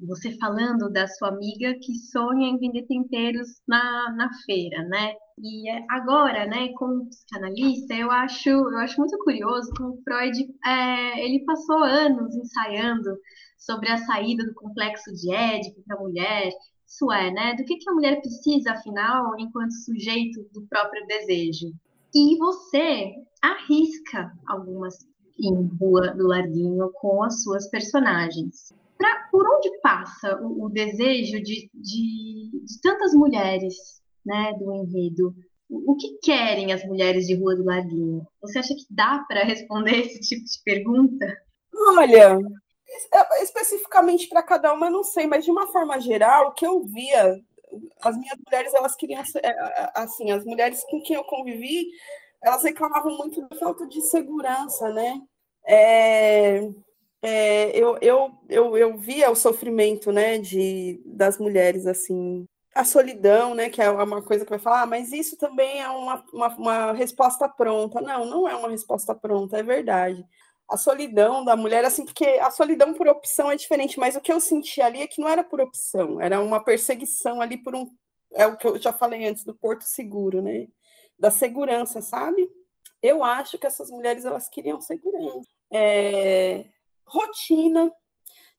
você 0.08 0.32
falando 0.38 0.90
da 0.90 1.06
sua 1.06 1.28
amiga 1.28 1.78
que 1.82 1.94
sonha 1.96 2.48
em 2.48 2.58
vender 2.58 2.84
temperos 2.88 3.50
na, 3.68 4.10
na 4.16 4.30
feira, 4.46 4.84
né? 4.84 5.14
E 5.38 5.70
é, 5.70 5.86
agora, 5.90 6.46
né, 6.46 6.70
como 6.78 7.10
psicanalista, 7.10 7.94
eu 7.94 8.10
acho, 8.10 8.50
eu 8.50 8.78
acho 8.78 9.00
muito 9.02 9.18
curioso 9.20 9.70
como 9.78 10.02
Freud, 10.04 10.48
é, 10.66 11.26
ele 11.26 11.44
passou 11.44 11.84
anos 11.84 12.36
ensaiando 12.38 13.18
sobre 13.58 13.90
a 13.90 13.98
saída 13.98 14.46
do 14.46 14.54
complexo 14.54 15.14
de 15.14 15.30
Édipo 15.30 15.84
para 15.86 15.98
a 15.98 16.02
mulher, 16.02 16.52
isso 16.88 17.12
é, 17.12 17.32
né, 17.32 17.54
do 17.56 17.66
que, 17.66 17.76
que 17.76 17.90
a 17.90 17.94
mulher 17.94 18.22
precisa, 18.22 18.72
afinal, 18.72 19.38
enquanto 19.38 19.74
sujeito 19.74 20.42
do 20.54 20.66
próprio 20.68 21.06
desejo. 21.06 21.68
E 22.14 22.38
você 22.38 23.14
arrisca 23.42 24.32
algumas 24.48 24.96
em 25.40 25.68
Rua 25.80 26.14
do 26.16 26.28
Larguinho 26.28 26.92
com 26.96 27.24
as 27.24 27.44
suas 27.44 27.70
personagens. 27.70 28.74
Pra, 28.98 29.28
por 29.32 29.46
onde 29.48 29.70
passa 29.82 30.40
o, 30.42 30.66
o 30.66 30.70
desejo 30.70 31.42
de, 31.42 31.70
de, 31.74 32.52
de, 32.54 32.82
tantas 32.82 33.14
mulheres 33.14 33.76
né, 34.26 34.54
do 34.54 34.74
enredo? 34.74 35.36
O, 35.70 35.92
o, 35.94 35.96
que 35.96 36.18
querem 36.24 36.72
as 36.72 36.84
mulheres 36.86 37.28
de 37.28 37.36
Rua 37.36 37.56
do 37.56 37.66
Larguinho? 37.66 38.26
Você 38.42 38.60
acha 38.60 38.74
que 38.74 38.86
dá 38.90 39.24
para 39.28 39.44
responder 39.44 40.00
esse 40.02 40.20
tipo 40.22 40.44
de 40.44 40.64
pergunta? 40.64 41.28
Olha, 41.90 42.40
especificamente 43.44 44.28
para 44.28 44.42
cada 44.42 44.74
uma, 44.74 44.90
não 44.90 45.04
sei, 45.04 45.28
mas 45.28 45.46
de 45.46 45.52
uma 45.52 45.68
forma 45.68 46.00
geral, 46.00 46.48
o 46.48 46.54
que 46.54 46.66
eu 46.66 46.84
via, 46.84 47.36
as 48.02 48.18
minhas 48.18 48.38
mulheres, 48.46 48.74
elas 48.74 48.96
queriam 48.96 49.22
é, 49.44 49.92
assim, 49.96 50.32
as 50.32 50.46
mulheres 50.46 50.84
com 50.90 51.02
quem 51.02 51.16
eu 51.16 51.24
convivi, 51.24 51.88
elas 52.44 52.64
reclamavam 52.64 53.18
muito 53.18 53.42
da 53.48 53.56
falta 53.58 53.88
de 53.88 54.02
segurança, 54.02 54.90
né? 54.94 55.22
É, 55.66 56.62
é, 57.22 57.78
eu, 57.78 57.98
eu, 58.02 58.32
eu, 58.50 58.78
eu 58.78 58.98
via 58.98 59.30
o 59.32 59.36
sofrimento, 59.36 60.12
né, 60.12 60.38
de, 60.38 61.02
das 61.06 61.38
mulheres, 61.38 61.86
assim, 61.88 62.46
a 62.74 62.84
solidão, 62.86 63.56
né, 63.56 63.70
que 63.70 63.82
é 63.82 63.90
uma 63.90 64.22
coisa 64.22 64.46
que 64.46 64.50
vai 64.52 64.60
falar, 64.60 64.84
ah, 64.84 64.86
mas 64.86 65.12
isso 65.12 65.36
também 65.38 65.82
é 65.82 65.90
uma, 65.90 66.24
uma, 66.32 66.48
uma 66.56 66.94
resposta 66.94 67.50
pronta. 67.50 68.00
Não, 68.02 68.26
não 68.26 68.48
é 68.48 68.56
uma 68.56 68.70
resposta 68.70 69.16
pronta, 69.16 69.58
é 69.58 69.64
verdade 69.64 70.26
a 70.70 70.78
solidão 70.78 71.46
da 71.46 71.56
mulher, 71.56 71.86
assim, 71.86 72.06
porque 72.06 72.26
a 72.26 72.52
solidão 72.52 72.94
por 72.94 73.08
opção 73.08 73.50
é 73.50 73.56
diferente, 73.56 74.00
mas 74.00 74.16
o 74.16 74.22
que 74.22 74.32
eu 74.32 74.40
senti 74.40 74.82
ali 74.82 75.02
é 75.02 75.08
que 75.08 75.22
não 75.22 75.28
era 75.30 75.44
por 75.44 75.62
opção, 75.62 76.20
era 76.22 76.42
uma 76.42 76.64
perseguição 76.64 77.42
ali 77.42 77.58
por 77.58 77.76
um. 77.76 77.88
É 78.34 78.46
o 78.46 78.58
que 78.58 78.68
eu 78.68 78.78
já 78.78 78.92
falei 78.92 79.26
antes 79.26 79.44
do 79.46 79.56
Porto 79.56 79.84
Seguro, 79.84 80.42
né? 80.42 80.68
da 81.18 81.32
segurança, 81.32 82.02
sabe? 82.02 82.50
Eu 83.02 83.24
acho 83.24 83.58
que 83.58 83.68
essas 83.68 83.90
mulheres 83.90 84.26
elas 84.26 84.48
queriam 84.50 84.80
segurança, 84.80 85.48
é, 85.72 86.66
rotina. 87.06 87.92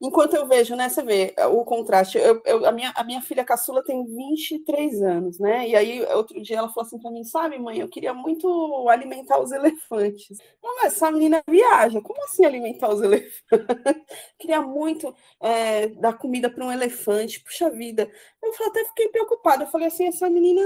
Enquanto 0.00 0.34
eu 0.34 0.46
vejo, 0.46 0.76
né, 0.76 0.88
você 0.88 1.02
vê 1.02 1.34
o 1.50 1.64
contraste. 1.64 2.18
Eu, 2.18 2.40
eu, 2.44 2.64
a, 2.64 2.70
minha, 2.70 2.92
a 2.94 3.02
minha 3.02 3.20
filha 3.20 3.44
caçula 3.44 3.82
tem 3.82 4.04
23 4.04 5.02
anos, 5.02 5.40
né? 5.40 5.68
E 5.68 5.74
aí, 5.74 6.02
outro 6.14 6.40
dia, 6.40 6.58
ela 6.58 6.68
falou 6.68 6.86
assim 6.86 6.98
para 7.00 7.10
mim: 7.10 7.24
Sabe, 7.24 7.58
mãe, 7.58 7.78
eu 7.80 7.88
queria 7.88 8.14
muito 8.14 8.88
alimentar 8.88 9.40
os 9.40 9.50
elefantes. 9.50 10.38
Mas 10.62 10.94
essa 10.94 11.10
menina 11.10 11.42
viaja, 11.48 12.00
como 12.00 12.22
assim 12.24 12.44
alimentar 12.44 12.88
os 12.90 13.00
elefantes? 13.02 13.42
queria 14.38 14.62
muito 14.62 15.12
é, 15.40 15.88
dar 15.88 16.12
comida 16.16 16.48
para 16.48 16.64
um 16.64 16.72
elefante, 16.72 17.42
puxa 17.42 17.68
vida. 17.68 18.08
Eu 18.42 18.66
até 18.68 18.84
fiquei 18.84 19.08
preocupada. 19.08 19.64
Eu 19.64 19.68
falei 19.68 19.88
assim: 19.88 20.06
essa 20.06 20.30
menina 20.30 20.62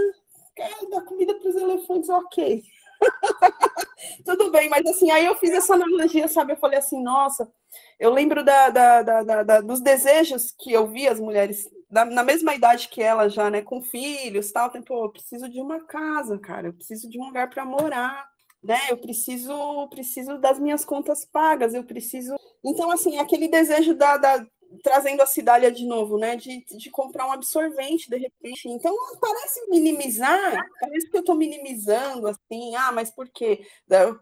quer 0.55 0.71
dar 0.91 1.03
comida 1.05 1.35
para 1.35 1.49
os 1.49 1.57
elefantes, 1.57 2.11
ok. 2.11 2.63
Tudo 4.25 4.51
bem, 4.51 4.69
mas 4.69 4.85
assim, 4.87 5.11
aí 5.11 5.27
eu 5.27 5.35
fiz 5.37 5.51
essa 5.51 5.75
analogia, 5.75 6.29
sabe? 6.29 6.53
Eu 6.53 6.57
falei 6.57 6.79
assim, 6.79 7.03
nossa, 7.03 7.51
eu 7.99 8.11
lembro 8.11 8.45
da, 8.45 8.71
da, 8.71 9.03
da, 9.03 9.43
da 9.43 9.61
dos 9.61 9.81
desejos 9.81 10.53
que 10.59 10.73
eu 10.73 10.87
vi 10.87 11.09
as 11.09 11.19
mulheres 11.21 11.69
na 11.93 12.25
mesma 12.25 12.55
idade 12.55 12.89
que 12.89 13.03
ela 13.03 13.29
já, 13.29 13.51
né, 13.51 13.61
com 13.61 13.83
filhos, 13.83 14.51
tal, 14.51 14.71
tempo, 14.71 14.95
eu 14.95 15.11
preciso 15.11 15.47
de 15.51 15.61
uma 15.61 15.79
casa, 15.85 16.39
cara, 16.39 16.69
eu 16.69 16.73
preciso 16.73 17.09
de 17.09 17.21
um 17.21 17.27
lugar 17.27 17.51
para 17.51 17.67
morar, 17.67 18.27
né? 18.65 18.79
Eu 18.89 18.97
preciso, 18.97 19.89
preciso 19.89 20.39
das 20.39 20.59
minhas 20.59 20.87
contas 20.87 21.27
pagas, 21.27 21.75
eu 21.75 21.85
preciso. 21.85 22.35
Então, 22.65 22.91
assim, 22.91 23.19
aquele 23.19 23.47
desejo 23.47 23.95
da, 23.95 24.17
da 24.17 24.47
trazendo 24.83 25.23
a 25.23 25.27
cidade 25.27 25.71
de 25.71 25.87
novo, 25.87 26.19
né? 26.19 26.37
De, 26.37 26.65
de 26.65 26.91
comprar 26.91 27.27
um 27.27 27.33
absorvente 27.33 28.09
de 28.09 28.17
repente. 28.17 28.69
Então 28.69 28.95
parece 29.21 29.69
minimizar, 29.69 30.57
parece 30.81 31.11
que 31.11 31.17
eu 31.17 31.21
estou 31.21 31.35
minimizando 31.35 32.29
assim, 32.29 32.75
ah, 32.77 32.93
mas 32.93 33.11
por 33.11 33.29
quê? 33.29 33.67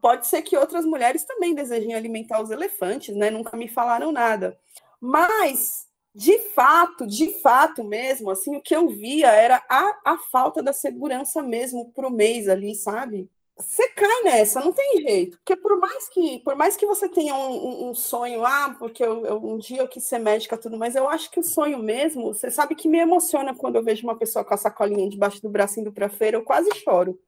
Pode 0.01 0.27
ser 0.27 0.43
que 0.43 0.56
outras 0.56 0.85
mulheres 0.85 1.24
também 1.24 1.55
desejem 1.55 1.94
alimentar 1.94 2.43
os 2.43 2.51
elefantes, 2.51 3.14
né? 3.14 3.31
Nunca 3.31 3.56
me 3.56 3.68
falaram 3.68 4.12
nada. 4.12 4.59
Mas 5.01 5.89
de 6.14 6.39
fato, 6.51 7.06
de 7.06 7.40
fato 7.40 7.85
mesmo, 7.85 8.31
assim, 8.31 8.56
o 8.56 8.60
que 8.60 8.74
eu 8.74 8.89
via 8.89 9.31
era 9.31 9.64
a, 9.68 10.01
a 10.05 10.18
falta 10.31 10.62
da 10.62 10.72
segurança 10.72 11.43
mesmo 11.43 11.93
para 11.93 12.09
o 12.09 12.10
mês 12.10 12.48
ali, 12.48 12.74
sabe? 12.74 13.31
Você 13.60 13.88
cai 13.88 14.22
nessa, 14.24 14.60
não 14.60 14.72
tem 14.72 15.02
jeito. 15.02 15.36
Porque 15.38 15.56
por 15.56 15.78
mais 15.78 16.08
que, 16.08 16.38
por 16.40 16.54
mais 16.56 16.76
que 16.76 16.86
você 16.86 17.08
tenha 17.08 17.34
um, 17.34 17.90
um, 17.90 17.94
sonho, 17.94 18.44
ah, 18.44 18.74
porque 18.78 19.04
eu, 19.04 19.24
eu, 19.26 19.36
um 19.36 19.58
dia 19.58 19.80
eu 19.80 19.88
quis 19.88 20.04
ser 20.06 20.18
médica, 20.18 20.58
tudo, 20.58 20.76
mas 20.78 20.96
eu 20.96 21.08
acho 21.08 21.30
que 21.30 21.40
o 21.40 21.44
sonho 21.44 21.78
mesmo, 21.78 22.34
você 22.34 22.50
sabe 22.50 22.74
que 22.74 22.88
me 22.88 22.98
emociona 22.98 23.54
quando 23.54 23.76
eu 23.76 23.84
vejo 23.84 24.04
uma 24.04 24.16
pessoa 24.16 24.44
com 24.44 24.54
a 24.54 24.56
sacolinha 24.56 25.08
debaixo 25.08 25.40
do 25.42 25.50
braço 25.50 25.80
indo 25.80 25.92
para 25.92 26.08
feira, 26.08 26.36
eu 26.36 26.44
quase 26.44 26.70
choro. 26.82 27.18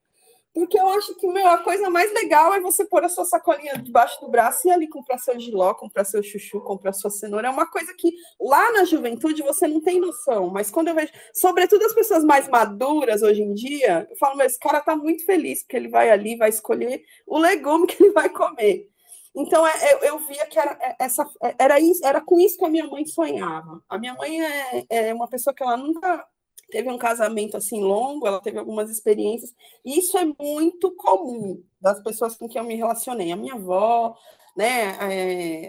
Porque 0.55 0.79
eu 0.79 0.87
acho 0.91 1.15
que 1.15 1.27
meu, 1.27 1.49
a 1.49 1.59
coisa 1.59 1.89
mais 1.89 2.13
legal 2.13 2.53
é 2.53 2.61
você 2.61 2.85
pôr 2.85 3.03
a 3.03 3.09
sua 3.09 3.25
sacolinha 3.25 3.79
debaixo 3.79 4.21
do 4.21 4.29
braço 4.29 4.69
e 4.69 4.71
ali 4.71 4.87
comprar 4.87 5.17
seu 5.19 5.39
giló, 5.41 5.73
comprar 5.73 6.05
seu 6.05 6.23
chuchu, 6.23 6.61
comprar 6.61 6.93
sua 6.93 7.11
cenoura. 7.11 7.49
É 7.49 7.51
uma 7.51 7.67
coisa 7.67 7.95
que 7.95 8.13
lá 8.39 8.71
na 8.73 8.85
juventude 8.85 9.43
você 9.43 9.67
não 9.67 9.81
tem 9.81 9.99
noção. 9.99 10.51
Mas 10.51 10.71
quando 10.71 10.89
eu 10.89 10.95
vejo, 10.95 11.11
sobretudo 11.33 11.85
as 11.87 11.95
pessoas 11.95 12.23
mais 12.23 12.49
maduras 12.49 13.23
hoje 13.23 13.43
em 13.43 13.55
dia, 13.55 14.07
eu 14.11 14.17
falo, 14.17 14.37
mas 14.37 14.53
esse 14.53 14.61
cara 14.61 14.81
tá 14.83 14.95
muito 14.95 15.25
feliz 15.25 15.63
porque 15.63 15.77
ele 15.77 15.89
vai 15.89 16.11
ali, 16.11 16.37
vai 16.37 16.51
escolher 16.51 17.03
o 17.27 17.39
legume 17.39 17.87
que 17.87 18.03
ele 18.03 18.13
vai 18.13 18.29
comer. 18.29 18.93
Então 19.35 19.67
é, 19.67 19.95
eu, 19.95 19.99
eu 20.01 20.19
via 20.19 20.45
que 20.45 20.59
era, 20.59 20.77
é, 20.83 20.97
essa, 21.01 21.27
era, 21.59 21.81
isso, 21.81 22.05
era 22.05 22.21
com 22.21 22.39
isso 22.39 22.59
que 22.59 22.65
a 22.67 22.69
minha 22.69 22.87
mãe 22.87 23.07
sonhava. 23.07 23.83
A 23.89 23.99
minha 23.99 24.13
mãe 24.15 24.43
é, 24.43 24.85
é 24.91 25.15
uma 25.15 25.29
pessoa 25.29 25.55
que 25.55 25.63
ela 25.63 25.79
nunca 25.79 26.27
teve 26.73 26.91
um 26.91 26.97
casamento 26.97 27.57
assim 27.57 27.83
longo, 27.83 28.27
ela 28.27 28.41
teve 28.41 28.59
algumas 28.59 28.91
experiências. 28.91 29.55
E 29.85 29.99
isso 29.99 30.17
é 30.17 30.25
muito 30.25 30.91
comum 30.97 31.63
das 31.79 32.03
pessoas 32.03 32.35
com 32.35 32.49
quem 32.49 32.61
eu 32.61 32.67
me 32.67 32.75
relacionei. 32.75 33.31
A 33.31 33.37
minha 33.37 33.55
avó, 33.55 34.17
né, 34.57 34.97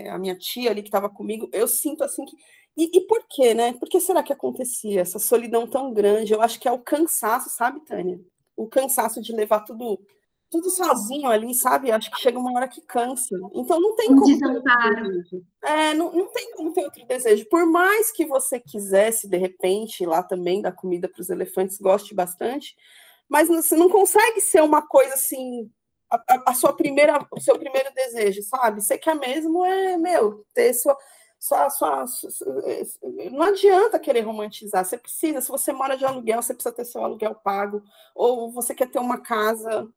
é, 0.05 0.09
a 0.09 0.17
minha 0.17 0.35
tia 0.35 0.71
ali 0.71 0.81
que 0.81 0.87
estava 0.87 1.09
comigo, 1.09 1.49
eu 1.51 1.67
sinto 1.67 2.03
assim 2.03 2.23
que. 2.25 2.35
E, 2.75 2.97
e, 2.97 3.01
por 3.01 3.23
quê, 3.29 3.53
né? 3.53 3.73
Por 3.73 3.87
que 3.87 3.99
será 3.99 4.23
que 4.23 4.33
acontecia 4.33 5.01
essa 5.01 5.19
solidão 5.19 5.67
tão 5.67 5.93
grande? 5.93 6.33
Eu 6.33 6.41
acho 6.41 6.59
que 6.59 6.67
é 6.67 6.71
o 6.71 6.79
cansaço, 6.79 7.49
sabe, 7.49 7.81
Tânia? 7.81 8.19
O 8.55 8.67
cansaço 8.67 9.21
de 9.21 9.31
levar 9.31 9.59
tudo 9.59 9.99
tudo 10.53 10.69
sozinho 10.69 11.31
ali, 11.31 11.51
sabe? 11.55 11.91
Acho 11.91 12.11
que 12.11 12.21
chega 12.21 12.37
uma 12.37 12.53
hora 12.53 12.67
que 12.67 12.79
cansa. 12.81 13.35
Então 13.55 13.81
não 13.81 13.95
tem 13.95 14.11
um 14.11 14.19
como. 14.19 14.37
Desamparo. 14.37 15.23
É, 15.63 15.95
não, 15.95 16.11
não 16.11 16.27
tem 16.27 16.51
como 16.53 16.71
ter 16.71 16.83
outro 16.83 17.03
desejo. 17.07 17.49
Por 17.49 17.65
mais 17.65 18.11
que 18.11 18.23
você 18.23 18.59
quisesse, 18.59 19.27
de 19.27 19.35
repente, 19.35 20.05
lá 20.05 20.21
também 20.21 20.61
dar 20.61 20.71
comida 20.71 21.09
para 21.09 21.21
os 21.21 21.31
elefantes, 21.31 21.79
goste 21.79 22.13
bastante, 22.13 22.75
mas 23.27 23.47
você 23.47 23.75
não 23.75 23.89
consegue 23.89 24.39
ser 24.41 24.61
uma 24.61 24.85
coisa 24.85 25.15
assim. 25.15 25.71
A, 26.11 26.51
a, 26.51 26.53
sua 26.53 26.71
primeira, 26.71 27.25
o 27.31 27.41
seu 27.41 27.57
primeiro 27.57 27.91
desejo, 27.95 28.43
sabe? 28.43 28.83
Você 28.83 28.99
quer 28.99 29.15
mesmo 29.15 29.65
é, 29.65 29.97
meu, 29.97 30.45
ter 30.53 30.71
sua, 30.75 30.95
sua, 31.39 31.71
sua, 31.71 32.05
sua, 32.05 32.45
não 33.31 33.41
adianta 33.41 33.97
querer 33.97 34.21
romantizar. 34.21 34.85
Você 34.85 34.95
precisa, 34.95 35.41
se 35.41 35.49
você 35.49 35.73
mora 35.73 35.97
de 35.97 36.05
aluguel, 36.05 36.43
você 36.43 36.53
precisa 36.53 36.75
ter 36.75 36.85
seu 36.85 37.03
aluguel 37.03 37.33
pago, 37.33 37.81
ou 38.13 38.51
você 38.51 38.75
quer 38.75 38.91
ter 38.91 38.99
uma 38.99 39.19
casa, 39.19 39.89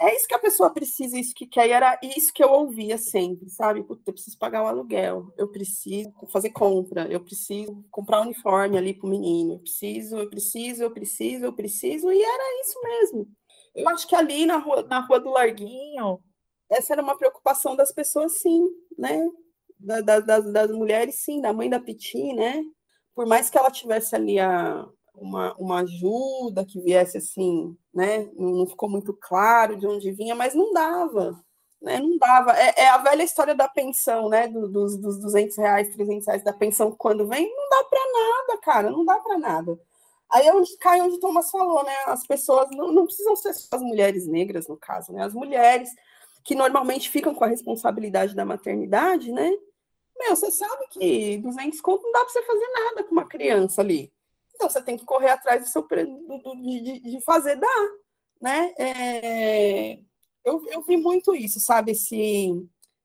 é 0.00 0.14
isso 0.16 0.26
que 0.26 0.34
a 0.34 0.38
pessoa 0.38 0.72
precisa, 0.72 1.18
isso 1.18 1.34
que 1.34 1.46
quer, 1.46 1.68
e 1.68 1.72
era 1.72 1.98
isso 2.02 2.32
que 2.32 2.42
eu 2.42 2.50
ouvia 2.50 2.98
sempre, 2.98 3.48
sabe? 3.48 3.82
Puta, 3.84 4.02
eu 4.06 4.12
preciso 4.12 4.38
pagar 4.38 4.62
o 4.62 4.66
aluguel, 4.66 5.32
eu 5.36 5.48
preciso 5.50 6.12
fazer 6.32 6.50
compra, 6.50 7.06
eu 7.10 7.20
preciso 7.20 7.84
comprar 7.90 8.20
um 8.20 8.24
uniforme 8.24 8.76
ali 8.76 8.94
para 8.94 9.06
o 9.06 9.10
menino, 9.10 9.54
eu 9.54 9.58
preciso, 9.60 10.16
eu 10.16 10.28
preciso, 10.28 10.82
eu 10.82 10.90
preciso, 10.90 11.44
eu 11.44 11.52
preciso, 11.52 12.12
e 12.12 12.22
era 12.22 12.60
isso 12.62 12.80
mesmo. 12.82 13.28
Eu 13.74 13.88
acho 13.88 14.06
que 14.06 14.14
ali 14.14 14.46
na 14.46 14.58
rua, 14.58 14.82
na 14.82 15.00
rua 15.00 15.20
do 15.20 15.30
Larguinho, 15.30 16.20
essa 16.70 16.92
era 16.94 17.02
uma 17.02 17.16
preocupação 17.16 17.76
das 17.76 17.92
pessoas, 17.92 18.40
sim, 18.40 18.68
né? 18.98 19.28
Da, 19.78 20.00
da, 20.00 20.20
das, 20.20 20.52
das 20.52 20.70
mulheres, 20.70 21.16
sim, 21.16 21.40
da 21.40 21.52
mãe 21.52 21.68
da 21.70 21.80
Piti, 21.80 22.32
né? 22.34 22.62
Por 23.14 23.26
mais 23.26 23.50
que 23.50 23.58
ela 23.58 23.70
tivesse 23.70 24.14
ali 24.16 24.40
a, 24.40 24.86
uma, 25.14 25.54
uma 25.54 25.80
ajuda 25.80 26.64
que 26.64 26.80
viesse 26.80 27.16
assim, 27.16 27.76
né? 27.94 28.28
Não 28.36 28.66
ficou 28.66 28.88
muito 28.88 29.12
claro 29.14 29.76
de 29.76 29.86
onde 29.86 30.10
vinha, 30.12 30.34
mas 30.34 30.54
não 30.54 30.72
dava, 30.72 31.40
né? 31.80 31.98
Não 32.00 32.18
dava. 32.18 32.52
É, 32.58 32.82
é 32.82 32.88
a 32.88 32.98
velha 32.98 33.22
história 33.22 33.54
da 33.54 33.68
pensão, 33.68 34.28
né? 34.28 34.48
Do, 34.48 34.68
dos, 34.68 34.96
dos 34.96 35.18
200 35.20 35.56
reais, 35.56 35.94
300 35.94 36.26
reais 36.26 36.44
da 36.44 36.52
pensão 36.52 36.90
quando 36.92 37.26
vem, 37.28 37.48
não 37.54 37.68
dá 37.70 37.84
para 37.84 38.00
nada, 38.12 38.60
cara, 38.60 38.90
não 38.90 39.04
dá 39.04 39.18
para 39.18 39.38
nada. 39.38 39.78
Aí 40.30 40.46
é 40.46 40.54
onde 40.54 40.76
cai 40.78 41.00
onde 41.00 41.16
o 41.16 41.20
Thomas 41.20 41.50
falou, 41.50 41.84
né? 41.84 41.94
As 42.06 42.26
pessoas 42.26 42.68
não, 42.70 42.92
não 42.92 43.04
precisam 43.04 43.36
ser 43.36 43.54
só 43.54 43.76
as 43.76 43.82
mulheres 43.82 44.26
negras, 44.26 44.66
no 44.66 44.76
caso, 44.76 45.12
né? 45.12 45.22
As 45.24 45.32
mulheres 45.34 45.90
que 46.42 46.54
normalmente 46.54 47.08
ficam 47.08 47.34
com 47.34 47.44
a 47.44 47.48
responsabilidade 47.48 48.34
da 48.34 48.44
maternidade, 48.44 49.32
né? 49.32 49.50
Meu, 50.18 50.36
você 50.36 50.50
sabe 50.50 50.86
que 50.90 51.38
200 51.38 51.80
conto 51.80 52.02
não 52.02 52.12
dá 52.12 52.20
para 52.20 52.28
você 52.28 52.42
fazer 52.42 52.66
nada 52.68 53.04
com 53.04 53.12
uma 53.12 53.26
criança 53.26 53.80
ali. 53.80 54.12
Então 54.54 54.68
você 54.68 54.82
tem 54.82 54.96
que 54.96 55.04
correr 55.04 55.30
atrás 55.30 55.62
do 55.62 55.68
seu 55.68 55.82
do, 55.82 56.56
de, 56.62 57.00
de 57.00 57.20
fazer 57.22 57.56
dar, 57.56 57.88
né? 58.40 58.72
É, 58.78 59.98
eu, 60.44 60.64
eu 60.70 60.82
vi 60.82 60.96
muito 60.96 61.34
isso, 61.34 61.58
sabe? 61.58 61.92
Esse, 61.92 62.50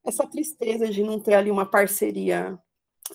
essa 0.06 0.28
tristeza 0.28 0.88
de 0.88 1.04
não 1.04 1.20
ter 1.20 1.34
ali 1.34 1.50
uma 1.50 1.66
parceria. 1.66 2.58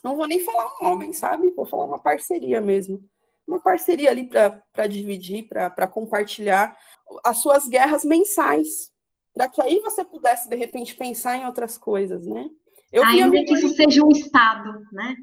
Não 0.03 0.17
vou 0.17 0.27
nem 0.27 0.41
falar 0.41 0.73
um 0.81 0.87
homem, 0.87 1.13
sabe? 1.13 1.51
Vou 1.51 1.67
falar 1.67 1.85
uma 1.85 1.99
parceria 1.99 2.61
mesmo. 2.61 3.03
Uma 3.47 3.61
parceria 3.61 4.11
ali 4.11 4.27
para 4.27 4.87
dividir, 4.87 5.47
para 5.47 5.87
compartilhar 5.87 6.77
as 7.23 7.39
suas 7.39 7.69
guerras 7.69 8.05
mensais, 8.05 8.91
para 9.35 9.49
que 9.49 9.61
aí 9.61 9.81
você 9.81 10.05
pudesse, 10.05 10.49
de 10.49 10.57
repente, 10.57 10.97
pensar 10.97 11.37
em 11.37 11.45
outras 11.45 11.77
coisas, 11.77 12.27
né? 12.27 12.49
Eu 12.91 13.05
Ainda 13.05 13.45
que 13.45 13.53
isso 13.53 13.69
seja 13.71 14.03
um 14.03 14.11
Estado, 14.11 14.81
né? 14.93 15.15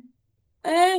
É, 0.64 0.98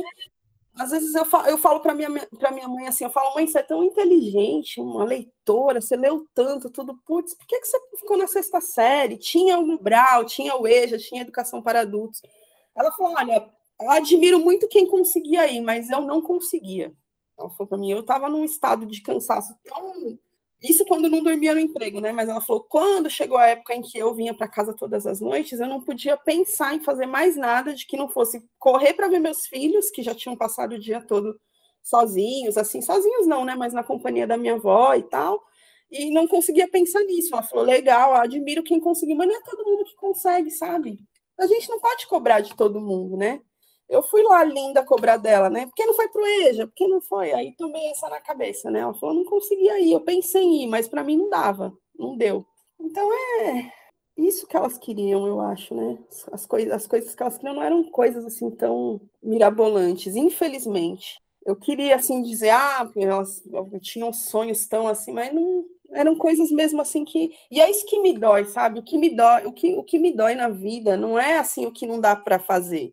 às 0.77 0.91
vezes 0.91 1.13
eu 1.13 1.25
falo, 1.25 1.47
eu 1.47 1.57
falo 1.57 1.79
para 1.79 1.93
minha, 1.93 2.09
pra 2.39 2.51
minha 2.51 2.67
mãe 2.67 2.87
assim, 2.87 3.03
eu 3.03 3.09
falo, 3.09 3.35
mãe, 3.35 3.45
você 3.45 3.59
é 3.59 3.63
tão 3.63 3.83
inteligente, 3.83 4.81
uma 4.81 5.03
leitora, 5.03 5.79
você 5.79 5.95
leu 5.95 6.27
tanto, 6.33 6.69
tudo, 6.69 6.97
putz, 7.05 7.35
por 7.35 7.45
que, 7.45 7.59
que 7.59 7.67
você 7.67 7.79
ficou 7.97 8.17
na 8.17 8.27
sexta 8.27 8.59
série? 8.59 9.17
Tinha 9.17 9.59
o 9.59 9.77
Brau, 9.77 10.25
tinha 10.25 10.55
o 10.55 10.67
EJA, 10.67 10.97
tinha 10.97 11.21
Educação 11.21 11.61
para 11.61 11.81
Adultos. 11.81 12.21
Ela 12.75 12.91
falou, 12.91 13.13
olha, 13.15 13.47
eu 13.79 13.89
admiro 13.91 14.39
muito 14.39 14.67
quem 14.67 14.87
conseguia 14.87 15.47
ir, 15.51 15.61
mas 15.61 15.89
eu 15.89 16.01
não 16.01 16.21
conseguia. 16.21 16.91
Ela 17.37 17.49
falou 17.51 17.67
para 17.67 17.77
mim, 17.77 17.91
eu 17.91 17.99
estava 17.99 18.27
num 18.29 18.43
estado 18.43 18.85
de 18.85 19.01
cansaço 19.01 19.55
tão 19.63 20.17
isso 20.63 20.85
quando 20.85 21.09
não 21.09 21.21
dormia 21.21 21.53
no 21.53 21.59
emprego, 21.59 21.99
né? 21.99 22.13
Mas 22.13 22.29
ela 22.29 22.39
falou: 22.39 22.63
quando 22.63 23.09
chegou 23.09 23.37
a 23.37 23.47
época 23.47 23.75
em 23.75 23.81
que 23.81 23.97
eu 23.97 24.13
vinha 24.15 24.33
para 24.33 24.47
casa 24.47 24.73
todas 24.73 25.05
as 25.05 25.19
noites, 25.19 25.59
eu 25.59 25.67
não 25.67 25.81
podia 25.81 26.15
pensar 26.15 26.73
em 26.73 26.79
fazer 26.79 27.05
mais 27.05 27.35
nada 27.35 27.73
de 27.73 27.85
que 27.85 27.97
não 27.97 28.07
fosse 28.07 28.41
correr 28.57 28.93
para 28.93 29.09
ver 29.09 29.19
meus 29.19 29.45
filhos, 29.45 29.91
que 29.91 30.01
já 30.01 30.15
tinham 30.15 30.37
passado 30.37 30.75
o 30.75 30.79
dia 30.79 31.01
todo 31.01 31.37
sozinhos, 31.83 32.57
assim, 32.57 32.81
sozinhos 32.81 33.27
não, 33.27 33.43
né? 33.43 33.55
Mas 33.55 33.73
na 33.73 33.83
companhia 33.83 34.25
da 34.25 34.37
minha 34.37 34.53
avó 34.55 34.93
e 34.95 35.03
tal. 35.03 35.43
E 35.91 36.11
não 36.11 36.27
conseguia 36.27 36.67
pensar 36.67 37.01
nisso. 37.01 37.33
Ela 37.33 37.43
falou: 37.43 37.65
legal, 37.65 38.15
admiro 38.15 38.63
quem 38.63 38.79
conseguiu, 38.79 39.17
mas 39.17 39.27
não 39.27 39.35
é 39.35 39.41
todo 39.43 39.65
mundo 39.65 39.85
que 39.85 39.95
consegue, 39.95 40.49
sabe? 40.49 40.97
A 41.39 41.47
gente 41.47 41.69
não 41.69 41.79
pode 41.79 42.07
cobrar 42.07 42.39
de 42.41 42.55
todo 42.55 42.79
mundo, 42.79 43.17
né? 43.17 43.41
Eu 43.93 44.01
fui 44.01 44.23
lá, 44.23 44.43
linda, 44.43 44.83
cobrar 44.83 45.17
dela, 45.17 45.51
né? 45.51 45.67
Por 45.67 45.75
que 45.75 45.85
não 45.85 45.93
foi 45.93 46.07
pro 46.07 46.25
EJA? 46.25 46.65
Por 46.65 46.73
que 46.73 46.87
não 46.87 46.99
foi? 46.99 47.31
Aí 47.31 47.55
tomei 47.55 47.91
essa 47.91 48.09
na 48.09 48.19
cabeça, 48.19 48.71
né? 48.71 48.79
Ela 48.79 48.93
falou, 48.95 49.13
não 49.13 49.23
conseguia 49.23 49.79
ir. 49.79 49.91
Eu 49.91 50.01
pensei 50.01 50.41
em 50.41 50.63
ir, 50.63 50.67
mas 50.67 50.87
para 50.87 51.03
mim 51.03 51.15
não 51.15 51.29
dava. 51.29 51.71
Não 51.95 52.17
deu. 52.17 52.43
Então 52.79 53.07
é 53.13 53.71
isso 54.17 54.47
que 54.47 54.57
elas 54.57 54.79
queriam, 54.79 55.27
eu 55.27 55.39
acho, 55.39 55.75
né? 55.75 55.99
As, 56.31 56.43
coisas, 56.47 56.71
as 56.73 56.87
coisas 56.87 57.13
que 57.13 57.21
elas 57.21 57.37
queriam 57.37 57.53
não 57.53 57.61
eram 57.61 57.83
coisas 57.83 58.25
assim 58.25 58.49
tão 58.49 58.99
mirabolantes, 59.21 60.15
infelizmente. 60.15 61.21
Eu 61.45 61.55
queria 61.55 61.95
assim 61.95 62.23
dizer, 62.23 62.49
ah, 62.49 62.89
elas 62.95 63.43
tinham 63.79 64.11
sonhos 64.11 64.67
tão 64.67 64.87
assim, 64.87 65.11
mas 65.13 65.31
não 65.31 65.65
eram 65.91 66.15
coisas 66.15 66.49
mesmo 66.49 66.81
assim 66.81 67.05
que. 67.05 67.31
E 67.51 67.61
é 67.61 67.69
isso 67.69 67.85
que 67.85 67.99
me 67.99 68.17
dói, 68.17 68.45
sabe? 68.45 68.79
O 68.79 68.83
que 68.83 68.97
me 68.97 69.15
dói, 69.15 69.45
o 69.45 69.53
que, 69.53 69.75
o 69.75 69.83
que 69.83 69.99
me 69.99 70.11
dói 70.11 70.33
na 70.33 70.49
vida 70.49 70.97
não 70.97 71.19
é 71.19 71.37
assim 71.37 71.67
o 71.67 71.71
que 71.71 71.85
não 71.85 72.01
dá 72.01 72.15
para 72.15 72.39
fazer 72.39 72.91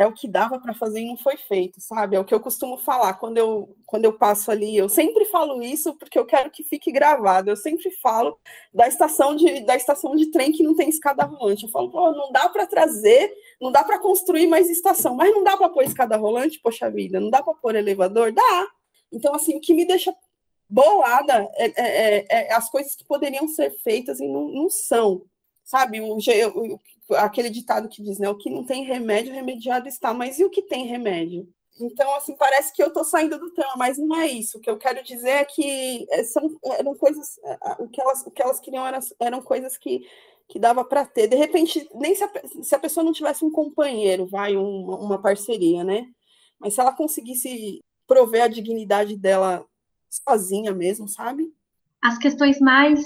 é 0.00 0.06
o 0.06 0.12
que 0.14 0.26
dava 0.26 0.58
para 0.58 0.72
fazer 0.72 1.00
e 1.00 1.06
não 1.06 1.16
foi 1.18 1.36
feito, 1.36 1.78
sabe? 1.78 2.16
É 2.16 2.20
o 2.20 2.24
que 2.24 2.34
eu 2.34 2.40
costumo 2.40 2.78
falar 2.78 3.12
quando 3.14 3.36
eu, 3.36 3.76
quando 3.84 4.06
eu 4.06 4.14
passo 4.14 4.50
ali. 4.50 4.74
Eu 4.74 4.88
sempre 4.88 5.26
falo 5.26 5.62
isso 5.62 5.94
porque 5.98 6.18
eu 6.18 6.24
quero 6.24 6.50
que 6.50 6.64
fique 6.64 6.90
gravado. 6.90 7.50
Eu 7.50 7.56
sempre 7.56 7.90
falo 8.02 8.38
da 8.72 8.88
estação 8.88 9.36
de, 9.36 9.60
da 9.60 9.76
estação 9.76 10.16
de 10.16 10.30
trem 10.30 10.52
que 10.52 10.62
não 10.62 10.74
tem 10.74 10.88
escada 10.88 11.24
rolante. 11.24 11.64
Eu 11.64 11.68
falo, 11.68 11.90
pô, 11.90 12.12
não 12.12 12.32
dá 12.32 12.48
para 12.48 12.66
trazer, 12.66 13.30
não 13.60 13.70
dá 13.70 13.84
para 13.84 13.98
construir 13.98 14.46
mais 14.46 14.70
estação, 14.70 15.14
mas 15.14 15.30
não 15.34 15.44
dá 15.44 15.54
para 15.54 15.68
pôr 15.68 15.84
escada 15.84 16.16
rolante, 16.16 16.58
poxa 16.60 16.90
vida, 16.90 17.20
não 17.20 17.28
dá 17.28 17.42
para 17.42 17.52
pôr 17.52 17.76
elevador? 17.76 18.32
Dá. 18.32 18.68
Então, 19.12 19.34
assim, 19.34 19.54
o 19.54 19.60
que 19.60 19.74
me 19.74 19.86
deixa 19.86 20.14
bolada 20.66 21.46
é, 21.56 21.66
é, 21.66 22.16
é, 22.16 22.46
é 22.48 22.54
as 22.54 22.70
coisas 22.70 22.96
que 22.96 23.04
poderiam 23.04 23.46
ser 23.48 23.70
feitas 23.82 24.18
e 24.18 24.26
não, 24.26 24.48
não 24.48 24.70
são 24.70 25.26
sabe? 25.70 26.00
O, 26.00 26.16
o, 26.16 26.80
aquele 27.16 27.50
ditado 27.50 27.88
que 27.88 28.02
diz, 28.02 28.18
né? 28.18 28.28
O 28.28 28.36
que 28.36 28.50
não 28.50 28.64
tem 28.64 28.84
remédio, 28.84 29.32
remediado 29.32 29.88
está. 29.88 30.12
Mas 30.14 30.38
e 30.38 30.44
o 30.44 30.50
que 30.50 30.62
tem 30.62 30.86
remédio? 30.86 31.48
Então, 31.80 32.14
assim, 32.14 32.36
parece 32.36 32.72
que 32.72 32.82
eu 32.82 32.88
estou 32.88 33.04
saindo 33.04 33.38
do 33.38 33.50
tema, 33.52 33.72
mas 33.76 33.96
não 33.96 34.14
é 34.16 34.26
isso. 34.26 34.58
O 34.58 34.60
que 34.60 34.68
eu 34.68 34.76
quero 34.76 35.02
dizer 35.02 35.30
é 35.30 35.44
que 35.44 36.06
é, 36.10 36.22
são, 36.24 36.58
eram 36.64 36.94
coisas, 36.94 37.38
é, 37.44 37.76
o 37.78 37.88
que 37.88 38.00
elas, 38.00 38.26
o 38.26 38.30
que 38.30 38.42
elas 38.42 38.60
queriam 38.60 38.86
eram, 38.86 39.00
eram 39.18 39.42
coisas 39.42 39.78
que, 39.78 40.06
que 40.48 40.58
dava 40.58 40.84
para 40.84 41.06
ter. 41.06 41.26
De 41.28 41.36
repente, 41.36 41.88
nem 41.94 42.14
se 42.14 42.22
a, 42.22 42.30
se 42.62 42.74
a, 42.74 42.78
pessoa 42.78 43.02
não 43.02 43.12
tivesse 43.12 43.44
um 43.44 43.50
companheiro, 43.50 44.26
vai, 44.26 44.56
uma, 44.56 44.98
uma 44.98 45.22
parceria, 45.22 45.82
né? 45.82 46.06
Mas 46.58 46.74
se 46.74 46.80
ela 46.80 46.92
conseguisse 46.92 47.82
prover 48.06 48.42
a 48.42 48.48
dignidade 48.48 49.16
dela 49.16 49.64
sozinha 50.10 50.74
mesmo, 50.74 51.08
sabe? 51.08 51.50
As 52.02 52.18
questões 52.18 52.58
mais 52.60 53.00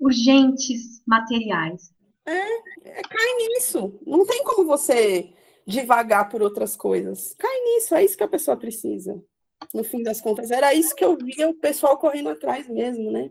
urgentes 0.00 1.02
materiais. 1.06 1.92
É, 2.26 2.98
é, 2.98 3.02
cai 3.02 3.34
nisso. 3.38 3.98
Não 4.04 4.26
tem 4.26 4.42
como 4.44 4.66
você 4.66 5.32
devagar 5.66 6.28
por 6.28 6.42
outras 6.42 6.76
coisas. 6.76 7.34
Cai 7.38 7.60
nisso, 7.60 7.94
é 7.94 8.04
isso 8.04 8.16
que 8.16 8.24
a 8.24 8.28
pessoa 8.28 8.56
precisa. 8.56 9.22
No 9.72 9.82
fim 9.82 10.02
das 10.02 10.20
contas, 10.20 10.50
era 10.50 10.74
isso 10.74 10.94
que 10.94 11.04
eu 11.04 11.16
via 11.16 11.48
o 11.48 11.54
pessoal 11.54 11.96
correndo 11.96 12.28
atrás 12.28 12.68
mesmo, 12.68 13.10
né? 13.10 13.30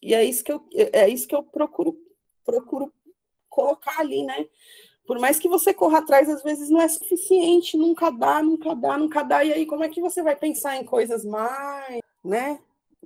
E 0.00 0.14
é 0.14 0.24
isso 0.24 0.42
que 0.42 0.52
eu, 0.52 0.64
é 0.72 1.08
isso 1.08 1.26
que 1.26 1.34
eu 1.34 1.42
procuro, 1.42 1.98
procuro 2.44 2.92
colocar 3.48 4.00
ali, 4.00 4.24
né? 4.24 4.46
Por 5.06 5.18
mais 5.18 5.38
que 5.38 5.48
você 5.48 5.72
corra 5.72 5.98
atrás, 5.98 6.28
às 6.28 6.42
vezes 6.42 6.68
não 6.68 6.80
é 6.80 6.88
suficiente, 6.88 7.76
nunca 7.76 8.10
dá, 8.10 8.42
nunca 8.42 8.74
dá, 8.74 8.98
nunca 8.98 9.22
dá. 9.22 9.44
E 9.44 9.52
aí, 9.52 9.66
como 9.66 9.82
é 9.82 9.88
que 9.88 10.00
você 10.00 10.22
vai 10.22 10.36
pensar 10.36 10.76
em 10.76 10.84
coisas 10.84 11.24
mais, 11.24 12.00
né? 12.22 12.60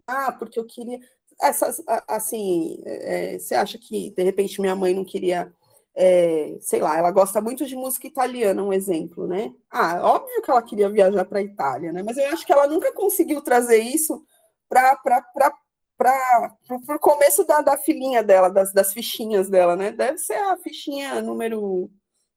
Ah, 0.06 0.32
porque 0.32 0.58
eu 0.58 0.64
queria. 0.64 1.00
Essas, 1.40 1.82
assim, 2.08 2.80
é, 2.84 3.38
você 3.38 3.54
acha 3.54 3.78
que 3.78 4.10
de 4.10 4.22
repente 4.22 4.60
minha 4.60 4.76
mãe 4.76 4.94
não 4.94 5.04
queria 5.04 5.52
é, 5.94 6.56
sei 6.60 6.80
lá, 6.80 6.96
ela 6.96 7.10
gosta 7.10 7.40
muito 7.40 7.66
de 7.66 7.76
música 7.76 8.06
italiana, 8.06 8.62
um 8.62 8.72
exemplo, 8.72 9.26
né? 9.26 9.52
Ah, 9.70 10.00
óbvio 10.02 10.40
que 10.42 10.50
ela 10.50 10.62
queria 10.62 10.88
viajar 10.88 11.24
para 11.24 11.38
a 11.38 11.42
Itália, 11.42 11.92
né? 11.92 12.02
Mas 12.02 12.16
eu 12.16 12.26
acho 12.28 12.46
que 12.46 12.52
ela 12.52 12.66
nunca 12.66 12.92
conseguiu 12.92 13.42
trazer 13.42 13.78
isso 13.78 14.24
para 14.68 14.98
o 16.88 16.98
começo 16.98 17.44
da, 17.44 17.60
da 17.60 17.76
filhinha 17.76 18.22
dela, 18.22 18.48
das, 18.48 18.72
das 18.72 18.92
fichinhas 18.92 19.50
dela, 19.50 19.76
né? 19.76 19.92
Deve 19.92 20.18
ser 20.18 20.34
a 20.34 20.56
fichinha 20.56 21.20
número, 21.20 21.90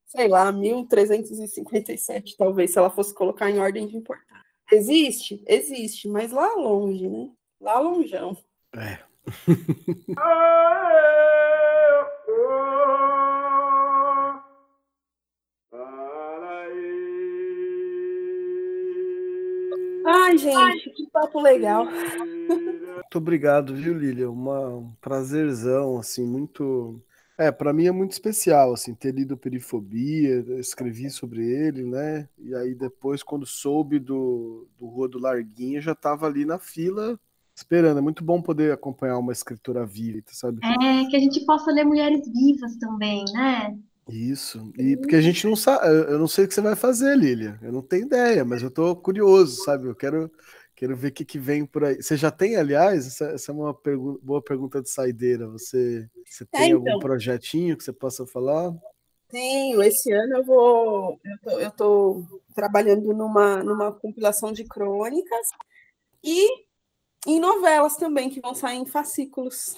sei 0.06 0.28
lá, 0.28 0.52
1357, 0.52 2.36
talvez, 2.38 2.72
se 2.72 2.78
ela 2.78 2.90
fosse 2.90 3.14
colocar 3.14 3.50
em 3.50 3.60
ordem 3.60 3.88
de 3.88 3.96
importância. 3.96 4.36
Existe? 4.72 5.42
Existe, 5.48 6.10
mas 6.10 6.32
lá 6.32 6.56
longe, 6.56 7.08
né? 7.08 7.30
Lá 7.62 7.80
longeão. 7.80 8.36
É. 8.78 9.00
Ai, 20.08 20.38
gente, 20.38 20.90
que 20.92 21.10
papo 21.10 21.42
legal. 21.42 21.86
Muito 21.86 23.18
obrigado, 23.18 23.74
viu, 23.74 23.98
Lilia? 23.98 24.30
Uma, 24.30 24.68
um 24.68 24.92
prazerzão, 25.00 25.98
assim, 25.98 26.26
muito. 26.26 27.02
É, 27.38 27.52
para 27.52 27.74
mim 27.74 27.88
é 27.88 27.92
muito 27.92 28.12
especial, 28.12 28.74
assim, 28.74 28.94
ter 28.94 29.14
lido 29.14 29.38
Perifobia, 29.38 30.44
escrevi 30.60 31.10
sobre 31.10 31.44
ele, 31.46 31.84
né? 31.84 32.28
E 32.38 32.54
aí 32.54 32.76
depois, 32.76 33.24
quando 33.24 33.46
soube 33.46 34.00
do, 34.00 34.68
do 34.78 34.86
Rua 34.86 35.08
do 35.08 35.20
Larguinho, 35.20 35.82
já 35.82 35.94
estava 35.94 36.28
ali 36.28 36.46
na 36.46 36.60
fila 36.60 37.20
esperando. 37.56 37.98
É 37.98 38.02
muito 38.02 38.24
bom 38.24 38.42
poder 38.42 38.74
acompanhar 38.74 39.18
uma 39.18 39.32
escritora 39.32 39.86
viva, 39.86 40.22
sabe? 40.28 40.60
É, 40.64 41.06
que 41.10 41.16
a 41.16 41.20
gente 41.20 41.46
possa 41.46 41.72
ler 41.72 41.86
mulheres 41.86 42.22
vivas 42.32 42.76
também, 42.78 43.24
né? 43.34 43.78
Isso. 44.10 44.72
E 44.78 44.96
porque 44.98 45.16
a 45.16 45.22
gente 45.22 45.48
não 45.48 45.56
sabe, 45.56 45.88
eu 45.88 46.20
não 46.20 46.28
sei 46.28 46.46
o 46.46 46.48
que 46.48 46.54
você 46.54 46.62
vai 46.62 46.76
fazer, 46.76 47.18
Lilia. 47.18 47.58
Eu 47.62 47.72
não 47.72 47.82
tenho 47.82 48.06
ideia, 48.06 48.46
mas 48.46 48.62
eu 48.62 48.70
tô 48.70 48.96
curioso, 48.96 49.64
sabe? 49.64 49.88
Eu 49.88 49.96
quero, 49.96 50.32
quero 50.76 50.96
ver 50.96 51.08
o 51.08 51.12
que, 51.12 51.26
que 51.26 51.40
vem 51.40 51.66
por 51.66 51.86
aí. 51.86 51.96
Você 51.96 52.16
já 52.16 52.30
tem, 52.30 52.56
aliás, 52.56 53.08
essa, 53.08 53.26
essa 53.32 53.52
é 53.52 53.56
uma 53.56 53.74
pergu 53.74 54.20
boa 54.22 54.42
pergunta 54.44 54.82
de 54.82 54.90
saideira. 54.90 55.48
Você, 55.48 56.08
você 56.24 56.44
é, 56.44 56.58
tem 56.58 56.62
é, 56.62 56.68
então. 56.76 56.94
algum 56.94 57.00
projetinho 57.00 57.76
que 57.76 57.84
você 57.84 57.94
possa 57.94 58.28
falar? 58.28 58.72
Tenho. 59.30 59.82
Esse 59.82 60.12
ano 60.14 60.38
eu 60.38 60.46
vou. 60.46 61.20
Eu 61.26 61.38
tô, 61.42 61.60
eu 61.60 61.72
tô 61.72 62.26
trabalhando 62.54 63.12
numa, 63.12 63.64
numa 63.64 63.92
compilação 63.92 64.52
de 64.52 64.66
crônicas 64.66 65.48
e 66.24 66.48
em 67.26 67.40
novelas 67.40 67.98
também, 67.98 68.30
que 68.30 68.42
vão 68.42 68.54
sair 68.54 68.78
em 68.78 68.86
fascículos. 68.86 69.76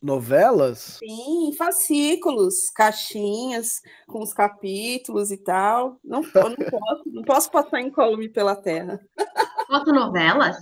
Novelas? 0.00 0.98
Sim, 1.00 1.52
fascículos, 1.58 2.70
caixinhas 2.70 3.80
com 4.06 4.22
os 4.22 4.32
capítulos 4.32 5.32
e 5.32 5.36
tal. 5.36 5.98
Não, 6.04 6.22
não 6.22 6.54
posso, 6.70 7.02
não 7.06 7.22
posso 7.22 7.50
passar 7.50 7.80
incólume 7.80 8.28
pela 8.28 8.54
terra. 8.54 9.00
Fotonovelas? 9.66 10.56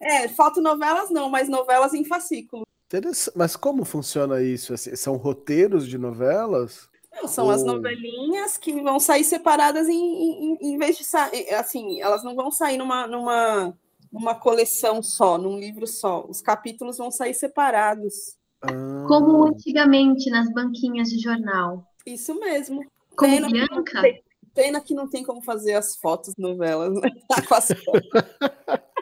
É, 0.00 0.28
fotonovelas 0.28 1.10
não, 1.10 1.30
mas 1.30 1.48
novelas 1.48 1.94
em 1.94 2.04
fascículo. 2.04 2.64
Mas 3.34 3.56
como 3.56 3.84
funciona 3.84 4.42
isso? 4.42 4.74
Assim, 4.74 4.94
são 4.94 5.16
roteiros 5.16 5.88
de 5.88 5.96
novelas? 5.96 6.88
Não, 7.12 7.26
são 7.26 7.46
Ou... 7.46 7.50
as 7.50 7.64
novelinhas 7.64 8.58
que 8.58 8.80
vão 8.82 9.00
sair 9.00 9.24
separadas 9.24 9.88
em, 9.88 9.94
em, 9.94 10.58
em 10.60 10.78
vez 10.78 10.98
de 10.98 11.04
sair. 11.04 11.48
Assim, 11.54 12.00
elas 12.00 12.22
não 12.22 12.34
vão 12.34 12.50
sair 12.50 12.76
numa, 12.76 13.06
numa 13.06 13.74
uma 14.14 14.34
coleção 14.34 15.02
só, 15.02 15.36
num 15.36 15.58
livro 15.58 15.86
só. 15.86 16.24
Os 16.28 16.40
capítulos 16.40 16.96
vão 16.96 17.10
sair 17.10 17.34
separados. 17.34 18.36
Ah. 18.62 19.04
Como 19.08 19.44
antigamente 19.44 20.30
nas 20.30 20.50
banquinhas 20.52 21.08
de 21.08 21.18
jornal. 21.18 21.84
Isso 22.06 22.38
mesmo. 22.38 22.80
Como 23.16 23.32
pena 23.32 23.48
Bianca? 23.48 23.82
Que 23.82 24.00
tem, 24.00 24.22
pena 24.54 24.80
que 24.80 24.94
não 24.94 25.08
tem 25.08 25.24
como 25.24 25.42
fazer 25.42 25.74
as 25.74 25.96
fotos 25.96 26.34
novelas, 26.38 26.94
né? 26.94 27.10
Com 27.48 27.54
as 27.54 27.68
fotos. 27.68 28.10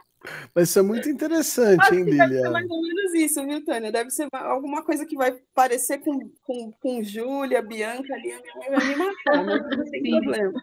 Mas 0.55 0.69
isso 0.69 0.79
é 0.79 0.83
muito 0.83 1.09
interessante, 1.09 1.81
Acho 1.81 1.95
hein, 1.95 2.05
Lilia? 2.05 2.29
Deve 2.29 2.41
ser 2.41 2.51
mais 2.51 2.71
ou 2.71 2.81
menos 2.81 3.15
isso, 3.15 3.45
viu, 3.45 3.65
Tânia? 3.65 3.91
Deve 3.91 4.11
ser 4.11 4.29
alguma 4.33 4.85
coisa 4.85 5.05
que 5.05 5.17
vai 5.17 5.37
parecer 5.53 5.99
com, 5.99 6.31
com, 6.43 6.73
com 6.81 7.03
Júlia, 7.03 7.61
Bianca 7.61 8.15
ali, 8.15 8.33
a 8.33 8.41
minha 8.41 8.55
mãe 8.57 8.71
vai 8.71 8.87
me 8.87 8.97
matar, 8.97 9.45
mas 9.45 9.63
não 9.77 9.91
tem 9.91 10.21
problema. 10.21 10.63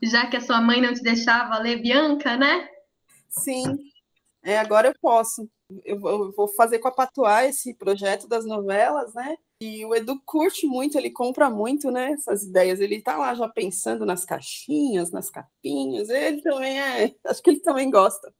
Já 0.00 0.26
que 0.28 0.36
a 0.36 0.40
sua 0.40 0.60
mãe 0.60 0.80
não 0.80 0.94
te 0.94 1.02
deixava 1.02 1.58
ler 1.58 1.82
Bianca, 1.82 2.36
né? 2.36 2.68
Sim, 3.28 3.78
é, 4.42 4.58
agora 4.58 4.88
eu 4.88 4.94
posso. 5.00 5.48
Eu, 5.84 5.98
vou 5.98 6.48
fazer 6.56 6.78
com 6.78 6.88
a 6.88 6.92
Patuá 6.92 7.44
esse 7.44 7.74
projeto 7.74 8.26
das 8.26 8.46
novelas, 8.46 9.12
né? 9.14 9.36
E 9.60 9.84
o 9.84 9.94
Edu 9.94 10.20
curte 10.24 10.66
muito, 10.66 10.96
ele 10.96 11.10
compra 11.10 11.50
muito, 11.50 11.90
né? 11.90 12.12
Essas 12.12 12.44
ideias. 12.44 12.80
Ele 12.80 13.02
tá 13.02 13.18
lá 13.18 13.34
já 13.34 13.48
pensando 13.48 14.06
nas 14.06 14.24
caixinhas, 14.24 15.10
nas 15.10 15.28
capinhas. 15.28 16.08
Ele 16.08 16.40
também 16.42 16.80
é. 16.80 17.14
Acho 17.26 17.42
que 17.42 17.50
ele 17.50 17.60
também 17.60 17.90
gosta. 17.90 18.32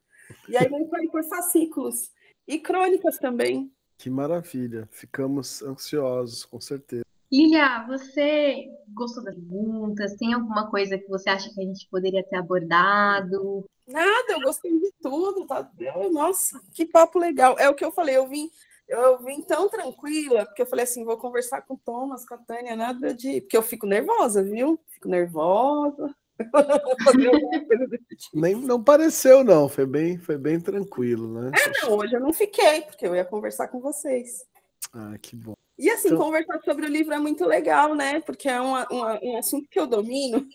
E 0.47 0.57
aí 0.57 0.67
vamos 0.67 0.89
sair 0.89 1.09
por 1.09 1.23
fascículos. 1.25 2.11
E 2.47 2.57
crônicas 2.57 3.17
também. 3.17 3.71
Que 3.97 4.09
maravilha. 4.09 4.87
Ficamos 4.91 5.61
ansiosos, 5.61 6.45
com 6.45 6.59
certeza. 6.59 7.03
Lilia, 7.31 7.85
você 7.85 8.67
gostou 8.87 9.23
das 9.23 9.35
perguntas? 9.35 10.15
Tem 10.15 10.33
alguma 10.33 10.67
coisa 10.71 10.97
que 10.97 11.07
você 11.07 11.29
acha 11.29 11.53
que 11.53 11.61
a 11.61 11.65
gente 11.65 11.87
poderia 11.91 12.23
ter 12.23 12.37
abordado? 12.37 13.65
Nada, 13.89 14.33
eu 14.33 14.41
gostei 14.41 14.71
de 14.71 14.91
tudo. 15.01 15.45
Tá? 15.47 15.69
Nossa, 16.11 16.61
que 16.73 16.85
papo 16.85 17.19
legal. 17.19 17.55
É 17.59 17.67
o 17.69 17.73
que 17.73 17.83
eu 17.83 17.91
falei, 17.91 18.15
eu 18.15 18.27
vim, 18.27 18.49
eu 18.87 19.17
vim 19.19 19.41
tão 19.41 19.67
tranquila, 19.67 20.45
porque 20.45 20.61
eu 20.61 20.67
falei 20.67 20.83
assim, 20.83 21.03
vou 21.03 21.17
conversar 21.17 21.61
com 21.63 21.73
o 21.73 21.79
Thomas, 21.83 22.25
com 22.25 22.35
a 22.35 22.37
Tânia, 22.37 22.75
nada 22.75 23.13
de. 23.13 23.41
Porque 23.41 23.57
eu 23.57 23.63
fico 23.63 23.87
nervosa, 23.87 24.43
viu? 24.43 24.79
Fico 24.89 25.09
nervosa. 25.09 26.15
Nem 28.33 28.55
não 28.55 28.81
pareceu, 28.81 29.43
não. 29.43 29.67
Foi 29.67 29.85
bem, 29.85 30.17
foi 30.17 30.37
bem 30.37 30.59
tranquilo, 30.59 31.41
né? 31.41 31.51
É, 31.53 31.85
não, 31.85 31.97
hoje 31.97 32.13
eu 32.15 32.19
não 32.19 32.31
fiquei, 32.31 32.81
porque 32.81 33.05
eu 33.05 33.15
ia 33.15 33.25
conversar 33.25 33.67
com 33.67 33.81
vocês. 33.81 34.45
Ah, 34.93 35.17
que 35.21 35.35
bom. 35.35 35.55
E 35.77 35.89
assim, 35.89 36.09
então... 36.09 36.19
conversar 36.19 36.59
sobre 36.61 36.85
o 36.85 36.89
livro 36.89 37.13
é 37.13 37.19
muito 37.19 37.45
legal, 37.45 37.95
né? 37.95 38.19
Porque 38.21 38.47
é 38.47 38.61
um, 38.61 38.73
um, 38.75 39.31
um 39.31 39.37
assunto 39.37 39.67
que 39.69 39.79
eu 39.79 39.87
domino. 39.87 40.45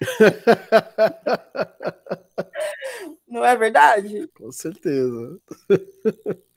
Não 3.28 3.44
é 3.44 3.56
verdade? 3.56 4.28
Com 4.34 4.52
certeza. 4.52 5.40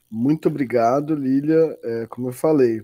Muito 0.10 0.48
obrigado, 0.48 1.16
Lília. 1.16 1.78
É, 1.84 2.07
como 2.07 2.30
eu 2.30 2.34
falei, 2.34 2.82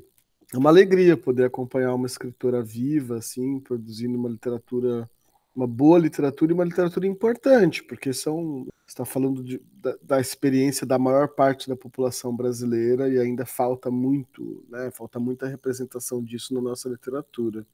é 0.53 0.57
uma 0.57 0.69
alegria 0.69 1.17
poder 1.17 1.45
acompanhar 1.45 1.93
uma 1.93 2.07
escritora 2.07 2.61
viva, 2.61 3.17
assim, 3.17 3.59
produzindo 3.59 4.17
uma 4.17 4.29
literatura 4.29 5.09
uma 5.55 5.65
boa 5.65 5.97
literatura 5.97 6.51
e 6.51 6.53
uma 6.53 6.65
literatura 6.65 7.07
importante, 7.07 7.81
porque 7.81 8.11
são 8.11 8.67
está 8.85 9.05
falando 9.05 9.43
de, 9.43 9.59
da, 9.73 9.95
da, 10.01 10.19
experiência 10.19 10.85
da 10.85 10.99
maior 10.99 11.29
parte 11.29 11.67
da 11.67 11.75
população 11.75 12.35
brasileira 12.35 13.09
e 13.09 13.17
ainda 13.17 13.45
falta 13.45 13.89
muito, 13.89 14.63
né? 14.69 14.91
Falta 14.91 15.19
muita 15.19 15.47
representação 15.47 16.21
disso 16.21 16.53
na 16.53 16.61
nossa 16.61 16.89
literatura. 16.89 17.65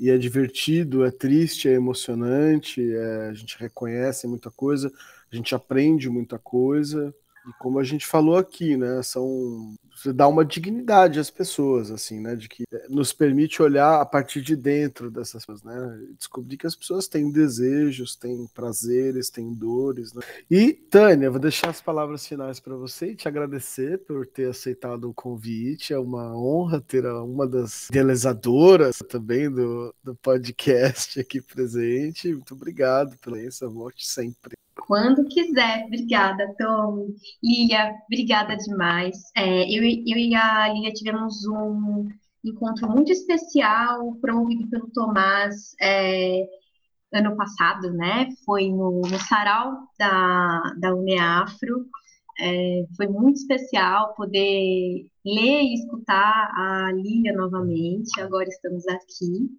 E 0.00 0.08
é 0.08 0.16
divertido, 0.16 1.04
é 1.04 1.10
triste, 1.10 1.68
é 1.68 1.74
emocionante, 1.74 2.80
é, 2.80 3.28
a 3.28 3.34
gente 3.34 3.58
reconhece 3.58 4.26
muita 4.26 4.50
coisa, 4.50 4.90
a 5.30 5.36
gente 5.36 5.54
aprende 5.54 6.08
muita 6.08 6.38
coisa. 6.38 7.14
E 7.48 7.52
como 7.58 7.78
a 7.78 7.84
gente 7.84 8.06
falou 8.06 8.36
aqui, 8.36 8.76
né, 8.76 9.02
são 9.02 9.74
você 10.02 10.14
dá 10.14 10.26
uma 10.26 10.44
dignidade 10.44 11.20
às 11.20 11.30
pessoas, 11.30 11.90
assim, 11.90 12.20
né? 12.20 12.34
De 12.34 12.48
que 12.48 12.64
nos 12.88 13.12
permite 13.12 13.60
olhar 13.60 14.00
a 14.00 14.06
partir 14.06 14.40
de 14.40 14.56
dentro 14.56 15.10
dessas 15.10 15.44
coisas, 15.44 15.62
né? 15.62 16.00
Descobrir 16.16 16.56
que 16.56 16.66
as 16.66 16.74
pessoas 16.74 17.06
têm 17.06 17.30
desejos, 17.30 18.16
têm 18.16 18.46
prazeres, 18.54 19.28
têm 19.28 19.52
dores, 19.52 20.14
né? 20.14 20.22
E, 20.50 20.72
Tânia, 20.72 21.30
vou 21.30 21.38
deixar 21.38 21.68
as 21.68 21.82
palavras 21.82 22.26
finais 22.26 22.58
para 22.58 22.74
você 22.76 23.10
e 23.10 23.16
te 23.16 23.28
agradecer 23.28 23.98
por 23.98 24.26
ter 24.26 24.48
aceitado 24.48 25.04
o 25.10 25.14
convite. 25.14 25.92
É 25.92 25.98
uma 25.98 26.34
honra 26.34 26.80
ter 26.80 27.04
uma 27.06 27.46
das 27.46 27.88
idealizadoras 27.90 28.98
também 29.06 29.50
do, 29.50 29.94
do 30.02 30.14
podcast 30.14 31.20
aqui 31.20 31.42
presente. 31.42 32.32
Muito 32.32 32.54
obrigado 32.54 33.18
pela 33.18 33.38
isso, 33.38 33.68
volte 33.70 34.08
sempre. 34.08 34.56
Quando 34.86 35.24
quiser. 35.24 35.84
Obrigada, 35.86 36.54
Tom. 36.58 37.08
Lilia, 37.42 37.94
obrigada 38.06 38.56
demais. 38.56 39.16
É, 39.36 39.62
eu, 39.64 39.82
eu 39.82 40.18
e 40.18 40.34
a 40.34 40.68
Lilia 40.72 40.92
tivemos 40.92 41.46
um 41.46 42.08
encontro 42.44 42.88
muito 42.88 43.12
especial, 43.12 44.14
promovido 44.20 44.68
pelo 44.68 44.90
Tomás 44.90 45.74
é, 45.80 46.46
ano 47.12 47.36
passado, 47.36 47.92
né? 47.92 48.28
Foi 48.44 48.68
no, 48.68 49.02
no 49.02 49.18
sarau 49.18 49.72
da, 49.98 50.62
da 50.78 50.94
Uneafro. 50.94 51.86
É, 52.38 52.84
foi 52.96 53.06
muito 53.06 53.36
especial 53.36 54.14
poder 54.14 55.06
ler 55.24 55.62
e 55.62 55.74
escutar 55.74 56.50
a 56.54 56.92
Lília 56.92 57.32
novamente. 57.34 58.20
Agora 58.20 58.48
estamos 58.48 58.86
aqui. 58.88 59.50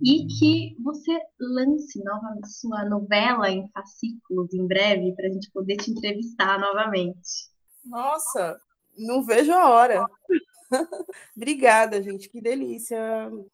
E 0.00 0.26
que 0.26 0.76
você 0.80 1.18
lance 1.40 2.02
novamente 2.04 2.48
sua 2.48 2.84
novela 2.84 3.50
em 3.50 3.68
fascículos 3.70 4.52
em 4.54 4.66
breve 4.66 5.12
para 5.16 5.26
a 5.26 5.30
gente 5.30 5.50
poder 5.50 5.76
te 5.76 5.90
entrevistar 5.90 6.58
novamente. 6.58 7.50
Nossa, 7.84 8.60
não 8.96 9.24
vejo 9.24 9.52
a 9.52 9.68
hora. 9.68 10.06
Obrigada, 11.36 12.02
gente. 12.02 12.28
Que 12.28 12.40
delícia. 12.40 12.98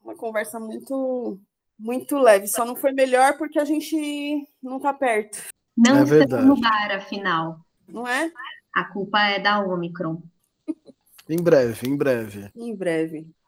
Uma 0.03 0.15
conversa 0.15 0.59
muito, 0.59 1.39
muito 1.79 2.17
leve. 2.17 2.47
Só 2.47 2.63
não 2.63 2.75
foi 2.75 2.91
melhor 2.91 3.37
porque 3.37 3.59
a 3.59 3.65
gente 3.65 4.47
não 4.61 4.77
está 4.77 4.93
perto. 4.93 5.41
Não 5.75 5.97
é 5.97 6.03
estamos 6.03 6.45
no 6.45 6.61
bar, 6.61 6.91
afinal. 6.91 7.59
Não 7.87 8.07
é? 8.07 8.31
A 8.73 8.85
culpa 8.85 9.19
é 9.21 9.39
da 9.39 9.59
Omicron. 9.59 10.21
Em 11.27 11.41
breve, 11.41 11.87
em 11.87 11.97
breve. 11.97 12.51
Em 12.55 12.75
breve. 12.75 13.35